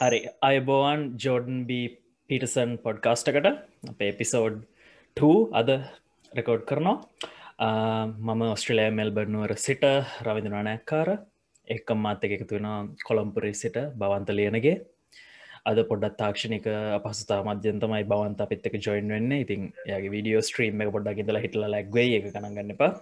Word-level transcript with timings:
හරි. 0.00 0.20
අයබෝවන් 0.48 1.00
ජෝඩන් 1.22 1.56
බ 1.68 1.72
පිටසන් 2.30 2.70
පොඩ්කාස්ටකට 2.84 3.48
අප 3.90 3.98
එපිසෝඩ් 4.02 4.54
2 5.16 5.32
අද 5.60 5.70
රෙකෝඩ් 6.32 6.62
කරනවා. 6.70 6.94
මම 8.26 8.42
ඔස්ට්‍රලයා 8.54 8.94
මෙල්බර්නුවර 9.00 9.52
සිට 9.64 9.84
රවිඳනානෑක්කාර 10.26 11.08
එක්කම් 11.68 12.00
මාත 12.06 12.24
එක 12.26 12.32
එකතු 12.36 12.56
වෙන 12.56 12.68
කොළම්පුරේ 13.08 13.58
සිට 13.62 13.76
බවන්ත 14.00 14.36
ලියනගේ. 14.38 14.76
අද 15.70 15.80
පොඩත් 15.90 16.16
තාක්ෂණක 16.22 16.68
අපහසතා 16.98 17.40
මධ්‍යන්තමයි 17.48 18.08
බවන්ත 18.12 18.46
පිත්තක 18.52 18.76
ජොයින් 18.86 19.12
වෙන්න. 19.14 19.32
ඉතින් 19.44 19.66
යාගේ 19.92 20.14
විඩියෝ 20.16 20.46
ස්ට්‍රීම් 20.48 20.80
එක 20.80 20.94
පොඩ්ඩක් 20.94 21.20
ඉඳලා 21.24 21.44
හිටල 21.44 21.66
ලැක්වේ 21.74 22.06
එක 22.20 22.30
කනගන්න 22.36 22.72
එපා. 22.76 22.92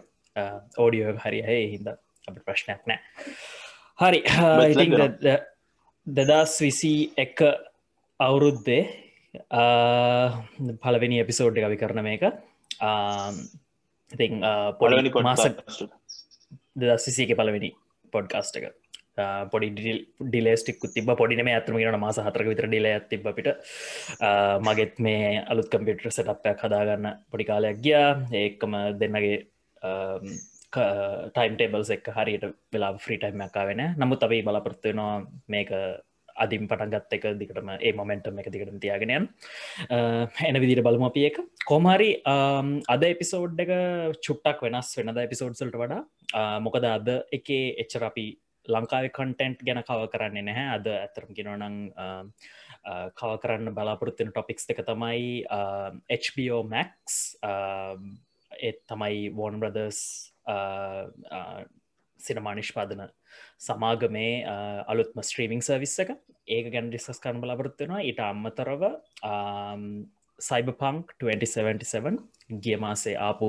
ඕඩියෝ 0.82 1.14
හරි 1.26 1.44
හ 1.46 1.54
හිද 1.74 1.86
අප 1.92 2.42
ප්‍රශ්නයක් 2.46 2.82
නෑ 2.90 3.00
හරි 4.02 4.20
දෙදස් 6.06 6.56
විසි 6.60 7.12
එක 7.16 7.42
අවුරුද්දේ 8.20 8.82
පලවෙනි 10.82 11.20
එපිසෝඩ් 11.20 11.60
එකවි 11.60 11.76
කරන 11.76 12.02
මේක. 12.02 12.24
ඉති 14.12 14.28
පොලනි 14.80 15.10
මාස 15.22 15.44
දෙදස් 16.76 17.08
විසික 17.08 17.36
පලවෙනි 17.36 17.70
පොඩ්කාස්ට 18.12 18.56
එක. 18.56 18.72
පොඩි 19.52 19.68
ඩිලේස්ටික් 20.22 20.80
තිබ 20.94 21.10
පොඩිනම 21.14 21.48
ඇතම 21.48 21.76
න 21.76 22.00
මාස 22.00 22.18
හතරක 22.18 22.48
විතර 22.48 22.68
ඩිල 22.68 22.88
තිබ්බිට 23.10 23.48
මගෙත් 24.60 24.94
මේ 24.98 25.44
අලුත් 25.44 25.68
කම්පියටර් 25.68 26.10
සටප්යක් 26.10 26.62
හදාගන්න 26.64 27.06
පොඩි 27.30 27.44
කාලයක් 27.44 27.82
ගියා. 27.84 28.10
ඒකම 28.32 28.72
දෙන්නගේ 29.00 29.36
ටයිම් 30.72 31.56
ටේබල්ස් 31.56 31.90
එක් 31.90 32.10
හරියට 32.10 32.44
වෙලා 32.72 32.92
ෆ්‍රීටයිම් 32.98 33.46
එකා 33.46 33.66
වෙන 33.66 33.82
නමුත් 33.96 34.26
අපයි 34.26 34.42
බලාපොරත්තුවෙනවා 34.42 35.14
මේක 35.48 35.72
අදිම් 36.36 36.66
පටන් 36.70 36.92
ගත්ත 36.92 37.18
එක 37.18 37.24
දිකටම 37.40 37.70
ඒ 37.76 37.92
මොමෙන්ටම් 37.92 38.40
එක 38.40 38.50
දිකට 38.54 38.74
තියාගෙනයන් 38.80 39.28
එන 40.48 40.60
විදිට 40.62 40.84
බලම 40.86 41.06
අපිය 41.08 41.28
එක 41.30 41.40
කොමරි 41.66 42.10
අද 42.94 43.08
එපිසෝඩ් 43.12 43.64
එක 43.64 43.72
චුට්ටක් 44.20 44.66
වෙනස් 44.66 44.92
වෙනද 44.98 45.24
එපිසෝඩ්සල්ට 45.24 45.80
වඩා 45.82 46.60
මොකද 46.60 46.86
අද 46.88 47.10
එක 47.32 47.50
එච්චර 47.84 48.06
අපි 48.10 48.28
ලංකාව 48.68 49.08
කන්ටෙන්ට් 49.10 49.64
ගැන 49.64 49.82
කව 49.82 50.08
කරන්නේ 50.12 50.44
නැහැ. 50.44 50.66
අද 50.76 50.86
ඇතරම් 50.86 51.32
ගෙනනං 51.36 51.78
කව 53.16 53.30
කරන්න 53.42 53.74
බලාපොරත්තින 53.74 54.32
ටොපික්ස් 54.32 54.68
එක 54.68 54.84
තමයි 54.86 55.44
HBO 56.08 56.62
Max 56.64 57.20
ඒත් 58.52 58.82
තමයි 58.88 59.30
වෝන් 59.32 59.60
බ්‍රදර්ස් 59.60 60.27
සිනමා 62.20 62.54
නිෂ්පාදන 62.58 63.02
සමාගමේ 63.60 64.32
අලුත්ම 64.86 65.22
ස්ත්‍රීමිං 65.22 65.62
සර්විස් 65.62 65.96
එක 66.04 66.14
ඒක 66.48 66.70
ගැන 66.74 66.90
ඩිස්කස් 66.90 67.20
කරන 67.22 67.42
බලාපොරත්වෙනවා 67.42 68.06
ඉට 68.10 68.20
අම්මතරව 68.22 68.82
සයිබපංක් 70.38 71.14
2077 71.20 72.18
ගිය 72.58 72.76
මාසේ 72.78 73.16
ආපු 73.18 73.48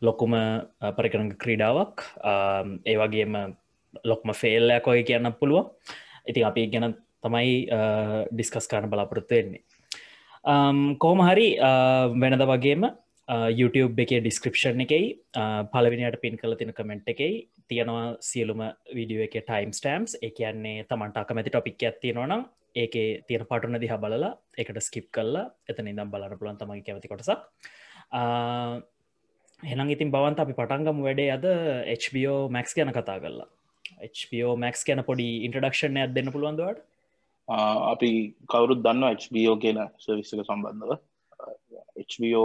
ලොකුම 0.00 0.36
පරිකරග 0.98 1.34
ක්‍රීඩාවක් 1.42 2.06
ඒ 2.84 2.96
වගේම 2.96 3.36
ලොක්ම 4.04 4.32
ෆෙල්ලයක් 4.34 4.88
ඔය 4.88 5.02
කියන්න 5.04 5.32
පුළුව 5.40 5.70
ඉතින් 6.26 6.48
අපි 6.48 6.66
ගැන 6.72 6.96
තමයි 7.22 7.52
ඩිස්කස් 8.32 8.68
කරන 8.68 8.90
බලාපොරොත්තු 8.90 9.34
වෙන්නේ 9.34 9.62
කෝම 10.98 11.22
හරි 11.22 11.48
වෙනද 12.16 12.44
වගේම 12.52 12.88
YouTube 13.28 13.94
එකේ 14.04 14.20
ඩිස්ක්‍රපෂන් 14.20 14.80
එකයි 14.84 15.04
පලවිනිට 15.72 16.20
පින් 16.20 16.36
කල 16.36 16.54
තින 16.54 16.72
කමෙන්ට් 16.72 17.08
එකයි 17.14 17.48
තියෙනවා 17.68 18.16
සියලුම 18.20 18.62
වීඩියෝ 18.96 19.26
එක 19.28 19.36
ටයිම් 19.46 19.72
ස්ටම්ස් 19.72 20.18
එක 20.22 20.34
කියන්නේ 20.38 20.86
තමන්ට 20.90 21.22
අකමැති 21.22 21.52
ටොපික් 21.54 21.84
ඇත්තියෙනවනම් 21.88 22.42
ඒක 22.74 22.94
තියෙන 23.28 23.44
පටුන 23.50 23.78
දිහ 23.80 23.94
බලලා 24.04 24.32
එකට 24.58 24.80
ස්කිප් 24.88 25.06
කල්ලා 25.16 25.50
එතන 25.70 25.90
ඉදම් 25.92 26.10
බලන්න 26.10 26.38
පුළන් 26.40 26.58
තමයි 26.58 26.82
කැමති 26.86 27.08
කොටසක්. 27.08 27.38
එනම් 29.62 29.92
ඉතින් 29.94 30.10
බවන්ත 30.14 30.42
අපි 30.44 30.58
පටන්ගම 30.58 31.02
වැඩේ 31.06 31.30
අද 31.36 31.46
HBO 32.02 32.48
මැක්ස් 32.56 32.74
ගැන 32.74 32.90
කතා 32.90 33.20
කරලා. 33.22 33.48
HBO 34.02 34.56
මැක්ස් 34.56 34.82
ගැන 34.88 35.04
පොඩි 35.04 35.28
ඉන්ටඩක්ෂණ 35.46 36.00
ඇත් 36.02 36.14
දෙන්න 36.16 36.32
පුළුවන්දවට 36.34 36.82
අපි 37.92 38.10
කවුරුත් 38.50 38.82
දන්න 38.82 39.16
HBO 39.22 39.54
කියන 39.62 39.80
සවිස්සක 40.04 40.42
සම්බන්ධව. 40.42 40.98
HBO 42.08 42.44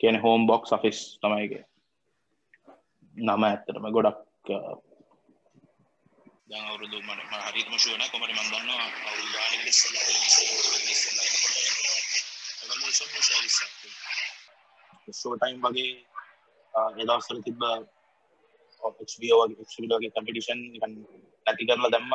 කියන 0.00 0.16
හෝම් 0.18 0.46
බොක්ස් 0.46 0.70
ෆිස් 0.82 0.98
තමයිගේ 1.20 1.64
නම 3.16 3.42
ඇත්තටම 3.44 3.86
ගොඩක් 3.90 4.18
අවුරුදු 6.58 6.98
මට 7.00 7.22
හරිම 7.46 7.72
ශුවන 7.78 8.04
කොමට 8.10 8.32
මන්දන්න 8.32 8.70
ෂෝටයිම් 15.10 15.58
වගේ 15.62 15.90
එදස්සල 17.04 17.40
තිබ්බ 17.42 17.62
වගේ 19.92 20.10
කම්පිටිෂන් 20.12 20.60
නැති 21.46 21.66
කරලා 21.66 21.90
දැම්ම 21.90 22.12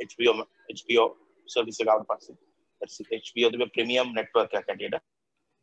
HBO 0.00 0.32
HBO 0.68 1.04
සර්විස 1.48 1.78
කවට 1.80 2.36
පස්සේ 2.82 3.18
HBO 3.24 3.48
තිබ 3.50 3.62
ප්‍රමියම් 3.70 4.08
නෙට්වර්ක් 4.12 4.52
ඇටට 4.54 5.13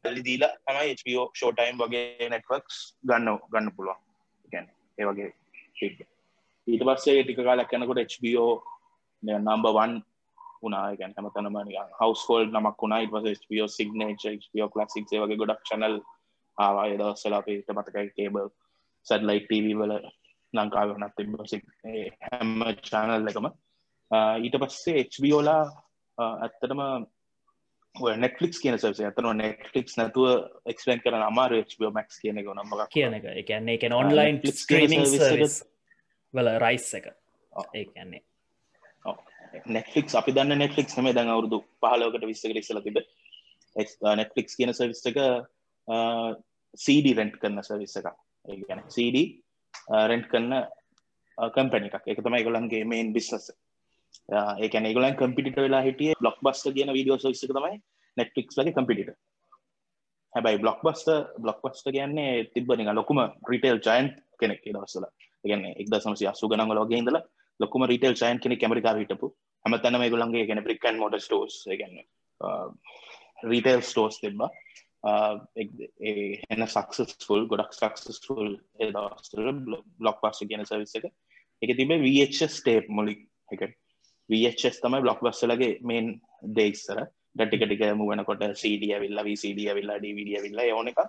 දලි 0.05 0.21
දීලා 0.27 0.53
තමයි 0.67 0.93
HBO 0.99 1.23
ෂෝටයිම් 1.37 1.81
වගේ 1.81 2.29
නෙට්වක්ස් 2.33 2.77
ගන්න 3.07 3.39
ගන්න 3.51 3.73
පුළුවන්. 3.75 3.99
ගැන 4.51 4.67
ඒ 4.97 5.05
වගේ 5.09 5.29
ඊට 6.67 6.83
පස්සේ 6.87 7.23
ටික 7.23 7.41
කාලක් 7.47 7.73
යනකොට 7.77 8.15
HBO 8.15 8.47
නම්බවන් 9.23 9.93
වුණා. 10.61 10.95
ගැන 10.99 11.13
හැමතනම 11.17 11.59
හවස්කෝල් 11.99 12.47
නමක් 12.47 12.81
වුණා. 12.81 13.03
ඉට 13.05 13.13
පස 13.13 13.45
HBO 13.45 13.67
සිගනේච 13.77 14.25
HBO 14.45 14.67
ලසික් 14.81 15.13
වගේ 15.23 15.39
ගොඩක් 15.41 15.63
චනල් 15.69 15.95
ආවා. 16.57 16.87
දවස්සලා 17.01 17.41
අපිට 17.43 17.71
මතකයි 17.77 18.09
කේබල් 18.17 18.49
සැඩලයි් 19.05 19.45
TV 19.49 19.77
වල 19.81 19.93
ලංකාව 20.53 20.97
නත් 20.97 21.13
තිබ 21.15 21.29
හැම 22.25 22.51
චානල් 22.89 23.31
එකම. 23.31 23.47
ඊට 24.45 24.61
පස්සේ 24.61 25.07
HBෝලා 25.13 25.63
ඇත්තටම 26.17 26.81
නෙටලික් 27.95 28.55
කියන 28.61 28.77
සස 28.77 28.99
ඇතන 29.03 29.27
නෙටලික් 29.37 29.87
නැතුව 29.97 30.47
එක්ස්පෙන් 30.65 31.01
කරන 31.03 31.23
අමාර 31.27 31.51
HBO 31.51 31.91
මක් 31.91 32.09
කියන 32.21 32.37
එක 32.39 32.47
නම්ම 32.47 32.87
කියන 32.89 33.13
එක. 33.13 33.25
එකන්නේ 33.43 33.75
එක 33.75 33.83
ඔන්ලයින් 33.91 34.41
ස්ක්‍රීමිං 34.63 35.03
වල 36.33 36.49
රයිස් 36.63 36.93
එක. 36.95 37.07
ඒන්නේ 37.73 38.21
නෙටලික් 39.67 40.15
අපි 40.15 40.31
දන්න 40.31 40.57
නෙටලික් 40.57 40.87
හම 40.87 41.11
දැන් 41.13 41.29
අවුරදු 41.29 41.63
පහලෝකට 41.83 42.25
විස්සක 42.25 42.55
ඉස්සල 42.55 42.81
තිබ 42.81 42.97
නෙටලික් 44.21 44.47
කියන 44.57 44.73
සවිස් 44.73 45.05
එක 45.11 45.19
CD 46.83 47.13
රෙන්ට් 47.17 47.35
කරන්න 47.41 47.63
සවිස්ස 47.63 47.97
එක 47.99 48.07
ඒගැන 48.45 48.85
CD 48.87 49.25
රෙන්ට් 50.11 50.31
කරන්න 50.31 50.63
කම්පැනි 51.37 51.91
එකක්. 51.91 52.07
එක 52.07 52.23
තමයි 52.23 52.43
ගොලන්ගේ 52.47 52.87
මේන් 52.87 53.11
බිස්සස 53.13 53.51
ඒකන 54.31 54.87
ගලන් 54.89 55.15
කම්පිට 55.15 55.57
වෙලා 55.57 55.81
හිටිය 55.81 56.13
බ්ලොක් 56.19 56.39
බස්ට 56.41 56.73
කියන 56.73 56.93
වීඩියෝ 56.93 57.19
සොස්ක 57.19 57.51
තමයි 57.51 57.77
නෙට්ලික්ස් 58.17 58.57
වගේ 58.57 58.73
කම්පිට 58.73 59.11
හැබයි 60.33 60.57
බ්ලොක් 60.57 60.79
බස්ට 60.81 61.09
බ්ලොක් 61.37 61.59
බස්ට 61.61 61.91
කියන්නේ 61.91 62.47
තිබ්බනික 62.53 62.93
ලොකුම 62.93 63.19
රිටේල් 63.45 63.79
ජයන්් 63.79 64.11
කෙනෙක් 64.39 64.63
දවස්සල 64.67 65.07
ගන්න 65.43 65.65
එක්ද 65.73 65.95
සමසි 65.97 66.27
අසු 66.27 66.47
ගනගල 66.47 66.83
වගේදල 66.83 67.19
ලොකුම 67.59 67.85
රිටේල් 67.85 68.15
ජයන් 68.15 68.39
කෙනෙ 68.39 68.57
කැමරිකා 68.57 68.95
හිටපු. 68.95 69.33
හම 69.65 69.75
තැනම 69.77 70.05
ගුලන්ගේ 70.09 70.47
ගැන 70.47 70.63
බ්‍රිකන් 70.63 70.99
මොට 70.99 71.17
ස්ටෝස් 71.19 71.57
ගන්න 71.71 71.97
රීටේල් 73.43 73.83
ස්ටෝස් 73.83 74.19
තිබ්බා. 74.21 74.49
එන්න 76.49 76.67
සක්සස්ෆුල් 76.67 77.47
ගොඩක් 77.47 77.73
සක්සස්ෆුල් 77.73 78.55
දවස්තර 78.87 79.51
බ්ලොක් 79.99 80.23
පස්ට 80.23 80.49
කියන 80.49 80.65
සවිස 80.65 80.95
එක. 80.95 81.11
එක 81.61 81.77
තිබේ 81.77 81.99
වH 81.99 82.49
ස්ටේප් 82.49 82.89
මොලික් 82.89 83.27
එක. 83.51 83.77
වස් 84.31 84.79
තමයි 84.79 85.01
බ්ලොක් 85.01 85.23
බස්සලගේ 85.23 85.79
මේන් 85.83 86.13
දේක්සර 86.55 86.99
ඩටික 87.35 87.63
ටික 87.63 87.83
මුවනකොට 87.95 88.43
සඩිය 88.55 88.99
විල්ලා 88.99 89.23
විසිඩිය 89.23 89.73
විල්ලා 89.73 89.99
ඩවිඩිය 89.99 90.41
විල්ලා 90.41 90.75
ඕන 90.75 90.91
එක. 90.91 90.99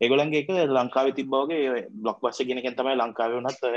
ඒගොලන්ගේ 0.00 0.42
එක 0.42 0.50
ලංකාව 0.68 1.12
තිබ්බෝගේ 1.12 1.86
බ්ලොක් 1.96 2.18
බස්ස 2.20 2.42
ගෙනකෙන් 2.44 2.74
තමයි 2.74 2.96
ලංකාව 2.96 3.38
වනත් 3.38 3.74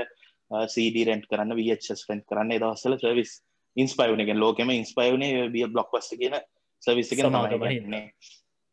සඩ 0.65 1.05
රෙන්ට් 1.07 1.27
කරන්න 1.29 1.57
වස් 1.57 2.05
රෙන්ට් 2.09 2.25
කරන්න 2.29 2.55
දවස්සල 2.55 2.97
සවිස් 2.97 3.35
ඉන්ස්පයවනගෙන් 3.75 4.39
ලෝකෙම 4.39 4.71
ඉන්ස්පයවනේ 4.71 5.49
බිය 5.49 5.67
බ්ලොක් 5.67 5.91
පස්ස 5.91 6.17
කියන 6.17 6.37
සවිස 6.83 7.11
එක 7.11 7.21
තමයින්නේ 7.21 8.03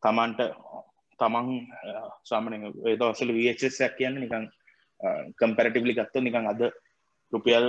තමන්ට 0.03 0.49
තමන් 1.19 1.49
සාමන 2.25 2.57
දවසල 2.95 3.33
වසක් 3.33 3.93
කියන්න 3.99 4.21
නිකං 4.21 4.49
කම්පැරටිබලි 5.39 5.95
ගත්ත 5.95 6.23
නිකං 6.23 6.49
අද 6.49 6.67
රුපියල් 7.33 7.69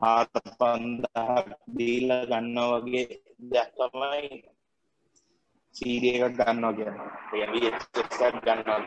හාත 0.00 0.32
පන්දහක් 0.58 1.48
දීල 1.76 2.10
ගන්න 2.24 2.58
වගේ 2.74 3.20
දැක්තමයි 3.52 4.30
සීඩිය 5.74 6.14
එකක් 6.18 6.38
ගන්නවා 6.38 6.72
කියන්න. 6.72 6.96
ගන්නවා 8.40 8.78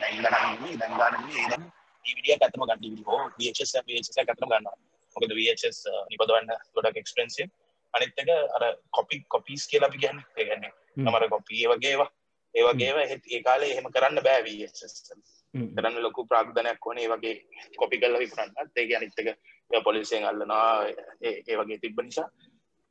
දැන්ගන්න 0.00 0.78
දැන්ගන්න 0.80 1.64
DVD 2.04 2.26
එක 2.34 2.42
ඇත්තම 2.42 2.64
ගන්න 2.64 2.82
DVD 2.82 3.06
හෝ 3.06 3.22
VHS 3.38 3.72
එක 3.78 3.86
VHS 3.88 4.18
එක 4.18 4.28
ඇත්තම 4.28 4.50
ගන්නවා 4.50 4.76
මොකද 5.16 5.34
VHS 5.38 5.78
නිපදවන්න 6.10 6.50
ගොඩක් 6.74 7.02
එක්ස්පෙන්සිව් 7.02 7.48
අනිත් 7.94 8.22
එක 8.22 8.30
අර 8.56 8.64
කොපි 8.90 9.22
කොපීස් 9.28 9.70
කියලා 9.70 9.88
අපි 9.88 9.98
කියන්නේ. 9.98 10.26
ඒ 10.36 10.44
කියන්නේ. 10.44 10.72
තමර 10.96 11.28
කොපි 11.28 11.62
ඒ 11.62 11.70
වගේ 11.72 11.92
ඒවා 11.92 12.10
ඒ 12.54 12.64
වගේ 12.66 12.88
ඒවා 12.88 13.06
ඒ 13.28 13.42
කාලේ 13.42 13.70
එහෙම 13.72 13.92
කරන්න 13.94 14.26
බෑ 14.26 14.42
VHS 14.46 14.94
හ්ම්. 15.10 15.39
කරන්න 15.54 16.02
ලොකු 16.02 16.26
ප්‍රාග්ධනයක් 16.30 16.86
ඕනේ. 16.86 17.06
ඒ 17.06 17.12
වගේ 17.12 17.34
කොපි 17.78 18.00
කරලා 18.02 18.22
විකුණන්නත්. 18.22 18.76
ඒක 18.76 18.94
අනිත් 18.96 19.18
එක 19.18 19.28
ඒවා 19.28 19.86
පොලිසියෙන් 19.88 20.28
අල්ලනවා. 20.30 20.86
ඒ 21.22 21.34
ඒ 21.48 21.56
වගේ 21.60 21.80
තිබ්බ 21.84 21.98
නිසා 22.02 22.28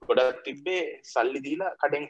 ගොඩක් 0.02 0.42
තිබ්බේ 0.48 0.82
සල්ලි 1.04 1.44
දීලා 1.46 1.76
කඩෙන් 1.84 2.10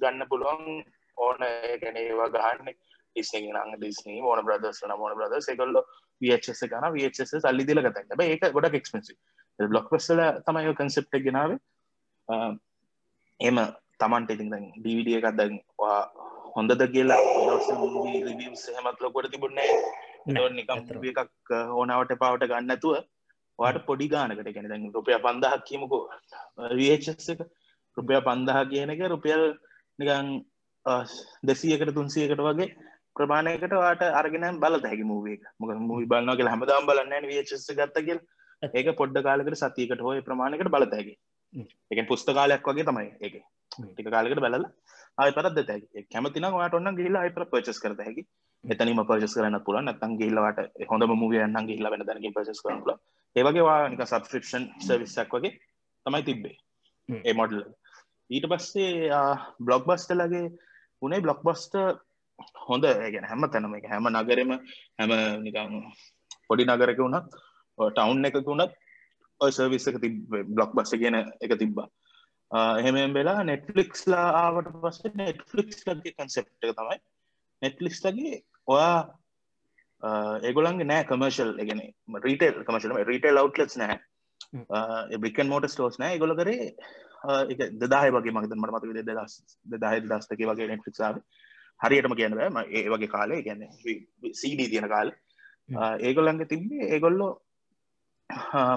ගන්න 0.00 0.28
පුළුවන් 0.30 0.84
ඕන 1.18 1.42
ඒ 1.42 1.78
කියන්නේ 1.78 2.08
ඒවා 2.10 2.34
ගහන්න 2.36 2.68
ඩිස්නි 3.16 3.48
නම්. 3.52 3.70
ඩිස්නි 3.78 4.20
ඕන 4.22 4.44
බ්‍රදර්ස් 4.44 4.82
නම් 4.88 5.00
ඕන 5.00 5.16
බ්‍රදර්ස් 5.18 5.48
ඒගොල්ලෝ 5.48 5.84
VHS 6.20 6.62
එක 6.66 6.74
ගන්න 6.74 6.94
VHS 6.94 7.34
සල්ලි 7.38 7.68
දීලා 7.68 7.86
ගත්තා. 7.88 8.06
හැබැයි 8.10 8.36
ඒක 8.36 8.52
ගොඩක් 8.58 8.78
එක්ස්පෙන්සිව්. 8.80 9.16
ඒ 9.58 9.68
බ්ලොක්බස්ටර් 9.72 10.22
තමයි 10.46 10.70
ඔය 10.70 10.78
concept 10.82 11.18
එක 11.18 11.26
ගෙනාවේ. 11.28 11.58
එම 13.40 13.58
තමන්ට 14.00 14.36
ඉතින් 14.36 14.52
දැන් 14.52 14.66
DVD 14.84 15.18
එකක් 15.18 15.36
දැන් 15.40 15.60
ඔයා 15.78 16.02
හොඳද 16.56 16.82
කියලා 16.94 17.20
දවස් 17.56 17.68
මූවී 17.82 18.22
රිවිව්ස් 18.28 18.64
එහෙමත් 18.70 18.98
ලොකුවට 19.04 19.30
තිබුණේ 19.34 19.66
නැහැ. 19.66 19.92
නෑ, 20.26 20.46
ඒක 20.46 20.54
නිකම් 20.58 20.80
එකක් 21.10 21.52
ඕනවට 21.80 22.18
පාවට 22.22 22.48
ගන්න 22.50 22.68
නැතුව 22.70 22.96
ඔයාට 23.58 23.86
පොඩි 23.88 24.08
ගානකට 24.14 24.50
කියන්නේ 24.56 24.72
දැන් 24.72 24.90
රුපියල් 24.96 25.20
5000ක් 25.28 25.62
කියමුකෝ 25.68 26.02
VHS 26.80 27.28
එක 27.34 27.40
රුපියල් 27.96 28.22
5000 28.28 28.70
කියන 28.72 28.94
එක 28.94 29.02
රුපියල් 29.14 29.44
නිකන් 29.98 30.32
200කට 30.86 31.96
300කට 31.98 32.46
වගේ 32.48 32.68
ප්‍රමාණයකට 33.16 33.76
ඔයාට 33.82 34.04
අරගෙන 34.20 34.60
බලත 34.64 34.88
හැකි 34.90 35.06
මූවී 35.12 35.36
එක. 35.38 35.44
මොකද 35.60 35.80
මූවී 35.90 36.10
බලනවා 36.12 36.38
කියලා 36.40 36.54
හැමදාම 36.56 36.88
බලන්නේ 36.90 37.10
නැහැ 37.12 37.28
නේ 37.28 37.42
VHS 37.42 37.70
එක 37.72 37.80
ගත්තා 37.80 38.06
කියලා. 38.08 38.24
ඒක 38.78 38.92
පොඩ්ඩ 39.00 39.24
කාලෙකට 39.28 39.60
සතියකට 39.62 40.04
හෝ 40.06 40.16
ඒ 40.18 40.26
ප්‍රමාණයකට 40.28 40.72
බලත 40.76 40.98
හැකි. 40.98 41.14
හ්ම්. 41.52 41.66
ඒ 41.88 41.94
කියන්නේ 41.94 42.10
පුස්තකාලයක් 42.12 42.68
වගේ 42.70 42.88
තමයි. 42.90 43.08
හ්ම්. 43.78 43.88
ටික 43.94 44.12
කාලෙකට 44.16 44.42
බලලා 44.44 44.70
ආයෙ 45.18 45.36
පරත් 45.36 45.54
දෙත 45.58 45.70
හැකි. 45.72 45.88
ඒ 45.96 46.04
කැමති 46.12 46.42
නම් 46.42 46.58
ඔයාට 46.58 46.76
ඕන 46.76 46.86
නම් 46.86 46.98
ගිහිල්ලා 46.98 47.22
ආයෙ 47.22 47.34
පරත් 47.36 47.50
පර්චේස් 47.52 47.80
කරත 47.82 48.02
හැකි. 48.06 48.22
එතනින්ම 48.64 49.02
පර්චේස් 49.10 49.36
කරන්නත් 49.36 49.64
පුළුවන්. 49.66 49.88
නැත්නම් 49.88 50.18
ගිහිල්ලා 50.20 50.44
ඔයාට 50.44 50.88
හොඳම 50.92 51.14
මූවී 51.22 51.40
එකක් 51.40 51.52
නම් 51.52 51.68
ගිහිල්ලා 51.70 51.92
වෙන 51.94 52.06
තැනකින් 52.08 52.36
පර්චේස් 52.36 52.62
කරන්න 52.62 52.82
පුළුවන්. 52.82 53.00
ඒ 53.36 53.44
වගේ 53.46 53.66
ඔයා 53.68 53.88
නිකන් 53.92 54.10
සබ්ස්ක්‍රිප්ෂන් 54.10 54.64
සර්විස් 54.86 55.18
එකක් 55.24 55.36
වගේ 55.36 55.52
තමයි 56.06 56.22
තිබ්බේ. 56.28 56.56
ඒ 57.08 57.34
මොඩල් 57.40 57.62
එක. 57.62 57.74
ඊට 58.30 58.46
පස්සේ 58.50 59.10
බ්ලොක්බස්ටර්ලගේ 59.60 60.46
උනේ 61.02 61.20
බ්ලොක්බස්ටර් 61.20 61.98
හොඳ 62.68 62.84
ඒ 62.84 63.10
කියන්නේ 63.12 63.30
හැම 63.32 63.46
තැනම 63.50 63.76
ඒක 63.76 63.86
හැම 63.92 64.08
නගරෙම 64.12 64.50
හැම 64.98 65.12
නිකන් 65.44 65.76
පොඩි 66.48 66.66
නගරක 66.66 66.98
වුණත් 66.98 67.36
ටවුන් 67.78 68.28
එකක 68.28 68.42
වුණත් 68.48 68.72
ඔය 69.40 69.50
සර්විස් 69.52 69.88
එක 69.90 70.00
තිබ්බ 70.04 70.36
බ්ලොක්බස්ටර් 70.48 70.98
කියන 71.02 71.16
එක 71.16 71.52
තිබ්බා. 71.62 71.88
එහෙම 72.50 73.14
වෙලා 73.14 73.42
නෙට්ෆලික්ස් 73.44 74.06
ලා 74.06 74.26
ආවට 74.42 74.72
පස්සේ 74.82 75.12
නෙට්ෆලික්ස් 75.14 75.80
ලගේ 75.88 76.14
කන්සෙප්ට් 76.14 76.64
එක 76.64 76.76
තමයි. 76.76 76.98
නෙට්ෆලික්ස් 77.62 78.02
ලගේ 78.04 78.42
ඔයා 78.68 78.98
ඒගොලන්ගේ 80.42 80.86
නෑ 80.86 81.04
කමර්ශල් 81.04 81.50
එකන 81.58 81.80
රීටල් 82.26 82.62
කමශල 82.68 82.94
රීටල් 83.10 83.42
අවට්ලස් 83.42 83.76
නෑ. 83.76 83.98
බිකන් 85.18 85.48
මෝට 85.48 85.68
ස්ටෝස් 85.68 85.98
නෑ. 85.98 86.18
ගොල 86.18 86.34
කරේ 86.36 86.70
එක 87.52 87.60
දෙදාහ 87.82 88.06
වගේ 88.10 88.32
මගත 88.32 88.54
මට 88.54 88.72
මත 88.72 88.84
විද 88.92 89.02
දස් 89.10 89.34
දෙදාහ 89.66 89.94
දස්තක 90.02 90.42
වගේ 90.52 90.68
නෙට්ෆික්ාව 90.72 91.18
හරියටම 91.80 92.14
කියන 92.14 92.36
බෑ. 92.38 92.50
ම- 92.50 92.68
ඒ 92.70 92.88
වගේ 92.88 93.08
කාලේ 93.08 93.42
ගැන 93.42 93.66
සීඩී 94.34 94.68
තියෙන 94.68 94.88
කාල. 94.88 95.10
ඒගොල්ලන්ගේ 96.00 96.46
තිබේ 96.46 96.92
ඒගොල්ලෝ 96.94 97.32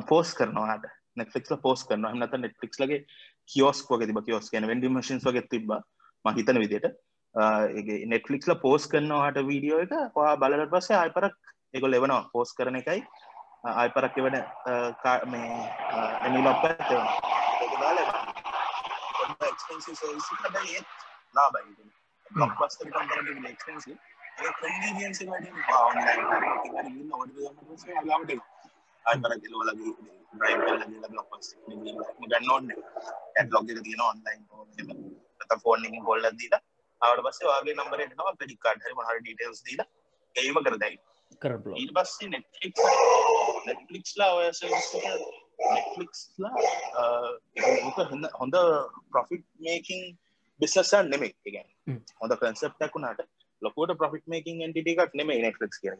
පෝස් 0.07 0.33
කරනවාට 0.33 0.87
නෙට්ලික්ල 1.17 1.57
පෝස් 1.61 1.83
කරන 1.85 2.05
නත 2.15 2.33
නෙට්ලික්ස් 2.37 2.79
ලගේ 2.81 3.05
කියෝස් 3.49 3.79
වගේ 3.91 4.09
තිබ 4.09 4.19
කියෝස් 4.25 4.47
කියන 4.51 4.67
වෙන්ඩි 4.71 4.91
මශන් 4.95 5.19
වගේ 5.25 5.45
තිබ 5.51 5.71
මහිතන 6.25 6.61
විදියට 6.63 6.87
නෙට්ලික්ල 8.13 8.51
පෝස් 8.63 8.87
කරනවාට 8.87 9.37
වීඩියෝ 9.49 9.79
එක. 9.85 9.93
පවා 10.13 10.35
බලට 10.37 10.71
පස්සේ 10.71 10.97
අයිපරක් 10.97 11.35
එකොල් 11.73 11.93
එවනවා 11.93 12.21
පෝස් 12.33 12.49
කරන 12.53 12.75
එකයි. 12.75 13.01
අයිපරක් 13.75 14.17
එවන 14.17 14.35
මේ 15.31 15.51
එනිලොප් 16.25 16.63
ඇ 16.65 16.73
ලාබයි 21.35 21.61
ඔඩ 29.05 29.19
ලාවට 29.19 29.29
අයිපර 29.29 29.33
කිලෝලගේ 29.41 29.91
්‍රයිව 30.39 30.59
බ්ලොක්ස් 31.11 31.47
ගන්න 32.23 32.49
ඕන්න 32.51 32.69
ඇඩ්ලොග 33.37 33.65
තියෙන 33.67 34.01
ඔන්ලයින් 34.01 34.41
ෆෝන් 35.63 35.85
ගොල්ල 36.05 36.25
දීල 36.39 36.55
අවට 37.01 37.23
පස්සේ 37.25 37.47
වගේ 37.53 37.75
නම්බර 37.75 38.01
නවා 38.09 38.33
පෙඩි 38.35 38.57
කාඩ 38.57 38.81
හරි 38.81 39.19
ඩීටල්ස් 39.21 39.61
දීල 39.63 39.81
ඒම 40.35 40.57
කරදයි. 40.65 40.95
ඊට 41.75 41.93
පස්සේ 41.97 42.29
නෙට්ලික් 42.29 42.75
නෙට්ලික්ස්ලා 43.65 44.31
ඔය 44.35 44.47
නෙට්ලික්ස්ලා 45.67 46.53
හොඳ 48.03 48.23
හොඳ 48.39 48.55
ප්‍රොෆිට් 49.11 49.45
මේකින් 49.59 50.17
බිස්නසන් 50.59 51.05
නෙමෙයි 51.09 51.35
ඉගැන් 51.45 51.69
හ්ම්. 51.87 51.99
හොඳ 52.21 52.33
කන්සප්ටකුණට 52.35 53.21
ලොකෝට 53.61 53.97
ප්‍රොෆිට් 53.97 54.25
මේකින් 54.27 54.61
ඇන්ටිටිකක් 54.61 55.11
නෙමෙයි 55.13 55.45
නෙට්ලික්ස් 55.45 55.79
කියන 55.79 55.99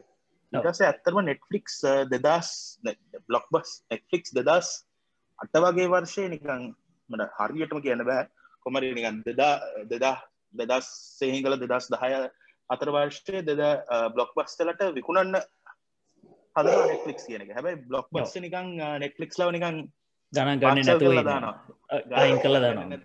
ඊටසේ 0.53 0.87
ඇත්තරම 0.89 1.19
නෙට්ෆලික්ස් 1.29 1.75
දෙදස් 2.13 2.49
බ්ලොක් 3.27 3.45
බස් 3.53 3.71
නෙට්ෆලික්ස් 3.91 4.33
දෙදස් 4.37 4.69
අට 5.39 5.61
වගේ 5.65 5.91
වර්ෂය 5.93 6.25
නිකං 6.33 6.63
මට 7.09 7.29
හරියටම 7.37 7.81
කියන්න 7.85 8.05
බෑ. 8.09 8.25
කොමරි 8.65 8.89
නිකන් 8.97 9.21
දෙදා 9.27 9.53
දෙදා 9.91 10.15
දෙදස් 10.61 10.89
සේහිංගල 11.19 11.57
දෙදස් 11.63 11.87
දහය 11.93 12.11
අතර 12.69 12.89
වර්ෂය 12.97 13.45
දෙද 13.51 13.63
බ්ලොක් 14.15 14.33
බස්ටලට 14.37 14.83
විකුණන්න 14.97 15.39
හද 16.55 16.67
නෙට්ලික්ස් 16.91 17.23
කියන 17.29 17.45
එක. 17.45 17.55
හැබයි 17.57 17.81
බ්ලොක් 17.87 18.09
බස් 18.11 18.35
නිකං 18.45 18.75
නෙට්ලික්ස් 19.05 19.39
ලව 19.39 19.55
නිකන් 19.57 19.81
ගණන් 20.33 20.59
ගන්න 20.61 20.85
නැතුව. 20.85 21.23
දානවා. 21.31 21.55
අයින් 22.21 22.37
කළ 22.43 22.61
දානවා. 22.65 22.99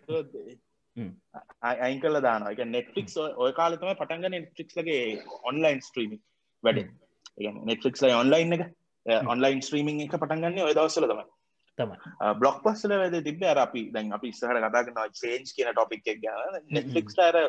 අයින් 1.84 2.00
කල 2.02 2.20
දාන 2.26 2.50
එක 2.50 2.60
නෙට්ලික්ස් 2.74 3.14
ඔය 3.20 3.52
කාලතම 3.60 3.94
පටන්ග 4.00 4.34
නෙට්ලික්ස් 4.34 4.76
ලගේ 4.80 5.00
ඔන්ලයින් 5.50 5.80
ස්ට්‍රීමික් 5.86 6.22
වැඩ 6.64 6.80
නෙට්ලික්ස් 7.38 8.02
ඔන්ලයින් 8.02 8.52
එක 8.56 8.66
ඔන්ලයින් 9.28 9.62
ස්ට්‍රීමිං 9.62 10.04
එක 10.06 10.14
පටන්ගන්න 10.16 10.66
ඔය 10.66 10.74
දවසල 10.74 11.08
තමයි 11.10 11.26
තමයි. 11.78 11.98
බ්ලොක් 12.40 12.62
පස්සල 12.64 12.96
වැද 13.02 13.16
තිබ 13.24 13.42
අපි 13.66 13.90
දැන් 13.94 14.12
අපි 14.12 14.28
ඉස්සහට 14.28 14.60
කතාගන්න 14.66 15.00
චේන්ජ් 15.20 15.52
කියන 15.56 15.72
ටොපික් 15.72 16.06
එක 16.14 16.22
නෙට්ලික්ස් 16.70 17.18
අර 17.18 17.40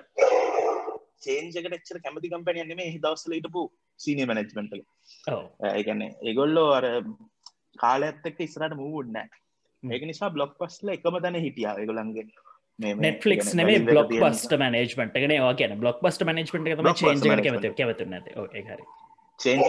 චේන්ජකට 1.25 1.77
එච්චර 1.77 2.01
කැමති 2.03 2.31
කම්පැනියන් 2.33 2.69
නෙමේ 2.73 2.89
එහි 2.91 2.99
දවසල 3.05 3.37
හිටපු 3.37 3.69
සීනිය 3.99 4.27
මැනෙජ්මන්ට් 4.31 4.75
එක 4.79 4.83
ඔව්. 5.33 5.45
ඒගැන 5.71 6.03
ඒගොල්ලෝ 6.05 6.69
අර 6.79 6.89
කාලඇත් 7.83 8.25
එක්ක 8.31 8.41
ඉස්සරට 8.47 8.75
මූුඩ් 8.81 9.13
නෑ 9.15 9.29
හ්ම්. 9.29 9.93
ඒක 9.93 10.09
නිසා 10.11 10.33
බ්ලොක් 10.35 10.57
පස්ල 10.59 10.97
එකම 10.97 11.21
තැන 11.21 11.41
හිටියා 11.45 11.77
ඒගොලන්ගේ 11.79 12.27
නෙට්ලික්ස් 12.79 13.53
නෙමේ 13.55 13.79
බ්ලොක් 13.87 14.11
පස්ට 14.11 14.59
මනේජ්මට 14.59 15.17
වා 15.45 15.53
කියන 15.61 15.79
බ්ලොක් 15.79 16.01
පස්ට 16.03 16.27
මනේජ්මට 16.29 16.77
Blockbuster 16.81 17.07
චේජ 17.07 17.21
කැමත 17.21 17.31
management. 17.31 17.77
කැවතු 17.77 18.05
නැත 18.05 18.25
හරි 18.69 18.85
චේන්ජ 19.39 19.63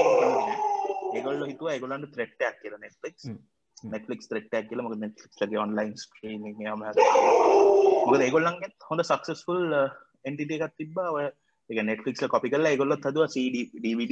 ඒගොල්ල 1.17 1.45
හිතුව 1.45 1.71
ඒගොලන්ට 1.71 2.13
ත්‍රෙට්ටයක් 2.13 2.59
කියල 2.63 2.77
නෙට්ලික්ස් 2.79 3.27
හ්ම්. 3.27 3.39
නෙට්ලික්ස් 3.87 4.29
ත්‍රෙට්ටයක් 4.29 4.69
කියල 4.69 4.83
මොක 4.83 4.95
නෙට්ලික්ස් 4.97 5.43
ලගේ 5.43 5.61
ඔන්ලයින් 5.61 5.97
ස්ට්‍රීම 5.97 6.47
මොකද 8.05 8.23
ඒගොල්ලන්ගේ 8.23 8.71
හොඳ 8.89 9.05
සක්සස්ෆුල් 9.05 9.65
එන්ටිට 10.25 10.55
එකක් 10.59 10.77
තිබ්බා 10.77 11.11
ඔය 11.11 11.27
එක 11.71 11.81
නෙට්ලික්ස් 11.83 12.25
කොපි 12.29 12.51
කල්ලා 12.51 12.73
ඒගොල්ලොත් 12.73 13.07
හදුව 13.09 13.27
CD 13.29 13.57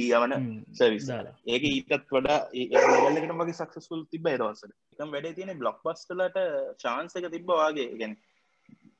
යවන 0.09 0.35
සර්විස් 0.73 1.07
දාලා 1.07 1.35
ඒක 1.47 1.65
ඊටත් 1.65 1.93
වඩා 2.09 2.39
ඒලකට 2.53 3.33
මගේ 3.33 3.55
සක්සස්ෆුල් 3.55 4.05
තිබ 4.07 4.27
දවසට 4.27 4.71
එකම් 4.93 5.13
වැඩ 5.13 5.29
තියෙන 5.31 5.57
බ්ලොක් 5.57 5.81
පස්ටලට 5.83 6.39
චාන්ස 6.79 7.15
එක 7.15 7.29
තිබ්බ 7.31 7.53
වගේ 7.53 7.87
ගැන 7.95 8.17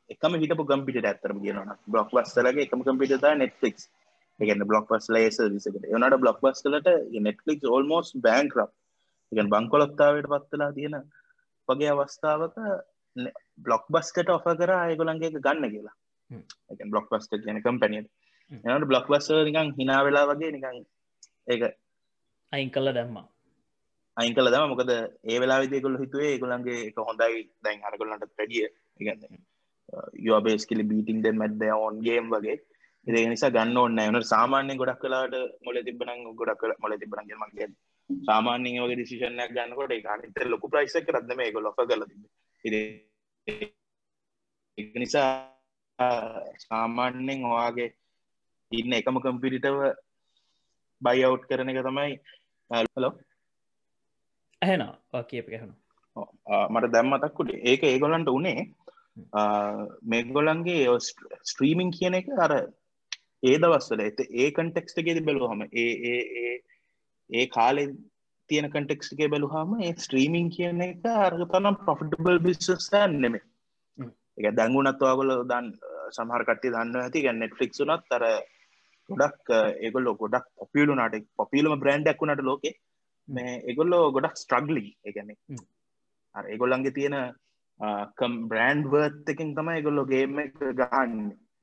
එකම 0.09 0.39
හිටපු 0.41 0.65
කම්පිට 0.65 1.03
ඇත්තරම 1.03 1.43
කියනවා 1.43 1.77
බ්ලොක් 1.87 2.09
පස්ටලගේ 2.11 2.67
එකම 2.67 2.83
කම්පිට 2.83 3.29
නෙට්ලික්ස් 3.35 3.89
එකන 4.39 4.65
බ්ලොක් 4.65 4.87
පස් 4.89 5.07
ලේස 5.09 5.37
විසකට 5.49 5.85
එනට 5.89 6.17
බ්ලොක් 6.17 6.41
පස්ටලට 6.41 6.89
නෙට්ලික් 7.21 7.63
ඕල්මෝස් 7.67 8.11
බෑන්ක්‍රප් 8.19 8.71
එකන් 9.31 9.49
බංකොලොත්තාවට 9.49 10.31
පත්වෙලා 10.33 10.71
තියෙන 10.71 10.97
වගේ 11.69 11.91
අවස්ථාවක 11.93 12.57
බ්ලොක් 13.59 13.85
බස්කට 13.89 14.29
ඔෆ 14.29 14.47
කර 14.53 14.73
අයගොලන්ගේ 14.73 15.31
ගන්න 15.37 15.69
කියලා. 15.69 15.95
එක 16.71 16.85
බ්ලොක් 16.87 17.07
පස්ට 17.09 17.41
කියන 17.41 17.61
කම්පැනියට 17.61 18.09
හ්ම්. 18.51 18.59
එනට 18.67 18.87
බ්ලොක් 18.87 19.07
බස්ස 19.07 19.31
නිකං 19.43 19.73
හිනා 19.79 20.01
වෙලා 20.03 20.27
වගේ 20.27 20.51
නිකං 20.51 20.83
ඒක 21.47 21.63
අයින් 22.51 22.69
කල්ල 22.71 22.93
දැම්මා 22.93 23.25
අයින් 24.17 24.35
කල 24.35 24.47
දම 24.47 24.69
මොකද 24.71 24.91
ඒ 24.91 25.39
වෙලා 25.39 25.59
විදිකොල 25.61 25.97
හිතුවේ 25.97 26.31
ඒගොලන්ගේ 26.31 26.87
එක 26.87 26.99
හොඳයි 27.01 27.41
දැන් 27.63 27.83
අරගොලන්ට 27.83 28.31
පැඩිය 28.33 28.67
ඉගන්න 28.99 29.43
යෝබේස්කිලි 30.19 30.83
බීටිං 30.83 31.23
දෙ 31.23 31.31
මැද 31.33 31.63
ඔවන් 31.71 32.01
ගේම් 32.01 32.29
වගේ 32.29 32.57
ඒ 33.07 33.25
නිසා 33.29 33.53
ගන්න 33.55 33.77
ඔන්න 33.77 33.99
එනට 33.99 34.27
සාමාන්‍ය 34.27 34.75
ගොඩක් 34.77 35.01
කලාට 35.01 35.35
මොල 35.65 35.77
තිබන 35.87 36.23
ගොඩක් 36.39 36.61
කල 36.61 36.71
මොල 36.83 36.93
තිබනගේ 37.01 37.37
මගේ 37.41 37.67
සාමාන්‍යෙන් 38.09 38.79
වගේ 38.83 38.97
ඩිසිෂන්යක් 38.97 39.51
ගන්නකොට 39.55 40.07
අනිත 40.13 40.39
ලොකු 40.45 40.71
ප්‍රයිස් 40.73 40.95
එක 40.99 41.11
රද්ද 41.13 41.37
මේ 41.39 41.53
ගොල්ල 41.55 41.69
ඔෆර් 41.69 41.85
කරලා 41.89 42.09
තිබ්බේ. 42.11 42.31
ඒක 44.77 44.95
නිසා 44.95 45.29
සාමාන්‍යෙන් 46.65 47.45
ඔයාගේ 47.51 47.89
ඉන්න 48.71 48.97
එකම 48.99 49.19
කම්පිටිටව 49.25 49.77
බයිව් 51.01 51.35
කරන 51.49 51.71
එක 51.71 51.81
තමයි 51.87 52.13
හලෝ 52.95 53.13
ඇහෙනවා. 54.61 55.23
කියප 55.29 55.47
හැන 55.53 55.73
මට 56.73 56.91
දැම්මතක්කුට 56.95 57.53
ඒක 57.63 57.83
ඒගොලන්ට 57.83 58.33
උනේ 58.37 58.65
මේගොලන්ගේ 60.11 60.97
ස්ට්‍රීමිං 61.43 61.93
කියන 61.97 62.19
එක 62.21 62.33
අර 62.39 62.53
ඒ 63.45 63.55
දවස්සල 63.57 64.01
ඇත 64.01 64.19
ඒ 64.33 64.49
කන්ටෙක්ස්ට 64.51 65.01
ගෙද 65.01 65.21
බැලුහම 65.21 65.63
ඒ 65.75 66.53
ඒ 67.29 67.45
කාලෙ 67.49 67.83
තියෙන 68.49 68.69
කටෙක්ස්ගේ 68.69 69.29
බැලුහම 69.29 69.75
ඒ 69.79 69.91
ස්ට්‍රීමිං 69.97 70.47
කියන 70.49 70.81
එක 70.81 71.05
අර්ග 71.17 71.43
තනම් 71.47 71.77
පොෆිටබල් 71.83 72.39
බිස්සස් 72.39 72.89
නෙමේ 73.15 73.45
එක 74.37 74.47
දැංගුණත් 74.53 74.99
වාගල 75.01 75.31
දන් 75.43 75.69
සමහර 76.11 76.43
කට්ටි 76.43 76.73
දන්න 76.73 76.97
ඇති. 76.97 77.21
ගැ 77.21 77.35
නෙට්ෆික් 77.35 77.71
වනත් 77.79 78.03
තර 78.09 78.25
ගොඩක් 79.09 79.53
ඒගොල්ලො 79.81 80.13
ගොඩක් 80.15 80.47
පොපියලු 80.55 80.97
නට 80.97 81.23
පොපිලම 81.35 81.79
බ්‍රන්ඩ්ක්ුණට 81.79 82.41
ලෝකේ 82.41 82.75
මේ 83.27 83.55
එගොල්ලෝ 83.71 84.03
ගොඩක් 84.11 84.35
ස්ට්‍රග්ලි 84.35 84.85
එකන 85.03 85.31
ඒගොල්ලන්ගේ 86.35 86.97
තියෙන 86.97 87.17
කම් 88.19 88.35
බ්‍රන්ඩ් 88.47 88.91
වර්ත් 88.91 89.31
එකින් 89.31 89.55
තම 89.55 89.71
ඒගොල්ලොගේම 89.71 90.35
ගහන්න. 90.73 91.15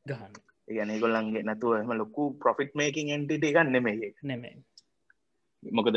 ගහන්න 0.07 0.51
ඒගැන 0.69 0.90
ඒගොල්ලන්ගේ 0.90 1.45
නැතුව 1.45 1.78
එම 1.78 1.95
ලොකු 1.95 2.28
ප්‍රොෆිට් 2.38 2.75
මේකින් 2.75 3.11
එන්ටිට 3.11 3.45
එකක් 3.45 3.62
නෙමේ 3.69 4.12
නෙමේ 4.25 4.54
මොකද 5.62 5.97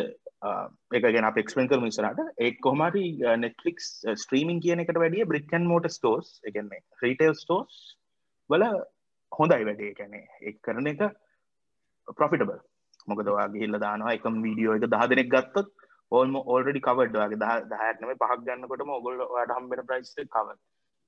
එක 0.94 1.06
ගෙන 1.08 1.28
පෙක්ස්පෙන් 1.34 1.68
කරම 1.68 1.86
ඉසරට 1.86 2.20
එක් 2.40 2.58
කොහමරි 2.60 3.06
නෙට්ලික්ස් 3.38 3.88
ස්ට්‍රීමින් 4.16 4.60
කියන 4.60 4.84
එකට 4.84 4.98
වැඩිය 4.98 5.26
බ්‍රික්කන් 5.26 5.66
මෝට 5.66 5.90
ස්ටෝස් 5.90 6.34
එකන්නේ 6.44 6.82
රීටේල් 7.02 7.36
ස්ටෝස් 7.36 7.80
වල 8.50 8.66
හොඳයි 9.32 9.66
වැඩේ. 9.66 9.94
කැනේ 9.94 10.26
එක් 10.42 10.62
කරන 10.62 10.88
එක 10.88 11.02
ප්‍රොෆිටබල් 12.14 12.60
මොකදවා 13.08 13.48
ගිහිල්ල 13.48 13.80
දානවා 13.80 14.14
එකම 14.14 14.38
වීඩියෝ 14.42 14.78
එක 14.78 14.88
දහ 14.88 15.10
දෙනෙක් 15.10 15.30
ගත්තත් 15.30 15.68
ඕල්ම 16.12 16.36
ඕල්ඩි 16.38 16.82
කවඩ්වාගේ 16.82 17.42
දහයක්නම 17.72 18.14
පහක් 18.14 18.40
ගන්නකොටම 18.44 18.92
ඔගොල්ල 18.92 19.24
ට 19.24 19.58
හම්බෙන 19.58 19.88
ප්‍රයිස් 19.88 20.14
කව 20.30 20.56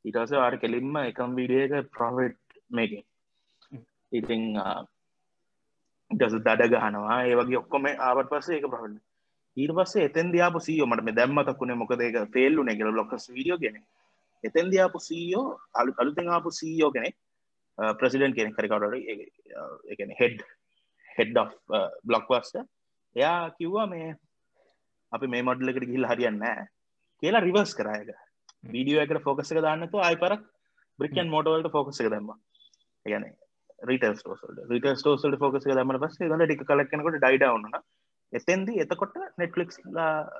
ඉටස 0.05 0.33
වාර 0.33 0.57
කෙලින්ම 0.57 0.97
එකම් 1.03 1.37
වීඩිය 1.37 1.63
එක 1.67 1.91
ප්‍රොෆිට් 1.91 2.59
මේකින් 2.71 3.05
ඉතිං 4.11 4.43
ටස 6.11 6.35
දඩ 6.37 6.71
ගහනවා. 6.71 7.19
ඒවගේ 7.23 7.57
ඔක්කොම 7.57 7.85
ආවට 7.87 8.29
පස්සේ 8.29 8.57
ඒක 8.57 8.67
ප්‍රහන්න 8.67 8.97
ඊට 9.57 9.73
පස්සේ 9.73 10.05
එතන් 10.05 10.29
දයාපු 10.31 10.59
සීෝ 10.59 10.87
මට 10.87 11.03
මේ 11.03 11.15
දැම්මතක්ුණේ 11.15 11.77
මොකද 11.77 12.01
එක 12.01 12.17
ෆෙල්ලු 12.33 12.63
නැගල 12.63 12.91
ලොක්කස් 12.91 13.25
වීඩියෝ 13.29 13.57
ගෙන 13.57 13.79
එතන් 14.43 14.69
දයාපු 14.73 14.99
සීෝ 14.99 15.45
අලු 15.73 15.95
අලුතෙන් 15.97 16.29
ආපු 16.29 16.51
සීෝ 16.51 16.91
කෙනෙක් 16.91 17.15
ප්‍රසිඩන් 17.99 18.35
කෙනෙක් 18.37 18.55
කරිකවට 18.55 18.95
එකන 19.93 20.13
හෙඩ් 20.19 20.39
හෙඩ් 21.17 21.39
බ්ලොක් 22.03 22.29
වස්ට 22.29 22.63
එයා 23.15 23.39
කිව්වා 23.51 23.87
මේ 23.87 24.09
අපි 25.11 25.27
මේ 25.27 25.47
මොඩ්ලකට 25.49 25.89
ගිල් 25.91 26.05
හරියන්න 26.05 26.45
කියලා 27.23 27.41
රිවර්ස් 27.41 27.73
කරයක 27.73 28.13
වීඩියෝ 28.63 29.03
එකට 29.03 29.23
ෆෝකස 29.23 29.51
එක 29.51 29.61
දාන්නතු 29.61 29.97
අයි 30.01 30.21
පරක් 30.23 30.41
බ්‍රිකන් 30.99 31.33
මෝටවලට 31.33 31.71
ෆෝකස 31.71 32.01
එක 32.01 32.09
දම්ම. 32.09 32.31
ගැන 33.05 33.25
රිටල් 33.79 34.15
ස්ටෝසල්ට 34.15 34.63
රිට 34.69 34.87
ස්ටෝසල්ට 34.95 35.39
ෆෝකස 35.39 35.65
දමට 35.65 36.01
පස්ස 36.01 36.19
ගල 36.23 36.45
ටික 36.45 36.65
කලක්නකොට 36.65 37.17
ඩයිඩවන්න 37.17 37.79
එතෙන්ද 38.33 38.69
එතකොට 38.77 39.15
නෙට්ලික්ස් 39.37 39.79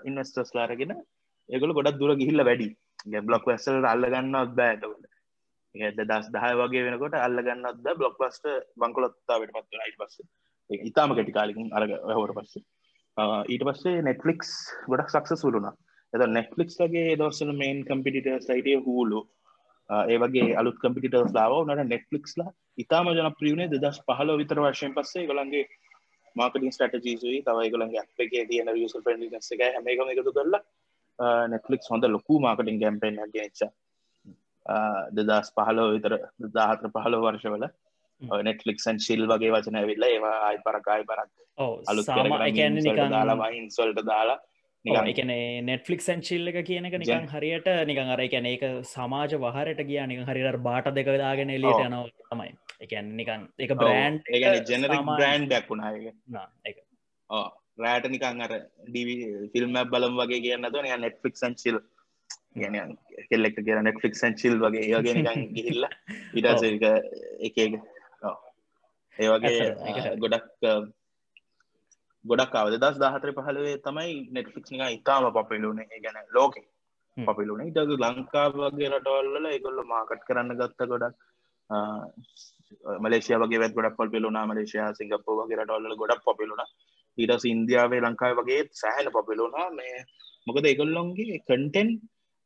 ඉන්වස්ටර්ස් 0.06 0.54
ලාරගෙන 0.54 0.96
ඒගොල 1.50 1.74
ගොඩක් 1.74 2.00
දුර 2.00 2.16
ගිහිල්ල 2.16 2.44
වැඩි. 2.44 2.70
බ්ලොක් 3.24 3.46
වැස්සල් 3.46 3.86
අල්ලගන්න 3.86 4.36
ඔත්බෑතකට 4.36 5.06
ඒද 5.76 6.02
දස් 6.02 6.28
දහය 6.34 6.52
වගේ 6.60 6.84
වෙනකොට 6.84 7.16
අල්ලගන්නත්ද 7.18 7.88
බ්ලොක් 7.96 8.18
පස්ට 8.18 8.58
බංකොලොත්තාවට 8.76 9.54
පත්ව 9.54 9.84
අයිට 9.84 10.00
පස්ස. 10.00 10.26
ඉතාම 10.70 11.16
කැටි 11.16 11.38
කාලිකින් 11.38 11.70
අරග 11.74 11.94
හවට 11.94 12.38
පස්සේ. 12.40 12.66
ඊට 13.48 13.64
පස්සේ 13.64 14.02
නෙට්ලික්ස් 14.02 14.52
ගොඩක් 14.88 15.10
සක්ස 15.10 15.42
සුරුුණ 15.42 15.70
එද 16.14 16.26
නෙට්ලික්ස් 16.30 16.80
වගේ 16.82 17.16
දවසල 17.16 17.54
මේන් 17.54 17.84
කම්පිටිට 17.86 18.44
සයිටය 18.44 18.76
හූලු. 18.82 19.24
ඒ 19.90 20.18
වගේ 20.18 20.56
අලුත් 20.56 20.80
කම්පිටර්ස් 20.80 21.34
ලාව 21.34 21.58
නට 21.66 21.86
නෙට්ලික්ස්ලා 21.86 22.50
ඉතාම 22.78 23.12
ජන 23.12 23.30
ප්‍රියුණේ 23.34 23.72
දස් 23.76 24.00
පහල 24.02 24.34
විතර 24.38 24.60
වර්ශයෙන් 24.60 24.96
පස්සේ 24.96 25.28
ගොලන්ගේ 25.28 25.66
මාර්කටින් 26.36 26.74
ස්ටටජීසුයි 26.74 27.40
තවයි 27.42 27.72
ගොලන්ගේ 27.72 28.04
අපේ 28.04 28.46
තියෙන 28.46 28.74
වියස 28.74 28.98
පෙන්ඩිනස් 29.06 29.52
එක 29.52 29.64
හැමේකම 29.68 30.14
එකතු 30.14 30.34
කරලා 30.34 30.64
නෙට්ලික්ස් 31.48 31.90
හොඳ 31.90 32.08
ලොකු 32.08 32.40
මාර්කටින් 32.40 32.80
කැම්පෙන් 32.80 33.20
ගෙනච්ච. 33.34 33.62
දෙදස් 35.18 35.50
පහලෝ 35.56 35.88
විතර 35.94 36.14
දාහතර 36.54 36.90
පහලෝ 36.90 37.22
වර්ෂවල 37.22 37.66
නෙට්ලික්සන් 38.42 39.00
ශිල් 39.00 39.24
වගේ 39.28 39.52
වචන 39.52 39.76
ඇවිල්ල 39.76 40.04
ඒවා 40.04 40.36
ආයි 40.42 40.64
පරකායි 40.66 41.06
පරක්. 41.06 41.32
අලු 41.88 42.02
දාලා 42.04 43.50
ඉන්සල්ට 43.52 44.06
දාලා 44.06 44.40
එකන 44.86 45.32
නෙට්ලික්සන් 45.66 46.22
චිල්ල 46.22 46.48
එක 46.48 46.60
කියනක 46.64 46.96
නිකන් 46.96 47.28
හරියට 47.30 47.68
නිකන් 47.86 48.10
අර 48.10 48.20
එකැන 48.20 48.46
ඒක 48.46 48.64
සමාජ 48.86 49.36
වහරට 49.38 49.84
කිය 49.84 50.02
නික 50.06 50.26
හරිර 50.26 50.58
බාට 50.60 50.94
දෙකදාගෙන 50.94 51.50
එලිට 51.50 51.82
යනව 51.82 52.10
තමයි. 52.26 52.52
එකන් 52.80 53.16
නිකන් 53.16 53.48
එක 53.60 53.74
බ්‍රෑන්් 53.76 54.22
ජනරික් 54.30 55.04
බ්‍රෑන්් 55.04 55.50
දක්ුණාය 55.50 56.12
එක 56.66 56.78
රෑට 57.78 58.08
නිකන් 58.08 58.42
අර 58.42 58.54
ඩිවි 58.86 59.16
ෆිල්ම් 59.54 59.78
බලම් 59.86 60.18
වගේ 60.18 60.42
කියන්න 60.42 60.70
තුන 60.70 60.90
නෙට්ෆික්සන් 60.98 61.56
චිල් 61.56 61.80
ගැන 62.56 62.98
කෙල්ලෙක්ට 63.30 63.62
කිය 63.62 63.82
නෙට්ෆික්සන් 63.82 64.36
චිල් 64.36 64.60
වගේ 64.60 64.86
ඒගේ 64.90 65.18
නිකන් 65.20 65.50
ගිහිල්ල 65.54 65.90
ඉටසක 66.34 66.86
එක 67.42 67.58
ඒ 67.60 69.28
වගේ 69.28 69.68
ගොඩක් 70.22 70.48
ගොඩක් 72.28 72.56
අවද 72.56 72.76
දස් 72.78 72.98
දාහතර 72.98 73.32
පහලවේ 73.38 73.78
තමයි 73.82 74.18
නෙට්ෆික්ස් 74.32 74.72
නික 74.74 74.84
ඉතාම 74.92 75.30
පපිලුනේ 75.38 76.02
ගැන 76.02 76.20
ලෝකෙ 76.32 76.62
පපිලුන 77.18 77.64
ඉට 77.64 77.80
ලංකා 77.98 78.46
වගේ 78.54 78.92
රටවල්ල 78.92 79.48
එකොල්ල 79.50 79.80
මාකට් 79.86 80.28
කරන්න 80.28 80.54
ගත්ත 80.56 80.90
ගොඩක් 80.90 81.16
මලේසිය 83.00 83.38
වගේ 83.38 83.60
වැත් 83.60 83.74
ගොඩක් 83.74 83.98
පොල් 83.98 84.10
පිලුනා 84.10 84.46
මලේසියා 84.46 84.92
සිංගප්පු 84.94 85.38
වගේ 85.40 85.60
රටවල්ල 85.60 85.96
ගොඩක් 85.96 86.24
පොපිලුන 86.24 86.64
ඊටස් 87.18 87.46
ඉන්දියාවේ 87.46 88.02
ලංකායි 88.02 88.40
වගේ 88.40 88.62
සෑහන 88.74 89.10
පොපිලුනා 89.12 89.68
මේ 89.72 89.96
මොකද 90.48 90.66
ඒගොල්ලොන්ගේ 90.66 91.40
කන්ටෙන් 91.44 91.90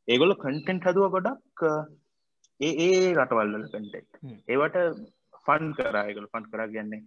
ඒගොල්ල 0.08 0.34
කන්ටෙන්ට් 0.36 0.86
හදුව 0.86 1.08
ගොඩක් 1.10 1.64
ඒ 2.60 2.72
ඒ 2.82 3.02
රටවල්ල 3.14 3.66
කන්ටෙක්් 3.72 4.08
ඒවට 4.48 4.78
ෆන් 5.42 5.66
කරායගොල 5.76 6.28
ෆන් 6.28 6.46
කරා 6.46 6.68
කියන්නේ 6.68 7.02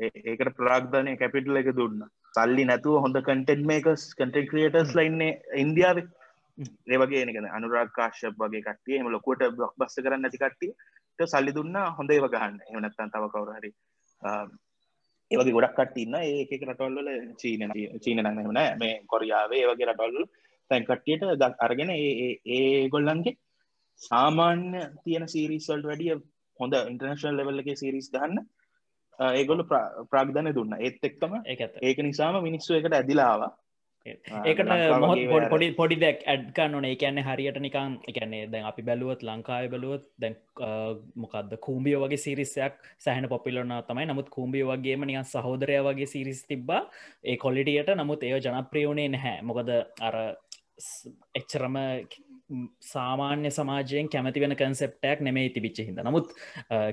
ඒකට 0.00 0.56
ප්‍රාග්ධනය 0.58 1.16
කැපිටල 1.16 1.56
එක 1.56 1.70
දුන්න. 1.72 2.00
සල්ලි 2.34 2.64
නැතුව 2.64 3.02
හොඳ 3.04 3.18
කටෙන්් 3.20 3.62
මේකස් 3.64 4.04
කටෙන් 4.14 4.48
ක්‍රියටර්ස් 4.50 4.92
ලයින්න 4.94 5.22
ඉන්දියාව. 5.56 5.98
ඒවගේ 6.88 7.24
නක 7.24 7.54
අනුරාකාශ්‍යප 7.58 8.36
වගේ 8.36 8.62
කටිය 8.62 9.00
එම 9.00 9.08
ලොකොට 9.08 9.42
බ්ලොක් 9.56 9.74
බස්ස 9.78 10.02
කරන්න 10.04 10.22
නැති 10.22 10.42
කට්ටිය 10.42 10.72
සල්ලි 11.26 11.52
දුන්න 11.52 11.76
හොඳ 11.98 12.10
ඒව 12.10 12.28
ගහන්න. 12.28 12.60
එමනත්තන් 12.70 13.12
තව 13.14 13.24
කවරහරි 13.34 13.70
ඒවගේ 15.30 15.56
ගොඩක් 15.56 15.78
කටන්න 15.78 16.16
ඒක 16.22 16.52
රටවල්ල 16.62 17.08
චීන 17.40 17.72
චීන 18.04 18.22
නහන 18.22 18.60
මේ 18.76 18.92
කොරියාවේ 19.06 19.62
ඒවගේ 19.62 19.88
රටවල්ල 19.90 20.28
තැන් 20.70 20.84
කට්ටියට 20.84 21.26
දක් 21.42 21.66
අරගෙන 21.66 21.92
ඒ 21.92 22.88
ගොල්ලන්ගේ 22.88 23.36
සාමාන්‍ය 24.00 24.82
තියෙන 25.04 25.26
සීරිස්වල්ට 25.28 25.88
වැඩිය 25.90 26.14
හොඳ 26.60 26.74
ඉන්ටර්නශල් 26.82 27.36
ලෙවල්ලගේ 27.38 27.80
සිරිස් 27.82 28.08
ගන්න 28.12 28.44
ඒගොල 29.18 29.62
ප්‍රාග්ධන 30.10 30.54
දුන්න. 30.54 30.80
ඒත් 30.80 31.06
එක්තම 31.10 31.38
ඒක 31.44 32.02
නිසාම 32.02 32.42
මිනිස්සු 32.42 32.80
එකට 32.80 32.98
ඇදිලාවා 33.00 33.52
ඒකට 34.06 34.70
මොහොත් 35.02 35.50
පොඩි 35.52 35.68
පොඩි 35.78 35.96
දැක් 36.02 36.20
ඇඩ්කන්න 36.32 36.76
ඕන. 36.78 36.86
ඒකන්නේ 36.90 37.24
හරියට 37.28 37.58
නිකං 37.64 37.96
එකන්නේ 38.10 38.42
දැන් 38.52 38.68
අපි 38.70 38.84
බැලුවත් 38.88 39.24
ලංකාය 39.28 39.70
බැලුවත් 39.72 40.06
දැන් 40.22 40.36
මොකක්ද 41.22 41.56
කූම්බියෝ 41.66 42.02
වගේ 42.04 42.22
සිරිස්සයක් 42.26 42.78
සහන 42.98 43.28
පොපිලොන 43.32 43.74
තමයි. 43.88 44.06
නමුත් 44.06 44.30
කූම්බිය 44.36 44.64
වගේම 44.70 45.06
නිකන් 45.10 45.26
සහෝදරය 45.26 45.78
වගේ 45.88 46.12
සිරිස් 46.14 46.44
තිබ්බා. 46.46 46.82
ඒ 47.24 47.36
කොලිටියට 47.36 47.94
නමුත් 47.96 48.22
ඒ 48.22 48.40
ජනප්‍රියෝණේ 48.40 49.08
නැහැ. 49.08 49.42
මොකද 49.42 49.72
අර 50.00 50.16
එච්චරම 51.34 51.76
සාමාන්‍ය 52.80 53.50
සමාජයෙන් 53.50 54.08
කැමති 54.08 54.40
වෙන 54.40 54.56
කන්සෙප්ටක් 54.56 55.22
නෙමේ 55.26 55.48
තිබිච්ච 55.50 55.80
හිද 55.88 56.02
නමුත් 56.06 56.34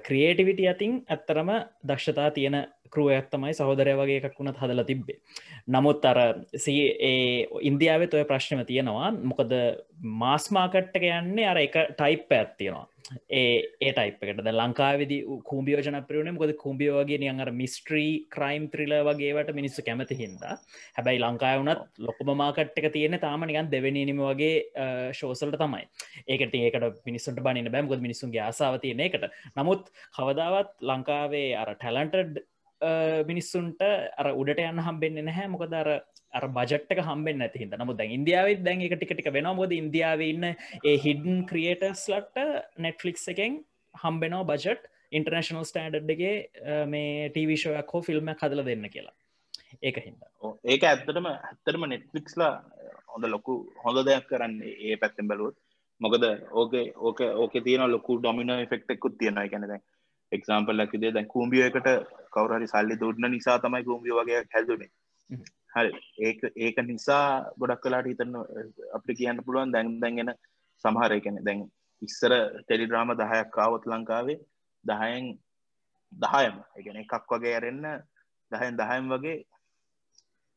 ක්‍රියේටිවිටි 0.07 0.69
අතින් 0.69 0.95
ඇත්තරම 1.07 1.51
දක්ෂතා 1.85 2.29
තියෙන 2.31 2.57
කරුවයක් 2.93 3.29
තමයි 3.33 3.53
සහෝදරය 3.57 3.93
වගේ 3.99 4.21
එකක් 4.21 4.39
වුණත් 4.39 4.59
හදල 4.61 4.83
තිබ්බේ. 4.85 5.19
නමුත් 5.67 6.05
අර 6.05 6.19
ඒ 6.69 7.13
ඉන්දියාව 7.69 8.07
ඔය 8.09 8.25
ප්‍රශ්නම 8.31 8.65
තියෙනවා. 8.65 9.11
මොකද 9.23 9.53
මාස් 10.23 10.49
මාකට්ක 10.51 11.05
යන්නේ 11.11 11.49
අර 11.49 11.61
එක 11.61 11.77
ටයිප් 11.97 12.33
ඇත්තියෙනවා 12.39 12.87
ඒ 13.29 13.45
ඒ 13.81 13.91
ටයිප් 13.91 14.23
එකට 14.25 14.49
ලංකාවිදි 14.51 15.17
කූම්ියෝජන 15.43 15.97
ප්‍රියන 16.09 16.37
ගොද 16.41 16.53
කුම්බියෝගේ 16.55 17.19
නියන් 17.23 17.39
අර 17.39 17.51
මිස්ට්‍රී 17.53 18.11
ක්‍රයිම් 18.35 18.69
ත්‍රිල 18.73 18.93
වගේවට 19.09 19.51
මිනිස්සු 19.53 19.85
කැමති 19.87 20.19
හින්දා. 20.21 20.55
හැබැයි 20.97 21.23
ලංකාය 21.25 21.59
වනත් 21.59 21.81
ලොකම 21.99 22.31
මාකට්ක 22.35 22.87
තියෙන 22.93 23.19
තාම 23.19 23.43
නිකන් 23.43 23.71
දෙවනීම 23.71 24.21
වගේ 24.21 24.55
ශෝසල්ට 25.13 25.59
තමයි. 25.59 25.83
ඒකට 26.27 26.55
ඒකට 26.55 27.05
මිනිස්සුන්ට 27.05 27.43
බනින්න 27.43 27.71
බෑම් 27.71 27.91
ගොද 27.91 28.01
මිනිසුන්ගේ 28.01 28.43
ආසාාව 28.43 28.79
තියෙන 28.79 28.99
එකට 29.01 29.29
නමුත් 29.55 29.93
කවදාවත් 30.17 30.73
ලංකාවේ 30.83 31.47
අර 31.55 31.75
ටැලන්ටඩ් 31.75 32.43
මිනිස්සුන්ට 33.27 33.81
අර 34.17 34.33
උඩට 34.33 34.59
යන්න 34.61 34.83
හම්බෙන්න්න 34.87 35.25
නැහැ. 35.25 35.47
මොකද 35.47 35.75
අර 36.33 36.45
බජට්ක 36.49 37.01
හම්බෙන් 37.07 37.37
නැති 37.37 37.61
හිද 37.61 37.75
නමුත් 37.75 37.99
දැන් 37.99 38.15
ඉන්දියාවත් 38.17 38.63
දැන් 38.65 38.81
එක 38.87 38.95
ටිකට 38.95 39.29
වෙන 39.33 39.49
මොද 39.55 39.73
ඉන්දියාව 39.73 40.23
ඉන්න 40.27 40.45
ඒ 40.49 40.95
හිඩන් 41.05 41.43
ක්‍රියටර්ස් 41.51 42.03
ලට 42.11 42.45
නෙට්ෆලික්ස් 42.85 43.25
එකෙන් 43.33 43.59
හම්බෙනෝ 43.95 44.43
බජට් 44.43 44.89
ඉන්ටර්නශනල් 45.11 45.67
ස්ටන්ඩ්ගේ 45.69 46.33
මේ 46.87 47.29
ටීවිශෝයක් 47.29 47.93
හෝ 47.93 48.01
ෆිල්ම් 48.01 48.31
හදල 48.33 48.63
දෙන්න 48.69 48.87
කියලා. 48.89 49.15
ඒක 49.81 49.97
හිද 49.99 50.17
ඒක 50.65 50.87
ඇත්තටම 50.91 51.29
ඇත්තරම 51.29 51.85
නෙට්ලික්ස්ලා 51.87 52.53
හොඳ 53.13 53.25
ලොකු 53.27 53.57
හොඳ 53.83 54.05
දෙයක් 54.09 54.29
කරන්නේ 54.29 54.77
ඒ 54.85 54.97
පැත්තෙන් 54.97 55.29
බැලුවත්. 55.29 55.57
මොකද 56.01 56.23
ඕක 56.53 56.73
ඕක 56.99 57.19
ඕක 57.35 57.53
තියෙන 57.65 57.91
ලොකු 57.91 58.19
ඩොමින 58.19 58.53
ෆෙක්ටෙකුත් 58.71 59.17
තියෙනවා. 59.17 59.47
ගැනද 59.47 59.75
එක්සාම්පල් 60.31 60.79
ලකිදේ 60.79 61.11
දැන් 61.11 61.27
කූම්බිය 61.27 61.63
එකට 61.63 61.89
කවරහරි 62.33 62.67
සල්ලි 62.67 62.99
දුන්න 62.99 63.29
නිසා 63.31 63.57
තමයි 63.59 63.83
කූම්බිය 63.83 64.15
වගේ 64.17 64.41
හැදුනේ 64.51 64.91
හරි. 65.75 65.91
ඒක 66.19 66.39
ඒක 66.55 66.77
නිසා 66.87 67.25
ගොඩක් 67.59 67.81
කලාට 67.83 68.09
හිතන්න 68.09 68.35
අපි 68.97 69.17
කියන්න 69.19 69.43
පුළුවන් 69.45 69.73
දැන් 69.75 69.99
දැන්ගෙන 70.01 70.31
සමහරය 70.85 71.19
කැන 71.25 71.39
දැන් 71.47 71.63
ඉස්සර 72.01 72.33
ටෙලිඩ්‍රාම 72.59 73.13
දහයක් 73.21 73.49
කාවත් 73.57 73.83
ලංකාවේ 73.85 74.39
දහයෙන් 74.83 75.25
දහයම. 76.13 76.55
එකන 76.79 77.01
එකක් 77.03 77.31
වගේ 77.31 77.55
ඇරෙන්න 77.55 77.85
දහයෙන් 78.51 78.79
දහයම් 78.81 79.05
වගේ 79.13 79.37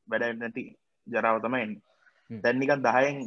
වැඩ 0.08 0.38
නැති 0.42 0.64
ජරාව 1.06 1.38
තමයින් 1.44 1.72
දැන්නිකන් 2.30 2.84
දහයෙන් 2.86 3.18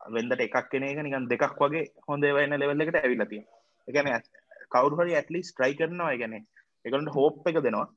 වෙන්දට 0.00 0.44
එකක් 0.46 0.70
කෙන 0.70 0.84
එක 0.84 1.02
නිකන් 1.06 1.28
දෙකක් 1.32 1.58
වගේ 1.60 1.90
හොඳේ 2.08 2.34
වන්න 2.36 2.60
ලෙවල්ලකට 2.62 3.00
ඇවිලතිය 3.00 3.42
එකන 3.88 4.12
කවරුහරි 4.74 5.12
ඇටලි 5.14 5.42
ස්ට්‍රයි 5.42 5.78
කරනවා. 5.78 6.14
ගැන 6.20 6.34
එකට 6.84 7.14
හෝප් 7.16 7.46
එක 7.50 7.58
දෙනවා 7.66 7.88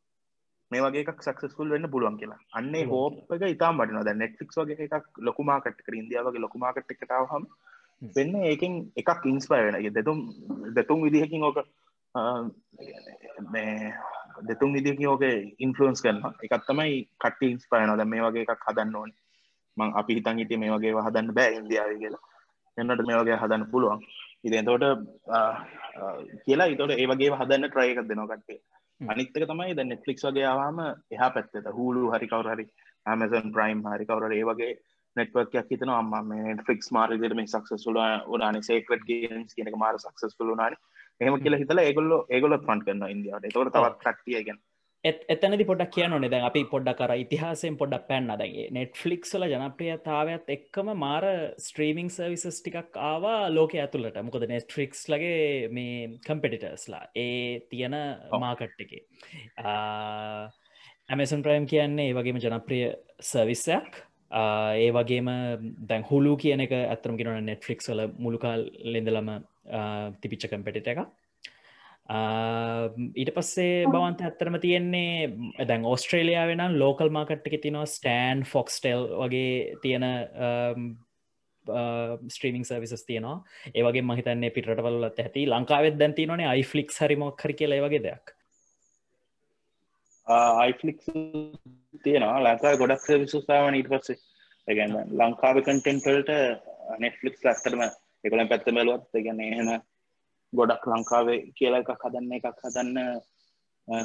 මේ 0.72 0.81
වගේ 0.86 1.03
එකක් 1.05 1.22
සක්සස්කුල් 1.25 1.69
වෙන්න 1.74 1.89
පුළුවන් 1.93 2.17
කියලා. 2.22 2.39
අන්නේ 2.60 2.86
හෝප් 2.91 3.34
එක 3.36 3.43
ඉතාම් 3.55 3.77
බටිනවා 3.79 4.05
දැන් 4.07 4.19
නෙට්ෆික්ස් 4.24 4.60
වගේ 4.62 4.88
එකක් 4.88 5.22
ලොකු 5.27 5.43
මාකට් 5.50 5.79
කර 5.86 5.95
ඉන්දියාවගේ 6.01 6.43
ලොකු 6.45 6.62
මාකට් 6.63 6.93
එකටාව 6.95 7.27
හම. 7.31 7.45
වෙන්න 8.15 8.36
ඒකින් 8.51 8.74
එකක් 9.01 9.25
ඉන්ස්පය 9.34 9.62
වෙන 9.65 9.77
දෙතුම් 9.98 10.19
දෙතුම් 10.77 11.03
විදිහකින් 11.05 11.45
ඕක 11.48 11.57
මේ 13.53 13.93
දෙතුම් 14.50 14.74
විදිහකින් 14.77 15.07
ඕක 15.13 15.24
ඉන්ෆලන්ස් 15.65 16.01
කරනවා. 16.05 16.34
එකත් 16.45 16.65
තමයි 16.69 16.93
කට්ටි 17.24 17.51
ඉන්ස්පයන 17.53 17.98
ද 18.00 18.05
මේ 18.13 18.25
වගේ 18.27 18.45
එකක් 18.45 18.65
හදන්න 18.69 18.95
ඕන. 19.01 19.12
මං 19.77 19.89
අපි 20.00 20.17
හිතන් 20.17 20.39
හිට 20.41 20.55
මේ 20.62 20.74
වගේ 20.75 20.95
හදන්න 21.07 21.36
බෑ 21.39 21.57
ඉන්දියාව 21.60 21.98
කියලා. 22.03 22.24
එන්නට 22.77 23.05
මේ 23.07 23.19
වගේ 23.22 23.41
හදන්න 23.41 23.69
පුළුවන්. 23.74 24.01
ඉතින් 24.45 24.65
තෝට 24.65 24.86
කියලා. 26.45 26.72
ඉතොට 26.74 26.98
ඒ 26.98 27.07
වගේ 27.12 27.38
හදන්න 27.41 27.69
ට්‍රයකක් 27.69 28.10
දෙනවා 28.10 28.31
කට්ටේ 28.31 28.62
අනිත්තක 29.02 29.38
තමයි 29.44 29.74
ද 29.74 29.84
නෙට්ලික්ස් 29.84 30.25
වගේ 30.25 30.46
ආවාම 30.46 30.78
එහා 31.12 31.32
පැත්තට 31.32 31.72
හූලු 31.72 32.04
හරි 32.10 32.28
කවර 32.28 32.52
හරි 32.52 32.66
ඇමසන් 33.06 33.52
ප්‍රයිම් 33.52 33.82
හරි 33.86 34.06
කවර 34.06 34.32
ඒ 34.32 34.46
වගේ 34.46 34.72
නෙට්වර්කයක් 35.16 35.68
හිතන 35.70 35.92
අම්ම 35.92 36.14
මේ 36.25 36.56
ෆික්ස් 36.64 36.92
මාර්ගට 36.92 37.36
මේ 37.36 37.48
සක්සස්ුල 37.48 38.00
උනාන 38.30 38.62
සේකට 38.62 39.04
ගේන්ස් 39.06 39.54
කියනක 39.54 39.78
මාර 39.78 40.00
සක්සස්ුල 40.00 40.56
නාන 40.56 40.78
එහම 41.22 41.38
කියල 41.40 41.58
හිතල 41.58 41.80
ඒගොල්ල 41.80 42.16
ඒගොල 42.30 42.58
ෆන්් 42.60 42.84
කරන්න 42.84 43.04
තවට 43.46 43.74
තවත් 43.74 44.00
කට්ටියගෙන 44.02 44.60
එතනදි 45.06 45.66
පොඩක් 45.66 45.92
කියන්න. 45.92 46.14
ඕනෙ 46.14 46.30
දැන් 46.30 46.46
අපි 46.46 46.62
පොඩ්ඩ 46.66 46.98
කර 46.98 47.14
ඉතිහාසයෙන් 47.16 47.78
පොඩක් 47.78 48.08
පැන්න. 48.08 48.32
දැගේ 48.34 48.66
නෙට්ෆලික්ස්ල 48.72 49.46
ජනප්‍රියතාවත් 49.46 50.50
එක්කම 50.50 50.90
මාර 50.98 51.26
ස්ට්‍රීමිං 51.60 52.10
සර්විසස් 52.10 52.60
ටිකක් 52.60 52.98
ආවා 53.04 53.38
ලෝක 53.50 53.76
ඇතුළට. 53.76 54.18
මොකද 54.22 54.48
නෙට්‍රික්ස් 54.50 55.06
ලගේ 55.08 55.70
මේ 55.70 56.10
කම්පෙටිටර්ස්ලා 56.26 57.04
ඒ 57.15 57.62
තියෙන 57.70 57.96
මාකට් 58.38 58.82
එකේ. 58.82 59.04
ඇමසන් 61.10 61.46
ප්‍රයිම් 61.46 61.68
කියන්නේ 61.68 62.10
ඒ 62.10 62.15
වගේම 62.15 62.41
ජනප්‍රිය 62.41 62.86
සර්විස්සයක් 63.24 64.02
ඒ 64.32 64.89
වගේම 64.91 65.30
දැන් 65.86 66.04
හුලු 66.04 66.34
කියන 66.38 66.62
එක 66.62 66.74
ඇතරම් 66.78 67.18
ගෙනන 67.18 67.46
නෙට්ෆලික්ස් 67.46 67.91
වල 67.91 68.08
මුළුකාල් 68.18 68.65
ලෙඳලම 68.88 69.30
තිපිච්ච 70.22 70.50
කම්පෙටිට 70.50 70.88
එක 70.88 71.06
ඊට 72.06 73.32
පස්සේ 73.34 73.88
බවන්ත 73.88 74.22
ඇත්තරම 74.22 74.60
තියෙන්නේ 74.62 75.65
දැන් 75.65 75.86
ඕස්ට්‍රේලියයා 75.86 76.46
වෙන 76.48 76.78
ලෝකල් 76.78 77.10
මාකට් 77.10 77.48
එක 77.48 77.58
තිනවා 77.63 77.86
ස්ටෑන් 77.88 78.44
ෆොක්ස්ටෙල් 78.46 79.10
වගේ 79.24 79.80
තියෙන 79.82 80.06
ස්ට්‍රීමිං 81.65 82.65
සර්විසස් 82.65 83.06
තියනවා. 83.06 83.44
ඒවගේ 83.74 84.02
මහිතන්නේ 84.04 84.52
පිටවල්ලත් 84.52 85.20
ඇති. 85.20 85.48
ලංකාවෙත් 85.48 85.98
දැන්ති 86.00 86.26
නොනේ 86.26 86.48
අයිෆලික් 86.48 86.94
හරිමක් 86.94 87.41
හරි 87.41 87.54
කියල 87.54 87.74
වගේ 87.82 88.04
දෙයක්. 88.04 88.36
අයිෆලික් 90.28 91.02
තියෙනවා. 92.04 92.39
ලංකා 92.39 92.78
ගොඩක් 92.78 93.10
විසුස්ථාවන 93.18 93.76
ඊට 93.76 93.89
පස්සේ. 93.89 94.22
ඇගැන්න 94.68 94.96
ලංකාව 95.12 95.58
කන්ටෙන්ටල්ට 95.65 96.32
නෙට්ලික්ස් 97.00 97.44
ලස්තරම 97.44 97.82
එකලම් 98.24 98.48
පැත්ත 98.48 98.70
බැලුවත් 98.70 99.22
ගැන 99.26 99.41
එහෙම 99.41 99.70
ගොඩක් 100.60 100.86
ලංකාවේ 100.91 101.39
කියලා 101.58 101.82
එකක් 101.84 101.91
හදන්න 102.04 102.36
එකක් 102.38 102.62
හදන්න 102.63 103.00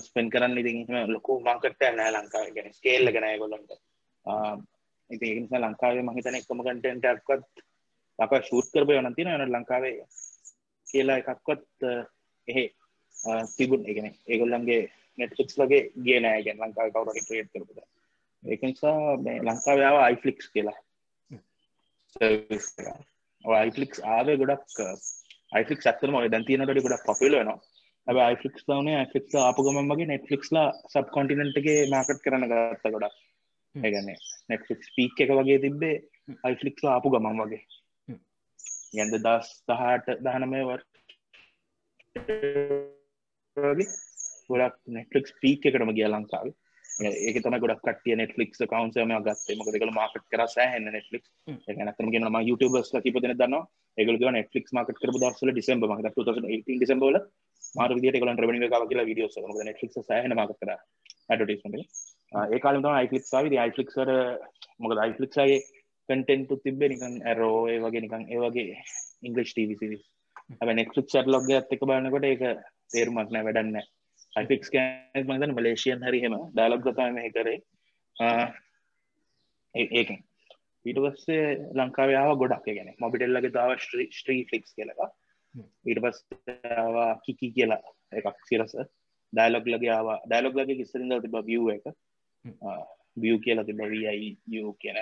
ස්පෙන් 0.07 0.31
කරන්න. 0.33 0.59
ඉතිම 0.61 1.13
ලොකු 1.15 1.39
මංකට්ට 1.41 1.97
නෑ 1.97 2.13
ලංකාව. 2.17 2.47
ගැන 2.57 2.73
ස්කේල්ල 2.79 3.13
ගෙනය 3.17 3.33
ගොලන්ට 3.39 3.73
ඉති 5.11 5.35
නිසා 5.37 5.61
ලංකාවේ 5.61 6.07
මහිතන 6.09 6.39
එකම 6.39 6.63
කටෙන්ටක්වත් 6.65 7.65
ලක 8.19 8.43
ශූත් 8.49 8.67
කරපය 8.73 8.99
යනතින 9.01 9.33
යන 9.35 9.55
ලංකාවේ 9.55 9.97
කියලා 10.87 11.21
එකක්වත් 11.23 11.89
එහෙ 12.49 12.65
තිබුන් 13.57 13.87
එකන 13.91 14.11
ඒගොල්ලන්ගේ 14.11 14.83
නෙට්ෆික්ස් 15.19 15.59
ලගේ 15.61 15.83
ගේ 16.07 16.21
නෑ 16.27 16.45
ගැන 16.47 16.63
ලංකාව 16.63 16.93
කවරට 16.95 17.27
ක්‍රියට් 17.29 17.51
කරපුද 17.55 17.81
ඒක 18.43 18.63
නිසා 18.63 19.17
ලංකාවයාව 19.47 19.97
අයිෆලික්ස් 20.03 20.47
කියලා. 20.55 20.79
අයිෆලික්ස් 23.45 23.99
ආවේ 24.15 24.37
ගොඩක් 24.41 24.79
යිෆික් 25.53 25.87
ඇත්තම 25.87 26.17
දැන් 26.33 26.45
තියනට 26.49 26.73
ගොඩක් 26.87 27.07
පොපිල 27.07 27.35
වෙනවා. 27.39 27.59
ඇබ 28.07 28.19
යිෆික්ස් 28.33 28.65
වනේ 28.69 29.01
ෆික් 29.13 29.35
අප 29.41 29.59
ගමන්ගේ 29.67 30.11
නෙට්ලික්ස්ලා 30.13 30.69
සබ් 30.93 31.07
කොටිනට්ගේ 31.17 31.89
මාකට් 31.95 32.23
කරන 32.25 32.47
ගත්ත 32.53 32.95
ගොඩක්. 32.95 33.17
ඒගන්නේ 33.75 34.17
නෙට්ෆික් 34.51 34.87
පීක් 34.97 35.21
එක 35.25 35.35
වගේ 35.39 35.59
තිබ්බේ 35.65 35.97
අයිෆලික්ස්ලා 36.47 36.95
ආපු 36.95 37.13
ගමන් 37.15 37.43
වගේ. 37.43 37.63
යන්ද 39.01 39.15
දස් 39.27 39.51
දහට 39.69 40.17
දහනමය 40.25 40.63
වර් 40.71 40.83
ගොඩක් 44.51 44.81
නෙට්ලික්ස් 44.97 45.37
පීක් 45.43 45.71
එකටම 45.71 45.95
ගිය 45.99 46.09
ලංකාව. 46.09 46.49
ඒක 47.27 47.43
තම 47.43 47.59
ගොඩක් 47.63 47.85
කටිය 47.85 48.17
නෙට්ලික් 48.23 48.57
කවන්සම 48.57 49.15
ගත්තේ. 49.27 49.59
මොක 49.59 49.71
දෙකල 49.75 49.95
මාකට් 49.99 50.27
කර 50.33 50.47
සෑහන්න 50.57 50.91
නෙට්ලික් 50.97 51.25
එකනතරම 51.69 52.11
ගෙනම 52.15 52.43
YouTubeබස් 52.49 52.91
කිපදන 53.05 53.35
දන්න 53.35 53.63
ඒගල 53.99 54.31
නෙට්ලික් 54.31 54.71
මාකට් 54.73 54.99
කර 54.99 55.13
දස්සල 55.15 55.53
ඩිසම්බ 55.53 55.89
මක 55.89 56.01
2018 56.09 56.79
ඩිසම්බල 56.79 57.19
මාර 57.75 57.91
විදිට 57.97 58.21
කල 58.21 58.33
රවනි 58.37 58.69
කාව 58.69 58.87
කියලා 58.87 59.09
විඩියෝ 59.11 59.49
ම 59.49 59.61
නෙට්ලික් 59.63 59.93
සහන 59.99 60.37
මක 60.37 60.57
කර 60.57 60.73
ඇඩටස්මට 61.31 61.77
ඒ 62.49 62.61
කාලම 62.61 62.89
යිෆලික් 62.95 63.25
සාවි 63.25 63.57
යිෆලික්සර 63.59 64.11
මොකද 64.79 65.03
යිෆලික්සගේ 65.03 65.61
කටෙන්ටු 66.09 66.55
තිබේ 66.59 66.89
නිකන් 66.89 67.15
ඇරෝ 67.25 67.59
ඒ 67.69 67.79
වගේ 67.81 68.03
නිකන් 68.03 68.25
ඒ 68.29 68.41
වගේ 68.41 68.69
ඉංගලිස් 69.23 69.53
ටීවිසි 69.53 69.99
ඇ 70.61 70.75
නෙක්ලික් 70.75 71.07
සට් 71.07 71.27
ලොග 71.27 71.51
ඇත්තක 71.51 71.83
බලන්නකොට 71.83 72.27
ඒක 72.27 72.43
තේරුමක් 72.91 73.31
නෑ 73.31 73.47
වැඩන්න 73.47 73.77
ෆික්ස් 74.47 74.73
මතන 75.23 75.55
මලේෂයන් 75.55 76.03
හරිහෙම 76.03 76.35
ඩාලක් 76.51 76.83
ගතම 76.83 77.15
මෙහි 77.15 77.31
කරේ. 77.31 77.59
ඒකෙන්. 79.75 80.21
ඊට 80.85 81.01
පස්සේ 81.05 81.47
ලංකාවයාව 81.79 82.37
ගොඩක් 82.43 82.69
ගැන 82.69 82.93
මොබිටෙල්ලගේ 83.05 83.57
තාව 83.57 83.73
ස්ට්‍රී 83.85 84.43
ෆික්ස් 84.51 84.71
කියලක 84.77 85.01
ඊට 85.91 86.01
පස් 86.05 86.19
කිකි 87.25 87.49
කියලා 87.57 87.81
එකක් 88.19 88.39
සිරස. 88.51 88.75
ඩයිලොග් 89.33 89.67
ලගේාව 89.73 90.09
ඩයිලොග් 90.27 90.55
ලගේ 90.59 90.79
කිස්සරින්ද 90.81 91.17
තිබ 91.25 91.37
විය් 91.49 91.75
එක. 91.75 91.87
විය් 93.23 93.37
කියලා 93.45 93.69
තිබ 93.69 93.83
වයි 93.93 94.31
කියන 94.83 94.99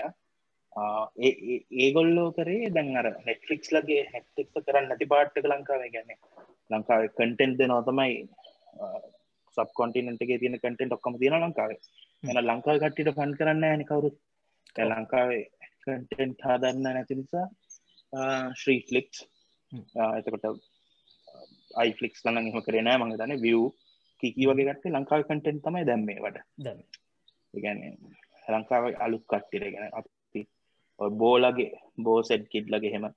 ඒගොල්ලෝ 1.85 2.29
කරේ 2.39 2.73
දැන් 2.75 2.97
අර 3.01 3.09
නෙට්ලික්ස් 3.29 3.71
ලගේ 3.77 4.03
හැක්ටික්ස 4.13 4.65
කරන්න 4.67 4.89
නැති 4.91 5.11
පාට්ක 5.13 5.47
ලංකාවේ 5.53 5.91
ගැන්නේ 5.95 6.19
ලංකාවේ 6.71 7.13
කටෙන්ට් 7.13 7.59
දෙනවා 7.61 7.87
තමයි 7.89 8.17
සබ් 9.57 9.69
කොන්ටිනටගේ 9.79 10.41
තියන 10.43 10.59
කටෙන්ට 10.59 10.97
ඔක්කම 10.97 11.15
තියෙන 11.23 11.41
ලංකාවේ. 11.45 11.81
එන 12.25 12.41
ලංකාව 12.45 12.81
කට්ටිට 12.83 13.15
ෆන් 13.17 13.33
කරන්න 13.39 13.69
ඇනි 13.69 13.89
කවුරුත්. 13.91 14.17
ලංකාවේ 14.91 15.45
කටෙන්ට් 15.89 16.47
හදන්න 16.47 16.87
නැති 16.87 17.19
නිසා 17.21 17.47
ශ්‍රී 18.61 18.81
ෆලික්ස් 18.89 19.19
හ්ම්. 19.73 19.85
එතකොට 20.19 20.47
අයිෆලික්ස් 21.77 22.25
ලන්න 22.25 22.49
එහම 22.49 22.65
කරනෑ 22.67 22.99
මඟ 22.99 23.19
තන 23.21 23.35
විය් 23.45 23.61
කිකී 24.23 24.49
වගේ 24.51 24.69
කටේ 24.71 24.95
ලංකාව 24.95 25.23
කටෙන් 25.25 25.63
තමයි 25.65 25.85
දැම්මේ 25.91 26.19
වට 26.25 26.39
ඉගැන 27.55 27.81
ලංකාව 28.49 28.85
අලුත් 29.07 29.25
කට්ටිර 29.31 29.65
ගැන 29.75 29.97
අපි 30.01 30.41
බෝලගේ 31.21 31.73
බෝ 32.05 32.21
සෙඩ් 32.29 32.45
කිඩ් 32.53 32.71
ලගේ 32.75 32.95
හෙම. 32.95 33.09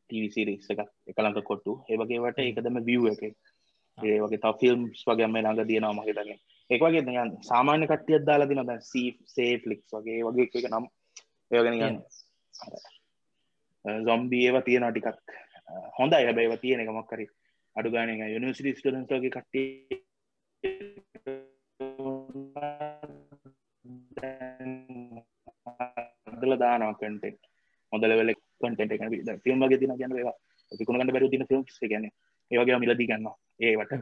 ටීවිසිරික්ස 0.00 0.68
එකක් 0.72 0.82
එකලංක 1.10 1.38
කොට්ටු. 1.48 1.72
ඒවගේවට 1.90 2.42
ඒකදම 2.42 2.76
විය් 2.88 3.06
එක. 3.12 3.22
ඒ 3.98 4.18
වගේ 4.22 4.42
ත 4.42 4.52
ෆිල්ම්ස් 4.60 5.00
වගේ 5.08 5.30
මේ 5.30 5.42
ළඟ 5.44 5.68
දියනවා 5.70 5.96
මගේ 5.98 6.16
දගේ 6.18 6.38
එක 6.70 6.84
වගේ 6.84 7.06
දයන් 7.06 7.32
සාමාන්‍ය 7.48 7.88
කට්ටියත් 7.90 8.26
දාලා 8.28 8.66
දැන් 8.68 8.84
සී 8.90 9.08
සේ 9.34 9.52
ෆලික්ස් 9.62 9.96
වගේ. 9.96 10.20
වගේ 10.28 10.46
එක 10.60 10.70
නම් 10.70 10.86
ඒගෙන 11.54 11.96
සොම්බී 14.04 14.44
ඒව 14.46 14.58
තියෙනවා 14.62 14.92
ටිකක්. 14.92 15.18
හොඳ 15.98 16.12
අය 16.12 16.32
බැව 16.32 16.54
තියෙන 16.60 16.80
එක 16.80 16.92
මොක්කරි 16.92 17.26
අඩු 17.76 17.88
ගාන 17.90 18.10
යනිසිටි 18.10 18.72
ස්ටඩන්ස්ගේ 18.72 19.30
කට්ටිය 19.30 19.68
දල 26.40 26.56
දානවා 26.58 26.94
කටෙක් 26.94 27.36
හොඳ 27.92 28.04
ලෙවල 28.04 28.32
කටෙන්ට 28.34 28.94
එක 28.94 29.02
ෆිල්ම් 29.44 29.62
වගේ 29.62 29.78
තින 29.78 29.94
ගැන 29.96 30.14
ඒවා. 30.14 30.36
තිකුණ 30.72 30.98
ගන්න 30.98 31.14
බැරු 31.14 31.30
තින 31.30 31.46
ෆිල්ම්ස් 31.46 31.78
ගැන 31.84 32.06
ඒවගේ 32.50 32.78
මිලදී 32.78 33.08
ගන්න 33.10 33.28
ඒවට. 33.60 33.92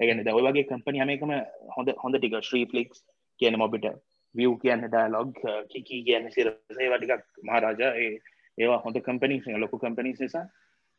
ඒගැන 0.00 0.22
දව 0.24 0.44
වගේ 0.46 0.68
කම්පනි 0.68 1.02
හමකම 1.02 1.32
හොඳ 1.76 1.92
හොඳ 2.02 2.18
ටික. 2.18 2.36
ශ්‍රී 2.42 2.66
ෆලික්ස් 2.66 3.04
කියන 3.40 3.58
මොබිට. 3.58 3.86
විය් 4.34 4.50
කියන්න 4.56 4.86
ඩයිලොග් 4.86 5.32
කිකී 5.68 6.02
කියන්න 6.02 6.30
සිරසේ 6.30 6.90
වටිකක් 6.90 7.24
මහරාජ 7.42 7.80
ඒ 7.84 8.10
ඒවා 8.58 8.80
හොඳ 8.80 9.00
කම්පනිස් 9.00 9.46
ලොකු 9.56 9.78
කම්පනිස් 9.78 10.20
නිසා 10.20 10.44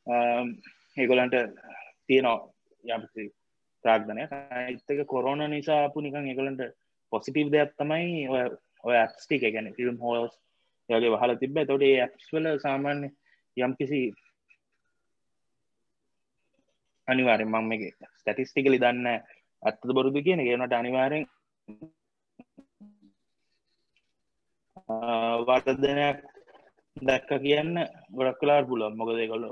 um, 0.08 0.48
ඒගොලන්ට 0.98 1.38
තියනවා 2.08 2.40
යම්සි 2.84 3.28
ප්‍රාග්ධනය 3.86 4.24
අයිත්තක 4.58 5.02
කොරෝන 5.08 5.44
නිසා 5.50 5.84
අපපු 5.84 6.02
නිකන් 6.02 6.28
ඒගොලන්ට 6.28 6.64
පොසිටිව් 7.12 7.52
දෙයක් 7.52 7.72
තමයි 7.76 8.28
ඔය 8.30 8.44
ඔය 8.84 8.96
ඇස්ටික 8.96 9.46
ගැන 9.48 9.74
ෆිල්ම් 9.74 9.98
හෝස් 10.00 10.34
යගේ 10.90 11.14
වහල 11.14 11.38
තිබ 11.38 11.62
තොට 11.64 11.86
ඇස්වල 11.86 12.52
සාමාන්‍ය 12.60 13.10
යම් 13.58 13.74
කිසි 13.76 14.02
අනිවාරෙන් 17.08 17.50
මං 17.50 17.66
මේ 17.66 17.92
ස්ටටිස්ටිකලි 18.12 18.80
දන්න 18.80 19.08
අත්තද 19.64 19.90
බොරුදු 19.92 20.20
කියන 20.22 20.42
කියනට 20.42 20.74
අනිවාරෙන් 20.74 21.26
වර්තදනයක් 25.48 26.20
දැක්ක 26.98 27.30
කියන්න 27.46 27.74
ගොඩක් 28.18 28.40
කලාට 28.42 28.68
පුළුවන්. 28.68 28.98
මොකද 28.98 29.22
කොල්ලො 29.34 29.50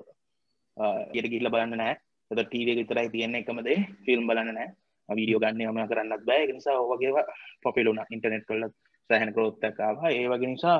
යට 1.14 1.32
ගිල්ල 1.34 1.52
බලන්න 1.54 1.78
නෑ 1.82 1.96
එත 2.32 2.40
ටීව 2.42 2.76
විතරයි 2.80 3.10
තියන්න 3.16 3.40
එකමදේ 3.40 3.80
ෆිල්ම් 4.06 4.28
බලන්න 4.30 4.54
නෑ 4.58 4.70
වීඩියෝ 5.10 5.42
ගන්න 5.44 5.74
ම 5.74 5.90
කරන්නත් 5.92 6.26
බෑ. 6.26 6.48
නිසා 6.54 6.78
ඔවගේවා 6.84 7.26
පොපිලුන 7.64 8.00
ඉන්ටනෙට් 8.12 8.46
කොල්ලත් 8.50 8.76
සෑහන 9.10 9.34
කරෝත්තකාව 9.36 10.06
ඒ 10.12 10.28
වගේ 10.32 10.52
නිසා 10.54 10.78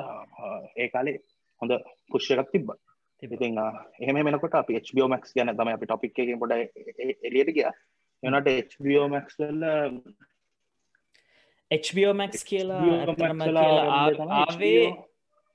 ඒ 0.76 0.88
කාලේ 0.88 1.18
හොඳ 1.62 1.72
පුෂ්‍යකක් 2.10 2.50
තිබ්බ. 2.52 2.68
ඉතින් 3.22 3.58
එහෙම 4.00 4.18
මෙනකොට 4.26 4.54
අප 4.54 4.70
HBOමක්ස් 4.86 5.34
ගැන 5.36 5.56
තම 5.56 5.72
අපි 5.72 5.86
ටොපික් 5.86 6.18
එක 6.18 6.38
පොඩ 6.42 6.52
එලියට 7.28 7.54
ගිය. 7.56 7.66
එනට 8.22 8.50
HBOමක්ස් 8.70 9.36
වල්ල 11.70 11.86
HBOමක්ස් 11.86 12.44
කියලා 12.44 12.82
ඇත්තටම 12.82 13.42
කියලා 13.44 14.02
ආවේ 14.40 14.82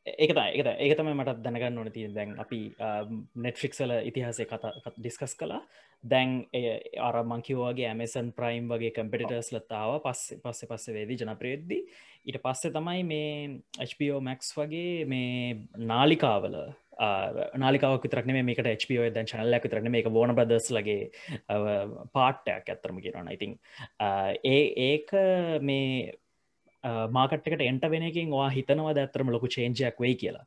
ඒකත 0.05 0.37
එක 0.37 0.67
ඒක 0.77 0.97
තම 0.97 1.09
මට 1.11 1.41
දැනගන්න 1.41 1.79
ඕන 1.79 1.89
තිය 1.91 2.07
දැන් 2.13 2.35
අපි 2.39 2.59
නෙට්ෆික්සල 3.37 3.91
ඉතිහාසේ 4.05 4.45
කතා 4.45 4.93
ඩිස්කස් 4.93 5.33
කලා 5.35 5.61
දැන් 6.03 6.45
අර 7.01 7.17
මංකිවෝගේ 7.23 7.87
ඇමසන් 7.89 8.29
ප්‍රයිම් 8.31 8.69
වගේ 8.69 8.93
කම්පිටර්ස් 8.93 9.51
ලත්තාව 9.51 9.97
පස්සේ 10.03 10.39
පස්සේ 10.39 10.69
පස්ස 10.69 10.93
වේදී 10.93 11.17
ජනප්‍රයද්දි 11.17 11.79
ඊට 12.25 12.39
පස්සේ 12.39 12.71
තමයි 12.71 13.03
මේ 13.03 13.89
HBO 13.89 14.21
මැක්ස් 14.21 14.53
වගේ 14.53 15.05
මේ 15.05 15.57
නාලිකාවල 15.83 16.55
නාලිකාවක් 17.57 18.03
විතරක් 18.03 18.27
මේ 18.27 18.43
මේකට 18.43 18.69
HBO 18.83 19.07
දැන් 19.11 19.27
චනල්ලක් 19.27 19.63
විතරන 19.63 19.91
මේක 19.91 20.09
බෝන 20.09 20.35
බදස් 20.35 20.69
ලගේ 20.71 21.11
පාට්ටයක් 22.13 22.69
ඇත්තරම 22.69 22.99
කියරන 22.99 23.31
ඉතින් 23.31 23.55
ඒ 24.45 24.61
ඒක 24.87 25.15
මේ 25.61 26.13
මාකට්කට 27.11 27.61
එන්ට 27.61 27.89
වෙනකින් 27.89 28.29
වා 28.31 28.49
හිතනවා 28.49 28.93
ඇත්තරම 28.95 29.31
ලොකු 29.31 29.47
චේන්ජයක් 29.49 29.99
වෙයි 29.99 30.15
කියලා 30.15 30.45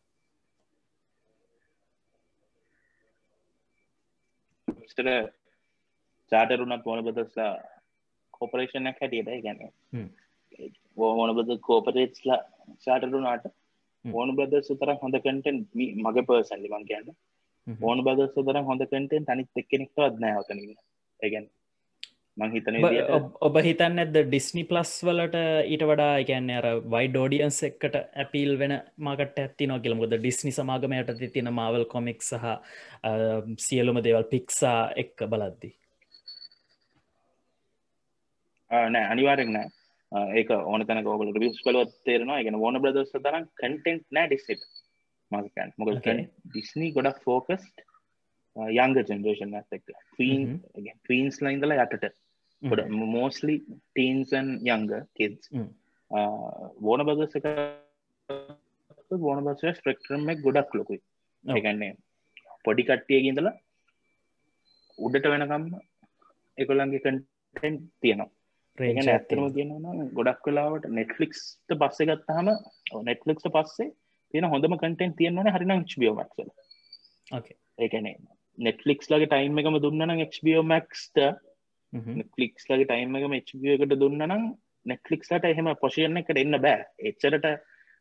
චාටරුනත් 6.32 6.86
ඕන 6.86 7.04
බදස්ලා 7.04 7.52
කෝපරේෂණයක් 8.34 9.00
හැටියට 9.00 9.30
ගැන 9.44 9.60
ඕන 10.98 11.34
බද 11.36 11.58
කෝපරේට්ස්ලා 11.60 12.38
චාටරුනාට 12.84 13.46
ඕන 14.12 14.34
බද 14.36 14.62
සුතර 14.62 14.94
හොඳ 15.02 15.20
කටෙන් 15.20 15.60
මග 15.74 16.26
පර්සන්ලි 16.28 16.68
මං 16.68 16.88
කියන්න. 16.90 17.14
ඕන 17.66 18.04
බද 18.04 18.28
සුතර 18.34 18.58
හොඳ 18.62 18.84
කටෙන් 18.86 19.08
තනිත් 19.08 19.62
එක්කෙනෙක්ට 19.62 20.04
අත්නෑවතන 20.06 20.60
ඒගැන් 21.20 21.48
මං 22.36 22.52
හිතන 22.54 22.76
ඔබ 23.46 23.56
හිතන්න 23.66 24.02
ඇද 24.02 24.16
ඩිස්නි 24.18 24.64
ප්ලස් 24.70 24.92
වලට 25.06 25.40
ඊට 25.72 25.84
වඩා 25.90 26.12
එකන්න 26.22 26.52
අර 26.58 26.68
වයි 26.94 27.10
ඩෝඩියන්ස් 27.10 27.58
එක්කට 27.68 27.98
ඇපිල් 27.98 28.54
වෙන 28.60 28.76
මකට 28.98 29.42
ඇති 29.44 29.70
නො 29.70 29.80
කියලමුද 29.84 30.14
ඩිස්නි 30.14 30.54
සමාගමයට 30.54 31.10
තින 31.34 31.50
මවල් 31.54 31.88
කොමික් 31.94 32.22
සහ 32.22 32.46
සියලුම 33.66 34.00
දේවල් 34.06 34.30
පික්සා 34.34 34.78
එක්ක 35.04 35.26
බලද්දි. 35.32 35.72
නෑ 38.70 39.04
අනිවාරෙක් 39.12 39.50
නෑ 39.50 39.68
ඒක 40.12 40.50
ඕන 40.50 40.86
තැන 40.86 41.04
ගෝගල 41.04 41.32
විස් 41.40 41.58
කලොත් 41.64 41.92
තේරෙනවා. 42.04 42.42
ගෙන 42.42 42.54
ඕන 42.56 42.80
බ්‍රදර්ස 42.82 43.12
තරම් 43.16 43.44
කටෙන්ට් 43.60 44.06
නෑ 44.10 44.28
ඩිස්සට 44.28 44.64
මකන් 45.30 45.74
මොකල් 45.78 46.00
ඩිස්නී 46.00 46.94
ගොඩක් 46.96 47.20
ෆෝකස්ට 47.26 47.84
යංග 48.76 48.96
ජෙනරේෂන් 49.10 49.58
ඇත්තක් 49.58 49.92
ෆීන් 50.16 50.56
ෆීන්ස් 51.08 51.42
ලයින්දල 51.44 51.76
යටට. 51.76 52.14
ගොඩ 52.62 52.88
මෝස්ලි 52.90 53.56
ටීන්සන් 53.66 54.48
යංග 54.66 54.88
කිස් 55.18 55.52
ඕන 56.10 57.04
බදස 57.08 57.38
එක 57.38 57.46
ඕන 59.10 59.44
බස 59.46 59.78
ස්පෙක්ට්‍රම 59.78 60.26
ගොඩක් 60.46 60.74
ලොකුයි. 60.74 61.00
ඒගන්නේ 61.44 61.92
පොඩි 62.64 62.88
කට්ටියගින්දලා 62.88 63.54
උඩට 64.98 65.30
වෙනකම් 65.34 65.68
එකොල්ලන්ගේ 66.58 67.04
කටෙන්් 67.04 67.76
තියෙනවා 68.02 68.32
රේගන 68.78 69.08
ඇත්තම 69.08 69.44
තියෙනවා. 69.50 70.08
ගොඩක් 70.14 70.44
වෙලාවට 70.44 70.88
නෙට්ලික්ස්ට 70.92 71.76
පස්සේ 71.76 72.08
ගත්තහම 72.08 72.48
නෙට්ලික්ට 73.04 73.48
පස්සේ 73.50 73.88
තියෙන 74.34 74.46
හොඳම 74.46 74.76
කටෙන් 74.76 75.14
තියෙනවන 75.14 75.50
හරිනම් 75.50 75.84
බියෝමක්ල 75.96 76.50
ඒකනේ 77.78 78.16
නෙට්ලික්ස් 78.58 79.10
ලගේ 79.10 79.28
ටයිම් 79.28 79.58
එකම 79.58 79.76
දුන්නන 79.80 80.14
XBOමක්ස්ට 80.26 81.20
නෙට්ලික්ස් 82.16 82.64
ලගේ 82.66 82.86
ටයිම් 82.86 83.16
එකම 83.16 83.36
HB 83.40 83.76
එකට 83.76 83.94
දුන්නනම් 83.96 84.48
නෙට්ලික්ස්ලට 84.86 85.44
එහෙම 85.44 85.68
පොෂයන 85.76 86.16
එකට 86.16 86.36
එන්න 86.36 86.58
බෑ. 86.58 86.86
එච්චරට 87.02 87.46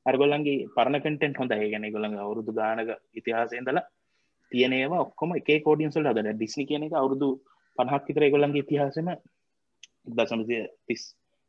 අර්ගොල්ලන්ගේ 0.05 0.67
පරණ 0.73 0.99
කටෙන්ට් 0.99 1.39
හොඳ 1.39 1.53
ඒගැන 1.53 1.87
ගොළඟ 1.89 2.17
අවුරුදු 2.17 2.53
ගානක 2.53 2.91
ඉතිහාසයදලා 3.15 3.85
තියනවා 4.51 5.01
ඔක්කොම 5.01 5.35
එක 5.35 5.49
කෝඩියන්සල් 5.63 6.07
අද 6.07 6.21
ඩිස්නි 6.25 6.65
කියන 6.65 6.87
එක 6.87 6.95
අවුරුදු 6.95 7.29
පනහක් 7.77 8.03
විතර 8.07 8.27
ගොල්ලන්ගේ 8.29 8.63
ඉතිහාසම 8.63 9.09
දසමතිය 10.09 10.63
තිස් 10.87 11.03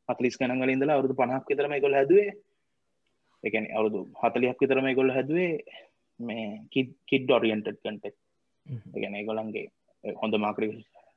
හතලිස් 0.09 0.39
කනගල 0.39 0.75
ඉඳලා 0.75 0.99
අවුදු 0.99 1.15
පනහක් 1.15 1.47
විතරම 1.47 1.75
ගොල් 1.81 1.99
හැදුවේ. 1.99 2.31
එකන 3.45 3.65
අවුරුදු 3.71 4.01
හතලියක් 4.21 4.63
විතරම 4.63 4.89
ගොල් 4.95 5.11
හැදුවේ 5.11 5.53
මේ 6.21 6.47
කිඩ් 7.09 7.31
ොරියන්ට 7.31 7.69
කටෙක් 7.75 8.17
එකන 8.97 9.19
ගොලන්ගේ 9.27 9.67
හොඳ 10.05 10.35
මාකරි 10.37 10.69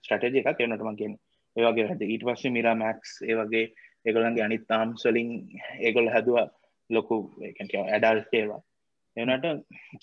ස්ටටජ 0.04 0.42
එකක්. 0.42 0.60
එනටම 0.60 0.96
කියෙන් 0.96 1.14
ඒවගේ 1.56 1.88
හැද 1.90 2.02
ඊට 2.04 2.26
පස්සේ 2.28 2.56
මිරා 2.58 2.76
මැක්ස් 2.76 3.12
ඒවගේ 3.24 3.66
ඒගොලන්ගේ 4.06 4.46
අනිත් 4.48 4.68
තාම් 4.68 4.98
සලින් 4.98 5.32
ඒගොල් 5.80 6.12
හැදවා 6.16 6.46
ලොකු 6.90 7.18
ඇඩල් 7.46 8.22
ඒවා. 8.34 8.62
එනට 9.18 9.46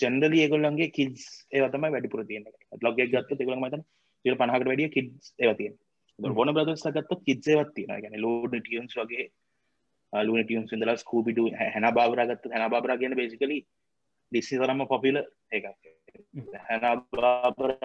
ජෙන්ඩලි 0.01 0.43
ඒගොල්ලන්ගේ 0.43 0.91
කිස් 0.91 1.27
ඒවතම 1.53 1.87
වැඩිපුර 1.87 2.25
තියෙන 2.27 2.45
ලොග 2.83 2.97
ගත්ත 2.97 3.39
තිගල 3.39 3.57
මතන 3.57 3.85
තිර 4.25 4.35
පහකට 4.35 4.69
වැඩිය 4.71 4.91
කිස් 4.91 5.33
ඒවතියෙන් 5.39 5.77
ඕන 6.19 6.51
බ්‍රදස් 6.51 6.87
ගත්ත 6.89 7.21
කිද්සේවත් 7.25 7.75
තියෙන 7.75 8.03
ගැන 8.03 8.17
ලෝඩ 8.21 8.55
ටියන්ස් 8.57 8.97
වගේ 8.97 9.27
ලුන 10.13 10.41
ටියන්ස් 10.43 10.73
ඉදලා 10.73 10.97
ස්කූපිටු 10.97 11.45
හැන 11.57 11.89
බාබර 11.95 12.25
ගත්ත 12.25 12.53
හැන 12.53 12.71
බාබර 12.71 12.97
කියන 12.97 13.17
බේසිකලි 13.17 13.59
ඩිස්සි 14.33 14.55
තරම 14.57 14.87
පොපිල 14.87 15.21
එක 15.53 15.65
හැන 16.63 16.89
බාබර 17.13 17.77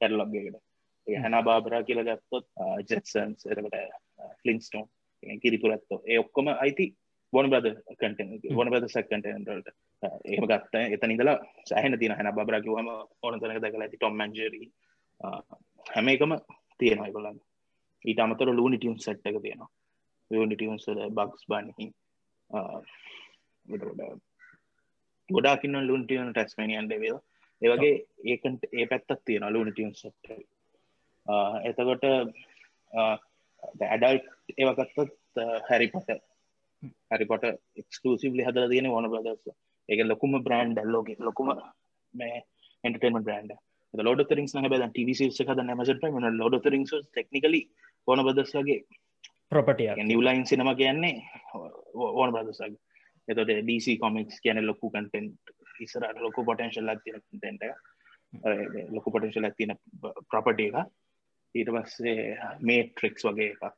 කැරලොක්ගේකට 0.00 0.62
හැන 1.06 1.36
බාබරා 1.44 1.82
කියල 1.82 2.02
ගත්තොත් 2.02 2.46
ජෙක්සන්ස් 2.88 3.46
එකට 3.46 3.76
ෆලින්ස්ටෝන් 4.40 4.86
කිරිපුරත්තෝ. 5.42 6.02
ඒ 6.06 6.18
ඔක්කොම 6.18 6.48
අයිති 6.54 6.86
වොන 7.32 7.50
බද 7.50 7.74
කටෙන් 7.94 8.30
වොන 8.52 8.70
බද 8.70 8.88
සක් 8.88 9.04
කටෙන්ටට 9.04 9.74
ඒම 10.24 10.44
ගත්ත. 10.46 10.74
එත 10.88 11.02
නිදලා 11.04 11.38
සහන 11.66 11.98
තින 11.98 12.12
හැන 12.12 12.30
බරකිවම 12.40 12.88
ඕන 13.22 13.40
තනක 13.40 13.58
දකල 13.58 13.82
ඇති 13.82 13.96
ටොම් 13.96 14.14
මන්ජරී 14.16 14.68
හැම 15.86 16.08
එකම 16.08 16.32
තියෙනවා 16.80 17.12
ගොලන් 17.12 17.40
ඊට 18.04 18.20
අමතර 18.20 18.48
ලූනි 18.50 18.78
ටියම් 18.78 18.96
සට් 18.96 19.26
එක 19.26 19.38
තියෙනවා. 19.38 19.70
ලූනි 20.30 20.56
ටියම්සල 20.56 21.00
බක්ස් 21.10 21.44
බානහි 21.48 21.86
ගොඩාකින්න 25.28 25.76
ලුන්ටියන 25.82 26.32
ටැස්මනියන් 26.32 26.88
ඩෙවල් 26.88 27.18
ඒවගේ 27.62 27.94
ඒකට 28.26 28.68
ඒ 28.70 28.86
පැත්තක් 28.86 29.20
තියෙන 29.24 29.46
ලූනි 29.48 29.72
ටියම් 29.72 29.92
සට් 29.94 30.26
එතකොට 31.64 32.04
ඇඩල් 33.86 34.18
ඒවගත්තත් 34.56 35.42
හැරිපොට 35.68 36.10
හැරිපොට 37.10 37.44
එක්ස්කලසිවලි 37.76 38.44
හදර 38.44 38.68
තියෙන 38.68 38.88
ඕන 38.88 39.10
බදස් 39.10 39.54
එක 39.88 40.04
ලොකුම 40.04 40.36
බ්‍රන්ඩ් 40.40 40.80
ලෝක 40.86 41.08
ලොකුම 41.20 41.52
මේ 42.14 42.42
එන්ටර්ටේම 42.84 43.20
බ්‍රන්ඩ් 43.20 43.52
ලෝඩ 43.94 44.32
රින් 44.32 44.50
බ 44.64 44.80
ටව 44.86 45.48
හද 45.48 45.66
මස 45.70 45.92
ලෝඩ 46.34 46.66
රින් 46.66 46.86
ටෙක්නිකලි 46.86 47.62
ඕන 48.08 48.24
බදස්ගේ 48.24 48.80
ප්‍රපටිය 49.50 50.04
නිවලයින් 50.04 50.46
සිනම 50.46 50.70
කියන්නේ 50.74 51.14
ඕන 51.94 52.32
බදසගේ 52.32 52.80
එතොට 53.28 53.52
DC 53.62 53.98
කොමික්ස් 53.98 54.40
කියන 54.40 54.60
ලොකු 54.62 54.90
කටෙන්ට් 54.90 55.54
ඉසරට 55.80 56.18
ලොකු 56.18 56.44
පොටන්ශල් 56.44 56.92
තින 56.98 57.20
ටෙන්ට 57.22 57.62
ලොකු 58.90 59.10
පොටන්ශල් 59.10 59.44
ඇතින 59.44 59.72
ප්‍රපටිය 60.28 60.68
එක 60.72 60.92
ඊට 61.54 61.70
පස්සේ 61.70 62.36
මේට්‍රික්ස් 62.60 63.24
වගේ 63.24 63.50
එකක්. 63.50 63.74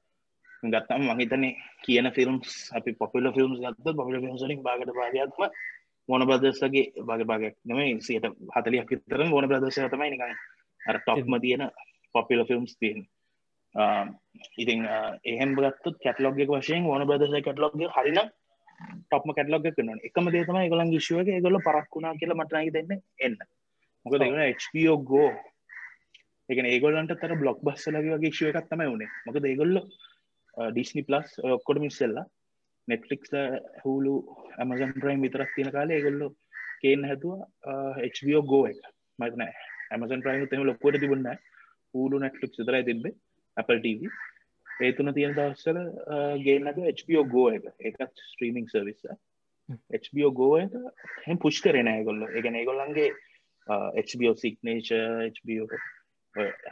ගත්තම 0.64 1.02
මහිතනේ 1.10 1.56
කියන 1.82 2.10
ෆිල්ම්ස් 2.12 2.52
අපි 2.72 2.94
පොපිල 2.94 3.30
ෆිල්ම්ස් 3.32 3.60
ගත්ත 3.60 3.94
පොපිල 3.94 4.20
ෆිල්ම්සලින් 4.20 4.62
බාගට 4.62 4.92
භාගයක්ම 4.92 5.42
මොන 6.08 6.22
ප්‍රදර්ශගේ 6.22 6.86
බග 7.02 7.20
භාගයක් 7.24 7.56
නෙමයි 7.64 7.98
සියට 8.00 8.26
හතලියක් 8.54 8.88
විතර 8.88 9.26
ඕන 9.26 9.48
ප්‍රදර්ශය 9.48 9.88
තමයි 9.88 10.10
නිකයි 10.10 10.34
අර 10.80 10.96
ටොප්ම 11.00 11.36
තියෙන 11.40 11.68
පොපිල 12.14 12.44
ෆිල්ම්ස් 12.44 12.74
තියෙන 12.76 13.06
ඉතින් 14.56 14.86
එහෙම 15.24 15.54
ගත්තු 15.56 15.94
කැටලොග්ග 15.98 16.42
වශයෙන් 16.48 16.86
ඕන 16.86 17.06
ප්‍රදර්ශය 17.06 17.42
කැටලොග්ග 17.42 17.82
හරින 17.90 18.20
ටොප්ම 19.02 19.32
කැටලොග 19.32 19.66
කරන 19.68 19.92
එකම 20.00 20.30
දේතම 20.30 20.58
එකගලන් 20.58 20.94
ශුවගේ 21.00 21.42
ගොල 21.42 21.58
පරක්ුණා 21.60 22.14
කියලා 22.14 22.40
මටනයි 22.40 22.72
දෙන්න 22.72 22.96
එන්න. 23.20 23.36
මොක 24.06 24.14
දෙන 24.14 24.36
HPO 24.54 24.96
ගෝ 25.02 25.30
එක 26.48 26.58
ඒගොල්ලන්ට 26.64 27.14
තර 27.16 27.34
බ්ලොක් 27.34 27.62
බස්සලගේ 27.62 28.14
වගේ 28.14 28.30
ක්ෂය 28.30 28.50
එකක් 28.50 28.68
තමයි 28.70 28.88
වුණේ 28.88 29.10
මොක 29.26 29.38
ඒගොල්ල 29.42 29.80
ඩිස්නි 30.70 31.02
පලස් 31.02 31.32
ඔක්කොට 31.50 31.82
මිස්සල්ලා 31.84 32.26
නෙට්ලික්ස් 32.88 33.32
හූලු 33.84 34.12
ඇමසන් 34.58 34.94
ප්‍රයිම් 35.02 35.24
විතරක් 35.26 35.50
තියෙන 35.56 35.72
කාලේ 35.72 35.98
ඒගොල්ලො 35.98 36.28
කේන් 36.82 37.04
හැතුවා 37.10 37.46
HBO 38.08 38.42
ගෝ 38.52 38.64
එක. 38.70 38.80
මතන 39.18 39.44
ඇමසන් 39.92 40.24
ප්‍රයිම් 40.24 40.48
තම 40.48 40.66
ලොක්කොට 40.70 40.98
තිබන්න 41.02 41.28
හූලු 41.94 42.22
නැට්ලික් 42.22 42.58
විතරයි 42.58 42.86
තිබේ 42.88 43.14
Apple 43.56 43.80
TV 43.80 44.10
ඒ 44.68 44.92
තුන 44.92 45.14
තියෙන 45.14 45.36
දවස්සල 45.38 45.80
ගේනද 46.46 46.82
HBO 46.98 47.24
ගෝ 47.34 47.48
එක. 47.50 47.64
එකත් 47.80 48.24
ස්ට්‍රීමිං 48.30 48.68
සර්විස 48.72 49.02
HBO 50.00 50.30
ගෝ 50.40 50.52
එක 50.62 50.74
හෙම 51.26 51.38
පුෂ් 51.38 51.60
කරන 51.62 51.92
ගොල්ල 52.08 52.26
එක 52.30 52.50
ඒගොල්ලන්ගේ 52.52 53.10
HBO 54.06 54.34
සික්නේච 54.36 54.90
HBO 55.36 55.66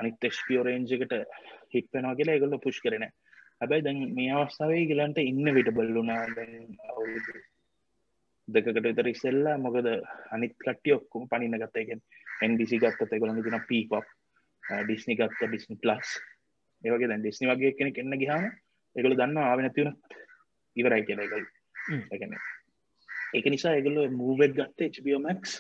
අනිත් 0.01 0.27
ෙක්ස්පියෝරේන්ජකට 0.29 1.15
හිට 1.75 1.89
වෙනවා 1.95 2.17
කියලා 2.19 2.37
එකගොල්ල 2.39 2.59
පුෂ් 2.65 2.81
කරන 2.85 3.07
හැබැයි 3.65 3.85
දැන් 3.85 4.01
මේ 4.15 4.33
අවස්ථාවේ 4.35 4.85
ගලන්ට 4.87 5.19
ඉන්න 5.23 5.55
විට 5.55 5.71
බල්ලුනා 5.73 6.23
දෙකට 8.49 8.79
විතර 8.79 9.09
ඉස්සෙල්ලා 9.09 9.57
මොකද 9.59 9.89
අනිත් 10.31 10.55
කට්ටිය 10.59 10.95
ඔක්කොම 10.95 11.29
පනින්න 11.29 11.57
ගත්තයකෙන් 11.57 12.03
එන්ඩිසි 12.43 12.79
ගත්තත 12.79 13.17
ගොළඟ 13.17 13.43
තින 13.43 13.59
පීපක් 13.69 14.11
ඩිස්නි 14.83 15.17
ගත්ත 15.17 15.49
ඩිස්නි 15.49 15.79
ප්ලස් 15.79 16.13
ඒවගේ 16.85 17.09
දැන් 17.09 17.25
ඩිස්නි 17.25 17.49
වගේ 17.49 17.73
කෙනෙ 17.73 17.95
එන්න 17.97 18.19
ගහම 18.19 18.49
එකගොල 18.97 19.17
දන්න 19.17 19.41
ආවෙන 19.41 19.73
තිවුණ 19.73 19.97
ඉවරයි 20.77 21.07
කියන 21.07 21.25
එකල් 21.25 21.47
එකන 22.13 22.37
ඒක 23.35 23.47
නිසා 23.49 23.77
එකගොල 23.79 24.01
මූවෙක් 24.13 24.59
ගත්ත 24.59 24.91
HBOමක් 24.99 25.55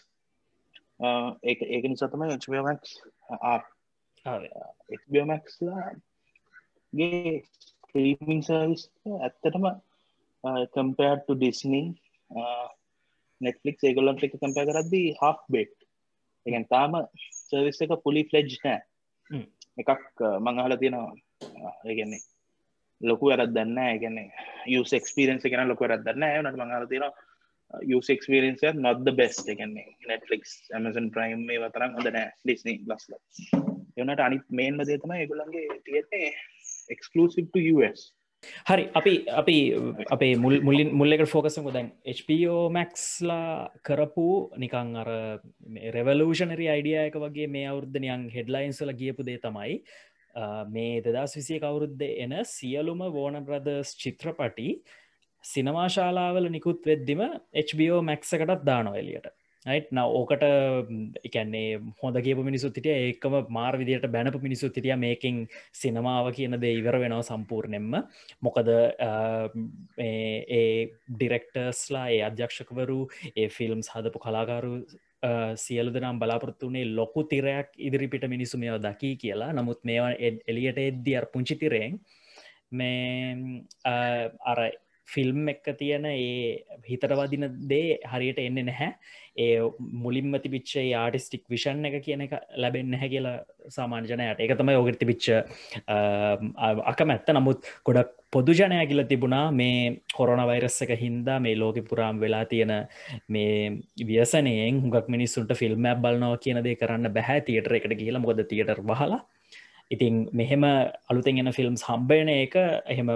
ඒ 1.44 1.56
ඒක 1.70 1.88
නිසා 1.88 2.10
තමයි 2.10 2.36
HBOමක් 2.38 2.84
එක්බියමක්ස්ලා 4.90 5.88
ගේ 6.92 7.40
ස්ට්‍රීමිං 7.94 8.40
සර්විස් 8.42 8.82
ඇත්තටම 9.16 9.66
කම්පයාට 10.74 11.28
ඩිස්නී 11.30 11.84
නෙට්ලික් 13.40 13.84
ඒගොල්ලන් 13.86 14.18
එක 14.18 14.32
කම්පය 14.34 14.64
කරද්දී 14.68 15.12
හක් 15.20 15.52
බෙට් 15.54 15.76
එකන් 16.46 16.64
තාම 16.72 16.96
සර්විස් 17.38 17.78
එක 17.84 17.92
පුලි 18.02 18.24
ෆ්ලෙජ් 18.30 18.56
නෑ. 18.64 18.80
එකක් 19.78 20.22
මංහල 20.46 20.74
තියෙනවා. 20.80 21.12
ඒගන්නේ 21.84 22.22
ලොකු 23.00 23.30
වැරත් 23.30 23.54
දන්න 23.54 23.78
ඒගන්නේ 23.84 24.26
යුස් 24.74 24.94
එක්ස්පිරන්ස 24.98 25.46
කෙන 25.46 25.70
ලොක 25.70 25.84
වැරත් 25.84 26.02
දන්න 26.08 26.42
නට 26.42 26.60
මංහල 26.62 26.88
තියෙනවා 26.90 27.82
යුස් 27.92 28.10
එක්ස්පිරන්ස 28.10 28.66
නොත් 28.78 29.06
බෙස් 29.20 29.38
එකන්නේ 29.46 29.86
නෙට්ලික්ස් 30.10 30.56
ඇමසන් 30.72 31.06
ප්‍රයිම් 31.14 31.46
මේ 31.46 31.62
වතරම් 31.62 31.94
හොඳ 31.94 32.10
නෑ. 32.10 32.34
ඩිස්නී 32.42 32.76
ලස්ල 32.90 33.14
එවනට 33.96 34.26
අනිත් 34.26 34.50
මේන්ම 34.50 34.82
දේතම 34.90 35.14
ඒගොලන්ගේ 35.20 35.78
තියෙන්නේ 35.86 36.34
එක්ස්කලසිප් 36.90 37.58
US 37.72 38.12
හරි 38.68 38.84
අපි 38.94 39.12
අපි 39.32 39.56
අපේ 40.10 40.32
මුල් 40.36 40.56
මුල්ලින් 40.60 40.90
මුල්ලෙකට 40.92 41.30
ෆෝකසම 41.30 41.68
දැන් 41.76 41.90
HPO 42.14 42.56
මැක්ස්ලා 42.70 43.68
කරපු 43.82 44.26
නිකං 44.56 44.90
අර 44.96 45.10
රෙවලූෂනරි 45.96 46.66
අයිඩිය 46.68 46.98
එක 47.04 47.16
වගේ 47.16 47.48
මේ 47.48 47.68
අවුද්ධනයන් 47.68 48.26
හෙඩ්ලයින්ස්ල 48.36 48.92
ගියපු 49.00 49.26
දේ 49.30 49.38
තමයි 49.38 49.78
මේ 50.68 51.00
දෙදස් 51.00 51.38
විසිය 51.38 51.60
කවුරුද්ද 51.60 52.02
එන 52.06 52.36
සියලුම 52.46 53.06
වෝන 53.16 53.40
බ්‍රදර්ස් 53.46 53.94
චිත්‍රපටි 53.96 54.68
සිනමාශාලාවල 55.44 56.50
නිකුත් 56.50 56.86
වෙද්දිම 56.86 57.22
HBO 57.64 58.02
මැක්සකටත් 58.02 58.64
දානො 58.70 58.94
එලියට 58.94 59.32
යිට 59.66 59.92
නව 59.92 60.08
ඕකට 60.12 60.42
එකන්නේ 61.24 61.78
හොඳ 62.02 62.16
කියපු 62.20 62.42
මිනිසුත් 62.44 62.76
හිටිය. 62.76 62.96
ඒකම 63.04 63.36
මාර් 63.48 63.78
විදියට 63.80 64.04
බැනපු 64.12 64.40
මිනිසුත් 64.42 64.76
හිටිය 64.76 64.96
මේකින් 64.96 65.38
සිනමාව 65.72 66.28
කියන 66.36 66.58
දේ 66.60 66.74
ඉවර 66.80 66.98
වෙනව 67.00 67.22
සම්පූර්ණයෙන්ම. 67.22 67.96
මොකද 68.42 68.68
ඒ 69.98 70.68
ඩිරෙක්ටර්ස්ලා 71.10 72.06
ඒ 72.10 72.20
අධ්‍යක්ෂකවරු 72.28 73.00
ඒ 73.34 73.48
ෆිල්ම්ස් 73.48 73.88
හදපු 73.94 74.24
කලාකාරු 74.26 74.74
සියලු 75.56 75.90
දෙනම් 75.90 76.20
බලාපොරත්තුනේ 76.20 76.84
ලොකු 76.90 77.24
තිරයක් 77.24 77.72
ඉදිරිපිට 77.78 78.28
මිනිසු 78.28 78.58
මෙෝ 78.58 78.78
දකී 78.78 79.16
කියලා. 79.16 79.52
නමුත් 79.52 79.80
මේවා 79.84 80.12
එලියට 80.46 80.78
එද්දි 80.80 81.16
අර 81.16 81.26
පුංචි 81.26 81.56
තිරයෙන් 81.56 82.00
මේ 82.72 83.64
අර 84.44 84.58
ෆිල්ම් 85.08 85.48
එක්ක 85.48 85.66
තියෙන 85.78 86.06
ඒ 86.06 86.64
හිතට 86.88 87.12
වදින 87.20 87.46
දේ 87.68 87.98
හරියට 88.04 88.40
එන්න 88.40 88.60
නැහැ. 88.66 88.90
ඒ 89.36 89.60
මුලින්ම 90.02 90.34
තිබිච්චේ 90.42 90.84
ආටිස්ටික් 90.94 91.44
විෂන් 91.50 91.84
එක 91.88 91.96
කියන 92.04 92.24
එක 92.26 92.34
ලැබෙන් 92.56 92.90
නැහැ 92.90 93.08
කියලා 93.08 93.36
සාමාන්‍යජනයට 93.76 94.42
එක 94.44 94.54
තමයි 94.58 94.76
ඔගට 94.80 95.00
තිබිච්ච 95.00 95.26
අකමැත්ත. 96.92 97.34
නමුත් 97.36 97.68
ගොඩක් 97.86 98.14
පොදු 98.30 98.52
ජනය 98.52 98.80
කියල 98.86 99.04
තිබුණා 99.06 99.44
මේ 99.52 100.00
කොරන 100.14 100.42
වෛරස් 100.50 100.80
එක 100.86 100.94
හින්දා 101.02 101.38
මේ 101.40 101.54
ලෝක 101.56 101.78
පුරාම් 101.90 102.22
වෙලා 102.24 102.44
තියෙන 102.46 102.74
මේ 103.28 103.84
ව්‍යසනයෙන් 104.08 104.82
හුගක් 104.84 105.08
මිනිස්සුන්ට 105.08 105.54
ෆිල්ම් 105.54 105.86
බලනවා 106.02 106.42
කියන 106.44 106.64
දේ 106.64 106.80
කරන්න 106.80 107.14
බැහැ 107.18 107.46
තියටර 107.48 107.78
එකට 107.78 107.96
කියලා 108.00 108.24
මොකද 108.24 108.44
තියටර් 108.46 108.80
වහලා. 108.82 109.22
ඉතින් 109.90 110.14
මෙහෙම 110.32 110.64
අලුතෙන් 111.10 111.38
එන 111.38 111.52
ෆිල්ම්ස් 111.52 111.82
හම්බයන 111.84 112.28
එක 112.30 112.54
එහෙම 112.86 113.10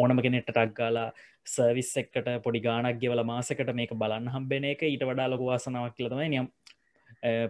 ඕනම 0.00 0.22
කෙනෙට 0.24 0.48
ටක්ගාලා 0.48 1.08
සර්විස් 1.54 1.92
එක්කට 2.02 2.28
පොඩි 2.44 2.64
ගානක් 2.66 3.00
ගෙවල 3.02 3.22
මාසකට 3.32 3.72
මේක 3.80 3.94
බලන්න 4.02 4.32
හම්බෙන 4.34 4.68
එක 4.72 4.84
ඊට 4.88 5.06
වඩා 5.08 5.30
ලොක 5.32 5.42
වාසනාවක් 5.48 5.96
කියලතමයි 5.98 6.28
නියම් 6.34 6.48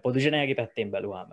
පොදුෂණයගේ 0.05 0.57
පැත්තෙන් 0.57 0.90
බැලවාම. 0.90 1.31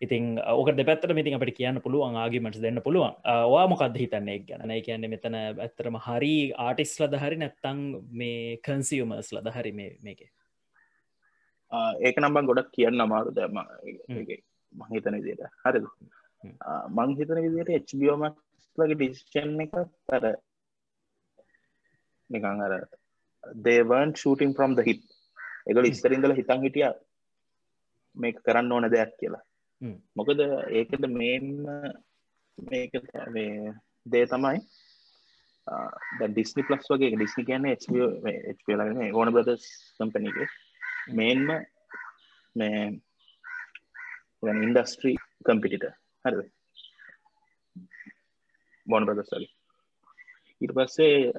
ඉතින් 0.00 0.38
ඕක 0.38 0.70
දෙපැත්තට 0.76 1.14
මිතින් 1.14 1.36
අපට 1.36 1.52
කියන්න 1.56 1.80
පුළුවන් 1.84 2.16
ආගිමට 2.16 2.60
දෙන්න 2.62 2.82
පුළුවන්. 2.82 3.14
වා 3.52 3.66
මොකක්ද 3.72 3.96
හිතන්නේ 4.02 4.38
ගැන? 4.48 4.70
කියන්න 4.86 5.08
මෙතන 5.10 5.34
ඇත්තරම 5.34 5.98
හරි 6.06 6.52
ආටිස් 6.66 6.92
ලද 7.00 7.18
හරි 7.22 7.40
නැත්තං 7.42 7.80
මේ 8.12 8.58
කන්සියමර්ස් 8.66 9.32
ලද 9.36 9.50
හරි 9.56 9.72
මේක. 9.78 10.20
ඒක 12.06 12.22
නම්බන් 12.22 12.50
ගොඩක් 12.50 12.70
කියන්න 12.76 13.06
අමාරු 13.06 13.34
දම 13.34 13.58
මහිතන 14.74 15.18
විදියට. 15.18 15.44
හරිද? 15.64 15.90
මංහිතන 16.98 17.42
විදියට 17.46 17.74
එච්බියෝමක් 17.80 18.38
ලගේ 18.78 18.96
ඩිස්ෂන් 18.96 19.60
එක 19.66 19.74
තර 20.08 20.24
නිකං 22.30 22.64
අර 22.66 22.74
දේවන් 23.66 24.12
ෂූටින් 24.14 24.56
ෆ්‍රම් 24.56 24.74
ද 24.76 24.86
හිත් 24.88 25.02
එකල 25.70 25.88
ඉස්තරින්දල 25.90 26.36
හිතන් 26.38 26.66
හිටිය 26.66 26.90
මේක 28.16 28.36
කරන්න 28.46 28.72
ඕන 28.72 28.86
දෙයක් 28.94 29.12
කියලා. 29.20 29.42
මොකද 30.16 30.40
ඒකද 30.78 31.04
මේන්න 31.10 31.50
මේක 32.58 32.92
දේ 34.06 34.26
තමයි 34.32 34.58
ඩිස්නි 36.28 36.66
පලස් 36.68 36.90
වගේ 36.92 37.12
ඩිස්නි 37.14 37.46
කියන 37.48 37.68
ලගන 38.78 39.00
ඕන 39.12 39.32
බ්‍රදස් 39.36 39.68
කම්පනක 39.98 40.38
මේන්ම 41.18 41.46
මේ 42.56 42.80
ඉන්ඩස්ට්‍රී 44.66 45.16
කම්පිටිට 45.46 45.86
හරද? 46.24 46.42
බොන 48.86 49.06
බ්‍රදස්වල 49.08 49.46
ඊට 50.60 50.72
පස්සේ 50.76 51.32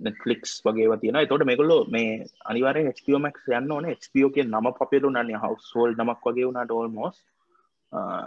නෙටලික්ස් 0.00 0.52
වගේ 0.64 0.98
තියෙන 0.98 1.18
තොට 1.28 1.44
මෙගොල්ලෝ 1.44 1.80
මේ 1.88 2.12
අනිවාර 2.44 2.78
HPෝමක් 2.90 3.40
යන්න 3.50 3.72
ඕන. 3.72 3.88
HPෝ 3.96 4.30
කිය 4.34 4.44
නම 4.44 4.70
පපිරු 4.74 5.10
නන්න 5.10 5.42
හවස්ෝල් 5.42 5.96
නමක් 5.96 6.22
වගේ 6.26 6.46
වුණට 6.46 6.72
ඕල්මෝස් 6.72 7.18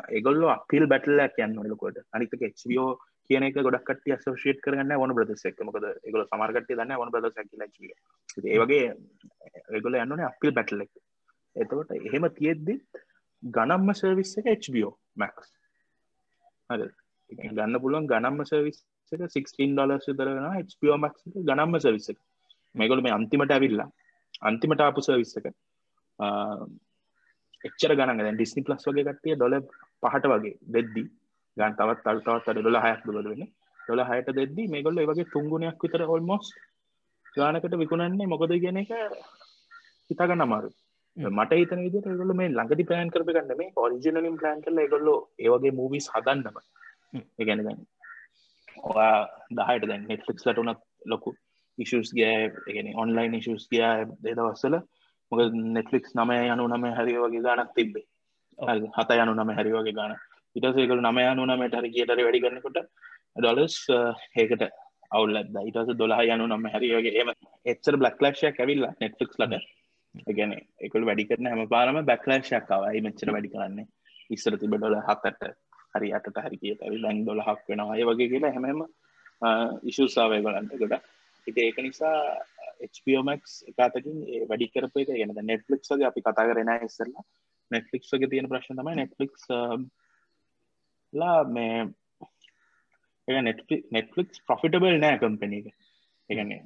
ඒගොල්ල 0.09 0.43
අපිල් 0.49 0.85
බැටල්ලක් 0.87 1.39
යන්න 1.39 1.57
ලකොට 1.67 1.97
අනික 2.11 2.35
HPෝ 2.37 2.89
කියන 3.29 3.45
එක 3.47 3.57
ගොඩක් 3.59 3.85
කට 3.87 4.17
සෝෂේට 4.19 4.61
කරන්න 4.63 4.93
වන 4.93 5.15
බ්‍රදසක් 5.15 5.61
මොකද 5.63 5.85
ඒගොල 5.87 6.25
සමාර්ගටය 6.25 6.75
දන්න 6.75 6.97
වන 6.97 7.13
බ්‍රදසක් 7.13 7.49
ඒවගේ 8.47 8.87
ඒගොල 9.71 9.99
යන්නන 9.99 10.25
අපිල් 10.27 10.53
බැටල්ලෙක් 10.53 10.91
එතකොට 11.55 11.93
එහෙම 11.97 12.29
තියෙද්දිත් 12.37 13.01
ගනම්ම 13.43 13.93
සර්විස් 13.95 14.37
එක 14.39 14.49
HBO 14.65 14.95
මැක්ස් 15.15 15.53
හරි 16.69 16.89
ගන්න 17.49 17.81
පුළුවන් 17.81 18.09
ගනම්ම 18.09 18.45
සර්විස් 18.45 18.81
එක 19.13 19.21
16 19.29 19.73
ඩොලර් 19.73 19.99
විතරන 20.01 20.45
එක 20.59 20.69
ගනම්ම 21.47 21.79
සර්විස් 21.79 22.09
එක. 22.11 22.19
මේගොල්ලෝ 22.75 23.05
මේ 23.05 23.15
අන්තිමට 23.17 23.53
ඇවිල්ලා 23.55 23.89
අන්තිමට 24.41 24.83
ආපු 24.85 25.05
සර්විස් 25.07 25.33
එක. 25.39 25.47
එච්චර 27.69 27.95
දැන් 27.99 28.37
ඩිස්නි 28.37 28.65
ප්ලස් 28.67 28.87
වගේ 28.87 29.07
කට්ටිය 29.07 29.35
ඩොලර් 29.35 29.63
පහට 30.03 30.31
වගේ 30.33 30.55
දෙද්දි 30.75 31.03
ගන්න 31.57 31.77
තවත් 31.79 32.03
තව 32.05 32.17
තවත් 32.25 32.51
අර 32.51 32.61
ඩොලර් 32.61 32.81
6ක් 32.83 33.05
දුවද 33.07 33.31
වෙන්නේ. 33.31 33.51
ඩොලර් 33.79 34.05
6ට 34.09 34.37
දෙද්දි 34.39 34.69
මේගොල්ලෝ 34.75 35.09
වගේ 35.11 35.31
තුන් 35.33 35.49
ගුණයක් 35.51 35.83
විතර 35.85 36.05
ඔල්මෝස්ට් 36.07 36.55
ගානකට 37.35 37.75
විකුණන්නේ 37.83 38.31
මොකද 38.33 38.53
කියන 38.63 38.81
එක 38.83 38.95
හිතා 40.09 40.27
ගන්න 40.27 40.47
අමාරුයි 40.47 40.81
මට 41.17 41.57
හිතන 41.59 41.81
විදිහට 41.85 42.07
ඒගොල්ලෝ 42.07 42.35
මේ 42.35 42.49
ළඟදි 42.49 42.83
ප්ලෑන් 42.89 43.09
කරපු 43.13 43.33
ගන්න 43.35 43.57
මේ 43.57 43.71
ඔරිජිනලින් 43.75 44.37
ප්ලෑන් 44.39 44.61
කරලා 44.63 44.83
ඒගොල්ලෝ 44.83 45.17
ඒ 45.39 45.49
වගේ 45.49 45.71
මූවිස් 45.71 46.07
හදන්නම. 46.13 46.57
ඒ 47.39 47.45
කියන්නේ 47.45 47.75
ඔයා 48.83 49.17
දහයට 49.57 49.87
දැන් 49.87 50.07
නෙට්ෆලික්ස් 50.09 50.47
ලට 50.47 50.63
උනත් 50.63 50.81
ලොකු 51.05 51.35
ඉශස් 51.77 52.11
ගෑ 52.17 52.93
ඔන්ලයින් 52.95 53.37
ඉශස් 53.39 53.67
ගයා 53.71 53.93
දෙදවස්සල 54.25 54.75
මොක 55.31 55.53
නෙට්ලික්ස් 55.77 56.11
නමය 56.15 56.37
යනු 56.53 56.67
නම 56.67 56.85
හරි 56.97 57.15
වගේ 57.15 57.43
ගානක් 57.47 57.73
තිබ්බේ. 57.75 58.05
හත 58.97 59.09
යනු 59.23 59.33
නම 59.33 59.51
හරි 59.57 59.71
වගේ 59.71 59.95
ගාන 59.99 60.15
ඉටසේකල 60.55 61.01
නම 61.01 61.19
යනු 61.23 61.45
නමට 61.47 61.77
හරි 61.79 61.93
කියටර 61.95 62.23
වැඩි 62.25 62.43
කරන්නකොට 62.43 62.79
ඩොලස් 63.37 63.77
ඒකට 64.35 64.65
අවුල් 65.11 65.37
ඇද 65.37 65.55
ඉටස 65.69 65.93
දොලා 66.01 66.23
යනු 66.25 66.47
නම 66.47 66.67
හරි 66.73 66.91
වගේ. 66.95 67.15
එම 67.21 67.29
එච්චර 67.65 67.97
බ්ලක්ලක්ෂයක් 68.01 68.59
ඇවිල්ලා 68.59 68.93
නෙට්ලික්ස් 69.01 69.39
ලට 69.39 69.63
ගැන 70.37 70.53
එකකල් 70.85 71.07
වැඩි 71.09 71.27
කරන 71.29 71.51
හැම 71.51 71.65
පාරම 71.73 71.99
බැක්ලක්ෂයක්කාවයි 72.11 73.05
මෙච්චර 73.07 73.31
වැඩි 73.35 73.53
කරන්නේ. 73.55 73.87
ඉස්සර 74.29 74.57
තිබ 74.57 74.75
ඩොල 74.75 74.97
හත්තට 74.99 75.53
හරි 75.93 76.09
අට 76.17 76.27
හරි 76.45 76.57
කියට 76.61 76.81
ලැන් 77.03 77.25
දොල 77.25 77.41
හක් 77.47 77.61
වෙනවා. 77.69 77.95
අය 77.95 78.03
වගේ 78.09 78.31
කියලා 78.33 78.53
හැමම 78.55 78.81
ඉශුසාාවය 79.89 80.41
බලන්ට 80.45 80.81
ගොඩ 80.81 80.97
හිට 81.47 81.57
ඒක 81.57 81.77
නිසා 81.85 82.17
HPෝමක් 82.87 83.45
එකතකින් 83.85 84.19
වැඩි 84.49 84.71
කරප 84.73 84.95
එක 85.03 85.15
ගෙන 85.21 85.33
නෙට්ලික් 85.51 85.81
වගේ 85.89 86.09
අපි 86.09 86.25
කතා 86.27 86.47
කරෙන 86.49 86.73
ඉස්සරලා 86.89 87.25
නෙට්ලික් 87.71 88.03
වගේ 88.11 88.31
තියෙන 88.33 88.51
ප්‍රශ්න 88.51 88.79
තමයි 88.81 88.95
නෙට්ලික් 89.01 89.33
ලා 91.13 91.39
මේ 91.55 93.41
නෙට්ලික් 93.47 94.29
ප්‍රොෆිටබල් 94.47 94.95
නෑ 94.99 95.19
කම්පන 95.21 95.57
එක. 95.59 95.73
එකන්නේ 96.29 96.61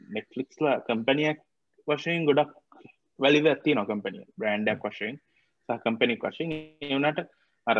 නෙට්ලික්ස්ලා 0.00 0.76
කම්පනියක් 0.88 1.38
වශයෙන් 1.88 2.26
ගොඩක් 2.28 2.52
වැලි 3.18 3.40
ඇති 3.48 3.74
නො 3.74 3.84
කම්පනිය 3.86 4.24
බ්‍රන්ඩක් 4.38 4.86
වශයෙන් 4.86 5.18
සහ 5.68 5.82
කම්පනික් 5.84 6.24
වශයෙන්. 6.24 6.50
එවනට 6.82 7.18
අර 7.66 7.78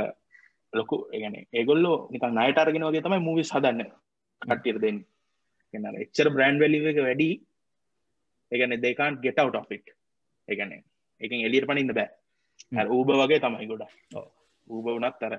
ලොකු 0.72 0.96
ඒගන 1.12 1.36
ඒගොල්ලෝ 1.52 1.96
නික 2.10 2.24
නයිටර්ගෙන 2.30 2.86
වගේ 2.88 3.04
තමයි 3.04 3.20
මූවි 3.20 3.44
සදන්න 3.44 3.80
කට්ටිර 4.42 4.78
දෙන්න. 4.78 4.98
එන්න 5.74 5.86
එච්චර 5.96 6.28
බ්‍රන්් 6.30 6.60
වැලි 6.60 6.80
එක 6.84 7.00
වැඩි 7.00 7.30
ඒගන 8.52 8.74
දෙකාන් 8.78 9.20
ගෙට 9.24 9.38
අවට් 9.38 9.56
ඔෆික් 9.56 9.94
ඒගන 10.48 10.72
එක 11.20 11.32
එලියට 11.40 11.68
පනින්න 11.68 11.94
බෑ. 11.94 12.10
ඌබ 12.88 13.08
වගේ 13.14 13.40
තමයි 13.40 13.66
ගොඩ 13.66 13.84
ඌබ 14.68 14.86
වනත් 14.88 15.16
තර 15.20 15.34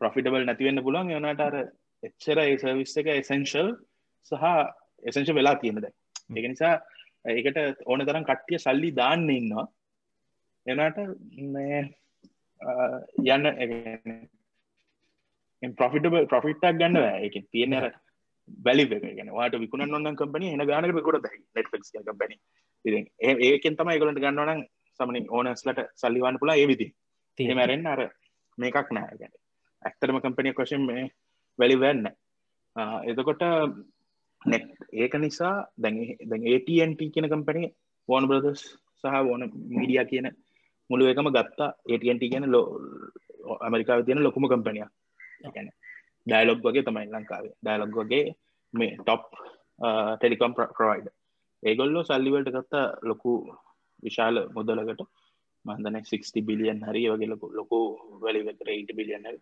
ප්‍රොෆිටබල් 0.00 0.44
නැතිවෙන්න 0.44 0.82
පුළුවන්. 0.82 1.10
යනට 1.12 1.40
අර 1.40 1.56
එච්චර 2.02 2.38
ඒ 2.38 2.58
සර්විස් 2.58 2.96
එක 2.96 3.08
එසෙන්ශල් 3.14 3.68
සහ 4.26 4.44
එසංශ 5.02 5.34
වෙලා 5.34 5.56
තියෙනද 5.56 5.86
එක 5.86 6.44
නිසා 6.44 6.74
ඒකට 7.26 7.58
ඕන 7.86 8.06
තරම් 8.06 8.24
කට්ටිය 8.24 8.58
සල්ලි 8.58 8.90
දාන්න 8.94 9.28
ඉන්නවා. 9.30 9.66
එනට 10.66 10.98
යන්න 13.26 13.46
ප්‍රොෆිටබල් 15.62 16.26
ප්‍රොෆිට්ක් 16.26 16.64
ගන්න 16.72 16.96
එක. 17.20 17.36
තියෙන 17.52 17.74
වැලි 18.64 18.84
ගෙන 19.16 19.30
වාට 19.30 19.56
විකුණ 19.56 19.94
ඔන්න 19.94 20.16
කම්පනි 20.16 20.52
එන 20.54 20.64
ගානක 20.64 21.02
කොට 21.02 21.28
නෙට්ෆික්ස් 21.54 21.92
කම්පනි 21.98 22.36
ඒකෙන් 23.42 23.76
තම 23.76 23.90
එකගලට 23.90 24.20
ගන්නවන 24.20 24.64
සමනින් 25.00 25.26
ඕනස්ලට 25.30 25.80
සල්ලිවන්න 25.94 26.38
පුලා 26.38 26.56
ඒවිදි 26.56 26.88
මැරෙන් 27.38 27.86
අර 27.86 28.00
මේකක් 28.58 28.90
නෑ. 28.90 29.14
ගැන 29.14 29.32
ඇක්තරම 29.82 30.20
කම්පනිය 30.20 30.54
කොෂන් 30.54 30.86
මේ 30.86 31.04
වැලි 31.58 31.76
වැන්න 31.76 32.08
එතකොට 33.04 33.42
නෙට් 34.42 34.68
ඒක 34.94 35.14
නිසා 35.16 35.54
දැන් 35.76 35.96
AT&T 36.48 37.10
කියන 37.14 37.28
කම්පනි 37.28 37.72
වෝන 38.08 38.28
බ්‍රදස් 38.28 38.62
සහ 39.00 39.16
ඕන 39.24 39.50
මීඩිය 39.70 40.04
කියන 40.04 40.30
මුළු 40.90 41.10
එකම 41.10 41.30
ගත්තා 41.30 41.70
AT&T 41.86 42.22
කියන 42.22 42.46
ලෝ 42.46 42.64
ඇමරිකාව 43.60 44.04
තියෙන 44.04 44.22
ලොකුම 44.22 44.46
කම්පනියක් 44.46 44.90
ගැන 45.46 45.70
ඩයිලොග් 46.26 46.60
වගේ 46.60 46.82
තමයි 46.82 47.06
ලංකාවේ. 47.08 47.54
ඩයිලොග් 47.62 47.92
වගේ 47.94 48.24
මේ 48.74 48.96
ටොප් 48.96 49.24
ටෙලිකොම් 50.16 50.52
ප්‍රවයිඩ 50.54 51.08
ඒගොල්ලෝ 51.62 52.04
සල්ලිවලට 52.04 52.50
ගත්තා 52.50 52.86
ලොකු 53.02 53.32
විශාල 54.02 54.36
මුදලකට 54.54 55.02
මන්දන 55.64 56.00
60 56.02 56.42
බිලියන් 56.42 56.80
හරි 56.82 57.02
වගේ 57.10 57.30
ලොකු 57.32 57.46
ලොකු 57.52 57.78
වැලිවෙතර 58.22 58.68
8 58.70 58.98
බිලියන් 59.00 59.24
හරි 59.24 59.38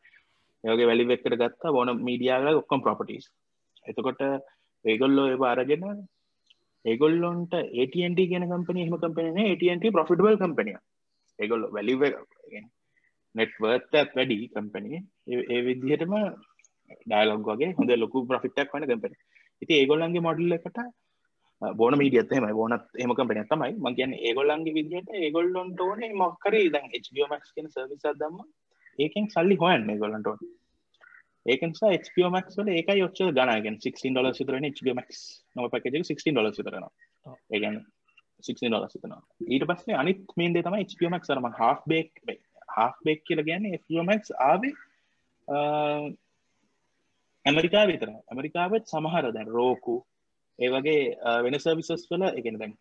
ඒගේ 0.64 0.86
වැලිවෙක්කට 0.86 1.34
ගත්තා 1.34 1.72
බොන 1.72 1.92
මීඩියාගල 2.00 2.60
ඔක්කොම් 2.62 2.84
ප්‍රපටස් 2.84 3.26
එතකොට 3.84 4.22
ඒගොල්ලෝ 4.84 5.26
ඒ 5.28 5.38
අරගෙන 5.46 5.84
ඒගොල්ලොන්ට 6.84 7.54
AT&T 7.54 8.28
කියන 8.30 8.48
කම්පනි 8.50 8.86
හම 8.86 8.96
කම්පන 8.96 9.38
AT&T 9.44 9.92
ප්‍රොෆිටබල් 9.92 10.36
කම්පනිය 10.36 10.78
ඒගොල්ල 11.38 11.64
වැලිව 11.70 12.02
නෙට්වර්ත් 13.36 13.96
වැඩි 14.12 14.38
කම්පනී 14.48 15.00
ඒ 15.48 15.60
විදිහටම 15.62 16.14
ඩයිලොග් 17.02 17.48
වගේ 17.48 17.72
හොඳ 17.72 17.96
ලොකු 17.96 18.24
ප්‍රෆිට්ක් 18.28 18.74
වන 18.74 18.86
කම්පන 18.86 19.18
ඉති 19.62 19.72
ඒගොල්ලන්ගේ 19.74 20.26
මොඩල්ල 20.26 20.56
එකට 20.58 20.80
බෝන 21.62 21.98
මීඩියත්තම 21.98 22.46
බෝනත් 22.52 22.86
එම 22.96 23.12
කම්පන 23.12 23.46
තමයි. 23.46 23.72
මගේන 23.80 24.12
ඒගොල්ලන්ගේ 24.20 24.74
විදිහට 24.74 25.10
ඒගොල්ලොන්ට 25.14 25.80
ඕන 25.80 26.06
මොක්කර 26.14 26.56
දන් 26.68 26.94
HBOමක් 27.00 27.50
කියන 27.50 27.68
සර්විස 27.68 28.06
දම්ම 28.14 28.44
ඒකෙන් 28.98 29.28
සල්ලි 29.28 29.56
හොයන්න 29.56 29.98
ගොල්ලන්ට 29.98 30.28
ඒකසා 31.46 31.92
HPOමක් 31.96 32.48
වල 32.54 32.70
ඒක 32.70 32.88
යොච්ච 32.94 33.20
ගනගෙන් 33.32 33.78
16 33.80 34.10
ඩොල 34.10 34.32
සිතරන 34.34 34.68
HBOමක් 34.70 35.12
නොම 35.56 35.70
පකජ 35.70 36.02
16 36.02 36.32
ඩොල 36.32 36.50
සිතරන 36.52 36.88
ඒගැන 37.50 37.78
16 38.44 38.68
ඩොල 38.68 38.88
සිතනවා 38.88 39.22
ඊට 39.48 39.66
පස්සේ 39.66 39.96
අනිත් 39.96 40.36
මේන්දේ 40.36 40.62
තම 40.62 40.78
HPOමක් 40.82 41.24
සරම 41.24 41.48
හා 41.52 41.72
බේක් 41.86 42.12
හාබෙක් 42.76 43.24
කියල 43.24 43.42
ගැන්න 43.42 43.66
ෆමක් 43.78 44.36
ආවේ 44.42 44.74
ඇමරිකා 47.46 47.84
විතර 47.86 48.10
ඇමරිකාවත් 48.10 48.84
සමහර 48.86 49.26
දැන් 49.32 49.50
රෝකු 49.50 49.96
ඒ 50.58 50.70
වගේ 50.70 51.00
වෙන 51.44 51.58
සර්විසස් 51.58 52.06
වල 52.10 52.26
එකන 52.30 52.58
දැන් 52.58 52.74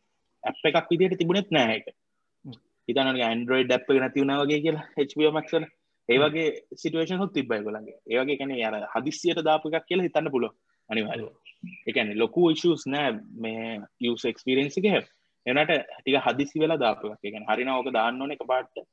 ඇප් 0.44 0.68
එකක් 0.72 0.92
විදියට 0.92 1.18
තිබුණෙත් 1.18 1.50
නෑක 1.52 1.90
ඉතන 2.88 3.10
ඇන්ඩරෝයි 3.22 3.66
ඩැප් 3.66 3.90
නැතිවුණ 3.96 4.38
වගේ 4.42 4.62
කියලා 4.62 4.86
HBමක්සල 4.98 5.66
ඒවගේ 6.10 6.48
සිටුවේෂන් 6.76 7.18
හොත් 7.18 7.34
තිබයි 7.34 7.62
ගොලන්ගේ 7.62 7.98
ඒවගේ 8.08 8.38
කැන 8.38 8.56
යර 8.58 8.88
හදිසියට 8.94 9.44
දාප 9.44 9.68
එකක් 9.68 9.86
කියලා 9.86 10.08
හිතන්න 10.08 10.32
පුලො 10.32 10.50
අනිවාල 10.90 11.24
එකන 11.88 12.12
ලොකු 12.16 12.50
ඉශස් 12.52 12.86
නෑ 12.88 13.14
මේ 13.40 13.70
යස් 14.04 14.26
එක්ස්පිරෙන්න්සික 14.26 14.88
හැ 14.88 15.04
එනට 15.46 15.74
ටික 15.96 16.20
හදිසි 16.22 16.62
වෙලා 16.62 16.80
දාපක් 16.80 17.06
එකන 17.24 17.48
හරින 17.50 17.72
ඕක 17.72 17.90
දාන්න 17.92 18.22
ඕන 18.22 18.36
එක 18.36 18.46
පාට්ට 18.46 18.86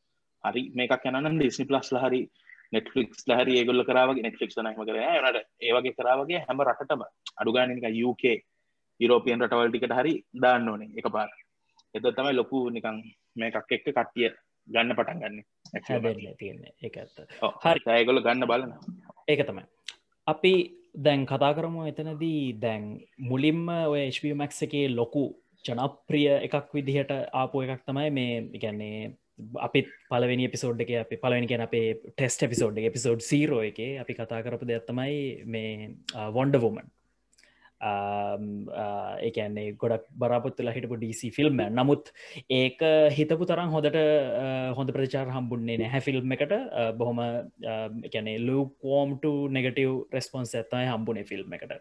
හරි 0.44 0.62
මේකක් 0.74 1.10
යනන්න 1.10 1.34
ඩිස්නි 1.34 1.68
ප්ලස් 1.68 1.92
හරි 1.96 2.22
නෙට්ලික්ස් 2.72 3.26
ලහරි 3.28 3.58
ඒගොල්ල 3.58 3.84
කරාවගේ 3.84 4.24
නෙට්ලික්ස් 4.26 4.58
නම 4.58 4.78
කර 4.78 4.98
නට 5.00 5.44
ඒවගේ 5.62 5.96
කරාවගේ 5.98 6.44
හැම 6.46 6.64
රටටම 6.64 7.04
අඩුගානක 7.36 7.88
UK 8.04 8.24
යුරෝපියන් 9.00 9.44
රටවල් 9.44 9.70
ටිකට 9.70 9.98
හරි 9.98 10.14
දාන්න 10.36 10.68
ඕනේ 10.68 10.92
එක 10.96 11.10
පාර 11.10 11.30
එත 11.94 12.08
තමයි 12.12 12.34
ලොකු 12.34 12.62
නිකං 12.70 13.02
මේකක් 13.36 13.56
එක්ක 13.68 13.88
කට්ටිය 13.88 14.30
ගන්න 14.68 14.94
පටන් 14.94 15.20
ගන්න. 15.20 15.38
තියන්නේ. 16.38 16.72
ඒ 16.78 16.90
ඇත්ත. 16.96 17.18
හරි. 17.64 17.80
ඒගොල 17.94 18.22
ගන්න 18.22 18.46
බලන 18.46 18.72
ඒක 19.28 19.44
තමයි. 19.46 19.64
අපි 20.26 20.54
දැන් 20.96 21.26
කතා 21.26 21.52
කරමු 21.54 21.86
එතනදී 21.88 22.60
දැන් 22.60 22.84
මුලින්ම 23.20 23.68
ඔය 23.68 24.08
HBමක් 24.08 24.62
එකේ 24.66 24.86
ලොකු 24.90 25.24
ජනප්‍රිය 25.64 26.28
එකක් 26.38 26.72
විදිහට 26.74 27.12
ආපු 27.32 27.62
එකක් 27.64 27.84
තමයි 27.86 28.10
මේ 28.10 28.38
ඉගැන්නේ 28.52 29.12
අපි 29.58 29.80
පලවෙනි 30.10 30.48
පිසෝඩ් 30.48 30.82
එක 30.84 30.92
අපි 30.96 31.16
පලවෙනි 31.16 31.46
කියෙන 31.46 31.60
අපේ 31.60 31.86
ටෙස්ට 31.94 32.44
පිසෝඩ් 32.46 32.80
පිසෝඩ් 32.92 33.20
සීරෝ 33.20 33.62
එක 33.62 33.80
අපි 34.00 34.14
කතා 34.14 34.42
කරපු 34.42 34.66
දෙත්තමයි 34.66 35.44
මේ 35.46 35.94
වොන්ඩවෝමන් 36.30 36.90
Um, 37.82 38.70
uh, 38.70 39.18
ඒකන්නේ 39.18 39.74
ගොඩක් 39.74 40.04
බරපොත්තුල 40.14 40.68
හිටපු 40.70 40.96
ඩීසි 40.98 41.28
ෆිල්ම් 41.34 41.58
නමුත් 41.74 42.12
ඒක 42.48 42.78
හිතපු 43.16 43.42
තරම් 43.42 43.72
හොඳට 43.74 43.98
uh, 43.98 44.70
හොඳ 44.76 44.92
ප්‍රචාර 44.94 45.26
හම්බුන්නේ 45.26 45.78
නැහැ 45.80 46.00
ෆිල්ම් 46.00 46.34
එකට. 46.36 46.52
Uh, 46.52 46.92
බොහොම 46.94 47.18
එකනේ 48.08 48.36
ලූකෝම්ට 48.40 49.26
නෙගටව් 49.56 49.94
රෙස්පොන්ස් 50.14 50.54
ඇත්තයි 50.54 50.92
හම්බුනේ 50.92 51.26
ෆිල්ම් 51.26 51.56
එකට. 51.58 51.74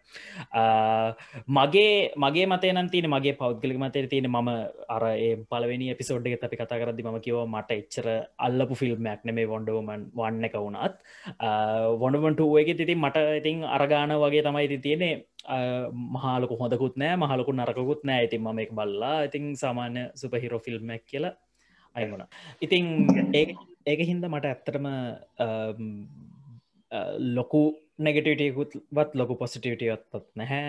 මගේ 1.50 1.94
මගේ 2.18 2.48
මතය 2.48 2.74
නතින 2.76 3.10
මගේ 3.14 3.36
පෞද්ගලික 3.38 3.78
මතය 3.78 4.06
තියෙන 4.08 4.30
මම 4.32 4.50
අර 4.90 5.06
ඒ 5.12 5.32
පලවෙනි 5.46 5.94
පිසෝඩ් 6.02 6.26
එක 6.28 6.48
අපි 6.50 6.62
කතා 6.64 6.82
කරදි 6.82 7.06
ම 7.06 7.22
කිව 7.22 7.40
මට 7.46 7.80
එච්චර 7.80 8.10
අල්ලපු 8.40 8.80
ෆිල්ම්මයක් 8.82 9.22
නෙමේ 9.24 9.52
වොන්ඩෝමන් 9.54 10.10
වන්න 10.18 10.50
එක 10.50 10.58
වුණත්. 10.58 10.98
වොඩමන්ටුව 12.02 12.58
එක 12.58 12.74
තිති 12.76 12.98
මට 12.98 13.28
ඉතින් 13.40 13.64
අරගාන 13.70 14.18
වගේ 14.18 14.48
තමයි 14.48 14.68
ති 14.68 14.80
තියෙන්නේ. 14.80 15.16
මහලක 16.16 16.52
හොඳකුත් 16.62 16.96
නෑ 17.02 17.16
මහලකු 17.24 17.52
නරකුත් 17.54 18.02
නෑ. 18.04 18.26
ඉතින් 18.28 18.42
මම 18.42 18.60
එක 18.66 18.74
බල්ලා 18.80 19.18
ඉතින් 19.28 19.46
සාමාන්‍ය 19.64 20.04
සුපහිරෝ 20.22 20.62
ෆිල්ම්මක් 20.66 21.06
කියලා 21.12 21.36
අයමුණ 21.96 22.26
ඉතින් 22.62 22.86
ඒක 23.92 24.02
හින්ද 24.10 24.26
මට 24.32 24.52
ඇත්තටම 24.52 24.88
ලොකු 27.38 27.62
නෙගටටියකුත් 28.00 28.74
වත් 28.98 29.16
ලොකු 29.16 29.36
පොසිටියටත් 29.36 30.20
නැහැ 30.36 30.64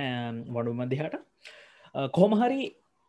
වඩු 0.57 0.75
මදිහට 0.81 1.17
කොහොමහරි 2.17 2.61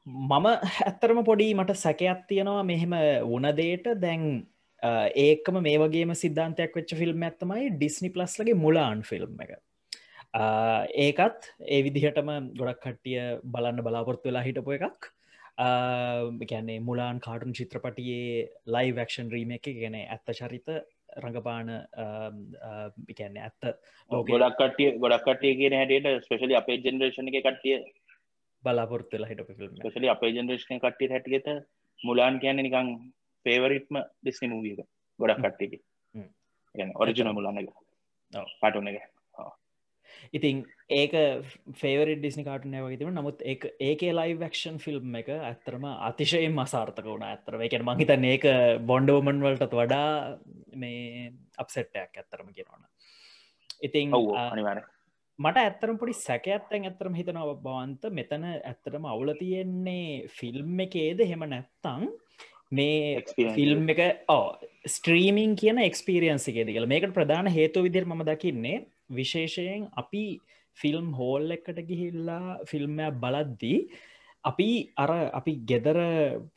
මම 0.06 0.48
ඇත්තරම 0.86 1.20
පොඩි 1.24 1.54
මට 1.54 1.78
සැකයක් 1.84 2.24
තියෙනවා 2.30 2.64
මෙහෙම 2.72 2.96
වනදේට 3.32 3.86
දැන් 4.06 4.24
ඒකම 5.26 5.60
මේ 5.68 5.78
වගේම 5.84 6.12
සිද්ධන්තයක් 6.24 6.76
වෙච්ච 6.78 6.96
ෆිල්ම් 7.02 7.24
ඇත්තමයි 7.24 7.70
ඩිස්නි 7.76 8.10
ප්ලස්ලගේ 8.16 8.62
මුලාන් 8.64 9.04
ෆිල්ම් 9.10 9.40
එක. 9.46 9.54
ඒකත් 10.34 11.52
ඒ 11.68 11.82
විදිහටම 11.84 12.30
ගොඩක් 12.58 12.80
කට්ටිය 12.82 13.20
බලන්න 13.46 13.84
බලාපොරත්තු 13.84 14.30
වෙලා 14.30 14.44
හිටපු 14.44 14.72
එකක්. 14.72 15.12
ගැන්නේ 16.44 16.80
මුලාන් 16.80 17.20
කාටුන් 17.20 17.54
චිත්‍රපටියේ 17.54 18.50
ලයි 18.68 18.96
වැක්ෂන් 18.96 19.30
රීම 19.32 19.52
එක 19.52 19.70
ගැන 19.74 19.96
ඇත්ත 19.96 20.32
චරිත 20.32 20.68
රඟපාන 21.18 21.70
ගැන්න 23.12 23.38
ඇත්ත 23.40 23.70
ගොඩක් 24.32 24.58
කටිය 24.58 24.98
ගොඩක් 24.98 25.28
කටිය 25.28 25.54
කියන 25.56 25.74
හැටියට 25.74 26.26
ස්පෙශලි 26.26 26.56
අපේ 26.56 26.80
ජෙනරේෂණ 26.80 27.30
එක 27.30 27.40
කට්ටිය 27.40 27.78
බලාපොරත්තු 28.64 29.18
වෙලා 29.18 29.30
හිටපු 29.30 29.54
ෆිල්ම් 29.54 29.78
ස්පෙශලි 29.78 30.10
අපේ 30.10 30.34
ජෙනරේෂණ 30.34 30.82
කට්ටිය 30.82 31.14
හැටියට 31.14 31.50
මුලාන් 32.00 32.40
කියන්න 32.40 32.66
නිකං 32.66 32.94
පේවරිට්ම 33.46 34.02
ඩිස්නි 34.02 34.50
මූවියක 34.50 34.86
ගොඩක් 35.20 35.44
කට්ටියක 35.44 35.82
ගැන 36.76 36.96
ඔරිජින 36.96 37.36
මුලාන 37.38 37.60
එක. 37.60 37.70
පාටුන 38.62 38.88
එක 38.88 39.04
ඉතින් 40.32 40.64
ඒක 40.92 41.14
ෆේවරි 41.76 42.16
ඩිස්නි 42.16 42.44
කාටන 42.44 42.78
වගේතිම 42.80 43.12
නමුත් 43.12 43.44
ඒක 43.44 44.08
ලයි 44.12 44.36
වක්ෂන් 44.36 44.80
ෆිල්ම් 44.80 45.16
එක 45.16 45.34
ඇත්තරම 45.34 45.86
අතිශයෙන් 45.92 46.54
මසාර්ථක 46.54 47.06
වුණ 47.06 47.26
ඇත්තර 47.26 47.60
එකෙන් 47.62 47.86
මහිතන් 47.86 48.26
ඒක 48.26 48.48
බොන්්ඩෝමන් 48.86 49.42
වලටත් 49.42 49.76
වඩා 49.76 50.10
මේ 50.76 51.30
අපසෙට්ටයක් 51.58 52.18
ඇත්තරම 52.18 52.50
කියෙනවන 52.50 52.90
ඉතින් 53.82 54.14
අනිවාර 54.40 54.84
මට 55.40 55.58
ඇත්තරම් 55.60 55.98
පොඩි 55.98 56.14
සැක 56.16 56.48
ඇත්තැන් 56.48 56.86
ඇත්තරම 56.86 57.16
හිතනව 57.16 57.54
බවන්ත. 57.60 58.12
මෙතන 58.12 58.44
ඇත්තරම 58.46 59.06
අවුල 59.06 59.34
තියෙන්නේ 59.34 60.28
ෆිල්ම් 60.30 60.80
එකේද? 60.80 61.24
හෙම 61.24 61.46
නැත්තං 61.46 62.06
මේ 62.72 63.24
ෆිල්ම් 63.56 63.90
එක 63.90 64.02
ඕ 64.30 64.54
ස්ට්‍රීමිං 64.88 65.56
කියන 65.56 65.82
එක්ස්පිරියන්සි 65.82 66.54
එකේද 66.54 66.70
කියල. 66.70 66.86
මේකට 66.86 67.14
ප්‍රධාන 67.14 67.50
හේතු 67.50 67.82
විදිර 67.82 68.06
ම 68.06 68.22
දකින්නේ 68.22 68.86
විශේෂයෙන් 69.10 69.88
අපි 69.96 70.26
ෆිල්ම් 70.78 71.08
හෝල් 71.14 71.52
එකට 71.52 71.80
ගිහිල්ලා 71.90 72.58
ෆිල්ම්මයක් 72.66 73.20
බලද්දී 73.24 73.80
අපි 74.46 74.70
අර 74.98 75.12
අපි 75.32 75.54
ගෙදර 75.66 76.00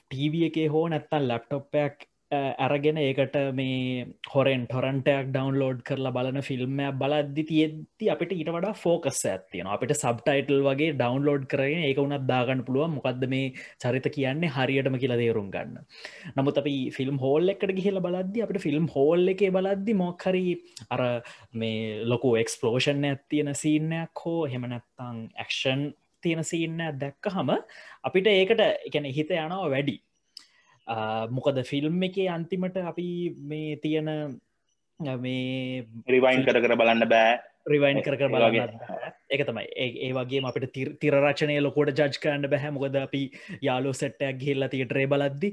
ටීවිය 0.04 0.44
එකේ 0.46 0.68
හෝ 0.68 0.84
නැත්තන් 0.88 1.28
ලැප්ටොප්පයක් 1.28 2.06
ඇරගෙන 2.32 2.96
ඒකට 2.98 3.36
මේ 3.54 4.06
හොරෙන් 4.32 4.62
ටොරන්ටයක් 4.66 5.28
ඩවන්ලෝඩ් 5.30 5.82
කරලා 5.86 6.12
බලන 6.16 6.42
ෆිල්ම්මයක් 6.42 6.96
බලද්දි 7.02 7.42
තියෙද්දි 7.50 8.10
අපිට 8.10 8.32
ඊට 8.34 8.50
වඩා 8.50 8.74
ෆෝකස් 8.74 9.20
ඇත්තියෙන 9.30 9.70
අපිට 9.70 9.94
සබ්ටයිටල් 9.94 10.64
වගේ 10.66 10.96
ඩවන්ලෝඩ් 10.96 11.44
කරගෙන 11.46 11.84
ඒක 11.86 12.00
උනත් 12.02 12.26
දාගන්න 12.26 12.64
පුළුව 12.66 12.90
මොකක්ද 12.96 13.22
මේ 13.28 13.52
චරිත 13.78 14.08
කියන්නේ? 14.16 14.50
හරියටම 14.50 14.98
කියලා 14.98 15.20
දේරුම් 15.22 15.52
ගන්න. 15.54 15.78
නමුත් 16.34 16.58
අපි 16.58 16.74
ෆිල්ම් 16.96 17.20
හෝල් 17.24 17.54
එකට 17.54 17.74
ගිහිල 17.78 18.02
බලද්දි 18.02 18.42
අපට 18.42 18.58
ෆිල්ම් 18.58 18.88
හෝල් 18.94 19.34
එකේ 19.34 19.52
බලද්දි 19.58 19.94
මොක්හරි 19.94 20.46
අර 20.90 21.02
මේ 21.54 22.02
ලොකු 22.04 22.34
එක්ස්පලෝෂන් 22.42 23.06
ඇත්තියෙන 23.12 23.54
සීනයක් 23.54 24.24
හෝ 24.24 24.42
හෙමනැත්තං 24.46 25.22
ඇක්ෂන් 25.44 25.86
තියෙන 26.22 26.42
සීන්න 26.44 26.82
දැක්ක 27.00 27.30
හම 27.30 27.54
අපිට 28.02 28.26
ඒකට 28.32 28.66
එකැන 28.88 29.08
හිත 29.18 29.30
යනවා 29.30 29.70
වැඩි. 29.70 29.96
මොකද 30.86 31.58
ෆිල්ම් 31.66 32.02
එක 32.08 32.18
අන්තිමට 32.30 32.76
අපි 32.92 33.08
මේ 33.52 33.76
තියෙන 33.82 34.40
මේ 35.00 35.84
රිවයින් 36.08 36.44
කර 36.46 36.60
කර 36.62 36.76
බලන්න 36.76 37.08
බෑ. 37.08 37.38
රිවයින් 37.66 38.02
කර 38.02 38.16
කර 38.16 38.30
බලන්න 38.30 38.70
එක 39.30 39.42
තමයි. 39.48 39.66
ඒ 39.74 40.12
වගේ 40.14 40.42
අපට 40.50 40.78
තිරරචනය 41.02 41.58
ලොකොට 41.60 41.90
ජජ් 41.90 42.20
කරන්න 42.22 42.48
බැහැ 42.52 42.70
මොකද 42.76 42.96
අපි 43.02 43.22
යාලෝ 43.68 43.92
සෙට්ටයක් 43.92 44.38
ගිල්ලා 44.44 44.70
තියටරේ 44.70 45.06
බලද්දි 45.06 45.50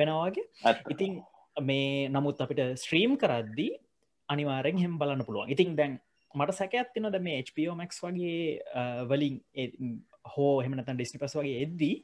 වෙනවාගේ 0.00 0.76
ඉතින් 0.94 1.22
මේ 1.70 2.08
නමුත් 2.08 2.40
අපිට 2.44 2.60
ස්ත්‍රීම් 2.82 3.16
කරද්දි 3.16 3.70
අනිවාරෙන් 4.28 4.78
හෙම 4.84 4.98
බලන්න 5.00 5.24
පුළුවන්. 5.24 5.50
ඉතින් 5.54 5.74
දැන් 5.76 5.96
මට 6.34 6.54
සැකඇත් 6.60 6.92
තිනොද 6.94 7.16
මේ 7.24 7.40
HPOමක් 7.42 7.92
වගේ 8.04 8.60
වලින් 9.10 9.40
හෝ 10.28 10.54
හෙමනතන් 10.60 10.94
ඩිස්නි 10.94 11.20
පස් 11.22 11.36
වගේ 11.38 11.60
එද්දී 11.64 11.96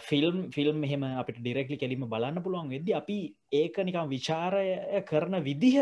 ෆිල්ම් 0.00 0.36
ෆිල්ම් 0.50 0.76
මෙහෙම 0.78 1.06
අපිට 1.14 1.38
ඩිරෙක්ලි 1.38 1.78
කෙලිම 1.78 2.04
බලන්න 2.06 2.42
පුළුවන් 2.42 2.70
වෙද 2.70 2.90
අපි 2.94 3.18
ඒක 3.54 3.78
නිකම් 3.80 4.08
විචාරය 4.08 4.66
කරන 5.04 5.38
විදිහ 5.42 5.78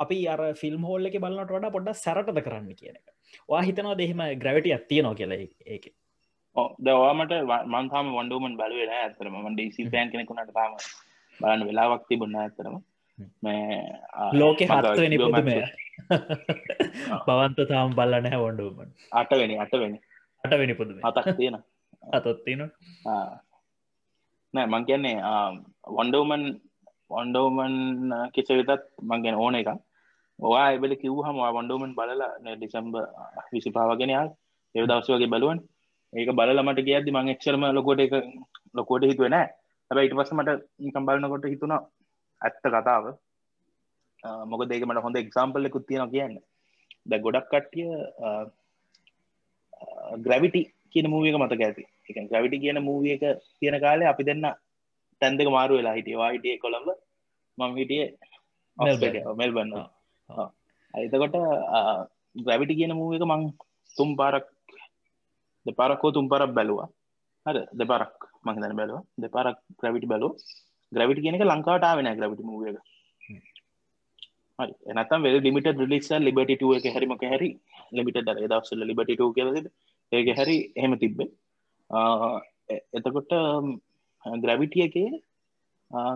අපි 0.00 0.18
අර 0.28 0.40
ෆිල්ම් 0.54 0.82
හෝල්ල 0.82 1.06
එක 1.06 1.18
බලන්නට 1.18 1.52
වඩා 1.52 1.70
පොඩ්ඩ 1.70 1.96
සැරටද 1.96 2.40
කරන්න 2.40 2.72
කියන 2.74 2.96
එක. 2.96 3.06
වා 3.48 3.62
හිතනවා 3.62 3.96
දෙහෙම 3.96 4.24
ග්‍රවිටිය 4.38 4.74
අත්තියනවා 4.74 5.14
කියලා 5.14 5.40
ඒක? 5.68 5.86
දවාමට 6.80 7.34
මන්තාම 7.66 8.10
වන්ඩුවමන් 8.16 8.56
බලුවෙන 8.56 8.96
ඇතරම 8.96 9.38
මන්ඩ 9.38 9.70
සි 9.72 9.86
පෑන් 9.86 10.10
කෙනෙකුනට 10.10 10.52
තාම 10.52 10.74
බලන්න 11.40 11.66
වෙලාවක් 11.68 12.04
තිබුන්න 12.08 12.36
ඇතරම 12.38 12.76
ලෝක 14.34 14.60
හත්වනි 14.64 15.18
පුදුමය. 15.18 15.56
බවන්ත 17.26 17.68
තාම් 17.68 17.94
බල්ල 17.94 18.18
නැහැ 18.18 18.40
වොන්ඩුවමන් 18.40 18.90
අටවෙනි 19.12 19.58
අටවෙනි 19.58 19.98
අටවෙනි 20.44 20.74
පුදුම 20.74 21.00
අතක් 21.02 21.28
තියෙන 21.36 21.58
අතොත්තින 22.12 22.62
නෑ 24.54 24.66
මං 24.66 24.86
කියන්නේ 24.88 25.16
වන්ඩෝමන් 25.96 26.44
වන්ඩෝමන් 27.10 27.74
කිස 28.34 28.48
විතත් 28.50 28.86
මංගෙන 29.02 29.36
ඕන 29.36 29.60
එක 29.60 29.68
ඔවා 30.38 30.68
එබල 30.76 30.94
කිව් 30.96 31.18
හම 31.26 31.38
වන්ඩෝමන් 31.56 31.92
බලලා 31.94 32.32
ඩිසම්බ 32.54 32.96
විසිපාවගෙන 33.52 34.14
යාල් 34.16 34.30
ඒ 34.74 34.86
දවස 34.86 35.08
වගේ 35.10 35.30
බලුවන්. 35.30 35.58
ඒක 36.12 36.30
බලමට 36.30 36.80
කියද 36.88 37.06
මං 37.10 37.30
එක්ෂරම 37.32 37.64
ලොකොට 37.76 38.00
එක 38.00 38.14
ලොකොට 38.74 39.04
හිතුව 39.10 39.28
නෑ. 39.28 39.46
හැබ 39.90 40.00
ඉට 40.00 40.16
පස 40.18 40.32
මට 40.32 40.50
නිකම් 40.78 41.06
බලනකොට 41.08 41.46
හිතුණා 41.46 41.82
ඇත්ත 42.40 42.58
කතාව. 42.64 43.04
මොක 44.50 44.64
දෙක 44.66 44.86
මට 44.88 45.04
හොඳ 45.06 45.16
එක්සාම්පල්ල 45.16 45.70
කුත් 45.70 45.86
තියෙන 45.88 46.10
කියන්න. 46.10 46.34
ද 47.06 47.12
ගොඩක් 47.24 47.48
කට්ටිය 47.52 47.88
ග්‍රවිටි 50.26 50.62
කියන 50.92 51.06
මූවියක 51.12 51.36
මතක 51.40 51.62
ඇති. 51.66 51.84
එක 52.08 52.16
ග්‍රවිටි 52.30 52.62
කියන 52.62 52.78
මූවිය 52.88 53.14
එක 53.16 53.24
තියෙන 53.58 53.76
කාලේ 53.84 54.10
අපි 54.12 54.26
දෙන්න 54.28 54.44
තැන්දක 55.22 55.50
මාරු 55.56 55.78
වෙලා 55.78 55.96
හිටියවා 55.98 56.32
හිටිය 56.34 56.56
කොළඹ 56.64 56.88
මම 57.58 57.72
හිටිය 57.80 58.04
මෙල්බන්න 59.40 59.72
එතකොට 60.94 61.36
ග්‍රවිටි 62.36 62.78
කියන 62.78 62.92
මූව 62.98 63.14
එක 63.16 63.24
මං 63.30 63.42
තුම් 63.96 64.10
පාරක් 64.20 64.46
දෙපාරක්කෝ 65.66 66.14
තුම් 66.14 66.26
පරක් 66.28 66.50
බැලවා. 66.58 66.88
හර 67.46 67.56
දෙපාරක් 67.72 68.14
මංදන 68.46 68.76
බැලවා. 68.78 69.02
දෙපාරක් 69.22 69.58
ග්‍රවිටි 69.80 70.10
බැලෝ 70.12 70.32
ග්‍රවිටි 70.92 71.24
කියනක 71.24 71.44
ලංකාවට 71.44 71.96
වෙන 71.98 72.10
ග්‍රවිටි 72.18 72.48
මූව 72.48 72.62
එක. 72.70 72.78
එනතම් 74.90 75.20
වෙ 75.24 75.30
ලිමිට 75.46 75.68
ලිස් 75.92 76.08
ලිබට 76.26 76.50
එක 76.78 76.86
හැරිමක 76.94 77.22
හැරි 77.32 77.50
ලිමිට 77.96 78.18
දවසල 78.26 78.82
ලිබට 78.90 79.10
කියලද 79.36 79.68
ඒක 80.12 80.28
හැරි 80.38 80.56
එහෙම 80.76 80.94
තිබ්බේ. 80.98 81.30
එතකොට 82.96 83.32
ග්‍රැවිටිය 84.24 84.86
එකේ 84.88 85.10